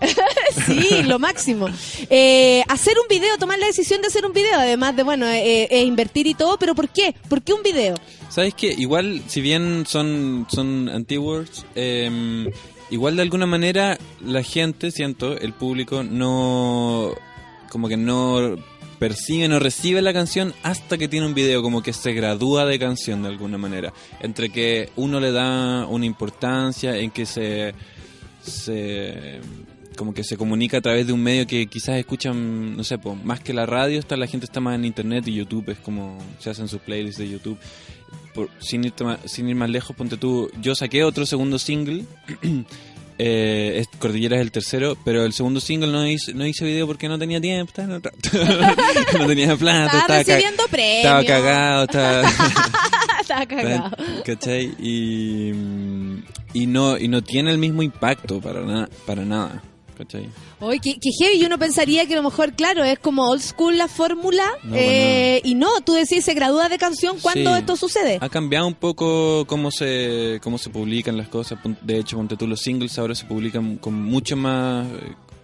sí, 0.66 1.02
lo 1.04 1.18
máximo. 1.18 1.68
Eh, 2.10 2.62
hacer 2.68 2.94
un 2.98 3.06
video, 3.08 3.38
tomar 3.38 3.58
la 3.58 3.66
decisión 3.66 4.00
de 4.00 4.08
hacer 4.08 4.26
un 4.26 4.32
video, 4.32 4.58
además 4.58 4.96
de, 4.96 5.02
bueno, 5.04 5.26
eh, 5.28 5.68
eh, 5.70 5.82
invertir 5.84 6.26
y 6.26 6.34
todo, 6.34 6.58
pero 6.58 6.74
¿por 6.74 6.88
qué? 6.88 7.14
¿Por 7.28 7.42
qué 7.42 7.52
un 7.52 7.62
video? 7.62 7.94
¿Sabes 8.28 8.54
qué? 8.54 8.74
Igual, 8.76 9.22
si 9.26 9.40
bien 9.40 9.84
son, 9.86 10.46
son 10.50 10.88
antiguos, 10.88 11.64
eh, 11.74 12.50
igual 12.90 13.16
de 13.16 13.22
alguna 13.22 13.46
manera 13.46 13.98
la 14.24 14.42
gente, 14.42 14.90
siento, 14.90 15.38
el 15.38 15.52
público, 15.52 16.02
no. 16.02 17.14
como 17.70 17.88
que 17.88 17.96
no 17.96 18.56
percibe, 18.98 19.48
no 19.48 19.58
recibe 19.58 20.02
la 20.02 20.12
canción 20.12 20.52
hasta 20.62 20.98
que 20.98 21.08
tiene 21.08 21.26
un 21.26 21.34
video, 21.34 21.62
como 21.62 21.82
que 21.82 21.92
se 21.92 22.12
gradúa 22.12 22.66
de 22.66 22.78
canción 22.78 23.22
de 23.22 23.28
alguna 23.28 23.56
manera. 23.58 23.92
Entre 24.20 24.50
que 24.50 24.90
uno 24.96 25.20
le 25.20 25.32
da 25.32 25.86
una 25.86 26.06
importancia, 26.06 26.96
en 26.96 27.10
que 27.10 27.26
se. 27.26 27.74
se 28.42 29.40
como 29.98 30.14
que 30.14 30.24
se 30.24 30.38
comunica 30.38 30.78
a 30.78 30.80
través 30.80 31.06
de 31.06 31.12
un 31.12 31.22
medio 31.22 31.46
que 31.46 31.66
quizás 31.66 31.96
escuchan, 31.98 32.74
no 32.76 32.84
sé, 32.84 32.96
po, 32.96 33.14
más 33.16 33.40
que 33.40 33.52
la 33.52 33.66
radio, 33.66 33.98
está 33.98 34.16
la 34.16 34.26
gente 34.26 34.46
está 34.46 34.60
más 34.60 34.76
en 34.76 34.86
internet 34.86 35.28
y 35.28 35.34
YouTube 35.34 35.68
es 35.70 35.78
como 35.78 36.16
se 36.38 36.48
hacen 36.48 36.68
sus 36.68 36.80
playlists 36.80 37.18
de 37.18 37.28
YouTube. 37.28 37.58
Por- 38.32 38.48
sin, 38.60 38.90
ma- 39.04 39.18
sin 39.26 39.48
ir 39.48 39.56
más 39.56 39.68
lejos, 39.68 39.94
ponte 39.96 40.16
tú, 40.16 40.50
yo 40.62 40.74
saqué 40.74 41.04
otro 41.04 41.26
segundo 41.26 41.58
single, 41.58 42.04
eh, 43.18 43.78
es- 43.80 43.88
Cordillera 43.98 44.36
es 44.36 44.42
el 44.42 44.52
tercero, 44.52 44.96
pero 45.04 45.24
el 45.24 45.32
segundo 45.32 45.60
single 45.60 45.90
no 45.90 46.06
hice, 46.06 46.32
no 46.34 46.46
hice 46.46 46.64
video 46.64 46.86
porque 46.86 47.08
no 47.08 47.18
tenía 47.18 47.40
tiempo, 47.40 47.70
estaba 47.70 47.88
en 47.88 47.94
otra- 47.96 48.12
no 49.18 49.26
tenía 49.26 49.56
plata, 49.56 49.98
Estaba 49.98 50.20
estaba, 50.20 50.24
ca- 50.24 50.32
recibiendo 50.34 50.62
premios. 50.70 50.96
estaba 51.04 51.24
cagado, 51.24 51.84
estaba... 51.84 52.30
Estaba 53.20 53.46
cagado. 53.46 53.96
¿Cachai? 54.24 54.74
Y, 54.78 55.50
y 56.54 56.66
no 56.66 56.96
y 56.96 57.08
no 57.08 57.22
tiene 57.22 57.50
el 57.50 57.58
mismo 57.58 57.82
impacto 57.82 58.40
para 58.40 58.62
nada 58.62 58.88
para 59.06 59.24
nada 59.26 59.62
¿cachai? 59.98 60.28
Oye, 60.60 60.78
que, 60.80 60.94
que 60.94 61.10
heavy, 61.20 61.44
uno 61.44 61.58
pensaría 61.58 62.06
que 62.06 62.14
a 62.14 62.16
lo 62.16 62.22
mejor, 62.22 62.54
claro, 62.54 62.84
es 62.84 62.98
como 62.98 63.28
old 63.28 63.42
school 63.42 63.76
la 63.76 63.88
fórmula, 63.88 64.46
No, 64.62 64.76
eh, 64.76 65.40
y 65.44 65.54
no, 65.54 65.80
tú 65.84 65.92
decís, 65.92 66.24
se 66.24 66.32
gradúa 66.34 66.68
de 66.68 66.78
canción 66.78 67.18
cuando 67.20 67.52
Sí. 67.54 67.58
esto 67.60 67.76
sucede. 67.76 68.18
ha 68.20 68.28
cambiado 68.28 68.66
un 68.66 68.74
poco 68.74 69.44
cómo 69.46 69.70
se 69.70 70.40
cómo 70.42 70.56
se 70.58 70.70
publican 70.70 71.16
las 71.16 71.28
cosas 71.28 71.58
de 71.82 71.98
hecho 71.98 72.16
ponte 72.16 72.36
tú 72.36 72.46
los 72.46 72.60
singles 72.60 72.98
ahora 72.98 73.14
se 73.14 73.24
publican 73.26 73.76
con 73.76 73.94
mucho 73.94 74.36
más 74.36 74.86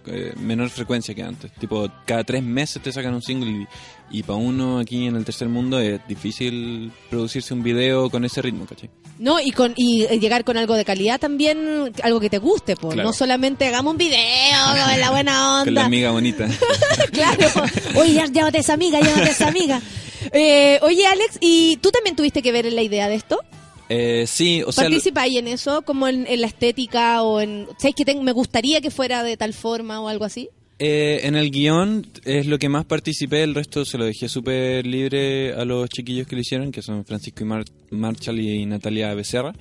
eh, 0.07 0.33
menor 0.37 0.69
frecuencia 0.69 1.13
que 1.15 1.23
antes 1.23 1.51
tipo 1.53 1.89
cada 2.05 2.23
tres 2.23 2.43
meses 2.43 2.81
te 2.81 2.91
sacan 2.91 3.13
un 3.13 3.21
single 3.21 3.65
y, 4.11 4.19
y 4.19 4.23
para 4.23 4.37
uno 4.37 4.79
aquí 4.79 5.07
en 5.07 5.15
el 5.15 5.25
tercer 5.25 5.49
mundo 5.49 5.79
es 5.79 5.99
difícil 6.07 6.91
producirse 7.09 7.53
un 7.53 7.63
video 7.63 8.09
con 8.09 8.23
ese 8.25 8.41
ritmo 8.41 8.65
¿cachai? 8.65 8.89
No, 9.19 9.39
y 9.39 9.51
con 9.51 9.73
y 9.75 10.03
eh, 10.03 10.19
llegar 10.19 10.43
con 10.43 10.57
algo 10.57 10.75
de 10.75 10.83
calidad 10.85 11.19
también, 11.19 11.91
algo 12.03 12.19
que 12.19 12.29
te 12.29 12.37
guste, 12.37 12.75
pues. 12.75 12.93
Claro. 12.95 13.09
No 13.09 13.13
solamente 13.13 13.65
hagamos 13.67 13.91
un 13.93 13.97
video 13.97 14.21
con 14.91 14.99
la 14.99 15.09
buena 15.11 15.31
con 15.63 15.73
la 15.73 15.81
onda. 15.81 15.85
amiga 15.85 16.11
bonita 16.11 16.47
claro. 17.11 17.47
Oye, 17.95 18.13
ya- 18.13 18.25
llévate 18.27 18.59
esa 18.59 18.73
amiga, 18.73 18.99
llévate 18.99 19.29
esa 19.31 19.47
amiga. 19.47 19.81
Eh, 20.31 20.79
oye, 20.81 21.05
Alex, 21.05 21.37
¿y 21.39 21.77
tú 21.77 21.91
también 21.91 22.15
tuviste 22.15 22.41
que 22.41 22.51
ver 22.51 22.65
en 22.65 22.75
la 22.75 22.81
idea 22.81 23.07
de 23.07 23.13
esto? 23.13 23.41
Eh, 23.89 24.25
sí 24.27 24.63
o 24.65 24.71
sea 24.71 24.85
¿Participáis 24.85 25.37
en 25.37 25.47
eso? 25.47 25.83
Como 25.83 26.07
en, 26.07 26.25
en 26.27 26.41
la 26.41 26.47
estética 26.47 27.21
o 27.21 27.39
en... 27.41 27.67
¿Sabes 27.77 27.95
que 27.95 28.05
tengo- 28.05 28.23
me 28.23 28.31
gustaría 28.31 28.81
que 28.81 28.89
fuera 28.91 29.23
de 29.23 29.37
tal 29.37 29.53
forma 29.53 30.01
o 30.01 30.07
algo 30.07 30.25
así? 30.25 30.49
Eh, 30.77 31.21
en 31.23 31.35
el 31.35 31.51
guion 31.51 32.05
es 32.25 32.47
lo 32.47 32.59
que 32.59 32.67
más 32.67 32.83
participé, 32.83 33.43
el 33.43 33.55
resto 33.55 33.85
se 33.85 33.97
lo 33.97 34.03
dejé 34.03 34.27
súper 34.27 34.85
libre 34.85 35.53
a 35.53 35.63
los 35.63 35.87
chiquillos 35.89 36.27
que 36.27 36.35
lo 36.35 36.41
hicieron, 36.41 36.71
que 36.73 36.81
son 36.81 37.05
Francisco 37.05 37.43
y 37.43 37.47
Mar 37.47 37.63
Marshall 37.91 38.41
y 38.41 38.65
Natalia 38.65 39.13
Becerra. 39.13 39.53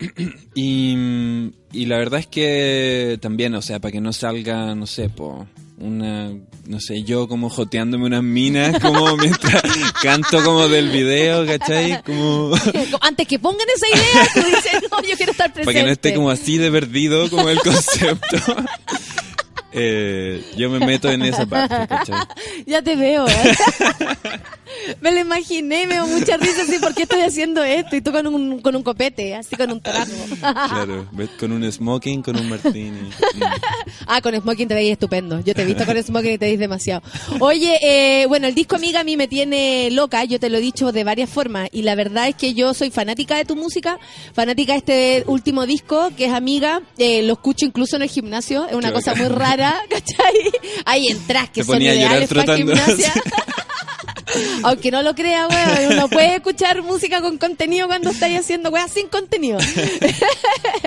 y, 0.54 0.94
y 1.72 1.86
la 1.86 1.98
verdad 1.98 2.20
es 2.20 2.26
que 2.26 3.18
también, 3.20 3.54
o 3.54 3.62
sea, 3.62 3.78
para 3.78 3.92
que 3.92 4.00
no 4.00 4.12
salga, 4.12 4.74
no 4.74 4.86
sé, 4.86 5.08
po, 5.08 5.46
una, 5.80 6.30
no 6.66 6.78
sé, 6.78 7.02
yo 7.02 7.26
como 7.26 7.48
joteándome 7.48 8.04
unas 8.06 8.22
minas, 8.22 8.78
como 8.80 9.16
mientras 9.16 9.62
canto 10.02 10.42
como 10.44 10.68
del 10.68 10.90
video, 10.90 11.46
¿cachai? 11.46 12.02
Como... 12.02 12.52
Antes 13.00 13.26
que 13.26 13.38
pongan 13.38 13.66
esa 13.74 13.88
idea, 13.88 14.28
tú 14.34 14.40
dices, 14.40 14.90
no, 14.90 15.02
yo 15.02 15.16
quiero 15.16 15.32
estar 15.32 15.52
presente. 15.52 15.64
Para 15.64 15.78
que 15.78 15.84
no 15.84 15.90
esté 15.90 16.14
como 16.14 16.30
así 16.30 16.58
de 16.58 16.70
perdido 16.70 17.28
como 17.30 17.48
el 17.48 17.58
concepto. 17.64 18.36
Eh, 19.72 20.44
yo 20.56 20.68
me 20.70 20.84
meto 20.84 21.10
en 21.10 21.22
esa 21.22 21.46
parte, 21.46 21.86
¿cachai? 21.88 22.26
Ya 22.66 22.82
te 22.82 22.96
veo, 22.96 23.26
¿eh? 23.26 23.32
Me 25.00 25.10
lo 25.12 25.18
imaginé, 25.18 25.86
me 25.86 25.94
dio 25.94 26.06
mucha 26.06 26.36
risa 26.36 26.62
así, 26.62 26.78
¿por 26.78 26.94
qué 26.94 27.02
estoy 27.02 27.20
haciendo 27.22 27.62
esto? 27.62 27.96
Y 27.96 28.00
tú 28.00 28.12
con 28.12 28.26
un, 28.26 28.60
con 28.60 28.74
un 28.76 28.82
copete, 28.82 29.34
así 29.34 29.56
con 29.56 29.70
un 29.72 29.80
trago. 29.80 30.12
Claro, 30.40 31.06
con 31.38 31.52
un 31.52 31.70
smoking, 31.70 32.22
con 32.22 32.36
un 32.36 32.48
martini. 32.48 33.10
Ah, 34.06 34.20
con 34.20 34.34
Smoking 34.34 34.68
te 34.68 34.74
veis 34.74 34.92
estupendo. 34.92 35.40
Yo 35.40 35.54
te 35.54 35.62
he 35.62 35.64
visto 35.64 35.84
con 35.84 36.00
Smoking 36.00 36.32
y 36.32 36.38
te 36.38 36.46
veis 36.46 36.58
demasiado. 36.58 37.02
Oye, 37.40 37.78
eh, 37.82 38.26
bueno, 38.26 38.46
el 38.46 38.54
disco 38.54 38.76
Amiga 38.76 39.00
a 39.00 39.04
mí 39.04 39.16
me 39.16 39.28
tiene 39.28 39.90
loca, 39.90 40.24
yo 40.24 40.38
te 40.40 40.48
lo 40.48 40.58
he 40.58 40.60
dicho 40.60 40.92
de 40.92 41.04
varias 41.04 41.28
formas. 41.28 41.68
Y 41.72 41.82
la 41.82 41.94
verdad 41.94 42.28
es 42.28 42.36
que 42.36 42.54
yo 42.54 42.72
soy 42.72 42.90
fanática 42.90 43.36
de 43.36 43.44
tu 43.44 43.56
música, 43.56 43.98
fanática 44.32 44.72
de 44.72 44.78
este 44.78 45.24
último 45.26 45.66
disco, 45.66 46.10
que 46.16 46.26
es 46.26 46.32
Amiga. 46.32 46.80
Eh, 46.96 47.22
lo 47.22 47.34
escucho 47.34 47.66
incluso 47.66 47.96
en 47.96 48.02
el 48.02 48.08
gimnasio, 48.08 48.66
es 48.66 48.74
una 48.74 48.88
Qué 48.88 48.94
cosa 48.94 49.12
bacán. 49.12 49.28
muy 49.28 49.36
rara, 49.36 49.59
¿cachai? 49.90 50.34
Ahí 50.84 51.08
entras, 51.08 51.50
que 51.50 51.62
son 51.62 51.74
ponía 51.74 51.92
a 51.92 51.94
llorar 51.94 52.22
ideales 52.22 52.28
para 52.34 52.56
gimnasia. 52.56 53.12
Aunque 54.62 54.90
no 54.90 55.02
lo 55.02 55.14
crea, 55.14 55.48
weón, 55.48 55.92
uno 55.94 56.08
puede 56.08 56.36
escuchar 56.36 56.82
música 56.82 57.20
con 57.20 57.38
contenido 57.38 57.86
cuando 57.86 58.10
estáis 58.10 58.38
haciendo 58.38 58.70
weas 58.70 58.90
sin 58.92 59.08
contenido. 59.08 59.58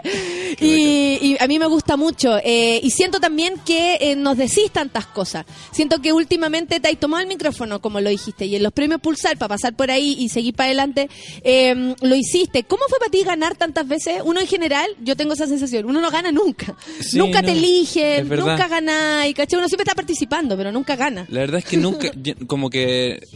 y, 0.59 1.19
y 1.21 1.37
a 1.39 1.47
mí 1.47 1.59
me 1.59 1.65
gusta 1.67 1.97
mucho. 1.97 2.37
eh, 2.43 2.79
y 2.83 2.91
siento 2.91 3.19
también 3.19 3.55
que 3.65 3.97
eh, 4.01 4.15
nos 4.15 4.37
decís 4.37 4.71
tantas 4.71 5.05
cosas. 5.07 5.45
Siento 5.71 6.01
que 6.01 6.13
últimamente 6.13 6.79
te 6.79 6.89
has 6.89 6.97
tomado 6.97 7.21
el 7.21 7.27
micrófono, 7.27 7.81
como 7.81 7.99
lo 8.01 8.09
dijiste, 8.09 8.45
y 8.45 8.55
en 8.55 8.63
los 8.63 8.73
premios 8.73 9.01
Pulsar, 9.01 9.37
para 9.37 9.49
pasar 9.49 9.75
por 9.75 9.91
ahí 9.91 10.15
y 10.19 10.29
seguir 10.29 10.53
para 10.55 10.67
adelante, 10.67 11.09
eh, 11.43 11.95
lo 12.01 12.15
hiciste. 12.15 12.63
¿Cómo 12.63 12.83
fue 12.89 12.99
para 12.99 13.11
ti 13.11 13.23
ganar 13.23 13.55
tantas 13.55 13.87
veces? 13.87 14.21
Uno 14.23 14.39
en 14.39 14.47
general, 14.47 14.87
yo 15.01 15.15
tengo 15.15 15.33
esa 15.33 15.47
sensación, 15.47 15.85
uno 15.85 16.01
no 16.01 16.11
gana 16.11 16.31
nunca. 16.31 16.75
Sí, 17.01 17.17
nunca 17.17 17.41
no, 17.41 17.47
te 17.47 17.51
eligen, 17.53 18.29
nunca 18.29 18.67
ganáis, 18.67 19.35
¿cachai? 19.35 19.57
Uno 19.59 19.67
siempre 19.67 19.83
está 19.83 19.95
participando, 19.95 20.55
pero 20.57 20.71
nunca 20.71 20.95
gana. 20.95 21.25
La 21.29 21.41
verdad 21.41 21.59
es 21.59 21.65
que 21.65 21.77
nunca, 21.77 22.11
como 22.47 22.69
que 22.69 23.27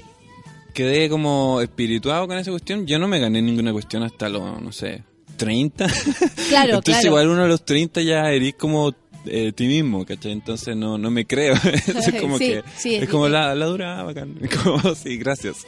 quedé 0.77 1.09
como 1.09 1.59
espirituado 1.59 2.27
con 2.27 2.37
esa 2.37 2.51
cuestión. 2.51 2.85
Yo 2.85 2.99
no 2.99 3.07
me 3.07 3.17
gané 3.19 3.41
ninguna 3.41 3.73
cuestión 3.73 4.03
hasta 4.03 4.29
los, 4.29 4.61
no 4.61 4.71
sé, 4.71 5.03
30. 5.35 5.87
Claro, 6.49 6.75
Entonces 6.75 7.01
claro. 7.01 7.07
igual 7.07 7.29
uno 7.29 7.43
a 7.45 7.47
los 7.47 7.65
30 7.65 8.01
ya 8.01 8.31
eres 8.31 8.53
como 8.53 8.93
eh, 9.25 9.51
ti 9.53 9.65
mismo, 9.65 10.05
¿cachai? 10.05 10.33
Entonces 10.33 10.77
no, 10.77 10.99
no 10.99 11.09
me 11.09 11.25
creo. 11.25 11.55
Es 11.73 12.13
como 12.21 12.37
Sí, 12.37 12.49
que 12.49 12.63
sí, 12.77 12.93
es 12.95 13.03
es 13.03 13.09
como 13.09 13.27
la, 13.27 13.55
la 13.55 13.65
dura, 13.65 14.03
bacán. 14.03 14.39
Como, 14.63 14.93
sí, 14.93 15.17
gracias. 15.17 15.65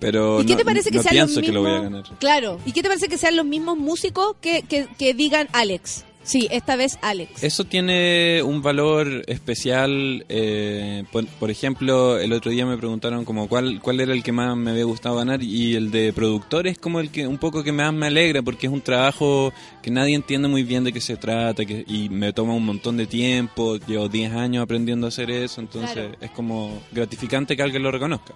Pero 0.00 0.42
¿Y 0.42 0.46
qué 0.46 0.52
no, 0.54 0.58
te 0.58 0.64
parece 0.64 0.90
que 0.90 0.96
no 0.96 1.02
sean 1.04 1.12
pienso 1.14 1.36
los 1.36 1.46
que 1.46 1.52
lo 1.52 1.62
voy 1.62 1.70
a 1.70 1.80
ganar. 1.80 2.02
Claro. 2.18 2.58
¿Y 2.66 2.72
qué 2.72 2.82
te 2.82 2.88
parece 2.88 3.06
que 3.06 3.16
sean 3.16 3.36
los 3.36 3.46
mismos 3.46 3.78
músicos 3.78 4.34
que, 4.40 4.62
que, 4.62 4.88
que 4.98 5.14
digan 5.14 5.48
Alex? 5.52 6.04
Sí, 6.28 6.46
esta 6.50 6.76
vez 6.76 6.98
Alex. 7.00 7.42
Eso 7.42 7.64
tiene 7.64 8.42
un 8.42 8.60
valor 8.60 9.22
especial. 9.26 10.26
eh, 10.28 11.02
por, 11.10 11.26
por 11.26 11.50
ejemplo, 11.50 12.18
el 12.18 12.34
otro 12.34 12.50
día 12.50 12.66
me 12.66 12.76
preguntaron 12.76 13.24
como 13.24 13.48
cuál 13.48 13.80
cuál 13.80 13.98
era 14.00 14.12
el 14.12 14.22
que 14.22 14.30
más 14.32 14.54
me 14.54 14.72
había 14.72 14.84
gustado 14.84 15.16
ganar 15.16 15.42
y 15.42 15.74
el 15.74 15.90
de 15.90 16.12
productor 16.12 16.66
es 16.66 16.78
como 16.78 17.00
el 17.00 17.10
que 17.10 17.26
un 17.26 17.38
poco 17.38 17.64
que 17.64 17.72
más 17.72 17.94
me 17.94 18.08
alegra 18.08 18.42
porque 18.42 18.66
es 18.66 18.72
un 18.74 18.82
trabajo 18.82 19.54
que 19.82 19.90
nadie 19.90 20.14
entiende 20.14 20.48
muy 20.48 20.64
bien 20.64 20.84
de 20.84 20.92
qué 20.92 21.00
se 21.00 21.16
trata 21.16 21.64
que, 21.64 21.82
y 21.88 22.10
me 22.10 22.34
toma 22.34 22.52
un 22.52 22.66
montón 22.66 22.98
de 22.98 23.06
tiempo. 23.06 23.76
Llevo 23.86 24.08
10 24.10 24.34
años 24.34 24.62
aprendiendo 24.62 25.06
a 25.06 25.08
hacer 25.08 25.30
eso, 25.30 25.62
entonces 25.62 25.92
Claro. 25.92 26.10
es 26.20 26.30
como 26.32 26.78
gratificante 26.92 27.56
que 27.56 27.62
alguien 27.62 27.82
lo 27.82 27.90
reconozca. 27.90 28.34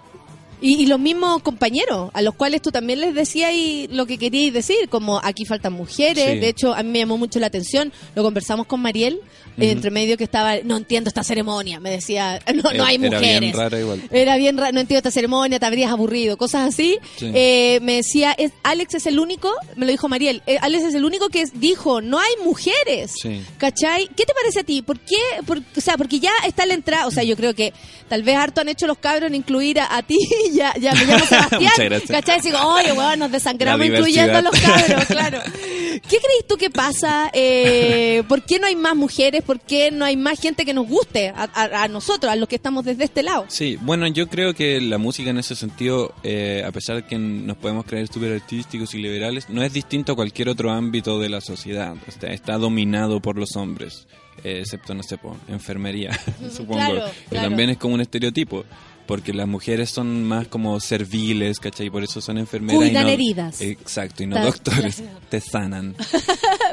Y, 0.63 0.81
y 0.81 0.85
los 0.85 0.97
mismos 0.97 1.43
compañeros, 1.43 2.09
a 2.13 2.21
los 2.21 2.35
cuales 2.35 2.61
tú 2.61 2.71
también 2.71 3.01
les 3.01 3.13
decías 3.13 3.51
y 3.53 3.89
lo 3.91 4.05
que 4.05 4.17
queríais 4.17 4.53
decir, 4.53 4.87
como 4.87 5.19
aquí 5.21 5.43
faltan 5.43 5.73
mujeres. 5.73 6.25
Sí. 6.25 6.39
De 6.39 6.47
hecho, 6.47 6.73
a 6.73 6.81
mí 6.83 6.89
me 6.89 6.99
llamó 6.99 7.17
mucho 7.17 7.37
la 7.39 7.47
atención. 7.47 7.91
Lo 8.15 8.23
conversamos 8.23 8.65
con 8.65 8.79
Mariel, 8.79 9.19
entre 9.57 9.91
medio 9.91 10.17
que 10.17 10.23
estaba, 10.23 10.55
no 10.63 10.77
entiendo 10.77 11.07
esta 11.09 11.23
ceremonia. 11.23 11.79
Me 11.79 11.89
decía, 11.91 12.39
no, 12.55 12.71
no 12.73 12.83
hay 12.85 12.95
Era 12.95 13.09
mujeres. 13.17 13.39
bien 13.41 13.53
rara 13.53 13.79
igual. 13.79 14.01
Era 14.11 14.37
bien 14.37 14.57
raro, 14.57 14.71
no 14.73 14.79
entiendo 14.79 14.99
esta 14.99 15.11
ceremonia, 15.11 15.59
te 15.59 15.65
habrías 15.65 15.91
aburrido, 15.91 16.37
cosas 16.37 16.67
así. 16.73 16.97
Sí. 17.17 17.31
Eh, 17.33 17.79
me 17.81 17.95
decía, 17.97 18.33
es, 18.37 18.51
Alex 18.63 18.95
es 18.95 19.05
el 19.05 19.19
único, 19.19 19.51
me 19.75 19.85
lo 19.85 19.91
dijo 19.91 20.09
Mariel, 20.09 20.41
eh, 20.47 20.57
Alex 20.61 20.83
es 20.85 20.93
el 20.95 21.05
único 21.05 21.29
que 21.29 21.45
dijo, 21.53 22.01
no 22.01 22.19
hay 22.19 22.31
mujeres. 22.43 23.11
Sí. 23.21 23.41
¿Cachai? 23.57 24.07
¿Qué 24.15 24.25
te 24.25 24.33
parece 24.33 24.61
a 24.61 24.63
ti? 24.63 24.81
¿Por 24.81 24.99
qué? 24.99 25.17
Por- 25.45 25.59
o 25.59 25.81
sea, 25.81 25.97
porque 25.97 26.19
ya 26.19 26.31
está 26.45 26.65
la 26.65 26.73
entrada, 26.73 27.07
o 27.07 27.11
sea, 27.11 27.23
yo 27.23 27.35
creo 27.35 27.53
que 27.53 27.73
tal 28.09 28.23
vez 28.23 28.35
harto 28.37 28.61
han 28.61 28.69
hecho 28.69 28.87
los 28.87 28.97
cabros 28.97 29.27
en 29.27 29.35
incluir 29.35 29.79
a, 29.79 29.95
a 29.97 30.01
ti, 30.03 30.17
ya, 30.53 30.73
ya 30.79 30.93
me 30.93 31.05
llamo 31.05 31.25
Sebastián. 31.29 32.01
¿cachai? 32.07 32.41
Digo, 32.41 32.57
oye, 32.59 32.91
weón, 32.91 33.19
nos 33.19 33.31
desangramos 33.31 33.85
incluyendo 33.85 34.37
a 34.37 34.41
los 34.41 34.59
cabros, 34.59 35.05
claro. 35.05 35.39
¿Qué 35.93 36.17
crees 36.17 36.47
tú 36.47 36.57
que 36.57 36.69
pasa? 36.69 37.29
Eh, 37.33 38.23
¿Por 38.27 38.43
qué 38.43 38.57
no 38.59 38.67
hay 38.67 38.75
más 38.75 38.95
mujeres? 38.95 39.42
¿Por 39.45 39.59
qué 39.59 39.91
no 39.91 40.05
hay 40.05 40.17
más 40.17 40.39
gente 40.39 40.65
que 40.65 40.73
nos 40.73 40.87
guste 40.87 41.29
a, 41.29 41.43
a- 41.53 41.83
a 41.83 41.87
nosotros, 41.87 42.31
a 42.31 42.35
los 42.35 42.47
que 42.49 42.55
estamos 42.55 42.85
desde 42.85 43.03
este 43.03 43.23
lado? 43.23 43.45
Sí, 43.49 43.77
bueno, 43.81 44.07
yo 44.07 44.27
creo 44.27 44.53
que 44.53 44.79
la 44.81 44.97
música 44.97 45.29
en 45.29 45.37
ese 45.37 45.55
sentido, 45.55 46.13
eh, 46.23 46.63
a 46.65 46.71
pesar 46.71 46.95
de 46.97 47.03
que 47.03 47.17
nos 47.17 47.57
podemos 47.57 47.85
creer 47.85 48.07
súper 48.07 48.33
artísticos 48.33 48.93
y 48.93 48.97
liberales, 48.99 49.49
no 49.49 49.63
es 49.63 49.73
distinto 49.73 50.13
a 50.13 50.15
cualquier 50.15 50.49
otro 50.49 50.71
ámbito 50.71 51.19
de 51.19 51.29
la 51.29 51.41
sociedad. 51.41 51.95
Está, 52.07 52.27
está 52.27 52.57
dominado 52.57 53.19
por 53.19 53.37
los 53.37 53.55
hombres, 53.55 54.07
eh, 54.43 54.59
excepto, 54.61 54.93
no 54.93 55.03
sé, 55.03 55.17
po, 55.17 55.37
enfermería, 55.47 56.11
supongo. 56.51 56.75
claro, 56.79 57.05
que 57.23 57.29
claro. 57.29 57.49
también 57.49 57.69
es 57.71 57.77
como 57.77 57.95
un 57.95 58.01
estereotipo. 58.01 58.63
Porque 59.05 59.33
las 59.33 59.47
mujeres 59.47 59.89
son 59.89 60.23
más 60.23 60.47
como 60.47 60.79
serviles, 60.79 61.59
¿cachai? 61.59 61.89
Por 61.89 62.03
eso 62.03 62.21
son 62.21 62.37
enfermeras. 62.37 62.75
y 62.81 62.85
Cuidan 62.87 63.03
no- 63.03 63.09
heridas. 63.09 63.61
Exacto, 63.61 64.23
y 64.23 64.27
no 64.27 64.35
Ta- 64.35 64.45
doctores. 64.45 65.03
Te 65.29 65.41
sanan. 65.41 65.95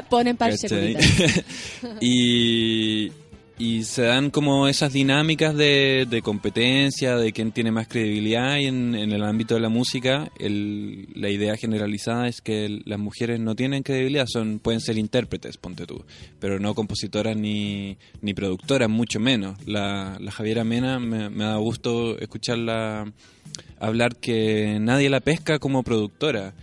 Ponen 0.09 0.37
parche. 0.37 0.67
y, 2.01 3.11
y 3.61 3.83
se 3.83 4.01
dan 4.01 4.31
como 4.31 4.67
esas 4.67 4.91
dinámicas 4.91 5.55
de, 5.55 6.07
de 6.09 6.21
competencia, 6.23 7.15
de 7.15 7.31
quién 7.31 7.51
tiene 7.51 7.71
más 7.71 7.87
credibilidad 7.87 8.57
y 8.57 8.65
en, 8.65 8.95
en 8.95 9.11
el 9.11 9.23
ámbito 9.23 9.53
de 9.53 9.59
la 9.61 9.69
música 9.69 10.31
el- 10.39 11.07
la 11.13 11.29
idea 11.29 11.55
generalizada 11.57 12.27
es 12.27 12.41
que 12.41 12.81
las 12.85 12.97
mujeres 12.97 13.39
no 13.39 13.55
tienen 13.55 13.83
credibilidad, 13.83 14.25
son 14.27 14.57
pueden 14.57 14.81
ser 14.81 14.97
intérpretes, 14.97 15.57
ponte 15.57 15.85
tú, 15.85 16.03
pero 16.39 16.59
no 16.59 16.73
compositoras 16.73 17.37
ni, 17.37 17.97
ni 18.21 18.33
productoras, 18.33 18.89
mucho 18.89 19.19
menos. 19.19 19.55
La, 19.67 20.17
la 20.19 20.31
Javiera 20.31 20.63
Mena 20.63 20.97
me, 20.97 21.29
me 21.29 21.43
da 21.43 21.57
gusto 21.57 22.17
escucharla 22.17 23.13
hablar 23.79 24.15
que 24.15 24.79
nadie 24.81 25.09
la 25.11 25.19
pesca 25.19 25.59
como 25.59 25.83
productora 25.83 26.55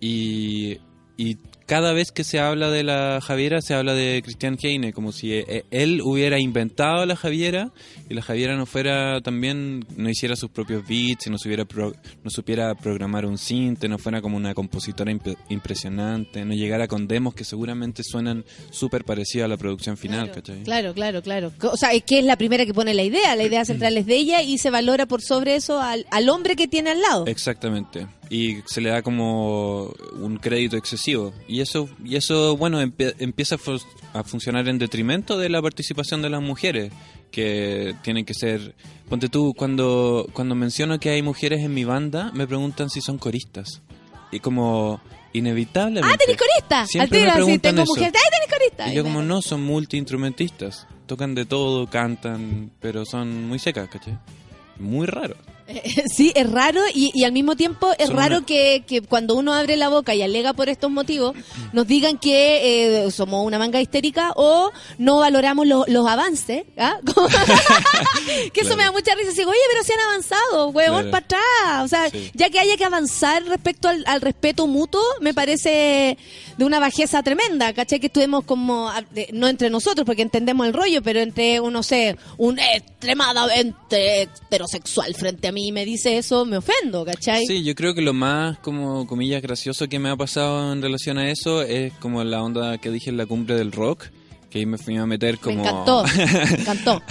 y, 0.00 0.78
y 1.16 1.36
cada 1.66 1.92
vez 1.92 2.12
que 2.12 2.24
se 2.24 2.38
habla 2.40 2.70
de 2.70 2.82
la 2.84 3.20
Javiera 3.22 3.60
se 3.62 3.72
habla 3.74 3.94
de 3.94 4.20
Christian 4.22 4.58
Heine 4.62 4.92
como 4.92 5.12
si 5.12 5.32
eh, 5.32 5.64
él 5.70 6.00
hubiera 6.02 6.38
inventado 6.38 7.06
la 7.06 7.16
Javiera 7.16 7.70
y 8.10 8.14
la 8.14 8.20
Javiera 8.22 8.54
no 8.56 8.66
fuera 8.66 9.20
también 9.22 9.84
no 9.96 10.10
hiciera 10.10 10.36
sus 10.36 10.50
propios 10.50 10.86
beats 10.86 11.28
no 11.30 11.38
supiera 11.38 11.64
pro- 11.64 11.94
no 12.22 12.30
supiera 12.30 12.74
programar 12.74 13.24
un 13.24 13.38
synth 13.38 13.84
no 13.84 13.96
fuera 13.98 14.20
como 14.20 14.36
una 14.36 14.52
compositora 14.54 15.10
imp- 15.10 15.36
impresionante 15.48 16.44
no 16.44 16.54
llegara 16.54 16.86
con 16.86 17.08
demos 17.08 17.34
que 17.34 17.44
seguramente 17.44 18.02
suenan 18.04 18.44
súper 18.70 19.04
parecidos 19.04 19.46
a 19.46 19.48
la 19.48 19.56
producción 19.56 19.96
final 19.96 20.30
¿cachai? 20.30 20.62
Claro, 20.64 20.92
claro, 20.94 21.22
claro. 21.22 21.52
O 21.62 21.76
sea, 21.76 21.92
es 21.92 22.04
que 22.04 22.18
es 22.18 22.24
la 22.24 22.36
primera 22.36 22.64
que 22.66 22.74
pone 22.74 22.94
la 22.94 23.02
idea. 23.02 23.34
La 23.36 23.44
idea 23.44 23.64
central 23.64 23.96
es 23.96 24.06
de 24.06 24.16
ella 24.16 24.42
y 24.42 24.58
se 24.58 24.70
valora 24.70 25.06
por 25.06 25.22
sobre 25.22 25.56
eso 25.56 25.80
al, 25.80 26.06
al 26.10 26.28
hombre 26.28 26.56
que 26.56 26.68
tiene 26.68 26.90
al 26.90 27.00
lado. 27.00 27.26
Exactamente. 27.26 28.06
Y 28.30 28.62
se 28.66 28.80
le 28.80 28.88
da 28.90 29.02
como 29.02 29.92
un 30.18 30.38
crédito 30.38 30.76
excesivo. 30.76 31.32
Y 31.46 31.60
eso, 31.60 31.88
y 32.04 32.16
eso 32.16 32.56
bueno, 32.56 32.82
empie- 32.82 33.14
empieza 33.18 33.56
a, 33.56 33.58
fu- 33.58 33.80
a 34.12 34.24
funcionar 34.24 34.66
en 34.68 34.78
detrimento 34.78 35.38
de 35.38 35.48
la 35.48 35.60
participación 35.62 36.22
de 36.22 36.30
las 36.30 36.40
mujeres, 36.42 36.92
que 37.30 37.94
tienen 38.02 38.24
que 38.24 38.34
ser... 38.34 38.74
Ponte 39.08 39.28
tú, 39.28 39.54
cuando, 39.56 40.26
cuando 40.32 40.54
menciono 40.54 40.98
que 40.98 41.10
hay 41.10 41.20
mujeres 41.22 41.60
en 41.60 41.74
mi 41.74 41.84
banda, 41.84 42.30
me 42.32 42.46
preguntan 42.46 42.88
si 42.90 43.00
son 43.00 43.18
coristas. 43.18 43.82
Y 44.32 44.40
como 44.40 45.00
inevitablemente... 45.32 46.08
¡Ah, 46.12 46.16
tenés 46.16 46.36
corista! 46.40 46.80
Al 46.82 46.88
Siempre 46.88 47.18
tiro, 47.18 47.30
me 47.30 47.34
preguntan 47.34 47.74
tengo 47.76 47.82
eso. 47.82 47.92
mujer. 47.94 48.12
¡Ay, 48.14 48.30
tenés 48.30 48.58
corista! 48.58 48.92
Y 48.92 48.96
yo 48.96 49.02
como 49.02 49.20
no, 49.22 49.42
son 49.42 49.62
multiinstrumentistas. 49.64 50.86
Tocan 51.06 51.34
de 51.34 51.44
todo, 51.44 51.86
cantan, 51.88 52.70
pero 52.80 53.04
son 53.04 53.46
muy 53.48 53.58
secas, 53.58 53.88
¿cachai? 53.90 54.18
Muy 54.78 55.06
raro. 55.06 55.36
Sí, 56.14 56.32
es 56.34 56.50
raro 56.50 56.80
y, 56.92 57.10
y 57.14 57.24
al 57.24 57.32
mismo 57.32 57.56
tiempo 57.56 57.90
es 57.98 58.08
Son 58.08 58.16
raro 58.16 58.38
una- 58.38 58.46
que, 58.46 58.84
que 58.86 59.00
cuando 59.02 59.34
uno 59.34 59.52
abre 59.54 59.76
la 59.76 59.88
boca 59.88 60.14
y 60.14 60.22
alega 60.22 60.52
por 60.52 60.68
estos 60.68 60.90
motivos, 60.90 61.34
nos 61.72 61.86
digan 61.86 62.18
que 62.18 63.04
eh, 63.06 63.10
somos 63.10 63.46
una 63.46 63.58
manga 63.58 63.80
histérica 63.80 64.32
o 64.36 64.70
no 64.98 65.18
valoramos 65.18 65.66
lo- 65.66 65.84
los 65.88 66.06
avances. 66.06 66.64
¿ah? 66.78 66.98
Que 68.52 68.60
eso 68.60 68.70
Claro. 68.70 68.76
me 68.76 68.84
da 68.84 68.92
mucha 68.92 69.14
risa. 69.14 69.32
Digo, 69.36 69.50
oye, 69.50 69.58
pero 69.72 69.84
se 69.84 69.92
han 69.94 70.00
avanzado, 70.00 70.68
huevón, 70.68 71.08
Claro. 71.08 71.10
para 71.10 71.24
atrás. 71.24 71.84
O 71.84 71.88
sea, 71.88 72.10
Sí. 72.10 72.30
ya 72.34 72.50
que 72.50 72.58
haya 72.60 72.76
que 72.76 72.84
avanzar 72.84 73.44
respecto 73.44 73.88
al, 73.88 74.04
al 74.06 74.20
respeto 74.20 74.66
mutuo, 74.66 75.02
me 75.20 75.34
parece 75.34 76.16
de 76.56 76.64
una 76.64 76.78
bajeza 76.80 77.22
tremenda. 77.22 77.72
¿Cachai? 77.72 78.00
Que 78.00 78.06
estuvimos 78.06 78.44
como, 78.44 78.88
a- 78.88 79.02
de- 79.02 79.28
no 79.32 79.48
entre 79.48 79.70
nosotros 79.70 80.04
porque 80.06 80.22
entendemos 80.22 80.66
el 80.66 80.72
rollo, 80.72 81.02
pero 81.02 81.20
entre, 81.20 81.60
un, 81.60 81.72
no 81.72 81.82
sé, 81.82 82.16
un 82.38 82.58
extremadamente 82.58 84.22
heterosexual 84.22 85.14
frente 85.14 85.48
a 85.48 85.52
mí 85.52 85.68
y 85.68 85.72
me 85.72 85.84
dice 85.84 86.18
eso, 86.18 86.44
me 86.44 86.56
ofendo, 86.58 87.04
¿cachai? 87.04 87.44
Sí, 87.46 87.62
yo 87.62 87.74
creo 87.74 87.94
que 87.94 88.02
lo 88.02 88.12
más, 88.12 88.58
como 88.58 89.06
comillas, 89.06 89.42
gracioso 89.42 89.88
que 89.88 89.98
me 89.98 90.08
ha 90.10 90.16
pasado 90.16 90.72
en 90.72 90.82
relación 90.82 91.18
a 91.18 91.30
eso 91.30 91.62
es 91.62 91.92
como 91.94 92.22
la 92.24 92.42
onda 92.42 92.78
que 92.78 92.90
dije 92.90 93.10
en 93.10 93.16
la 93.16 93.26
cumbre 93.26 93.54
del 93.54 93.72
rock, 93.72 94.06
que 94.50 94.58
ahí 94.60 94.66
me 94.66 94.78
fui 94.78 94.96
a 94.96 95.06
meter 95.06 95.34
Me 95.34 95.40
como... 95.40 95.60
encantó, 95.62 96.04
me 96.16 96.60
encantó. 96.60 97.02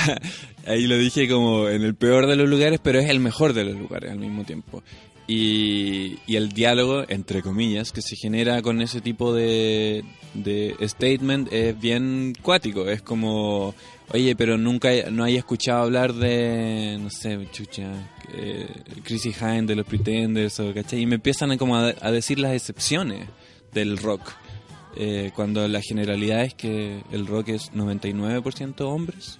ahí 0.65 0.87
lo 0.87 0.97
dije 0.97 1.27
como 1.29 1.67
en 1.69 1.83
el 1.83 1.95
peor 1.95 2.27
de 2.27 2.35
los 2.35 2.47
lugares, 2.49 2.79
pero 2.81 2.99
es 2.99 3.09
el 3.09 3.19
mejor 3.19 3.53
de 3.53 3.65
los 3.65 3.75
lugares 3.75 4.11
al 4.11 4.19
mismo 4.19 4.43
tiempo. 4.43 4.83
Y, 5.27 6.19
el 6.27 6.49
diálogo, 6.49 7.05
entre 7.07 7.41
comillas, 7.41 7.91
que 7.91 8.01
se 8.01 8.15
genera 8.15 8.61
con 8.61 8.81
ese 8.81 9.01
tipo 9.01 9.33
de, 9.33 10.03
de 10.33 10.75
statement 10.81 11.51
es 11.51 11.79
bien 11.79 12.33
cuático. 12.41 12.89
Es 12.89 13.01
como, 13.01 13.73
oye, 14.11 14.35
pero 14.35 14.57
nunca 14.57 14.89
no 15.11 15.23
haya 15.23 15.39
escuchado 15.39 15.83
hablar 15.83 16.13
de, 16.13 16.97
no 17.01 17.09
sé, 17.09 17.39
chucha, 17.51 18.11
eh, 18.33 18.67
Chrissy 19.03 19.33
Hine 19.39 19.63
de 19.63 19.75
los 19.75 19.85
Pretenders, 19.85 20.59
o, 20.59 20.73
¿cachai? 20.73 21.01
Y 21.01 21.05
me 21.05 21.15
empiezan 21.15 21.51
a, 21.51 21.57
como 21.57 21.77
a, 21.77 21.93
a 22.01 22.11
decir 22.11 22.39
las 22.39 22.53
excepciones 22.53 23.27
del 23.71 23.97
rock. 23.97 24.21
Eh, 24.95 25.31
cuando 25.35 25.67
la 25.67 25.81
generalidad 25.81 26.43
es 26.43 26.53
que 26.53 27.01
el 27.11 27.25
rock 27.25 27.49
es 27.49 27.71
99% 27.73 28.81
hombres. 28.81 29.39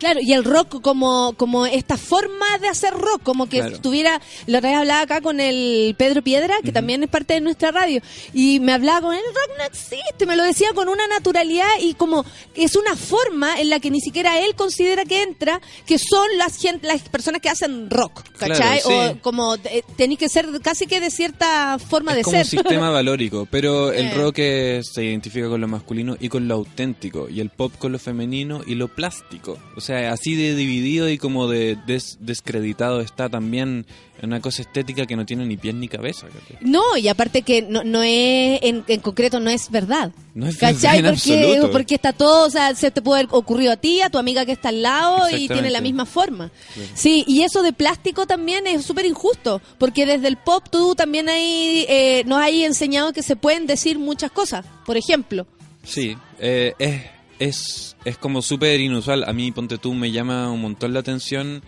Claro, 0.00 0.18
y 0.20 0.32
el 0.32 0.44
rock 0.44 0.80
como, 0.80 1.34
como 1.36 1.66
esta 1.66 1.96
forma 1.96 2.58
de 2.60 2.68
hacer 2.68 2.94
rock, 2.94 3.22
como 3.22 3.48
que 3.48 3.58
Claro. 3.58 3.74
estuviera, 3.76 4.20
la 4.46 4.58
otra 4.58 4.70
vez 4.70 4.78
hablaba 4.78 5.02
acá 5.02 5.20
con 5.20 5.38
el 5.40 5.94
Pedro 5.96 6.22
Piedra, 6.22 6.56
que 6.64 6.72
también 6.72 7.02
es 7.04 7.10
parte 7.10 7.34
de 7.34 7.40
nuestra 7.42 7.70
radio, 7.70 8.00
y 8.32 8.60
me 8.60 8.72
hablaba 8.72 9.02
con 9.02 9.14
el 9.14 9.22
rock 9.22 9.58
no 9.58 9.64
existe, 9.64 10.24
me 10.26 10.36
lo 10.36 10.42
decía 10.42 10.68
con 10.74 10.88
una 10.88 11.06
naturalidad 11.06 11.68
y 11.80 11.92
como 11.94 12.24
que 12.54 12.64
es 12.64 12.76
una 12.76 12.96
forma 12.96 13.60
en 13.60 13.68
la 13.68 13.78
que 13.78 13.90
ni 13.90 14.00
siquiera 14.00 14.40
él 14.40 14.54
considera 14.54 15.04
que 15.04 15.22
entra, 15.22 15.60
que 15.86 15.98
son 15.98 16.26
las 16.38 16.56
gente, 16.56 16.86
las 16.86 17.02
personas 17.08 17.42
que 17.42 17.50
hacen 17.50 17.90
rock, 17.90 18.22
¿cachai? 18.38 18.80
Claro, 18.80 18.80
sí. 18.82 19.16
O 19.18 19.20
como 19.20 19.54
eh, 19.56 19.82
tenéis 19.98 20.18
que 20.18 20.30
ser 20.30 20.48
casi 20.62 20.86
que 20.86 20.98
de 21.00 21.10
cierta 21.10 21.78
forma 21.78 22.14
de 22.14 22.22
como 22.22 22.38
ser. 22.38 22.46
un 22.46 22.50
sistema 22.50 22.88
valórico, 23.00 23.46
pero 23.50 23.92
el 23.92 24.06
Eh. 24.06 24.14
rock 24.14 24.38
es- 24.38 24.88
se 24.94 25.04
identifica 25.04 25.46
con 25.50 25.60
lo 25.60 25.68
masculino 25.68 26.16
y 26.18 26.30
con 26.30 26.48
lo 26.48 26.54
auténtico, 26.54 27.28
y 27.28 27.40
el 27.40 27.50
pop 27.50 27.74
con 27.78 27.92
lo 27.92 27.98
femenino 27.98 28.62
y 28.66 28.76
lo 28.76 28.88
plástico. 28.88 29.58
O 29.76 29.80
sea, 29.82 29.89
así 29.90 30.34
de 30.34 30.54
dividido 30.54 31.08
y 31.08 31.18
como 31.18 31.48
de 31.48 31.76
des- 31.86 32.18
descreditado 32.20 33.00
está 33.00 33.28
también 33.28 33.86
una 34.22 34.40
cosa 34.40 34.60
estética 34.62 35.06
que 35.06 35.16
no 35.16 35.24
tiene 35.24 35.46
ni 35.46 35.56
pies 35.56 35.74
ni 35.74 35.88
cabeza. 35.88 36.26
No, 36.60 36.96
y 36.98 37.08
aparte 37.08 37.40
que 37.40 37.62
no, 37.62 37.84
no 37.84 38.02
es, 38.02 38.60
en, 38.62 38.84
en 38.86 39.00
concreto 39.00 39.40
no 39.40 39.48
es 39.48 39.70
verdad. 39.70 40.12
No 40.34 40.46
es 40.46 40.58
¿Cachai? 40.58 41.00
verdad 41.00 41.12
en 41.12 41.16
Porque, 41.18 41.44
absoluto. 41.46 41.72
porque 41.72 41.94
está 41.94 42.12
todo, 42.12 42.46
o 42.46 42.50
sea, 42.50 42.74
se 42.74 42.90
te 42.90 43.00
puede 43.00 43.20
haber 43.22 43.34
ocurrido 43.34 43.72
a 43.72 43.76
ti, 43.76 44.02
a 44.02 44.10
tu 44.10 44.18
amiga 44.18 44.44
que 44.44 44.52
está 44.52 44.68
al 44.68 44.82
lado 44.82 45.28
y 45.30 45.48
tiene 45.48 45.70
la 45.70 45.80
misma 45.80 46.04
forma. 46.04 46.50
Claro. 46.74 46.90
Sí, 46.94 47.24
y 47.26 47.42
eso 47.42 47.62
de 47.62 47.72
plástico 47.72 48.26
también 48.26 48.66
es 48.66 48.84
súper 48.84 49.06
injusto, 49.06 49.62
porque 49.78 50.04
desde 50.04 50.28
el 50.28 50.36
pop 50.36 50.66
tú 50.70 50.94
también 50.94 51.28
hay, 51.30 51.86
eh, 51.88 52.22
nos 52.26 52.40
hay 52.40 52.64
enseñado 52.64 53.12
que 53.14 53.22
se 53.22 53.36
pueden 53.36 53.66
decir 53.66 53.98
muchas 53.98 54.30
cosas. 54.30 54.66
Por 54.84 54.96
ejemplo, 54.98 55.46
Sí, 55.82 56.14
eh, 56.38 56.74
es, 56.78 57.02
es, 57.40 57.96
es 58.04 58.16
como 58.18 58.42
súper 58.42 58.80
inusual. 58.80 59.24
A 59.24 59.32
mí, 59.32 59.50
ponte 59.50 59.78
tú, 59.78 59.94
me 59.94 60.12
llama 60.12 60.52
un 60.52 60.60
montón 60.60 60.94
la 60.94 61.00
atención. 61.00 61.62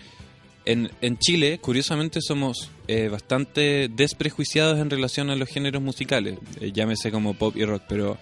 En, 0.65 0.93
en 1.01 1.19
Chile, 1.19 1.59
curiosamente, 1.61 2.21
somos 2.21 2.71
eh, 2.87 3.09
bastante 3.09 3.89
desprejuiciados 3.89 4.79
en 4.79 4.91
relación 4.91 5.31
a 5.31 5.35
los 5.35 5.49
géneros 5.49 5.83
musicales, 5.83 6.39
eh, 6.61 6.71
llámese 6.73 7.11
como 7.11 7.35
pop 7.35 7.57
y 7.57 7.65
rock, 7.65 7.83
pero 7.89 8.17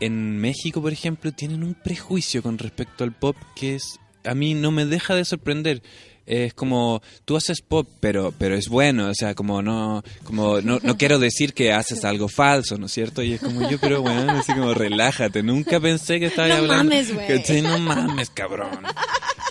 en 0.00 0.36
México, 0.36 0.82
por 0.82 0.92
ejemplo, 0.92 1.32
tienen 1.32 1.62
un 1.62 1.72
prejuicio 1.72 2.42
con 2.42 2.58
respecto 2.58 3.04
al 3.04 3.12
pop 3.12 3.36
que 3.56 3.76
es 3.76 3.98
a 4.24 4.34
mí 4.34 4.54
no 4.54 4.70
me 4.70 4.84
deja 4.84 5.14
de 5.14 5.24
sorprender. 5.24 5.82
Es 6.26 6.54
como 6.54 7.02
tú 7.24 7.36
haces 7.36 7.60
pop 7.60 7.88
pero 8.00 8.32
pero 8.38 8.54
es 8.54 8.68
bueno 8.68 9.08
o 9.08 9.14
sea 9.14 9.34
como 9.34 9.62
no 9.62 10.02
como 10.24 10.60
no, 10.60 10.78
no 10.82 10.96
quiero 10.96 11.18
decir 11.18 11.54
que 11.54 11.72
haces 11.72 12.04
algo 12.04 12.28
falso 12.28 12.78
no 12.78 12.86
es 12.86 12.92
cierto 12.92 13.22
y 13.22 13.34
es 13.34 13.40
como 13.40 13.68
yo 13.68 13.78
pero 13.80 14.02
bueno 14.02 14.32
así 14.32 14.52
como 14.52 14.74
relájate 14.74 15.42
nunca 15.42 15.80
pensé 15.80 16.20
que 16.20 16.26
estaba 16.26 16.48
No 16.48 16.54
hablando 16.54 16.84
mames, 16.84 17.62
no 17.62 17.78
mames 17.78 18.30
cabrón. 18.30 18.82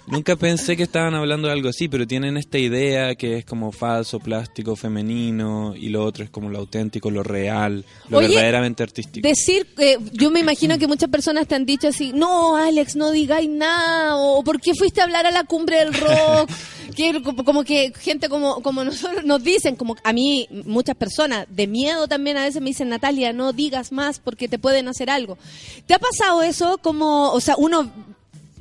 Nunca 0.07 0.35
pensé 0.35 0.75
que 0.75 0.83
estaban 0.83 1.13
hablando 1.13 1.47
de 1.47 1.53
algo 1.53 1.69
así, 1.69 1.87
pero 1.87 2.05
tienen 2.05 2.35
esta 2.35 2.57
idea 2.57 3.15
que 3.15 3.37
es 3.37 3.45
como 3.45 3.71
falso, 3.71 4.19
plástico, 4.19 4.75
femenino, 4.75 5.73
y 5.73 5.87
lo 5.89 6.03
otro 6.03 6.23
es 6.25 6.29
como 6.29 6.49
lo 6.49 6.59
auténtico, 6.59 7.09
lo 7.09 7.23
real, 7.23 7.85
lo 8.09 8.17
Oye, 8.17 8.27
verdaderamente 8.27 8.83
artístico. 8.83 9.25
Decir, 9.25 9.67
eh, 9.77 9.97
yo 10.11 10.31
me 10.31 10.41
imagino 10.41 10.77
que 10.77 10.87
muchas 10.87 11.09
personas 11.09 11.47
te 11.47 11.55
han 11.55 11.65
dicho 11.65 11.87
así, 11.87 12.11
no, 12.13 12.57
Alex, 12.57 12.95
no 12.95 13.11
digáis 13.11 13.49
nada, 13.49 14.17
o 14.17 14.43
¿por 14.43 14.59
qué 14.59 14.73
fuiste 14.73 15.01
a 15.01 15.05
hablar 15.05 15.27
a 15.27 15.31
la 15.31 15.43
cumbre 15.45 15.77
del 15.77 15.93
rock? 15.93 16.49
que 16.95 17.21
como, 17.21 17.63
que 17.63 17.93
gente 17.99 18.29
como, 18.29 18.61
como 18.61 18.83
nosotros 18.83 19.23
nos 19.23 19.43
dicen, 19.43 19.75
como 19.75 19.95
a 20.03 20.13
mí 20.13 20.47
muchas 20.65 20.95
personas 20.95 21.45
de 21.49 21.67
miedo 21.67 22.07
también 22.07 22.37
a 22.37 22.43
veces 22.43 22.61
me 22.61 22.69
dicen, 22.69 22.89
Natalia, 22.89 23.33
no 23.33 23.53
digas 23.53 23.91
más 23.91 24.19
porque 24.19 24.47
te 24.47 24.59
pueden 24.59 24.87
hacer 24.87 25.09
algo. 25.09 25.37
¿Te 25.85 25.93
ha 25.93 25.99
pasado 25.99 26.41
eso 26.43 26.77
como, 26.77 27.31
o 27.31 27.39
sea, 27.39 27.55
uno 27.57 27.91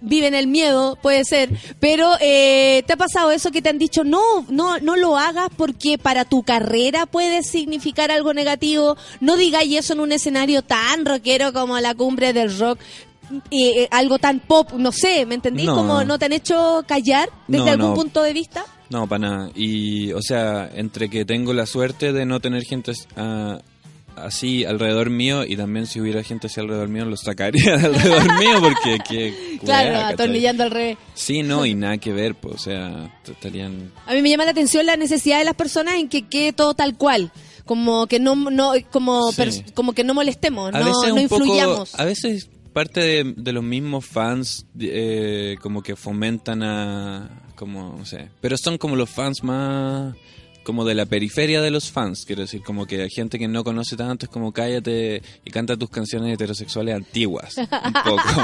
vive 0.01 0.27
en 0.27 0.35
el 0.35 0.47
miedo, 0.47 0.97
puede 1.03 1.25
ser, 1.25 1.51
pero 1.79 2.13
eh, 2.21 2.83
¿te 2.87 2.93
ha 2.95 2.97
pasado 2.97 3.31
eso 3.31 3.51
que 3.51 3.63
te 3.63 3.69
han 3.69 3.79
dicho, 3.79 4.05
no, 4.05 4.47
no, 4.49 4.79
no 4.79 4.97
lo 4.97 5.17
hagas 5.17 5.51
porque 5.57 5.99
para 5.99 6.25
tu 6.25 6.43
carrera 6.43 7.07
puede 7.07 7.43
significar 7.43 8.11
algo 8.11 8.33
negativo? 8.33 8.97
No 9.21 9.37
digáis 9.37 9.77
eso 9.77 9.93
en 9.93 10.01
un 10.01 10.13
escenario 10.13 10.63
tan 10.63 11.05
rockero 11.05 11.53
como 11.53 11.79
la 11.81 11.95
cumbre 11.95 12.33
del 12.33 12.57
rock. 12.59 12.79
Eh, 13.51 13.89
algo 13.91 14.19
tan 14.19 14.41
pop, 14.41 14.73
no 14.77 14.93
sé, 14.93 15.27
¿me 15.27 15.35
entendí? 15.37 15.65
No. 15.65 15.75
Como 15.77 16.05
no 16.05 16.19
te 16.19 16.27
han 16.27 16.33
hecho 16.33 16.83
callar 16.87 17.29
desde 17.49 17.65
No, 17.67 17.71
algún 17.71 17.89
no. 17.91 17.95
punto 17.95 18.23
de 18.23 18.33
vista. 18.33 18.65
No, 18.89 19.07
para 19.07 19.29
nada. 19.29 19.51
Y, 19.55 20.13
o 20.13 20.21
sea, 20.23 20.69
entre 20.75 21.09
que 21.09 21.25
tengo 21.25 21.53
la 21.53 21.67
suerte 21.67 22.13
de 22.13 22.27
no 22.27 22.41
tener 22.41 22.65
gente 22.65 22.93
ah, 23.17 23.61
así 24.17 24.65
alrededor 24.65 25.11
mío 25.11 25.45
y 25.45 25.57
también 25.57 25.87
si 25.87 26.01
hubiera 26.01 26.23
gente 26.25 26.49
así 26.49 26.59
alrededor 26.61 26.89
mío, 26.89 27.05
los 27.05 27.21
sacaría 27.21 27.77
de 27.77 27.87
alrededor 27.87 28.39
mío 28.41 28.61
porque 28.61 28.99
qué 29.09 29.59
Claro, 29.65 29.97
atornillando 30.07 30.65
al 30.65 30.71
revés. 30.73 30.99
Sí, 31.15 31.43
no, 31.43 31.65
y 31.67 31.75
nada 31.77 31.99
que 31.99 32.13
ver, 32.13 32.35
pues, 32.35 32.55
o 32.55 32.59
sea, 32.59 33.17
estarían... 33.25 33.93
A 34.07 34.15
mí 34.15 34.23
me 34.23 34.31
llama 34.31 34.45
la 34.45 34.51
atención 34.51 34.85
la 34.87 34.97
necesidad 34.97 35.39
de 35.39 35.45
las 35.45 35.55
personas 35.55 35.95
en 35.95 36.09
que 36.09 36.23
quede 36.27 36.53
todo 36.53 36.75
tal 36.75 36.97
cual. 36.97 37.31
Como 37.67 38.09
que 38.09 38.19
no, 38.19 38.35
no 38.35 38.73
como, 38.91 39.31
Sí. 39.31 39.63
como 39.75 39.93
que 39.93 40.03
no 40.03 40.13
molestemos, 40.15 40.75
a 40.75 40.81
no, 40.81 40.87
veces 40.87 41.15
no 41.15 41.29
poco- 41.29 41.45
influyamos. 41.45 41.95
a 42.01 42.05
veces 42.05 42.49
parte 42.71 43.01
de, 43.01 43.35
de 43.37 43.53
los 43.53 43.63
mismos 43.63 44.07
fans 44.07 44.67
eh, 44.79 45.57
como 45.61 45.83
que 45.83 45.97
fomentan 45.97 46.63
a 46.63 47.43
como 47.57 47.97
no 47.99 48.05
sé 48.05 48.31
pero 48.41 48.57
son 48.57 48.79
como 48.79 48.97
los 48.97 49.11
fans 49.11 49.43
más 49.43 50.15
como 50.63 50.85
de 50.85 50.95
la 50.95 51.07
periferia 51.07 51.61
de 51.61 51.71
los 51.71 51.91
fans 51.91 52.25
quiero 52.27 52.43
decir 52.43 52.63
como 52.63 52.87
que 52.87 53.03
hay 53.03 53.11
gente 53.11 53.39
que 53.39 53.49
no 53.49 53.65
conoce 53.65 53.97
tanto 53.97 54.27
es 54.27 54.31
como 54.31 54.53
cállate 54.53 55.23
y 55.45 55.51
canta 55.51 55.77
tus 55.77 55.91
canciones 55.91 56.33
heterosexuales 56.35 56.95
antiguas 56.95 57.57
un 57.57 57.93
poco 58.05 58.43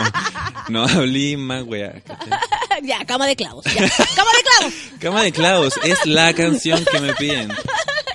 no 0.68 0.84
hablí 0.84 1.36
más 1.36 1.64
¿cachai? 2.04 2.38
ya, 2.82 3.04
cama 3.04 3.26
de 3.26 3.36
clavos. 3.36 3.64
Ya, 3.64 3.72
cama 4.14 4.30
de 4.30 4.42
clavos. 4.42 4.74
Cama 5.00 5.22
de 5.22 5.32
clavos 5.32 5.74
es 5.84 6.06
la 6.06 6.32
canción 6.34 6.84
que 6.90 7.00
me 7.00 7.14
piden 7.14 7.52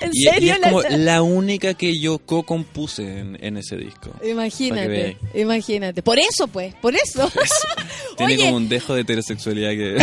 ¿En 0.02 0.10
y, 0.12 0.20
y 0.20 0.22
serio? 0.24 0.54
es 0.54 0.58
como 0.60 0.82
La- 0.82 1.22
única 1.22 1.74
que 1.74 1.98
yo 1.98 2.18
co-compuse 2.18 3.02
en, 3.20 3.38
en 3.42 3.56
ese 3.56 3.76
disco 3.76 4.10
Imagínate, 4.28 5.16
imagínate. 5.34 6.02
Por 6.02 6.18
eso, 6.18 6.46
pues, 6.48 6.74
por 6.76 6.94
eso. 6.94 7.30
Tiene 8.16 8.34
Oye, 8.34 8.44
como 8.44 8.56
un 8.56 8.68
dejo 8.68 8.94
de 8.94 9.02
heterosexualidad 9.02 9.70
que... 9.70 9.96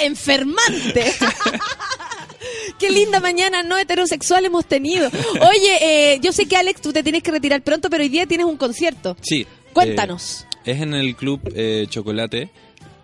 enfermante. 0.04 1.12
Qué 2.78 2.90
linda 2.90 3.20
mañana 3.20 3.62
no 3.62 3.76
heterosexual 3.76 4.44
hemos 4.46 4.64
tenido. 4.64 5.08
Oye, 5.08 6.12
eh, 6.14 6.20
yo 6.22 6.32
sé 6.32 6.46
que 6.46 6.56
Alex, 6.56 6.80
tú 6.80 6.92
te 6.92 7.02
tienes 7.02 7.22
que 7.22 7.30
retirar 7.30 7.62
pronto, 7.62 7.90
pero 7.90 8.02
hoy 8.02 8.08
día 8.08 8.26
tienes 8.26 8.46
un 8.46 8.56
concierto. 8.56 9.16
sí. 9.20 9.46
Cuéntanos. 9.72 10.46
eh, 10.64 10.72
es 10.72 10.80
en 10.82 10.94
el 10.94 11.14
Club 11.14 11.40
eh, 11.54 11.86
Chocolate. 11.88 12.50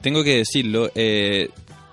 Tengo 0.00 0.24
que 0.24 0.38
decirlo. 0.38 0.90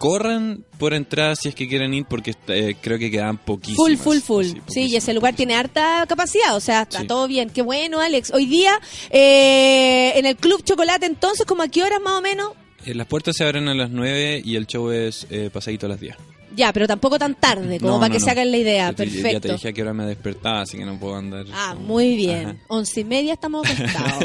Corran 0.03 0.65
por 0.79 0.93
entrar 0.93 1.37
si 1.37 1.47
es 1.47 1.55
que 1.55 1.65
quieren 1.65 1.93
ir 1.93 2.03
porque 2.09 2.35
eh, 2.49 2.75
creo 2.81 2.99
que 2.99 3.09
quedan 3.09 3.37
poquísimas. 3.37 3.77
Full, 3.77 3.95
full, 3.95 4.17
full. 4.19 4.59
Sí, 4.67 4.87
y 4.87 4.97
ese 4.97 5.13
lugar 5.13 5.33
tiene 5.33 5.55
harta 5.55 6.05
capacidad, 6.09 6.53
o 6.57 6.59
sea, 6.59 6.81
está 6.81 6.99
Sí. 6.99 7.07
todo 7.07 7.25
bien. 7.25 7.49
Qué 7.49 7.61
bueno, 7.61 8.01
Alex. 8.01 8.31
Hoy 8.33 8.45
día, 8.45 8.77
eh, 9.11 10.11
en 10.15 10.25
el 10.25 10.35
Club 10.35 10.61
Chocolate, 10.65 11.05
entonces, 11.05 11.45
¿como 11.45 11.63
a 11.63 11.69
qué 11.69 11.83
horas 11.83 12.01
más 12.01 12.13
o 12.19 12.21
menos? 12.21 12.51
Eh, 12.85 12.93
las 12.93 13.07
puertas 13.07 13.37
se 13.37 13.45
abren 13.45 13.69
a 13.69 13.73
las 13.73 13.89
9 13.91 14.41
y 14.43 14.57
el 14.57 14.67
show 14.67 14.91
es 14.91 15.25
eh, 15.29 15.49
pasadito 15.53 15.85
a 15.85 15.89
las 15.89 16.01
10. 16.01 16.17
Ya, 16.55 16.71
pero 16.71 16.87
tampoco 16.87 17.17
tan 17.17 17.35
tarde, 17.35 17.79
como 17.79 17.93
No, 17.93 17.99
para 17.99 18.09
no, 18.09 18.13
que 18.13 18.19
no. 18.19 18.25
se 18.25 18.31
hagan 18.31 18.51
la 18.51 18.57
idea. 18.57 18.89
Ya 18.89 18.93
te- 18.95 19.05
Ya 19.05 19.11
te 19.11 19.21
Perfecto. 19.21 19.53
dije 19.53 19.67
a 19.69 19.73
qué 19.73 19.81
hora 19.81 19.93
me 19.93 20.05
despertaba, 20.05 20.61
así 20.61 20.77
que 20.77 20.85
no 20.85 20.99
puedo 20.99 21.15
andar. 21.15 21.45
Ah, 21.53 21.71
como- 21.73 21.87
muy 21.87 22.15
bien. 22.15 22.45
Ajá. 22.49 22.55
Once 22.67 22.99
y 23.01 23.03
media 23.03 23.33
estamos 23.33 23.65
acostados. 23.69 24.23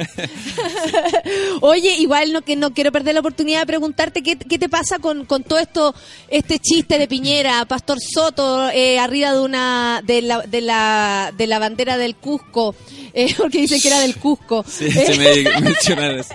Oye, 1.61 1.97
igual 1.99 2.33
no 2.33 2.43
que 2.43 2.57
no 2.57 2.73
quiero 2.73 2.93
perder 2.93 3.15
la 3.15 3.21
oportunidad 3.21 3.61
de 3.61 3.67
preguntarte 3.67 4.23
qué, 4.23 4.37
qué 4.37 4.59
te 4.59 4.69
pasa 4.69 4.99
con, 4.99 5.25
con 5.25 5.43
todo 5.45 5.59
esto, 5.59 5.95
este 6.29 6.59
chiste 6.59 6.99
de 6.99 7.09
Piñera, 7.09 7.65
Pastor 7.65 7.99
Soto, 8.01 8.69
eh, 8.71 8.99
arriba 8.99 9.33
de 9.33 9.41
una 9.41 10.03
de 10.05 10.23
la, 10.23 10.43
de 10.43 10.61
la 10.61 11.33
de 11.37 11.47
la 11.47 11.59
bandera 11.59 11.97
del 11.97 12.17
Cusco, 12.17 12.75
eh, 13.13 13.35
porque 13.39 13.59
dicen 13.63 13.81
que 13.81 13.89
era 13.89 14.01
del 14.01 14.17
Cusco. 14.17 14.65
Sí, 14.69 14.87
Eh, 14.87 14.91
se 14.91 15.17
me 15.19 15.61
mencionaron 15.61 16.21
eso. 16.21 16.35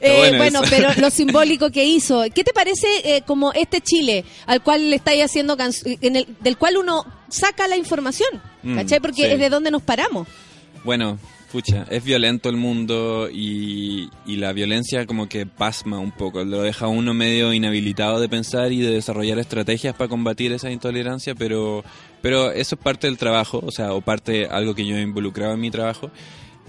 eh, 0.00 0.34
bueno, 0.36 0.62
eso. 0.62 0.70
pero 0.70 0.88
lo 0.98 1.10
simbólico 1.10 1.70
que 1.70 1.84
hizo. 1.84 2.24
¿Qué 2.34 2.44
te 2.44 2.52
parece 2.52 2.86
eh, 3.04 3.22
como 3.26 3.52
este 3.52 3.80
Chile 3.80 4.24
al 4.46 4.62
cual 4.62 4.90
le 4.90 4.96
estáis 4.96 5.24
haciendo 5.26 5.56
en 5.84 6.16
el, 6.16 6.26
del 6.40 6.56
cual 6.56 6.76
uno 6.78 7.04
saca 7.28 7.68
la 7.68 7.76
información? 7.76 8.40
Mm, 8.62 8.76
¿Cachai? 8.76 9.00
Porque 9.00 9.22
sí. 9.22 9.28
es 9.28 9.38
de 9.38 9.50
donde 9.50 9.70
nos 9.70 9.82
paramos. 9.82 10.26
Bueno, 10.84 11.18
pucha, 11.50 11.86
es 11.90 12.04
violento 12.04 12.48
el 12.48 12.56
mundo 12.56 13.28
y, 13.32 14.10
y 14.26 14.36
la 14.36 14.52
violencia 14.52 15.06
como 15.06 15.28
que 15.28 15.46
pasma 15.46 15.98
un 15.98 16.12
poco, 16.12 16.44
lo 16.44 16.62
deja 16.62 16.86
uno 16.86 17.14
medio 17.14 17.52
inhabilitado 17.52 18.20
de 18.20 18.28
pensar 18.28 18.72
y 18.72 18.80
de 18.80 18.90
desarrollar 18.90 19.38
estrategias 19.38 19.94
para 19.94 20.08
combatir 20.08 20.52
esa 20.52 20.70
intolerancia, 20.70 21.34
pero, 21.34 21.84
pero 22.22 22.52
eso 22.52 22.74
es 22.74 22.80
parte 22.80 23.06
del 23.06 23.18
trabajo, 23.18 23.60
o 23.64 23.70
sea, 23.70 23.92
o 23.92 24.00
parte 24.00 24.46
algo 24.46 24.74
que 24.74 24.86
yo 24.86 24.96
he 24.96 25.02
involucrado 25.02 25.54
en 25.54 25.60
mi 25.60 25.70
trabajo. 25.70 26.10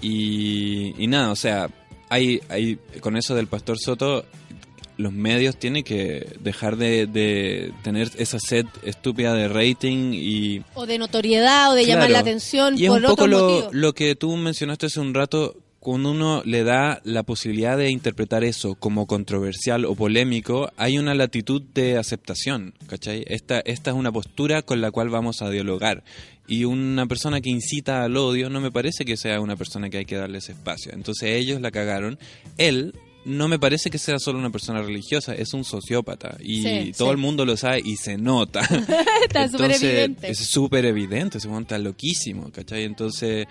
Y, 0.00 0.94
y 0.96 1.06
nada, 1.06 1.32
o 1.32 1.36
sea, 1.36 1.68
hay, 2.08 2.40
hay 2.48 2.78
con 3.00 3.16
eso 3.16 3.34
del 3.34 3.46
Pastor 3.46 3.78
Soto, 3.78 4.24
los 4.98 5.12
medios 5.12 5.56
tienen 5.56 5.84
que 5.84 6.36
dejar 6.40 6.76
de, 6.76 7.06
de 7.06 7.72
tener 7.82 8.10
esa 8.18 8.38
sed 8.38 8.66
estúpida 8.82 9.32
de 9.32 9.48
rating 9.48 10.12
y 10.12 10.62
O 10.74 10.86
de 10.86 10.98
notoriedad, 10.98 11.70
o 11.70 11.74
de 11.74 11.86
llamar 11.86 12.10
la 12.10 12.18
atención 12.18 12.76
y 12.76 12.84
es 12.84 12.90
por 12.90 13.00
un 13.00 13.06
poco 13.06 13.26
lo, 13.26 13.70
lo 13.72 13.94
que 13.94 14.16
tú 14.16 14.36
mencionaste 14.36 14.86
hace 14.86 15.00
un 15.00 15.14
rato, 15.14 15.56
cuando 15.78 16.10
uno 16.10 16.42
le 16.44 16.64
da 16.64 17.00
la 17.04 17.22
posibilidad 17.22 17.78
de 17.78 17.90
interpretar 17.90 18.42
eso 18.42 18.74
como 18.74 19.06
controversial 19.06 19.84
o 19.84 19.94
polémico, 19.94 20.70
hay 20.76 20.98
una 20.98 21.14
latitud 21.14 21.62
de 21.62 21.96
aceptación, 21.96 22.74
¿cachai? 22.88 23.24
Esta, 23.28 23.60
esta 23.60 23.92
es 23.92 23.96
una 23.96 24.10
postura 24.10 24.62
con 24.62 24.80
la 24.80 24.90
cual 24.90 25.08
vamos 25.08 25.40
a 25.42 25.50
dialogar. 25.50 26.02
Y 26.48 26.64
una 26.64 27.06
persona 27.06 27.40
que 27.40 27.50
incita 27.50 28.02
al 28.02 28.16
odio 28.16 28.50
no 28.50 28.60
me 28.60 28.72
parece 28.72 29.04
que 29.04 29.16
sea 29.16 29.40
una 29.40 29.54
persona 29.54 29.90
que 29.90 29.98
hay 29.98 30.04
que 30.04 30.16
darle 30.16 30.38
ese 30.38 30.52
espacio. 30.52 30.92
Entonces 30.92 31.30
ellos 31.36 31.60
la 31.60 31.70
cagaron. 31.70 32.18
Él 32.56 32.94
no 33.24 33.48
me 33.48 33.58
parece 33.58 33.90
que 33.90 33.98
sea 33.98 34.18
solo 34.18 34.38
una 34.38 34.50
persona 34.50 34.80
religiosa, 34.82 35.34
es 35.34 35.52
un 35.54 35.64
sociópata. 35.64 36.36
Y 36.40 36.62
Sí, 36.62 36.92
todo 36.96 37.08
sí. 37.08 37.12
el 37.12 37.18
mundo 37.18 37.44
lo 37.44 37.56
sabe 37.56 37.82
y 37.84 37.96
se 37.96 38.16
nota. 38.16 38.60
Está 39.26 39.48
súper 39.48 39.72
evidente. 39.72 40.30
Es 40.30 40.38
súper 40.38 40.84
evidente, 40.86 41.38
ese 41.38 41.48
monta 41.48 41.78
loquísimo, 41.78 42.50
¿cachai? 42.52 42.84
Entonces, 42.84 43.46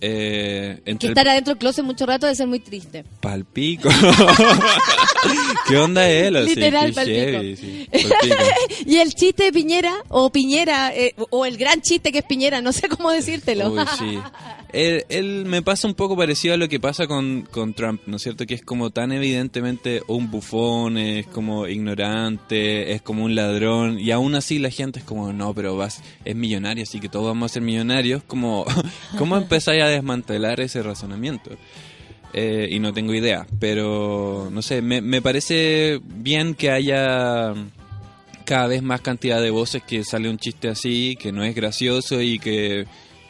eh, 0.00 0.80
Que 0.84 0.90
entre 0.90 1.08
estar 1.08 1.28
adentro 1.28 1.54
del 1.54 1.58
closet 1.58 1.84
mucho 1.84 2.06
rato 2.06 2.26
debe 2.26 2.36
ser 2.36 2.46
muy 2.46 2.60
triste. 2.60 3.04
palpico. 3.20 3.88
¿Qué 5.68 5.76
onda 5.76 6.08
él? 6.08 6.36
Así, 6.36 6.54
Literal, 6.54 6.92
palpico. 6.92 7.18
heavy, 7.18 7.56
sí, 7.56 7.88
palpico. 7.90 8.36
y 8.86 8.96
el 8.98 9.14
chiste 9.14 9.44
de 9.44 9.52
Piñera, 9.52 9.94
o 10.08 10.30
Piñera, 10.30 10.94
eh, 10.94 11.14
o 11.30 11.44
el 11.46 11.56
gran 11.56 11.80
chiste 11.80 12.12
que 12.12 12.18
es 12.18 12.24
Piñera, 12.24 12.60
no 12.60 12.72
sé 12.72 12.88
cómo 12.88 13.10
decírtelo. 13.10 13.70
Uy, 13.70 13.80
sí. 13.98 14.18
Él, 14.72 15.04
él 15.08 15.44
me 15.46 15.62
pasa 15.62 15.86
un 15.88 15.94
poco 15.94 16.16
parecido 16.16 16.52
a 16.52 16.56
lo 16.58 16.68
que 16.68 16.78
pasa 16.80 17.06
con, 17.06 17.48
con 17.50 17.72
Trump, 17.72 18.02
¿no 18.06 18.16
es 18.16 18.22
cierto? 18.22 18.44
Que 18.46 18.54
es 18.54 18.62
como 18.62 18.90
tan 18.90 19.10
evidentemente 19.12 20.02
un 20.06 20.30
bufón, 20.30 20.98
es 20.98 21.26
como 21.28 21.66
ignorante, 21.66 22.92
es 22.92 23.00
como 23.00 23.24
un 23.24 23.34
ladrón, 23.34 23.98
y 23.98 24.10
aún 24.10 24.34
así 24.34 24.58
la 24.58 24.68
gente 24.68 24.98
es 24.98 25.04
como, 25.04 25.32
no, 25.32 25.54
pero 25.54 25.76
vas, 25.76 26.02
es 26.26 26.34
millonario, 26.36 26.82
así 26.82 27.00
que 27.00 27.08
todos 27.08 27.26
vamos 27.26 27.50
a 27.52 27.54
ser 27.54 27.62
millonarios. 27.62 28.22
Como, 28.24 28.66
¿Cómo 29.16 29.36
empezáis 29.38 29.82
a 29.82 29.85
desmantelar 29.88 30.60
ese 30.60 30.82
razonamiento? 30.82 31.50
Eh, 32.32 32.68
y 32.70 32.80
no 32.80 32.92
tengo 32.92 33.14
idea, 33.14 33.46
pero 33.58 34.48
no 34.52 34.60
sé, 34.60 34.82
me, 34.82 35.00
me 35.00 35.22
parece 35.22 36.00
bien 36.04 36.54
que 36.54 36.70
haya 36.70 37.54
cada 38.44 38.66
vez 38.66 38.82
más 38.82 39.00
cantidad 39.00 39.40
de 39.40 39.50
voces 39.50 39.82
que 39.82 40.04
sale 40.04 40.28
un 40.28 40.38
chiste 40.38 40.68
así, 40.68 41.16
que 41.18 41.32
no 41.32 41.44
es 41.44 41.54
gracioso 41.54 42.20
y 42.20 42.38
que 42.38 42.86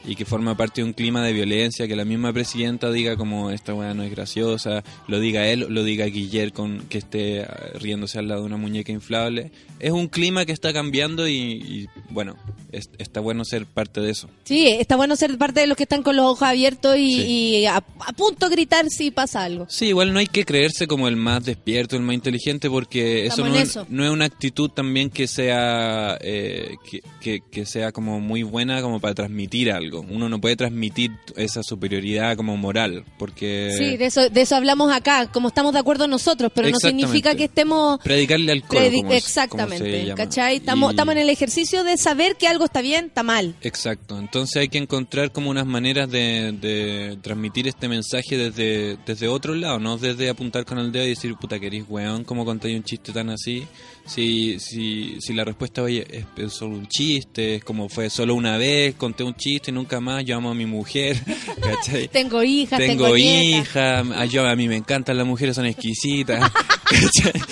y 0.06 0.14
que 0.14 0.24
forma 0.24 0.56
parte 0.56 0.80
de 0.80 0.86
un 0.86 0.92
clima 0.92 1.22
de 1.24 1.32
violencia, 1.32 1.88
que 1.88 1.96
la 1.96 2.04
misma 2.04 2.32
presidenta 2.32 2.90
diga 2.92 3.16
como 3.16 3.50
esta 3.50 3.74
weá 3.74 3.92
no 3.94 4.02
es 4.04 4.10
graciosa, 4.10 4.84
lo 5.08 5.18
diga 5.20 5.46
él, 5.48 5.66
lo 5.68 5.82
diga 5.84 6.06
Guillermo 6.06 6.54
con 6.54 6.78
que 6.88 6.98
esté 6.98 7.40
eh, 7.40 7.46
riéndose 7.80 8.18
al 8.18 8.28
lado 8.28 8.42
de 8.42 8.46
una 8.46 8.56
muñeca 8.56 8.92
inflable. 8.92 9.50
Es 9.80 9.90
un 9.90 10.08
clima 10.08 10.44
que 10.46 10.52
está 10.52 10.72
cambiando 10.72 11.26
y, 11.28 11.32
y, 11.34 11.86
bueno, 12.10 12.36
es- 12.72 12.88
está 12.98 13.20
bueno 13.20 13.44
ser 13.44 13.66
parte 13.66 14.00
de 14.00 14.10
eso. 14.10 14.28
Sí, 14.44 14.68
está 14.68 14.96
bueno 14.96 15.16
ser 15.16 15.36
parte 15.38 15.60
de 15.60 15.66
los 15.66 15.76
que 15.76 15.82
están 15.82 16.02
con 16.02 16.14
los 16.16 16.24
ojos 16.24 16.42
abiertos 16.42 16.96
y, 16.96 17.14
Sí. 17.16 17.26
y 17.28 17.66
a, 17.66 17.76
a 17.76 18.12
punto 18.16 18.48
de 18.48 18.54
gritar 18.56 18.86
si 18.90 19.10
pasa 19.10 19.42
algo. 19.44 19.66
Sí, 19.68 19.86
igual 19.88 20.12
no 20.12 20.18
hay 20.18 20.26
que 20.28 20.44
creerse 20.44 20.86
como 20.86 21.08
el 21.08 21.16
más 21.16 21.44
despierto, 21.44 21.96
el 21.96 22.02
más 22.02 22.14
inteligente, 22.14 22.70
porque 22.70 23.26
eso 23.26 23.46
no, 23.46 23.54
es, 23.56 23.78
no 23.88 24.04
es 24.04 24.10
una 24.10 24.24
actitud 24.26 24.70
también 24.70 25.10
que 25.10 25.26
sea 25.26 26.16
eh, 26.20 26.76
que, 26.90 27.00
que- 27.20 27.40
que 27.50 27.66
sea 27.66 27.92
como 27.92 28.20
muy 28.20 28.42
buena 28.44 28.80
como 28.82 29.00
para 29.00 29.14
transmitir 29.14 29.70
algo. 29.72 29.95
Uno 30.00 30.28
no 30.28 30.40
puede 30.40 30.56
transmitir 30.56 31.12
esa 31.36 31.62
superioridad 31.62 32.36
como 32.36 32.56
moral, 32.56 33.04
porque 33.18 33.70
Sí, 33.76 33.96
de 33.96 34.06
eso, 34.06 34.28
de 34.28 34.40
eso 34.40 34.56
hablamos 34.56 34.92
acá, 34.92 35.30
como 35.32 35.48
estamos 35.48 35.72
de 35.72 35.78
acuerdo 35.78 36.06
nosotros, 36.08 36.50
pero 36.54 36.68
no 36.70 36.78
significa 36.78 37.34
que 37.34 37.44
estemos... 37.44 37.98
predicarle 38.00 38.52
al 38.52 38.62
coro, 38.62 38.84
como 39.00 39.12
es- 39.12 39.24
exactamente, 39.24 40.02
como. 40.04 40.14
¿cachai? 40.16 40.56
Estamos, 40.56 40.90
Y- 40.90 40.92
estamos 40.94 41.12
en 41.12 41.20
el 41.22 41.30
ejercicio 41.30 41.84
de 41.84 41.96
saber 41.96 42.36
que 42.36 42.46
algo 42.48 42.64
está 42.64 42.80
bien, 42.82 43.06
está 43.06 43.22
mal. 43.22 43.54
Exacto, 43.60 44.18
entonces 44.18 44.56
hay 44.56 44.68
que 44.68 44.78
encontrar 44.78 45.32
como 45.32 45.50
unas 45.50 45.66
maneras 45.66 46.10
de, 46.10 46.52
de 46.52 47.18
transmitir 47.22 47.68
este 47.68 47.88
mensaje 47.88 48.36
desde, 48.36 48.96
desde 49.06 49.28
otro 49.28 49.54
lado, 49.54 49.78
no 49.78 49.96
desde 49.98 50.28
apuntar 50.28 50.64
con 50.64 50.78
el 50.78 50.92
dedo 50.92 51.04
y 51.04 51.10
decir, 51.10 51.34
puta, 51.36 51.58
que 51.58 51.66
eres 51.66 51.84
weón, 51.88 52.24
¿cómo 52.24 52.44
contáis 52.44 52.76
un 52.76 52.84
chiste 52.84 53.12
tan 53.12 53.30
así? 53.30 53.66
Si, 54.06 54.58
si, 54.60 55.16
si 55.20 55.34
la 55.34 55.44
respuesta 55.44 55.82
oye, 55.82 56.06
es, 56.08 56.24
es 56.36 56.52
solo 56.52 56.76
un 56.76 56.86
chiste, 56.86 57.56
es 57.56 57.64
como 57.64 57.88
fue 57.88 58.08
solo 58.08 58.34
una 58.34 58.56
vez, 58.56 58.94
conté 58.94 59.24
un 59.24 59.34
chiste 59.34 59.70
y 59.70 59.74
nunca 59.74 60.00
más, 60.00 60.24
yo 60.24 60.36
amo 60.36 60.50
a 60.50 60.54
mi 60.54 60.64
mujer, 60.64 61.16
¿cachai? 61.60 62.08
Tengo 62.12 62.42
hijas, 62.42 62.78
tengo, 62.78 63.16
hija, 63.16 64.00
a, 64.00 64.24
yo, 64.26 64.46
a 64.46 64.54
mí 64.54 64.68
me 64.68 64.76
encantan 64.76 65.16
las 65.16 65.26
mujeres, 65.26 65.56
son 65.56 65.66
exquisitas. 65.66 66.50
¿cachai? 66.84 67.42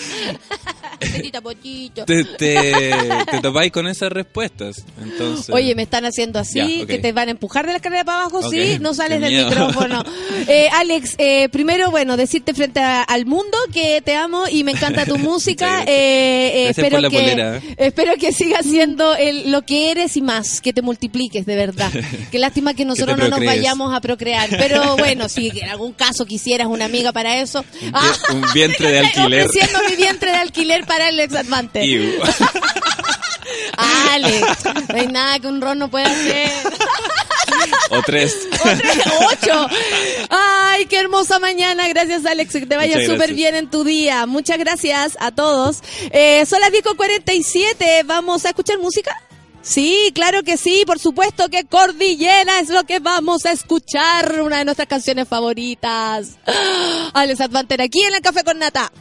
Petita 1.01 1.41
pochito. 1.41 2.05
te, 2.05 2.25
te, 2.25 2.83
te 3.31 3.41
topáis 3.41 3.73
con 3.73 3.87
esas 3.87 4.11
respuestas. 4.13 4.85
Entonces, 5.03 5.55
Oye, 5.55 5.75
me 5.75 5.83
están 5.83 6.05
haciendo 6.05 6.39
así, 6.39 6.85
que 6.87 6.99
te 6.99 7.13
van 7.13 7.29
a 7.29 7.31
empujar 7.33 7.67
de 7.67 7.73
la 7.73 7.77
escalera 7.77 8.05
para 8.05 8.21
abajo, 8.21 8.51
sí, 8.51 8.79
no 8.81 8.95
sales 8.95 9.19
qué 9.19 9.25
del 9.25 9.33
miedo. 9.35 9.49
micrófono. 9.49 10.05
Eh, 10.47 10.69
Alex, 10.75 11.15
eh, 11.17 11.49
primero, 11.49 11.91
bueno, 11.91 12.19
decirte 12.19 12.53
frente 12.53 12.79
a- 12.79 13.03
al 13.03 13.25
mundo 13.25 13.57
que 13.73 14.03
te 14.03 14.15
amo 14.15 14.45
y 14.51 14.63
me 14.63 14.73
encanta 14.73 15.07
tu 15.07 15.17
música. 15.19 15.85
Eh, 15.87 16.69
espero 16.69 17.01
que 17.01 17.09
polera. 17.11 17.63
espero 17.79 18.13
que 18.17 18.31
sigas 18.33 18.67
siendo 18.67 19.15
el- 19.17 19.51
lo 19.51 19.63
que 19.63 19.91
eres 19.91 20.19
y 20.19 20.21
más, 20.21 20.61
que 20.61 20.75
te 20.75 20.83
multipliques 20.83 21.47
de 21.47 21.57
verdad. 21.57 21.91
Qué 22.31 22.39
lástima 22.39 22.75
que 22.75 22.85
nosotros 22.85 23.17
no 23.17 23.29
nos 23.29 23.43
vayamos 23.45 23.95
a 23.95 24.01
procrear, 24.03 24.51
pero 24.51 24.97
bueno, 24.99 25.29
si 25.31 25.49
en 25.49 25.71
algún 25.71 25.93
caso 25.95 26.27
quisieras 26.27 26.67
una 26.69 26.85
amiga 26.85 27.13
para 27.13 27.41
eso, 27.41 27.65
ah, 27.95 28.13
un 28.33 28.45
vientre 28.53 28.91
de 28.91 28.99
alquiler. 28.99 29.47
ofreciendo 29.47 29.79
mi 29.89 29.97
vientre 29.97 30.31
de 30.31 30.37
alquiler 30.37 30.84
para 30.85 31.09
Alex 31.09 31.35
Advante. 31.35 31.85
Iu. 31.85 32.21
Alex, 33.77 34.65
no 34.89 34.97
hay 34.97 35.07
nada 35.09 35.39
que 35.39 35.47
un 35.47 35.61
ron 35.61 35.79
no 35.79 35.91
pueda 35.91 36.07
hacer. 36.07 36.51
o 37.91 38.03
tres. 38.03 38.37
Ocho. 39.31 39.67
Ay, 40.31 40.87
qué 40.87 40.99
hermosa 40.99 41.39
mañana. 41.39 41.89
Gracias, 41.89 42.25
Alex. 42.27 42.53
Que 42.53 42.67
te 42.67 42.77
vaya 42.77 43.05
súper 43.07 43.35
bien 43.35 43.55
en 43.55 43.71
tu 43.71 43.85
día. 43.85 44.27
Muchas 44.27 44.59
gracias 44.59 45.17
a 45.21 45.31
todos. 45.31 45.83
Eh, 46.11 46.45
son 46.47 46.61
las 46.61 46.71
10.47. 46.71 48.05
¿Vamos 48.07 48.45
a 48.45 48.51
escuchar 48.51 48.79
música? 48.79 49.17
Sí, 49.65 50.13
claro 50.15 50.43
que 50.43 50.59
sí, 50.59 50.85
por 50.87 50.99
supuesto 50.99 51.49
que 51.49 51.65
Cordillera 51.65 52.61
es 52.61 52.69
lo 52.69 52.85
que 52.85 52.99
vamos 52.99 53.47
a 53.47 53.53
escuchar, 53.53 54.43
una 54.43 54.59
de 54.59 54.67
nuestras 54.67 54.87
canciones 54.87 55.27
favoritas. 55.27 56.33
Alex 57.15 57.41
Advanter 57.41 57.81
aquí 57.81 58.03
en 58.03 58.15
el 58.15 58.21
Café 58.21 58.45
con 58.45 58.59
Nata. 58.59 58.93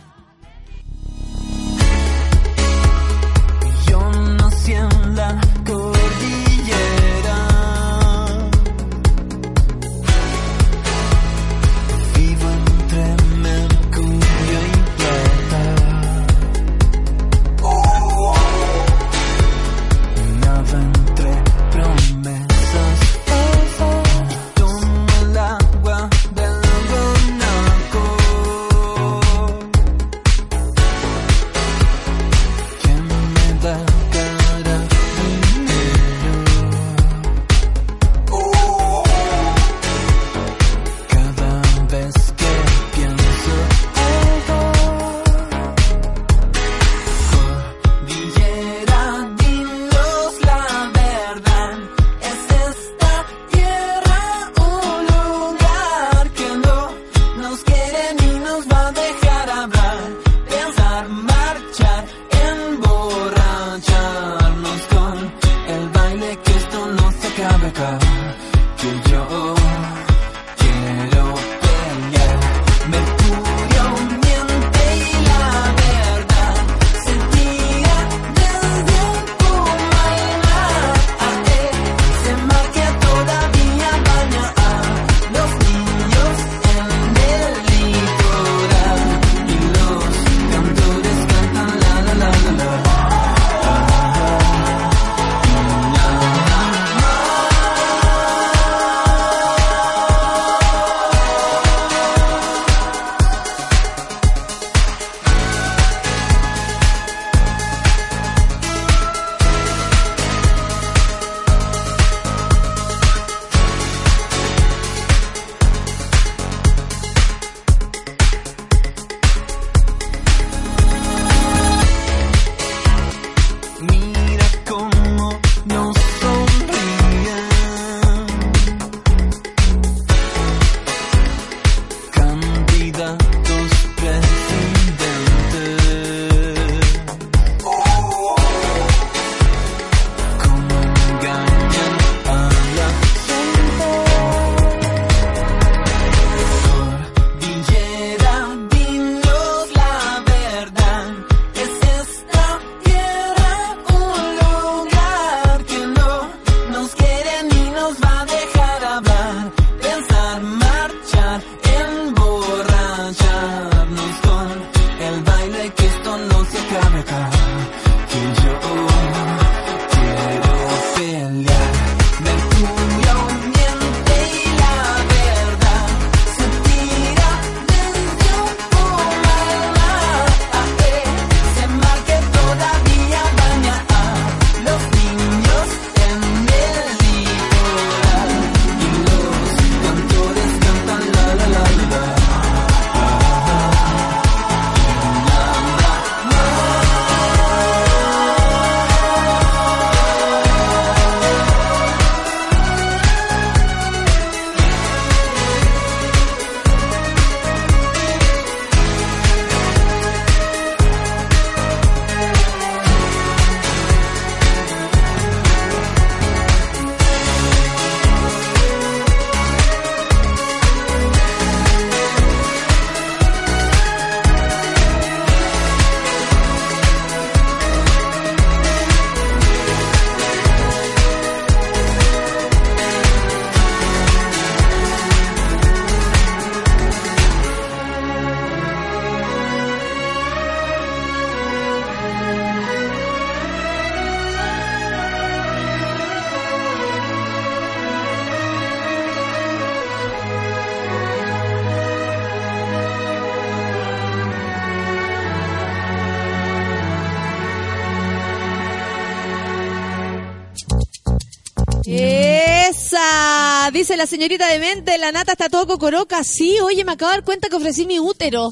La 264.04 264.08
señorita 264.08 264.50
de 264.50 264.60
mente, 264.60 264.98
la 264.98 265.14
nata 265.14 265.32
está 265.32 265.48
todo 265.48 265.66
cocoroca. 265.66 266.26
Sí, 266.26 266.60
oye, 266.60 266.84
me 266.84 266.92
acabo 266.92 267.12
de 267.12 267.18
dar 267.20 267.24
cuenta 267.24 267.48
que 267.48 267.56
ofrecí 267.56 267.86
mi 267.86 268.00
útero. 268.02 268.50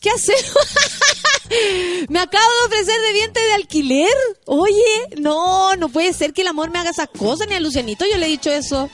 ¿Qué 0.00 0.08
hacemos? 0.08 0.54
me 2.08 2.20
acabo 2.20 2.48
de 2.60 2.66
ofrecer 2.76 3.00
de 3.00 3.12
vientre 3.12 3.42
de 3.42 3.52
alquiler. 3.54 4.14
Oye, 4.44 5.16
no, 5.18 5.74
no 5.74 5.88
puede 5.88 6.12
ser 6.12 6.32
que 6.32 6.42
el 6.42 6.46
amor 6.46 6.70
me 6.70 6.78
haga 6.78 6.90
esas 6.90 7.08
cosas, 7.08 7.48
ni 7.48 7.54
a 7.56 7.60
Lucianito 7.60 8.04
yo 8.08 8.16
le 8.18 8.26
he 8.26 8.28
dicho 8.28 8.52
eso. 8.52 8.88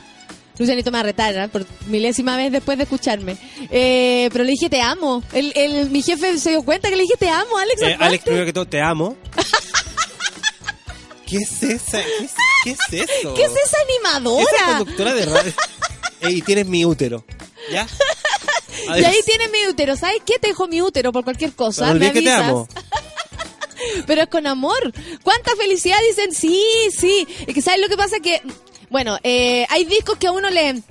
Lucianito 0.56 0.90
me 0.90 0.96
va 0.96 1.00
a 1.00 1.04
retar, 1.04 1.36
¿eh? 1.36 1.48
por 1.48 1.66
milésima 1.88 2.34
vez 2.38 2.50
después 2.50 2.78
de 2.78 2.84
escucharme. 2.84 3.36
Eh, 3.70 4.30
pero 4.32 4.44
le 4.44 4.52
dije 4.52 4.70
te 4.70 4.80
amo. 4.80 5.22
El, 5.34 5.52
el- 5.54 5.90
mi 5.90 6.00
jefe 6.02 6.38
se 6.38 6.48
dio 6.48 6.62
cuenta 6.62 6.88
que 6.88 6.96
le 6.96 7.02
dije 7.02 7.16
te 7.18 7.28
amo, 7.28 7.58
Alex. 7.58 7.82
Eh. 7.82 7.96
Alex, 8.00 8.24
primero 8.24 8.46
que 8.46 8.54
todo, 8.54 8.66
te 8.66 8.80
amo. 8.80 9.18
¿Qué 11.26 11.36
es 11.36 11.62
esa? 11.62 12.02
¿Qué 12.02 12.24
es, 12.24 12.32
qué 12.90 13.00
es 13.02 13.10
eso? 13.10 13.34
¿Qué 13.34 13.44
es 13.44 13.52
esa 13.52 13.76
animadora? 13.84 14.44
Esa 14.56 14.78
conductora 14.78 15.14
de 15.14 15.26
radio. 15.26 15.52
Ey, 16.20 16.38
y 16.38 16.42
tienes 16.42 16.66
mi 16.66 16.84
útero. 16.84 17.24
¿Ya? 17.70 17.86
Y 18.86 19.04
ahí 19.04 19.18
tiene 19.26 19.48
mi 19.48 19.66
útero. 19.68 19.94
¿Sabes 19.94 20.22
qué? 20.24 20.38
Te 20.38 20.48
dejo 20.48 20.66
mi 20.66 20.80
útero 20.80 21.12
por 21.12 21.22
cualquier 21.22 21.52
cosa. 21.52 21.86
No 21.86 21.94
me 21.94 22.08
olvides 22.08 22.12
que 22.12 22.22
te 22.22 22.30
amo. 22.30 22.66
Pero 24.06 24.22
es 24.22 24.28
con 24.28 24.46
amor. 24.46 24.92
¿Cuánta 25.22 25.54
felicidad 25.56 25.98
dicen? 26.08 26.32
Sí, 26.34 26.64
sí. 26.96 27.26
Es 27.46 27.54
que 27.54 27.62
¿sabes 27.62 27.80
lo 27.80 27.88
que 27.88 27.96
pasa? 27.96 28.20
Que, 28.20 28.40
bueno, 28.88 29.18
eh, 29.22 29.66
hay 29.68 29.84
discos 29.84 30.18
que 30.18 30.28
a 30.28 30.32
uno 30.32 30.50
le... 30.50 30.82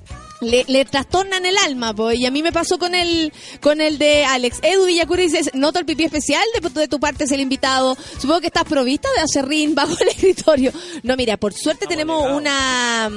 Le, 0.42 0.64
le 0.68 0.84
trastornan 0.86 1.44
el 1.44 1.56
alma, 1.58 1.92
po, 1.94 2.12
y 2.12 2.24
a 2.24 2.30
mí 2.30 2.42
me 2.42 2.50
pasó 2.50 2.78
con 2.78 2.94
el 2.94 3.30
con 3.60 3.80
el 3.82 3.98
de 3.98 4.24
Alex. 4.24 4.60
Edu 4.62 4.86
Villacura 4.86 5.22
dice, 5.22 5.42
noto 5.52 5.78
el 5.78 5.84
pipí 5.84 6.04
especial, 6.04 6.42
de, 6.58 6.66
de 6.80 6.88
tu 6.88 6.98
parte 6.98 7.24
es 7.24 7.30
el 7.32 7.40
invitado. 7.40 7.94
Supongo 8.18 8.40
que 8.40 8.46
estás 8.46 8.64
provista 8.64 9.08
de 9.16 9.20
acerrín 9.22 9.74
bajo 9.74 9.94
el 10.00 10.08
escritorio. 10.16 10.72
No, 11.02 11.16
mira, 11.16 11.36
por 11.36 11.52
suerte 11.52 11.86
tenemos 11.86 12.30
una, 12.30 13.10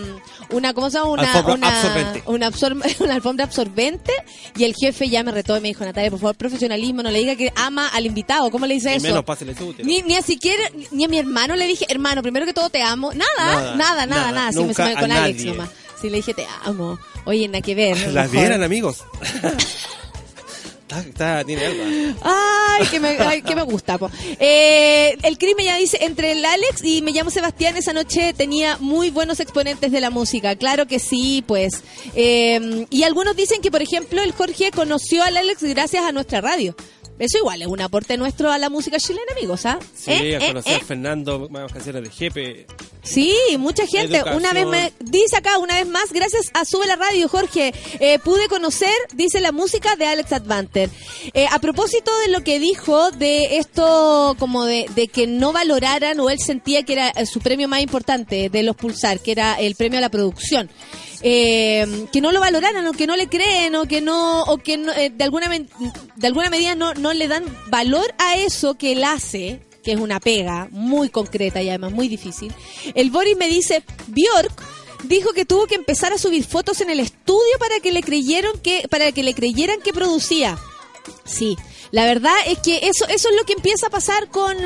una, 0.50 0.74
¿cómo 0.74 0.90
se 0.90 0.98
llama? 0.98 1.12
Una, 1.12 1.32
Alfombra 1.34 1.54
una, 1.56 1.68
absorbente. 1.80 2.24
una, 2.26 2.52
absor- 2.52 2.96
una 3.00 3.14
alfombra 3.16 3.46
absorbente, 3.46 4.12
y 4.58 4.66
el 4.66 4.76
jefe 4.76 5.08
ya 5.10 5.24
me 5.24 5.32
retó 5.32 5.56
y 5.58 5.62
me 5.62 5.70
dijo, 5.70 5.86
Natalia, 5.86 6.10
por 6.12 6.20
favor, 6.20 6.36
profesionalismo, 6.36 7.04
no 7.04 7.10
le 7.12 7.20
diga 7.20 7.36
que 7.38 7.54
ama 7.56 7.88
al 7.88 8.06
invitado. 8.06 8.52
¿Cómo 8.52 8.66
le 8.66 8.74
dice 8.74 8.92
Y 8.92 8.96
eso? 8.98 9.08
menos 9.08 9.24
pásale 9.24 9.54
útero. 9.54 9.88
Ni, 9.88 10.02
ni 10.02 10.16
a 10.18 10.22
siquiera, 10.22 10.64
ni 10.92 11.06
a 11.06 11.08
mi 11.08 11.20
hermano 11.20 11.56
le 11.56 11.68
dije, 11.68 11.86
hermano, 11.88 12.22
primero 12.22 12.46
que 12.46 12.54
todo 12.54 12.70
te 12.70 12.82
amo. 12.84 13.14
Nada, 13.14 13.26
nada, 13.38 13.76
Nada, 13.76 13.76
nada, 13.78 14.06
nada. 14.08 14.32
nada, 14.34 14.52
Sí, 14.52 14.60
me 14.60 14.74
con 14.74 15.12
Alex 15.12 15.38
nadie. 15.38 15.46
nomás. 15.46 15.70
Sí, 16.04 16.10
le 16.10 16.18
dije 16.18 16.34
te 16.34 16.46
amo. 16.66 17.00
Oye, 17.26 17.48
nada 17.48 17.62
que 17.62 17.76
ver. 17.76 17.98
Las 18.12 18.30
vieran, 18.30 18.62
amigos. 18.62 19.06
está, 20.82 21.00
está- 21.00 21.44
tiene 21.46 21.66
algo. 21.66 21.84
Ay, 22.24 22.86
que 22.88 23.00
me, 23.00 23.08
ay, 23.20 23.42
que 23.42 23.56
me 23.56 23.64
gusta. 23.64 23.98
po. 23.98 24.12
Eh, 24.40 25.18
el 25.24 25.38
crimen 25.38 25.66
ya 25.66 25.78
dice, 25.78 25.98
entre 26.02 26.34
el 26.34 26.44
Alex 26.44 26.84
y 26.84 27.02
me 27.02 27.12
llamo 27.12 27.30
Sebastián, 27.30 27.78
esa 27.78 27.94
noche 27.94 28.34
tenía 28.34 28.78
muy 28.80 29.10
buenos 29.12 29.40
exponentes 29.40 29.92
de 29.94 30.02
la 30.02 30.10
música. 30.10 30.56
Claro 30.58 30.88
que 30.88 31.00
sí, 31.00 31.44
pues. 31.48 31.84
Eh, 32.16 32.86
y 32.90 33.04
algunos 33.04 33.36
dicen 33.38 33.62
que, 33.62 33.72
por 33.72 33.82
ejemplo, 33.82 34.22
el 34.22 34.34
Jorge 34.34 34.72
conoció 34.72 35.24
al 35.24 35.38
Alex 35.38 35.64
gracias 35.64 36.04
a 36.04 36.12
nuestra 36.12 36.42
radio. 36.42 36.76
Eso 37.20 37.38
igual 37.38 37.62
es 37.62 37.68
un 37.68 37.80
aporte 37.82 38.18
nuestro 38.18 38.52
a 38.52 38.58
la 38.58 38.70
música 38.70 38.98
chilena, 38.98 39.32
amigos, 39.38 39.66
¿ah? 39.66 39.80
Sí, 39.96 40.12
¿Eh? 40.12 40.36
a 40.36 40.40
¿Eh? 40.40 40.48
conocer 40.48 40.74
¿Eh? 40.74 40.80
a 40.82 40.86
Fernando, 40.86 41.48
más 41.50 41.72
canciones 41.72 42.04
de 42.04 42.10
Jepe. 42.10 42.68
Sí, 43.04 43.36
mucha 43.60 43.86
gente. 43.86 44.16
Educación. 44.18 44.38
Una 44.38 44.54
vez 44.54 44.66
me 44.66 44.94
dice 45.02 45.36
acá, 45.38 45.58
una 45.58 45.76
vez 45.76 45.88
más, 45.88 46.12
gracias 46.12 46.50
a 46.54 46.64
Sube 46.66 46.88
la 46.88 46.96
Radio, 46.96 47.28
Jorge, 47.28 47.74
eh, 48.00 48.18
pude 48.20 48.48
conocer, 48.48 48.94
dice 49.14 49.42
la 49.42 49.52
música 49.52 49.96
de 49.96 50.06
Alex 50.06 50.32
Advanter. 50.32 50.90
Eh, 51.34 51.46
a 51.52 51.60
propósito 51.60 52.12
de 52.20 52.30
lo 52.30 52.44
que 52.44 52.60
dijo 52.60 53.12
de 53.12 53.58
esto, 53.58 54.36
como 54.40 54.66
de, 54.66 54.86
de 54.96 55.08
que 55.10 55.28
no 55.28 55.52
valoraran 55.52 56.20
o 56.20 56.30
él 56.30 56.40
sentía 56.40 56.84
que 56.84 56.94
era 56.94 57.10
eh, 57.10 57.26
su 57.26 57.42
premio 57.42 57.68
más 57.68 57.82
importante 57.82 58.50
de 58.50 58.64
los 58.64 58.76
Pulsar, 58.76 59.20
que 59.20 59.34
era 59.34 59.56
el 59.56 59.76
premio 59.76 59.98
a 60.00 60.02
la 60.02 60.10
producción. 60.10 60.70
Eh, 61.26 62.08
que 62.12 62.20
no 62.20 62.34
lo 62.34 62.42
valoraran 62.42 62.86
o 62.86 62.92
que 62.92 63.08
no 63.08 63.16
le 63.16 63.30
creen 63.30 63.76
o 63.76 63.86
que 63.86 64.02
no 64.02 64.44
o 64.44 64.58
que 64.58 64.74
eh, 64.74 65.10
de 65.10 65.24
alguna 65.24 65.48
de 65.48 66.28
alguna 66.28 66.50
medida 66.50 66.76
no 66.76 66.94
no 66.96 67.14
le 67.14 67.30
dan 67.30 67.46
valor 67.70 68.14
a 68.18 68.36
eso 68.36 68.76
que 68.76 68.92
él 68.92 69.06
hace 69.06 69.62
que 69.84 69.92
es 69.92 70.00
una 70.00 70.20
pega 70.20 70.68
muy 70.72 71.10
concreta 71.10 71.62
y 71.62 71.70
además 71.70 71.92
muy 71.92 72.08
difícil. 72.08 72.54
El 72.96 73.12
Boris 73.12 73.38
me 73.38 73.48
dice, 73.48 73.84
Bjork 74.08 74.64
dijo 75.04 75.34
que 75.34 75.46
tuvo 75.46 75.68
que 75.68 75.76
empezar 75.76 76.14
a 76.14 76.18
subir 76.18 76.46
fotos 76.46 76.82
en 76.82 76.90
el 76.90 77.00
estudio 77.00 77.60
para 77.60 77.80
que 77.82 77.92
le 77.92 78.02
creyeron 78.02 78.58
que 78.60 78.88
para 78.90 79.12
que 79.12 79.24
le 79.24 79.34
creyeran 79.34 79.82
que 79.82 79.94
producía. 79.94 80.58
Sí, 81.26 81.58
la 81.92 82.06
verdad 82.06 82.36
es 82.48 82.60
que 82.60 82.78
eso 82.84 83.06
eso 83.10 83.30
es 83.30 83.36
lo 83.36 83.44
que 83.44 83.54
empieza 83.54 83.88
a 83.88 83.90
pasar 83.90 84.30
con 84.30 84.58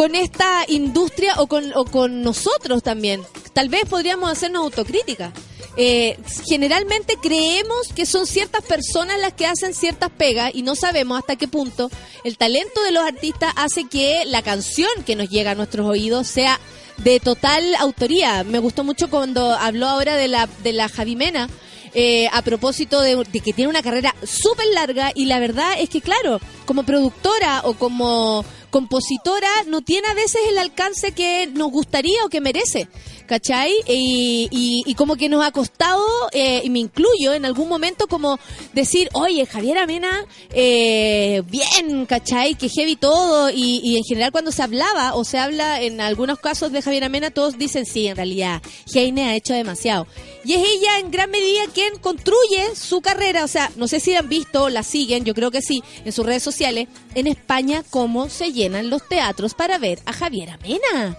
con 0.00 0.14
esta 0.14 0.64
industria 0.66 1.34
o 1.40 1.46
con, 1.46 1.72
o 1.74 1.84
con 1.84 2.22
nosotros 2.22 2.82
también. 2.82 3.20
Tal 3.52 3.68
vez 3.68 3.84
podríamos 3.84 4.30
hacernos 4.30 4.62
autocrítica. 4.62 5.30
Eh, 5.76 6.18
generalmente 6.48 7.18
creemos 7.20 7.88
que 7.94 8.06
son 8.06 8.26
ciertas 8.26 8.64
personas 8.64 9.20
las 9.20 9.34
que 9.34 9.44
hacen 9.44 9.74
ciertas 9.74 10.08
pegas 10.08 10.52
y 10.54 10.62
no 10.62 10.74
sabemos 10.74 11.18
hasta 11.18 11.36
qué 11.36 11.48
punto 11.48 11.90
el 12.24 12.38
talento 12.38 12.82
de 12.82 12.92
los 12.92 13.04
artistas 13.04 13.52
hace 13.56 13.90
que 13.90 14.24
la 14.24 14.40
canción 14.40 14.88
que 15.04 15.16
nos 15.16 15.28
llega 15.28 15.50
a 15.50 15.54
nuestros 15.54 15.86
oídos 15.86 16.26
sea 16.28 16.58
de 16.96 17.20
total 17.20 17.74
autoría. 17.74 18.42
Me 18.42 18.58
gustó 18.58 18.84
mucho 18.84 19.10
cuando 19.10 19.52
habló 19.52 19.86
ahora 19.86 20.16
de 20.16 20.28
la, 20.28 20.48
de 20.62 20.72
la 20.72 20.88
Javi 20.88 21.14
Mena, 21.14 21.50
eh, 21.94 22.28
a 22.32 22.42
propósito 22.42 23.00
de, 23.00 23.16
de 23.16 23.40
que 23.40 23.52
tiene 23.52 23.70
una 23.70 23.82
carrera 23.82 24.14
súper 24.22 24.66
larga 24.74 25.12
y 25.14 25.26
la 25.26 25.40
verdad 25.40 25.74
es 25.78 25.88
que, 25.88 26.00
claro, 26.00 26.40
como 26.66 26.84
productora 26.84 27.62
o 27.64 27.74
como 27.74 28.44
compositora 28.70 29.48
no 29.66 29.82
tiene 29.82 30.08
a 30.08 30.14
veces 30.14 30.40
el 30.48 30.58
alcance 30.58 31.12
que 31.12 31.48
nos 31.48 31.70
gustaría 31.70 32.24
o 32.24 32.28
que 32.28 32.40
merece, 32.40 32.88
¿cachai? 33.30 33.72
Y, 33.86 34.48
y- 34.50 34.82
y 34.90 34.94
como 34.96 35.14
que 35.14 35.28
nos 35.28 35.44
ha 35.44 35.52
costado, 35.52 36.04
eh, 36.32 36.62
y 36.64 36.68
me 36.70 36.80
incluyo 36.80 37.32
en 37.32 37.44
algún 37.44 37.68
momento, 37.68 38.08
como 38.08 38.40
decir, 38.72 39.08
oye, 39.12 39.46
Javier 39.46 39.78
Amena, 39.78 40.26
eh, 40.52 41.40
bien, 41.48 42.06
¿cachai? 42.06 42.56
Que 42.56 42.68
heavy 42.68 42.96
todo, 42.96 43.48
y, 43.48 43.80
y 43.84 43.96
en 43.98 44.02
general 44.02 44.32
cuando 44.32 44.50
se 44.50 44.64
hablaba 44.64 45.14
o 45.14 45.22
se 45.24 45.38
habla 45.38 45.80
en 45.80 46.00
algunos 46.00 46.40
casos 46.40 46.72
de 46.72 46.82
Javier 46.82 47.04
Amena, 47.04 47.30
todos 47.30 47.56
dicen, 47.56 47.86
sí, 47.86 48.08
en 48.08 48.16
realidad, 48.16 48.60
Heine 48.92 49.28
ha 49.28 49.36
hecho 49.36 49.54
demasiado. 49.54 50.08
Y 50.44 50.54
es 50.54 50.62
ella 50.68 50.98
en 50.98 51.12
gran 51.12 51.30
medida 51.30 51.60
quien 51.72 51.96
construye 52.00 52.74
su 52.74 53.00
carrera, 53.00 53.44
o 53.44 53.48
sea, 53.48 53.70
no 53.76 53.86
sé 53.86 54.00
si 54.00 54.12
han 54.16 54.28
visto, 54.28 54.68
la 54.70 54.82
siguen, 54.82 55.24
yo 55.24 55.34
creo 55.34 55.52
que 55.52 55.62
sí, 55.62 55.84
en 56.04 56.10
sus 56.10 56.26
redes 56.26 56.42
sociales, 56.42 56.88
en 57.14 57.28
España, 57.28 57.84
cómo 57.90 58.28
se 58.28 58.52
llenan 58.52 58.90
los 58.90 59.06
teatros 59.08 59.54
para 59.54 59.78
ver 59.78 60.00
a 60.04 60.12
Javier 60.12 60.50
Amena. 60.50 61.16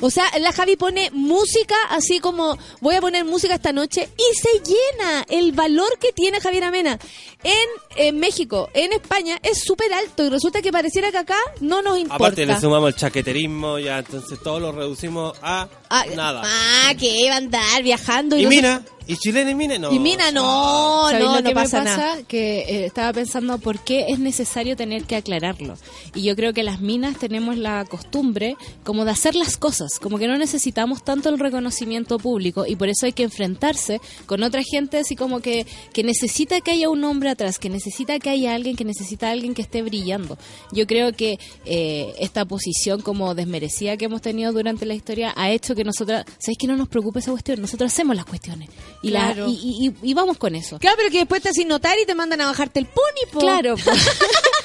O 0.00 0.10
sea, 0.10 0.24
la 0.38 0.52
Javi 0.52 0.76
pone 0.76 1.10
música 1.12 1.74
así 1.88 2.20
como 2.20 2.58
voy 2.80 2.96
a 2.96 3.00
poner 3.00 3.24
música 3.24 3.54
esta 3.54 3.72
noche 3.72 4.08
y 4.16 4.36
se 4.36 4.60
llena 4.60 5.24
el 5.28 5.52
valor 5.52 5.98
que 5.98 6.12
tiene 6.12 6.40
Javier 6.40 6.64
Amena. 6.64 6.98
En, 7.42 7.68
en 7.96 8.18
México, 8.18 8.68
en 8.74 8.92
España, 8.92 9.38
es 9.42 9.62
súper 9.64 9.92
alto 9.92 10.24
y 10.24 10.28
resulta 10.30 10.62
que 10.62 10.70
pareciera 10.72 11.10
que 11.10 11.18
acá 11.18 11.38
no 11.60 11.82
nos 11.82 11.96
importa. 11.98 12.14
Aparte 12.16 12.46
le 12.46 12.58
sumamos 12.60 12.88
el 12.90 12.96
chaqueterismo, 12.96 13.78
ya 13.78 13.98
entonces 13.98 14.38
todo 14.42 14.60
lo 14.60 14.72
reducimos 14.72 15.36
a 15.42 15.68
Ah, 15.88 16.04
nada. 16.16 16.42
Ah, 16.44 16.94
que 16.98 17.20
iba 17.20 17.34
a 17.34 17.38
andar 17.38 17.82
viajando. 17.82 18.36
y 18.36 18.42
no 18.42 18.50
sé- 18.50 18.56
Mina, 18.56 18.82
y 19.06 19.16
chilena 19.16 19.50
y 19.52 19.54
Mina, 19.54 19.78
no. 19.78 19.92
Y 19.92 20.00
Mina, 20.00 20.32
no, 20.32 21.04
¿Sabéis 21.10 21.24
no, 21.26 21.34
lo 21.36 21.40
no 21.42 21.48
que 21.48 21.54
pasa 21.54 21.78
me 21.78 21.84
pasa? 21.84 21.96
nada. 21.96 22.22
Que 22.24 22.58
eh, 22.58 22.86
estaba 22.86 23.12
pensando 23.12 23.58
por 23.58 23.78
qué 23.84 24.06
es 24.08 24.18
necesario 24.18 24.74
tener 24.76 25.04
que 25.04 25.14
aclararlo. 25.14 25.76
Y 26.12 26.22
yo 26.24 26.34
creo 26.34 26.52
que 26.52 26.64
las 26.64 26.80
minas 26.80 27.16
tenemos 27.18 27.56
la 27.56 27.84
costumbre 27.84 28.56
como 28.82 29.04
de 29.04 29.12
hacer 29.12 29.36
las 29.36 29.56
cosas, 29.56 30.00
como 30.00 30.18
que 30.18 30.26
no 30.26 30.36
necesitamos 30.38 31.04
tanto 31.04 31.28
el 31.28 31.38
reconocimiento 31.38 32.18
público 32.18 32.66
y 32.66 32.74
por 32.74 32.88
eso 32.88 33.06
hay 33.06 33.12
que 33.12 33.22
enfrentarse 33.22 34.00
con 34.26 34.42
otra 34.42 34.62
gente 34.64 34.98
así 34.98 35.14
como 35.14 35.38
que, 35.38 35.66
que 35.92 36.02
necesita 36.02 36.60
que 36.60 36.72
haya 36.72 36.88
un 36.88 37.04
hombre 37.04 37.30
atrás, 37.30 37.60
que 37.60 37.68
necesita 37.70 37.85
que 38.20 38.30
haya 38.30 38.54
alguien, 38.54 38.76
que 38.76 38.84
necesita 38.84 39.30
alguien 39.30 39.54
que 39.54 39.62
esté 39.62 39.82
brillando. 39.82 40.38
Yo 40.72 40.86
creo 40.86 41.12
que 41.12 41.38
eh, 41.64 42.14
esta 42.18 42.44
posición 42.44 43.00
como 43.02 43.34
desmerecida 43.34 43.96
que 43.96 44.06
hemos 44.06 44.22
tenido 44.22 44.52
durante 44.52 44.86
la 44.86 44.94
historia 44.94 45.32
ha 45.36 45.50
hecho 45.50 45.74
que 45.74 45.84
nosotras, 45.84 46.24
¿sabéis 46.38 46.58
que 46.58 46.66
no 46.66 46.76
nos 46.76 46.88
preocupe 46.88 47.18
esa 47.20 47.30
cuestión? 47.30 47.60
Nosotros 47.60 47.92
hacemos 47.92 48.16
las 48.16 48.24
cuestiones 48.24 48.68
y, 49.02 49.10
la- 49.10 49.32
Claro. 49.32 49.48
y- 49.48 49.92
y- 50.02 50.10
y 50.10 50.14
vamos 50.14 50.36
con 50.38 50.54
eso. 50.54 50.78
Claro, 50.78 50.96
pero 50.98 51.10
que 51.10 51.18
después 51.18 51.42
te 51.42 51.48
hacen 51.50 51.68
notar 51.68 51.98
y 52.02 52.06
te 52.06 52.14
mandan 52.14 52.40
a 52.40 52.46
bajarte 52.46 52.80
el 52.80 52.86
pony, 52.86 53.30
po. 53.32 53.40
Claro, 53.40 53.76
po. 53.76 53.90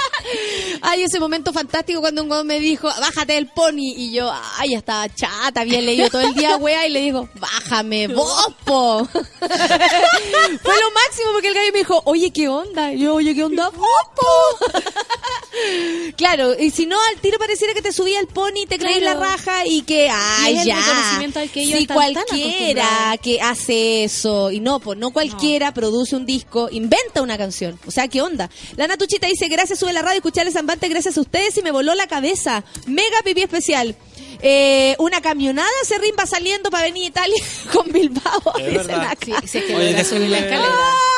Ay, 0.81 1.03
ese 1.03 1.19
momento 1.19 1.53
fantástico 1.53 2.01
cuando 2.01 2.23
un 2.23 2.31
weón 2.31 2.47
me 2.47 2.59
dijo, 2.59 2.87
bájate 2.87 3.37
el 3.37 3.47
pony. 3.47 3.93
Y 3.95 4.11
yo, 4.13 4.31
ay, 4.57 4.71
ya 4.71 4.77
estaba 4.79 5.07
chata, 5.13 5.61
había 5.61 5.81
leído 5.81 6.09
todo 6.09 6.21
el 6.21 6.33
día, 6.33 6.57
wea, 6.57 6.87
y 6.87 6.89
le 6.91 7.01
digo, 7.01 7.29
bájame, 7.35 8.07
vos, 8.07 8.47
po. 8.65 9.05
Fue 9.11 9.19
lo 10.79 10.91
máximo 10.91 11.31
porque 11.33 11.47
el 11.49 11.53
gallo 11.53 11.71
me 11.71 11.79
dijo, 11.79 12.01
oye, 12.05 12.31
¿qué 12.31 12.47
onda? 12.49 12.93
Y 12.93 12.99
yo, 12.99 13.15
oye, 13.15 13.33
¿qué 13.35 13.43
onda? 13.43 13.69
Vos, 13.69 13.87
po. 14.15 14.69
Claro, 16.15 16.53
y 16.57 16.71
si 16.71 16.85
no, 16.85 16.97
al 17.09 17.19
tiro 17.19 17.37
pareciera 17.37 17.73
que 17.73 17.81
te 17.81 17.91
subía 17.91 18.19
el 18.19 18.27
pony, 18.27 18.65
te 18.67 18.77
crees 18.79 19.01
la 19.01 19.15
Claro. 19.15 19.19
raja 19.21 19.65
y 19.65 19.81
que, 19.81 20.09
ay, 20.09 20.57
Y 20.59 20.65
ya. 20.65 20.77
reconocimiento 20.77 21.39
al 21.39 21.49
que 21.49 21.61
ellos 21.63 21.79
si 21.79 21.87
cualquiera 21.87 23.17
que 23.21 23.41
hace 23.41 24.05
eso, 24.05 24.49
y 24.51 24.59
no, 24.61 24.79
pues 24.79 24.97
no 24.97 25.11
cualquiera 25.11 25.73
produce 25.73 26.15
un 26.15 26.25
disco, 26.25 26.69
inventa 26.71 27.21
una 27.21 27.37
canción. 27.37 27.77
O 27.85 27.91
sea, 27.91 28.07
¿qué 28.07 28.21
onda? 28.21 28.49
La 28.77 28.87
Natuchita 28.87 29.27
dice, 29.27 29.47
gracias, 29.49 29.79
sube 29.79 29.91
la 29.93 30.01
radio, 30.01 30.20
escucharle 30.21 30.51
Zambante, 30.51 30.87
gracias 30.87 31.17
a 31.17 31.21
ustedes 31.21 31.57
y 31.57 31.61
me 31.61 31.71
voló 31.71 31.93
la 31.95 32.07
cabeza. 32.07 32.63
Mega 32.87 33.17
pipí 33.25 33.41
especial. 33.41 33.95
eh, 34.43 34.95
una 34.99 35.21
camionada 35.21 35.69
se 35.83 35.97
rimba 35.99 36.25
saliendo 36.25 36.69
para 36.71 36.85
venir 36.85 37.03
a 37.03 37.07
Italia 37.07 37.43
con 37.73 37.91
Bilbao. 37.91 38.41
Sí, 38.57 39.33
sí, 39.45 39.57
es 39.57 39.65
que 39.65 39.75
Oye, 39.75 39.91
la 39.91 39.99
escalera. 40.01 40.75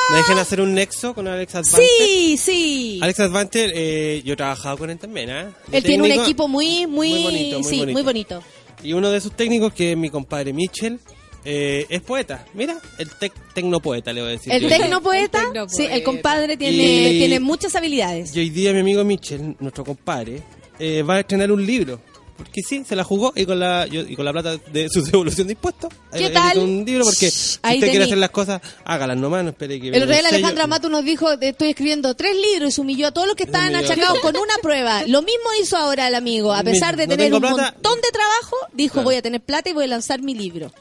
¿Me 0.10 0.18
dejen 0.18 0.38
hacer 0.38 0.60
un 0.62 0.74
nexo 0.74 1.14
con 1.14 1.28
Alex 1.28 1.56
Advanter? 1.56 1.86
Sí, 2.00 2.38
sí. 2.38 3.00
Alex 3.02 3.20
Advanter, 3.22 3.72
eh, 3.74 4.22
yo 4.26 4.34
he 4.34 4.36
trabajado 4.36 4.78
con 4.78 4.90
él 4.90 4.98
también. 5.00 5.28
De 5.68 5.78
Él 5.78 5.84
tiene 5.84 6.04
un 6.04 6.12
equipo 6.12 6.48
muy, 6.48 6.86
muy, 6.88 7.10
Muy 7.10 7.24
bonito, 7.24 7.60
muy 7.60 7.70
sí, 7.70 7.80
bonito. 7.80 7.94
muy 7.94 8.02
bonito. 8.04 8.44
Y 8.84 8.92
uno 8.94 9.10
de 9.12 9.22
sus 9.22 9.32
técnicos, 9.32 9.72
que 9.74 9.92
es 9.94 9.98
mi 9.98 10.10
compadre 10.10 10.52
Mitchell, 10.52 11.00
eh, 11.46 11.86
es 11.90 12.02
poeta. 12.02 12.46
Mira, 12.54 12.78
el 12.98 13.10
tec 13.10 13.34
tecnopoeta, 13.54 14.14
le 14.14 14.22
voy 14.22 14.30
a 14.30 14.34
decir. 14.34 14.54
El 14.54 14.68
tecnopoeta, 14.68 15.40
El 15.40 15.46
tecnopoeta. 15.48 15.76
sí, 15.76 15.88
el 15.92 16.04
compadre 16.04 16.58
tiene, 16.58 17.12
Y- 17.14 17.18
tiene 17.20 17.40
muchas 17.40 17.76
habilidades. 17.76 18.36
Y 18.36 18.40
hoy 18.40 18.50
día 18.50 18.72
mi 18.74 18.80
amigo 18.80 19.04
Mitchell, 19.04 19.56
nuestro 19.60 19.84
compadre, 19.84 20.42
eh, 20.80 21.02
va 21.04 21.16
a 21.16 21.20
estrenar 21.22 21.52
un 21.52 21.66
libro. 21.66 22.00
Porque 22.36 22.62
sí, 22.68 22.84
se 22.84 22.96
la 22.96 23.04
jugó 23.04 23.32
y 23.36 23.46
con 23.46 23.60
la, 23.60 23.86
yo- 23.86 24.02
y 24.02 24.16
con 24.16 24.26
la 24.26 24.32
plata 24.34 24.58
de 24.58 24.90
su 24.90 25.04
devolución 25.06 25.46
de 25.48 25.54
impuestos. 25.54 25.94
¿Qué 26.12 26.26
eh, 26.26 26.30
tal? 26.32 26.58
un 26.58 26.84
libro 26.84 27.06
porque 27.06 27.30
si 27.30 27.60
ahí 27.62 27.76
usted 27.78 27.90
quiere 27.92 28.06
hacer 28.06 28.18
las 28.18 28.32
cosas, 28.32 28.60
hágalas 28.84 29.18
nomás, 29.18 29.44
no 29.44 29.52
espere 29.52 29.80
que 29.80 29.90
El 29.90 30.08
rey. 30.08 30.18
Alejandra 30.26 30.66
Mato 30.66 30.90
nos 30.90 31.06
dijo, 31.06 31.38
de- 31.38 31.50
estoy 31.50 31.70
escribiendo 31.70 32.16
tres 32.16 32.36
libros 32.36 32.70
y 32.70 32.72
se 32.72 32.82
humilló 32.82 33.08
a 33.08 33.12
todos 33.12 33.28
los 33.28 33.36
que 33.36 33.44
estaban 33.44 33.76
achacados 33.76 34.20
con 34.20 34.36
una 34.36 34.56
prueba. 34.64 35.04
Lo 35.06 35.22
mismo 35.22 35.44
hizo 35.62 35.78
ahora 35.78 36.08
el 36.08 36.16
amigo. 36.16 36.52
A 36.54 36.64
pesar 36.64 36.98
de 36.98 37.06
No 37.06 37.16
tener 37.16 37.34
un 37.36 37.40
plata. 37.40 37.56
montón 37.76 38.02
de 38.02 38.10
trabajo, 38.12 38.56
dijo, 38.74 38.94
Claro. 38.94 39.06
voy 39.06 39.16
a 39.16 39.22
tener 39.22 39.40
plata 39.42 39.70
y 39.70 39.74
voy 39.74 39.84
a 39.86 39.88
lanzar 39.90 40.22
mi 40.24 40.34
libro. 40.34 40.72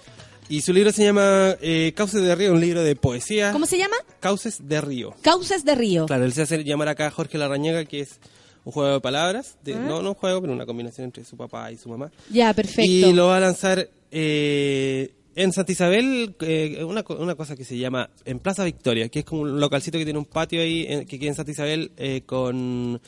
Y 0.53 0.61
su 0.61 0.73
libro 0.73 0.93
se 0.93 1.03
llama 1.05 1.57
eh, 1.63 1.93
Cauces 1.97 2.23
de 2.23 2.35
Río, 2.35 2.53
un 2.53 2.61
libro 2.61 2.83
de 2.83 2.95
poesía. 2.95 3.53
¿Cómo 3.53 3.65
se 3.65 3.79
llama? 3.79 3.97
Cauces 4.21 4.69
de 4.69 4.81
Río. 4.83 5.15
Causas 5.23 5.65
de 5.65 5.75
Río. 5.75 6.05
Claro, 6.07 6.25
él 6.27 6.33
se 6.35 6.43
hace 6.43 6.63
llamar 6.63 6.89
acá 6.89 7.11
Jorge 7.11 7.39
Larrañaga, 7.39 7.85
que 7.87 8.01
es 8.01 8.21
un 8.65 8.73
juego 8.73 8.93
de 8.95 9.01
palabras. 9.01 9.57
de- 9.65 9.75
Ah. 9.75 9.79
No, 9.79 10.03
no 10.03 10.11
un 10.11 10.15
juego, 10.15 10.41
pero 10.43 10.53
una 10.53 10.67
combinación 10.67 11.07
entre 11.07 11.25
su 11.25 11.37
papá 11.39 11.73
y 11.73 11.79
su 11.79 11.89
mamá. 11.89 12.11
Ya, 12.31 12.53
perfecto. 12.53 12.83
Y 12.83 13.13
lo 13.15 13.29
va 13.29 13.39
a 13.39 13.41
lanzar 13.41 13.89
eh, 14.11 15.11
en 15.37 15.53
Santa 15.55 15.73
Isabel, 15.73 16.35
eh, 16.41 16.85
una, 16.85 17.03
una 17.19 17.35
cosa 17.35 17.57
que 17.57 17.65
se 17.65 17.79
llama 17.79 18.11
en 18.27 18.39
Plaza 18.39 18.63
Victoria, 18.65 19.09
que 19.09 19.21
es 19.21 19.25
como 19.25 19.43
un 19.43 19.59
localcito 19.59 19.97
que 19.97 20.05
tiene 20.05 20.19
un 20.19 20.27
patio 20.27 20.61
ahí, 20.61 20.85
en- 20.87 21.07
que 21.07 21.19
queda 21.19 21.31
en 21.31 21.35
Santa 21.37 21.51
Isabel, 21.53 21.93
eh, 21.97 22.23
con... 22.27 23.01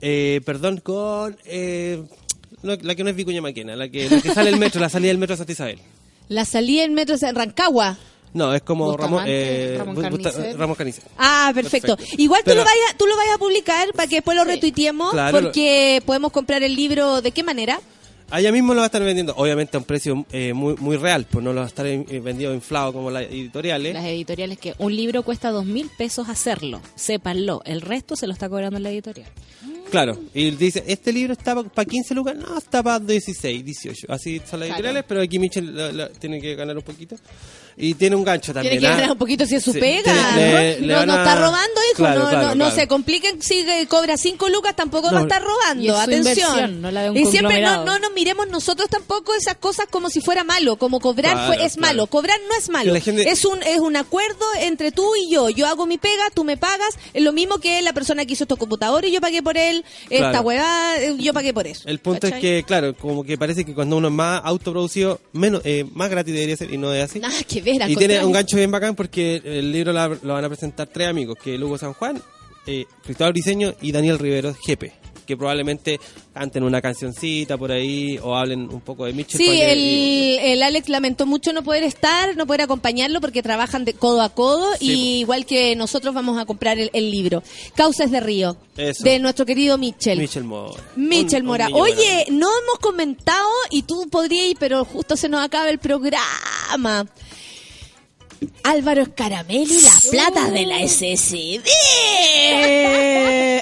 eh, 0.00 0.40
perdón, 0.44 0.78
con... 0.78 1.36
eh, 1.44 2.02
no, 2.64 2.74
la 2.82 2.94
que 2.96 3.04
no 3.04 3.10
es 3.10 3.14
Vicuña 3.16 3.40
Maquena, 3.40 3.76
la 3.76 3.88
que, 3.88 4.10
la 4.10 4.20
que 4.20 4.34
sale 4.34 4.50
el 4.50 4.56
metro, 4.58 4.80
la 4.80 4.88
salida 4.88 5.08
del 5.08 5.18
metro 5.18 5.34
de 5.34 5.38
Santa 5.38 5.52
Isabel. 5.52 5.78
La 6.28 6.44
salida 6.44 6.84
en 6.84 6.94
metro 6.94 7.16
en 7.20 7.34
Rancagua. 7.34 7.96
No, 8.32 8.52
es 8.52 8.62
como 8.62 8.96
Ramón, 8.96 9.22
eh, 9.28 9.76
Ramón 9.78 9.94
Carnicer. 10.02 10.56
Carnicer. 10.76 11.04
Ah, 11.16 11.52
perfecto. 11.54 11.96
Perfecto. 11.96 12.16
Igual 12.22 12.40
tú 12.40 12.46
Pero- 12.46 12.60
lo 12.62 12.64
vayas, 12.64 12.96
tú 12.98 13.06
lo 13.06 13.16
vayas 13.16 13.34
a 13.36 13.38
publicar 13.38 13.92
para 13.94 14.08
que 14.08 14.16
después 14.16 14.36
lo 14.36 14.42
retuiteemos, 14.44 15.12
Claro, 15.12 15.40
lo- 15.40 15.46
porque 15.46 16.02
podemos 16.04 16.32
comprar 16.32 16.62
el 16.64 16.74
libro 16.74 17.20
de 17.22 17.30
qué 17.30 17.44
manera. 17.44 17.80
Allá 18.30 18.50
mismo 18.50 18.72
lo 18.74 18.78
va 18.80 18.84
a 18.84 18.86
estar 18.86 19.02
vendiendo, 19.02 19.34
obviamente 19.36 19.76
a 19.76 19.80
un 19.80 19.84
precio 19.84 20.24
eh, 20.32 20.52
muy 20.54 20.74
muy 20.78 20.96
real, 20.96 21.26
pues 21.30 21.44
no 21.44 21.52
lo 21.52 21.60
va 21.60 21.66
a 21.66 21.68
estar 21.68 21.86
eh, 21.86 22.04
vendido 22.24 22.52
inflado 22.54 22.92
como 22.92 23.10
las 23.10 23.22
editoriales. 23.24 23.94
Las 23.94 24.06
editoriales 24.06 24.58
que 24.58 24.74
un 24.78 24.96
libro 24.96 25.22
cuesta 25.22 25.50
dos 25.50 25.66
mil 25.66 25.88
pesos 25.96 26.28
hacerlo, 26.28 26.80
sépanlo. 26.96 27.62
El 27.66 27.82
resto 27.82 28.16
se 28.16 28.26
lo 28.26 28.32
está 28.32 28.48
cobrando 28.48 28.80
la 28.80 28.90
editorial. 28.90 29.30
Claro, 29.90 30.18
y 30.34 30.50
dice, 30.52 30.82
este 30.88 31.12
libro 31.12 31.32
está 31.34 31.54
para 31.62 31.84
15 31.84 32.14
lucas, 32.14 32.34
no, 32.36 32.58
está 32.58 32.82
para 32.82 32.98
16, 32.98 33.64
18. 33.64 34.06
Así 34.08 34.38
son 34.38 34.60
las 34.60 34.68
Claro. 34.68 34.74
editoriales, 34.74 35.04
pero 35.06 35.20
aquí 35.22 35.38
Michel 35.38 35.74
lo- 35.74 35.92
lo- 35.92 36.08
tiene 36.10 36.40
que 36.40 36.54
ganar 36.56 36.76
un 36.76 36.82
poquito. 36.82 37.16
Y 37.76 37.94
tiene 37.94 38.14
un 38.16 38.24
gancho 38.24 38.52
también. 38.52 38.78
Tiene 38.78 38.96
que 38.96 39.02
¿ah? 39.04 39.12
un 39.12 39.18
poquito 39.18 39.44
si 39.46 39.56
es 39.56 39.64
su 39.64 39.72
Sí, 39.72 39.80
pega. 39.80 40.02
tiene- 40.34 40.52
le- 40.78 40.80
le 40.80 40.94
no, 40.94 41.06
no 41.06 41.12
a- 41.14 41.18
está 41.18 41.34
robando, 41.36 41.80
hijo. 41.92 41.96
Claro, 41.96 42.20
no, 42.20 42.28
claro, 42.28 42.46
no, 42.48 42.54
no 42.54 42.64
claro. 42.66 42.74
se 42.80 42.88
compliquen 42.88 43.42
si 43.42 43.64
cobra 43.88 44.16
cinco 44.16 44.48
lucas, 44.48 44.76
tampoco 44.76 45.06
va 45.06 45.12
No. 45.12 45.18
a 45.18 45.22
estar 45.22 45.42
robando. 45.42 45.82
Y 45.82 45.88
es 45.88 45.94
Atención. 45.94 46.48
inversión, 46.48 46.82
no 46.82 46.90
la 46.90 47.02
de 47.02 47.10
un 47.10 47.16
y 47.16 47.26
siempre 47.26 47.60
no, 47.60 47.84
no 47.84 47.98
nos 47.98 48.12
miremos 48.12 48.48
nosotros 48.48 48.88
tampoco 48.88 49.34
esas 49.34 49.56
cosas 49.56 49.86
como 49.90 50.08
si 50.10 50.20
fuera 50.20 50.44
malo. 50.44 50.76
Como 50.76 51.00
cobrar 51.00 51.32
Claro, 51.32 51.46
fue- 51.54 51.64
es 51.64 51.74
claro. 51.76 51.80
malo. 51.94 52.06
Cobrar 52.06 52.38
no 52.48 52.56
es 52.56 52.68
malo. 52.68 52.94
Gente- 53.00 53.28
Es 53.28 53.44
un 53.44 53.62
es 53.62 53.78
un 53.80 53.96
acuerdo 53.96 54.44
entre 54.60 54.92
tú 54.92 55.10
y 55.16 55.30
yo. 55.32 55.48
Yo 55.50 55.66
hago 55.66 55.86
mi 55.86 55.98
pega, 55.98 56.24
tú 56.34 56.44
me 56.44 56.56
pagas. 56.56 56.94
Es 57.12 57.22
lo 57.22 57.32
mismo 57.32 57.58
que 57.58 57.82
la 57.82 57.92
persona 57.92 58.24
que 58.24 58.34
hizo 58.34 58.44
estos 58.44 58.58
computadores, 58.58 59.10
yo 59.10 59.20
pagué 59.20 59.42
por 59.42 59.56
él. 59.56 59.84
Esta 60.10 60.40
hueá, 60.40 60.96
eh, 61.02 61.14
yo 61.18 61.32
pagué 61.32 61.52
por 61.52 61.66
eso. 61.66 61.88
El 61.88 61.98
punto 61.98 62.20
¿Cachai? 62.22 62.38
es 62.38 62.42
que, 62.42 62.64
claro, 62.64 62.94
como 62.96 63.24
que 63.24 63.36
parece 63.38 63.64
que 63.64 63.74
cuando 63.74 63.96
uno 63.96 64.08
es 64.08 64.14
más 64.14 64.40
autoproducido, 64.44 65.20
menos, 65.32 65.60
eh, 65.64 65.84
más 65.94 66.10
gratis 66.10 66.32
debería 66.34 66.56
ser, 66.56 66.72
y 66.72 66.78
no 66.78 66.92
es 66.92 67.04
así. 67.10 67.18
Nada 67.18 67.34
que 67.48 67.60
Y 67.88 67.96
tiene 67.96 68.24
un 68.24 68.32
gancho 68.32 68.56
bien 68.56 68.70
bacán 68.70 68.94
porque 68.94 69.40
el 69.44 69.72
libro 69.72 69.92
la- 69.92 70.08
lo 70.08 70.34
van 70.34 70.44
a 70.44 70.48
presentar 70.48 70.86
tres 70.88 71.08
amigos, 71.08 71.36
que 71.42 71.54
es 71.54 71.60
Lugo 71.60 71.78
San 71.78 71.92
Juan, 71.94 72.20
eh, 72.66 72.84
Cristóbal 73.02 73.32
Briseño 73.32 73.74
y 73.82 73.92
Daniel 73.92 74.18
Rivero, 74.18 74.54
jefe, 74.66 74.92
que 75.26 75.36
probablemente 75.36 75.98
canten 76.34 76.62
una 76.64 76.80
cancioncita 76.82 77.56
por 77.56 77.72
ahí 77.72 78.18
o 78.22 78.34
hablen 78.36 78.68
un 78.70 78.80
poco 78.80 79.04
de 79.06 79.12
Mitchell. 79.14 79.38
Sí, 79.38 79.48
el, 79.60 80.38
el 80.42 80.62
Alex 80.62 80.88
lamentó 80.90 81.24
mucho 81.26 81.52
no 81.54 81.62
poder 81.62 81.82
estar, 81.82 82.36
no 82.36 82.46
poder 82.46 82.62
acompañarlo 82.62 83.20
porque 83.20 83.42
trabajan 83.42 83.84
de 83.86 83.94
codo 83.94 84.20
a 84.22 84.28
codo 84.30 84.70
Sí, 84.78 84.90
y 84.90 85.20
igual 85.20 85.46
que 85.46 85.76
nosotros 85.76 86.14
vamos 86.14 86.38
a 86.38 86.44
comprar 86.46 86.78
el, 86.78 86.90
el 86.92 87.10
libro. 87.10 87.42
Causas 87.74 88.10
de 88.10 88.20
Río, 88.20 88.56
Eso. 88.76 89.02
de 89.04 89.18
nuestro 89.18 89.46
querido 89.46 89.78
Mitchell. 89.78 90.18
Mitchell 90.18 90.44
Mora. 90.44 90.74
Un- 90.96 91.34
un 91.34 91.44
Mora. 91.46 91.68
Oye, 91.72 92.26
no 92.30 92.48
hemos 92.62 92.78
comentado 92.80 93.48
y 93.70 93.82
tú 93.82 94.08
podrías 94.10 94.46
ir, 94.48 94.56
pero 94.60 94.84
justo 94.84 95.16
se 95.16 95.28
nos 95.30 95.42
acaba 95.42 95.70
el 95.70 95.78
programa. 95.78 97.06
Álvaro 98.62 99.02
Escaramelli, 99.02 99.80
la 99.80 99.98
plata 100.10 100.50
de 100.50 100.66
la 100.66 100.86
SSD. 100.86 101.62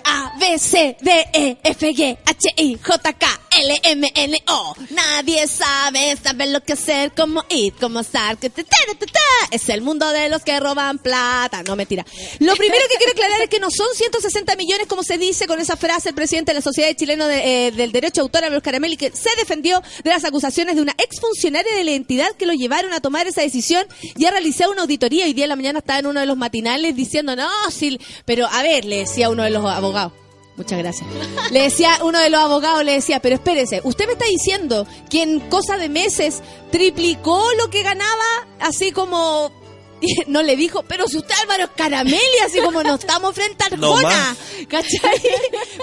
A, 0.04 0.32
B, 0.38 0.58
C, 0.58 0.96
D, 1.00 1.10
E, 1.32 1.56
F, 1.62 1.94
G, 1.94 2.18
H, 2.24 2.54
I, 2.56 2.78
J, 2.82 3.12
K, 3.12 3.26
L, 3.60 3.80
M, 3.84 4.12
N, 4.14 4.42
O. 4.48 4.74
Nadie 4.90 5.46
sabe, 5.46 6.16
sabe 6.22 6.46
lo 6.46 6.62
que 6.62 6.72
hacer, 6.72 7.12
cómo 7.14 7.44
ir, 7.50 7.74
cómo 7.80 8.00
estar. 8.00 8.38
que 8.38 8.48
te- 8.50 8.64
ta, 8.64 8.76
ta, 8.98 9.06
ta. 9.06 9.20
Es 9.50 9.68
el 9.68 9.82
mundo 9.82 10.10
de 10.10 10.28
los 10.30 10.42
que 10.42 10.58
roban 10.58 10.98
plata. 10.98 11.62
No, 11.62 11.76
mentira. 11.76 12.04
Lo 12.38 12.54
primero 12.56 12.82
que 12.90 12.96
quiero 12.96 13.12
aclarar 13.12 13.42
es 13.42 13.48
que 13.50 13.60
no 13.60 13.70
son 13.70 13.86
160 13.94 14.56
millones, 14.56 14.86
como 14.86 15.02
se 15.02 15.18
dice 15.18 15.46
con 15.46 15.60
esa 15.60 15.76
frase 15.76 16.08
el 16.10 16.14
presidente 16.14 16.52
de 16.52 16.56
la 16.56 16.62
Sociedad 16.62 16.94
Chilena 16.94 17.26
de, 17.28 17.66
eh, 17.66 17.70
del 17.72 17.92
Derecho 17.92 18.20
de 18.20 18.22
Autor, 18.22 18.44
Álvaro 18.44 18.62
Caramelli, 18.62 18.96
que 18.96 19.10
se 19.10 19.30
defendió 19.36 19.82
de 20.02 20.10
las 20.10 20.24
acusaciones 20.24 20.76
de 20.76 20.82
una 20.82 20.94
exfuncionaria 20.98 21.74
de 21.74 21.84
la 21.84 21.92
entidad 21.92 22.30
que 22.38 22.46
lo 22.46 22.54
llevaron 22.54 22.92
a 22.92 23.00
tomar 23.00 23.26
esa 23.26 23.42
decisión 23.42 23.86
y 24.16 24.24
a 24.24 24.30
realizar 24.30 24.68
una 24.70 24.82
auditoría. 24.82 25.24
Hoy 25.26 25.34
día 25.34 25.44
en 25.44 25.50
la 25.50 25.56
mañana 25.56 25.80
estaba 25.80 25.98
en 25.98 26.06
uno 26.06 26.20
de 26.20 26.26
los 26.26 26.36
matinales 26.36 26.96
diciendo, 26.96 27.36
no, 27.36 27.50
sí, 27.70 28.00
pero 28.24 28.46
a 28.46 28.62
ver, 28.62 28.84
le 28.86 28.98
decía 28.98 29.28
uno 29.30 29.42
de 29.42 29.50
los 29.50 29.64
abogados. 29.66 30.12
Muchas 30.56 30.78
gracias. 30.78 31.08
Le 31.50 31.62
decía 31.62 31.98
uno 32.02 32.18
de 32.18 32.28
los 32.28 32.40
abogados, 32.40 32.84
le 32.84 32.92
decía, 32.92 33.20
pero 33.20 33.36
espérese, 33.36 33.80
usted 33.84 34.06
me 34.06 34.12
está 34.12 34.26
diciendo 34.26 34.86
que 35.08 35.22
en 35.22 35.40
cosa 35.40 35.78
de 35.78 35.88
meses 35.88 36.42
triplicó 36.70 37.42
lo 37.58 37.70
que 37.70 37.82
ganaba, 37.82 38.46
así 38.60 38.92
como 38.92 39.50
y 40.02 40.14
no 40.26 40.42
le 40.42 40.56
dijo, 40.56 40.82
pero 40.86 41.06
si 41.06 41.16
usted 41.16 41.34
Álvaro 41.42 41.64
es 41.64 41.70
Caramelli, 41.70 42.38
así 42.44 42.60
como 42.60 42.82
no 42.82 42.96
estamos 42.96 43.34
frente 43.34 43.64
a 43.64 43.68
Arjona. 43.68 44.36
¿cachai? 44.68 45.22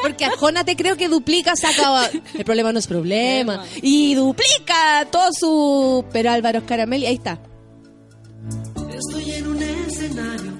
Porque 0.01 0.25
Arjona 0.25 0.63
te 0.63 0.75
creo 0.75 0.97
que 0.97 1.07
duplica, 1.07 1.55
saca, 1.55 2.09
el 2.33 2.45
problema 2.45 2.71
no 2.73 2.79
es 2.79 2.87
problema, 2.87 3.65
y 3.81 4.15
duplica 4.15 5.07
todo 5.11 5.29
su, 5.33 6.05
pero 6.11 6.31
Álvaro 6.31 6.65
Caramelli, 6.65 7.05
ahí 7.05 7.15
está. 7.15 7.39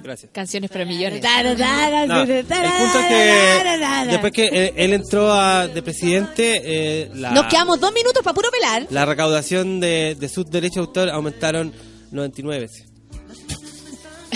Gracias. 0.10 0.32
Canciones 0.34 0.72
para 0.72 0.86
millones. 0.86 1.22
No, 1.22 2.22
el 2.24 2.28
punto 2.32 3.00
es 3.00 3.06
que 3.08 4.08
después 4.12 4.34
que 4.34 4.48
él, 4.48 4.74
él 4.76 4.94
entró 4.94 5.32
a- 5.32 5.68
de 5.68 5.82
presidente, 5.84 6.62
eh, 6.66 7.12
la, 7.14 7.30
Nos 7.32 7.46
quedamos 7.46 7.80
dos 7.80 7.94
minutos 7.94 8.24
para 8.24 8.34
puro 8.34 8.50
pelar. 8.50 8.88
la 8.90 9.06
recaudación 9.06 9.80
de, 9.80 10.16
de 10.20 10.30
sus 10.30 10.50
derechos 10.50 10.76
de 10.78 10.82
autor 10.82 11.10
aumentaron 11.12 11.72
99 12.12 12.62
veces. 12.62 12.86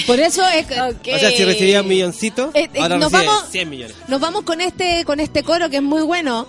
Por 0.06 0.20
eso 0.20 0.44
es 0.48 0.66
O 0.66 1.18
sea, 1.20 1.32
si 1.32 1.44
recibía 1.44 1.82
un 1.82 1.88
milloncito, 1.88 2.52
Eh, 2.54 2.70
eh, 2.74 2.80
ahora 2.82 2.98
nos 2.98 3.12
vamos- 3.12 3.50
100 3.52 3.70
millones. 3.70 3.96
Nos 4.08 4.20
vamos 4.22 4.44
con 4.44 4.62
este 4.62 5.06
con 5.06 5.20
este 5.20 5.42
coro 5.44 5.70
que 5.70 5.78
es 5.78 5.84
muy 5.84 6.04
bueno. 6.04 6.48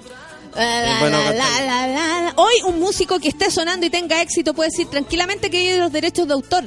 La, 0.55 0.98
bueno 1.01 1.18
la, 1.18 1.24
cantar. 1.24 1.62
la, 1.66 1.86
la, 1.88 2.22
la. 2.22 2.32
Hoy 2.36 2.52
un 2.66 2.78
músico 2.78 3.18
que 3.18 3.28
esté 3.28 3.51
sonando 3.51 3.86
y 3.86 3.90
tenga 3.90 4.22
éxito 4.22 4.55
puede 4.55 4.70
decir 4.70 4.86
tranquilamente 4.88 5.51
que 5.51 5.59
vive 5.60 5.72
de 5.72 5.78
los 5.80 5.90
derechos 5.92 6.26
de 6.28 6.34
autor. 6.34 6.64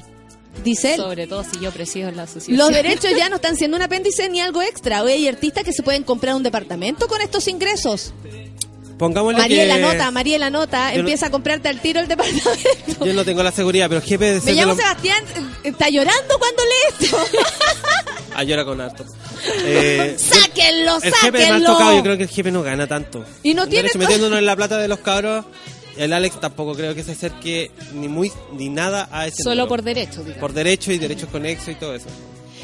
Dice 0.63 0.95
él. 0.95 0.99
Sobre 1.01 1.27
todo 1.27 1.43
si 1.43 1.59
yo 1.59 1.71
presido 1.71 2.11
la 2.11 2.23
asociación. 2.23 2.57
Los 2.57 2.69
derechos 2.69 3.11
ya 3.17 3.29
no 3.29 3.35
están 3.37 3.55
siendo 3.55 3.77
un 3.77 3.83
apéndice 3.83 4.27
ni 4.29 4.41
algo 4.41 4.61
extra. 4.61 5.03
Hoy 5.03 5.11
hay 5.13 5.27
artistas 5.27 5.63
que 5.63 5.71
se 5.73 5.83
pueden 5.83 6.03
comprar 6.03 6.35
un 6.35 6.43
departamento 6.43 7.07
con 7.07 7.21
estos 7.21 7.47
ingresos. 7.47 8.13
Pongámosle 8.97 9.37
Mariela 9.39 9.75
que 9.75 9.81
Nota, 9.81 10.09
Mariela 10.11 10.49
Nota, 10.49 10.89
Yo 10.89 10.95
no- 10.95 10.99
empieza 11.01 11.27
a 11.27 11.29
comprarte 11.29 11.69
al 11.69 11.79
tiro 11.81 11.99
el 11.99 12.07
departamento. 12.07 13.05
yo 13.05 13.13
no 13.13 13.23
tengo 13.23 13.43
la 13.43 13.51
seguridad, 13.51 13.87
pero 13.89 14.01
el 14.01 14.07
jefe 14.07 14.33
de 14.33 14.41
Me 14.41 14.53
llamo 14.53 14.75
Sebastián, 14.75 15.23
está 15.63 15.89
llorando 15.89 16.39
cuando 16.39 16.63
lee 16.63 17.05
esto. 17.05 17.17
Ah, 18.35 18.43
llora 18.43 18.65
con 18.65 18.81
harto. 18.81 19.05
Eh, 19.65 20.17
sáquenlo, 20.17 20.95
el 20.95 21.01
jefe 21.03 21.27
es 21.27 21.33
más 21.33 21.41
sáquenlo. 21.43 21.71
tocado, 21.73 21.95
yo 21.95 22.03
creo 22.03 22.17
que 22.17 22.23
el 22.23 22.29
jefe 22.29 22.51
no 22.51 22.63
gana 22.63 22.87
tanto. 22.87 23.23
Y 23.43 23.53
no 23.53 23.67
tiene 23.67 23.87
Entonces, 23.87 23.99
metiéndonos 23.99 24.39
en 24.39 24.45
la 24.47 24.55
plata 24.55 24.77
de 24.79 24.87
los 24.87 24.99
cabros, 24.99 25.45
el 25.97 26.13
Alex 26.13 26.39
tampoco 26.39 26.73
creo 26.75 26.93
que 26.95 27.03
se 27.03 27.11
acerque 27.13 27.71
ni 27.93 28.07
muy 28.07 28.31
ni 28.53 28.69
nada 28.69 29.07
a 29.11 29.27
ese 29.27 29.43
Solo 29.43 29.55
número. 29.63 29.67
por 29.69 29.81
derecho, 29.83 30.19
digamos. 30.21 30.37
por 30.39 30.53
derecho 30.53 30.91
y 30.91 30.97
derechos 30.97 31.29
conexos 31.29 31.69
y 31.69 31.75
todo 31.75 31.93
eso. 31.95 32.07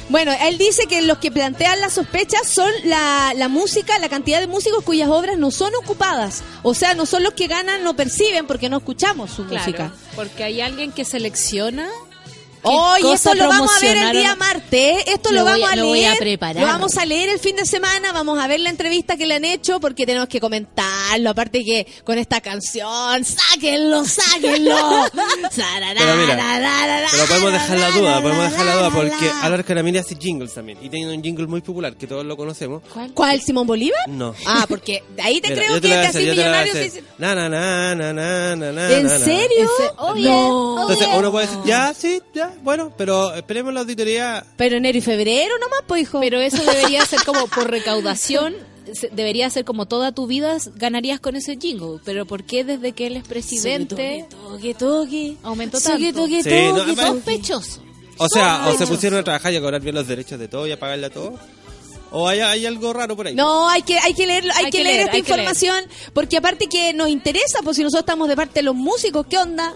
Bueno, 0.10 0.34
él 0.42 0.58
dice 0.58 0.86
que 0.86 1.02
los 1.02 1.18
que 1.20 1.32
plantean 1.32 1.80
las 1.80 1.94
sospechas 1.94 2.46
son 2.48 2.70
la, 2.84 3.34
la 3.38 3.48
música, 3.48 3.98
la 4.00 4.10
cantidad 4.10 4.42
de 4.42 4.48
músicos 4.48 4.84
cuyas 4.84 5.08
obras 5.10 5.38
no 5.38 5.50
son 5.50 5.72
ocupadas. 5.82 6.44
O 6.62 6.74
sea, 6.74 6.94
no 6.94 7.06
son 7.06 7.24
los 7.24 7.34
que 7.34 7.48
ganan, 7.48 7.84
no 7.86 7.96
perciben 7.96 8.46
porque 8.46 8.68
no 8.70 8.78
escuchamos 8.78 9.32
su 9.32 9.46
Claro, 9.46 9.64
música. 9.66 9.94
porque 10.16 10.44
hay 10.44 10.60
alguien 10.60 10.92
que 10.92 11.06
selecciona. 11.06 11.88
Hoy 12.64 13.12
esto 13.14 13.34
lo 13.36 13.48
vamos 13.50 13.70
a 13.76 13.80
ver 13.80 13.98
el 13.98 14.12
día 14.14 14.36
martes. 14.36 15.04
Esto 15.08 15.32
lo, 15.32 15.40
Lo 15.40 15.44
voy 15.46 15.62
vamos 15.62 15.70
a- 15.70 15.74
a 15.74 15.76
lo 15.76 15.86
voy 15.88 16.00
leer. 16.00 16.14
a 16.14 16.16
preparar. 16.16 16.62
Lo 16.64 16.68
vamos 16.68 16.98
a 16.98 17.06
leer 17.06 17.30
el 17.30 17.40
fin 17.40 17.56
de 17.56 17.66
semana. 17.66 18.12
Vamos 18.12 18.40
a 18.40 18.48
ver 18.48 18.60
la 18.62 18.70
entrevista 18.70 19.18
que 19.18 19.26
le 19.26 19.36
han 19.36 19.46
hecho 19.46 19.80
porque 19.80 20.06
tenemos 20.06 20.28
que 20.30 20.40
comentarlo. 20.40 21.30
Aparte 21.30 21.64
que 21.64 21.86
con 22.04 22.18
esta 22.18 22.42
canción, 22.42 23.24
sáquenlo, 23.26 24.06
sáquenlo. 24.06 24.76
Pero 25.54 26.16
mira, 26.16 27.08
pero 27.12 27.26
podemos 27.28 27.54
dejar 27.54 27.78
la 27.80 27.92
duda, 27.92 28.22
podemos 28.22 28.50
dejar 28.52 28.66
la 28.66 28.76
duda 28.76 28.90
porque 28.92 29.30
Álvaro 29.42 29.64
Caramini 29.66 29.98
hace 30.00 30.16
jingles 30.16 30.54
también 30.54 30.78
y 30.82 30.90
tiene 30.90 31.14
un 31.16 31.22
jingle 31.24 31.48
muy 31.48 31.62
popular 31.62 31.96
que 31.96 32.08
todos 32.08 32.26
lo 32.26 32.36
conocemos. 32.38 32.82
¿Cuál? 33.14 33.42
¿Simón 33.42 33.68
Bolívar? 33.68 34.08
No. 34.08 34.34
Ah, 34.46 34.66
porque 34.68 35.04
de 35.16 35.22
ahí 35.22 35.42
te 35.42 35.50
Mira, 35.50 35.62
creo 35.62 35.76
que 35.82 35.88
te 35.88 35.94
a 35.94 36.12
millonario 36.14 36.74
Na, 37.18 37.36
na, 37.36 37.50
na, 37.50 37.96
na, 37.96 38.14
na, 38.14 38.56
na, 38.56 38.72
na, 38.72 38.92
¿En 38.92 39.10
serio? 39.10 39.70
no. 40.18 40.82
Entonces 40.82 41.08
uno 41.16 41.32
puede 41.32 41.48
decir, 41.48 41.62
ya, 41.66 41.94
sí, 41.94 42.22
ya, 42.34 42.53
bueno, 42.62 42.94
pero 42.98 43.34
esperemos 43.34 43.74
la 43.74 43.82
auditoría. 43.82 44.46
Pero 44.58 44.78
enero 44.78 44.98
y 44.98 45.02
febrero 45.02 45.54
nomás, 45.60 45.80
pues 45.88 46.04
hijo. 46.04 46.20
Pero 46.20 46.40
eso 46.40 46.62
debería 46.64 47.06
ser 47.06 47.24
como 47.26 47.48
por 47.48 47.70
recaudación. 47.72 48.54
se- 48.94 49.10
Debería 49.10 49.50
ser 49.50 49.64
como 49.66 49.86
toda 49.88 50.12
tu 50.12 50.28
vida 50.28 50.58
ganarías 50.76 51.20
con 51.20 51.36
ese 51.36 51.58
jingle. 51.58 52.00
Pero 52.06 52.26
¿por 52.26 52.44
qué 52.44 52.64
desde 52.64 52.92
que 52.92 53.08
él 53.08 53.16
es 53.18 53.24
presidente 53.28 54.26
Toque, 54.30 54.74
toque. 54.74 55.38
aumentó 55.44 55.80
Toque, 55.80 56.12
tanto? 56.14 56.22
toque, 56.22 56.44
Sí, 56.44 56.50
toque, 56.50 56.68
no, 56.74 56.86
toque. 56.86 56.96
Sospechoso. 57.02 57.82
O 58.18 58.28
sea, 58.28 58.68
o 58.70 58.78
se 58.78 58.86
pusieron 58.86 59.20
a 59.20 59.24
trabajar 59.24 59.52
y 59.54 59.56
a 59.56 59.62
cobrar 59.62 59.82
bien 59.82 59.96
los 59.96 60.08
derechos 60.08 60.38
de 60.40 60.48
todo 60.48 60.68
y 60.68 60.72
a 60.72 60.80
pagarle 60.80 61.08
a 61.08 61.10
todo. 61.10 61.34
O 62.16 62.28
hay, 62.28 62.42
hay 62.42 62.66
algo 62.68 62.94
raro 62.94 63.16
por 63.16 63.26
ahí. 63.26 63.34
No, 63.34 63.68
hay 63.68 63.82
que, 63.82 63.98
hay 63.98 64.14
que 64.14 64.28
leer, 64.28 64.44
hay, 64.52 64.66
Hay 64.66 64.72
que 64.72 64.78
que 64.78 64.84
leer 64.84 64.96
leer, 64.96 65.06
esta 65.08 65.16
hay 65.18 65.24
que 65.24 65.32
leer. 65.32 65.40
información, 65.40 65.84
porque 66.14 66.38
aparte 66.38 66.68
que 66.68 66.94
nos 66.94 67.10
interesa, 67.10 67.60
pues 67.64 67.76
si 67.76 67.84
nosotros 67.84 68.02
estamos 68.04 68.28
de 68.30 68.36
parte 68.36 68.60
de 68.60 68.64
los 68.64 68.76
músicos, 68.76 69.26
¿qué 69.28 69.38
onda? 69.40 69.74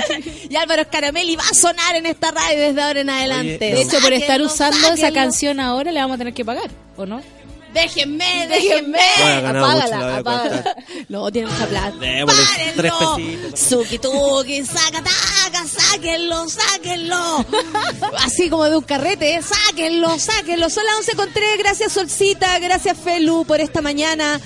y 0.48 0.54
Álvaro 0.54 0.88
Caramelli 0.88 1.34
va 1.34 1.42
a 1.50 1.54
sonar 1.54 1.96
en 1.96 2.06
esta 2.06 2.30
radio 2.30 2.60
desde 2.60 2.80
ahora 2.80 3.00
en 3.00 3.10
adelante. 3.10 3.58
De 3.58 3.80
hecho, 3.82 3.98
por 4.00 4.12
estar 4.12 4.38
Sáquenlo, 4.40 4.46
usando 4.46 4.88
esa 4.92 5.12
canción 5.12 5.58
ahora 5.58 5.90
le 5.90 6.00
vamos 6.00 6.14
a 6.14 6.18
tener 6.18 6.32
que 6.32 6.44
pagar, 6.44 6.70
¿o 6.96 7.06
no? 7.06 7.20
Déjenme, 7.72 8.46
déjenme. 8.48 8.98
Bueno, 9.22 9.64
apágala, 9.64 9.98
a 9.98 10.16
apágala. 10.18 10.76
No, 11.08 11.30
tiene 11.30 11.48
mucha 11.48 11.66
plata. 11.66 11.96
Démosle 11.98 12.42
tres. 12.76 12.92
Suki 13.54 13.98
tuki, 13.98 14.64
saca 14.64 15.02
taca, 15.02 15.66
sáquenlo, 15.66 16.48
sáquenlo. 16.48 17.46
Así 18.18 18.48
como 18.50 18.64
de 18.64 18.76
un 18.76 18.82
carrete, 18.84 19.34
¿eh? 19.34 19.40
sáquenlo, 19.42 20.18
sáquenlo. 20.18 20.68
Son 20.68 20.84
las 20.84 20.96
11 20.96 21.16
con 21.16 21.32
3. 21.32 21.58
Gracias 21.58 21.92
Solcita, 21.92 22.58
gracias 22.58 22.96
Felu 22.98 23.44
por 23.44 23.60
esta 23.60 23.80
mañana. 23.80 24.40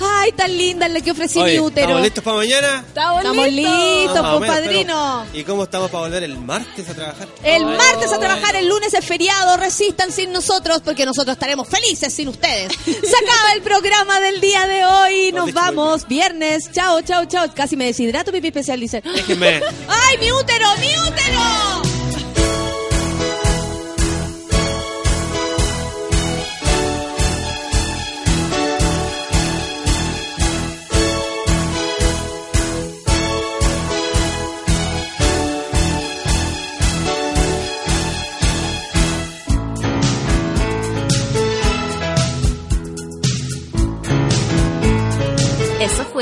Ay, 0.00 0.32
tan 0.32 0.56
linda 0.56 0.88
la 0.88 1.00
que 1.00 1.10
ofrecí 1.10 1.38
Oye, 1.38 1.54
mi 1.54 1.58
útero. 1.60 1.86
¿estamos 1.86 2.02
listos 2.02 2.24
para 2.24 2.36
mañana? 2.36 2.84
Estamos, 2.86 3.48
listos, 3.48 4.22
Más 4.22 4.34
o 4.34 4.38
pues, 4.38 4.50
menos, 4.50 4.56
padrino. 4.56 5.24
pero- 5.30 5.40
¿Y 5.40 5.44
cómo 5.44 5.62
estamos 5.64 5.90
para 5.90 6.04
volver 6.04 6.22
el 6.24 6.38
martes 6.38 6.88
a 6.88 6.94
trabajar? 6.94 7.28
El 7.42 7.64
martes 7.64 8.12
a 8.12 8.18
trabajar, 8.18 8.56
el 8.56 8.68
lunes 8.68 8.92
es 8.94 9.04
feriado, 9.04 9.56
resistan 9.56 10.12
sin 10.12 10.32
nosotros 10.32 10.82
porque 10.84 11.04
nosotros 11.06 11.34
estaremos 11.34 11.68
felices 11.68 12.12
sin 12.12 12.28
ustedes. 12.28 12.72
Se 12.84 12.90
acaba 13.24 13.52
el 13.54 13.62
programa 13.62 14.20
del 14.20 14.40
día 14.40 14.66
de 14.66 14.84
hoy, 14.84 15.32
nos 15.32 15.52
vamos, 15.52 16.06
viernes, 16.06 16.70
chao, 16.72 17.00
chao, 17.02 17.24
chao. 17.26 17.46
Casi 17.54 17.76
me 17.76 17.86
deshidrato, 17.86 18.32
pipi 18.32 18.48
especial, 18.48 18.80
dice. 18.80 19.00
Déjenme. 19.02 19.60
¡Ay, 19.88 20.18
mi 20.18 20.30
útero, 20.32 20.66
mi 20.78 20.98
útero! 21.08 21.95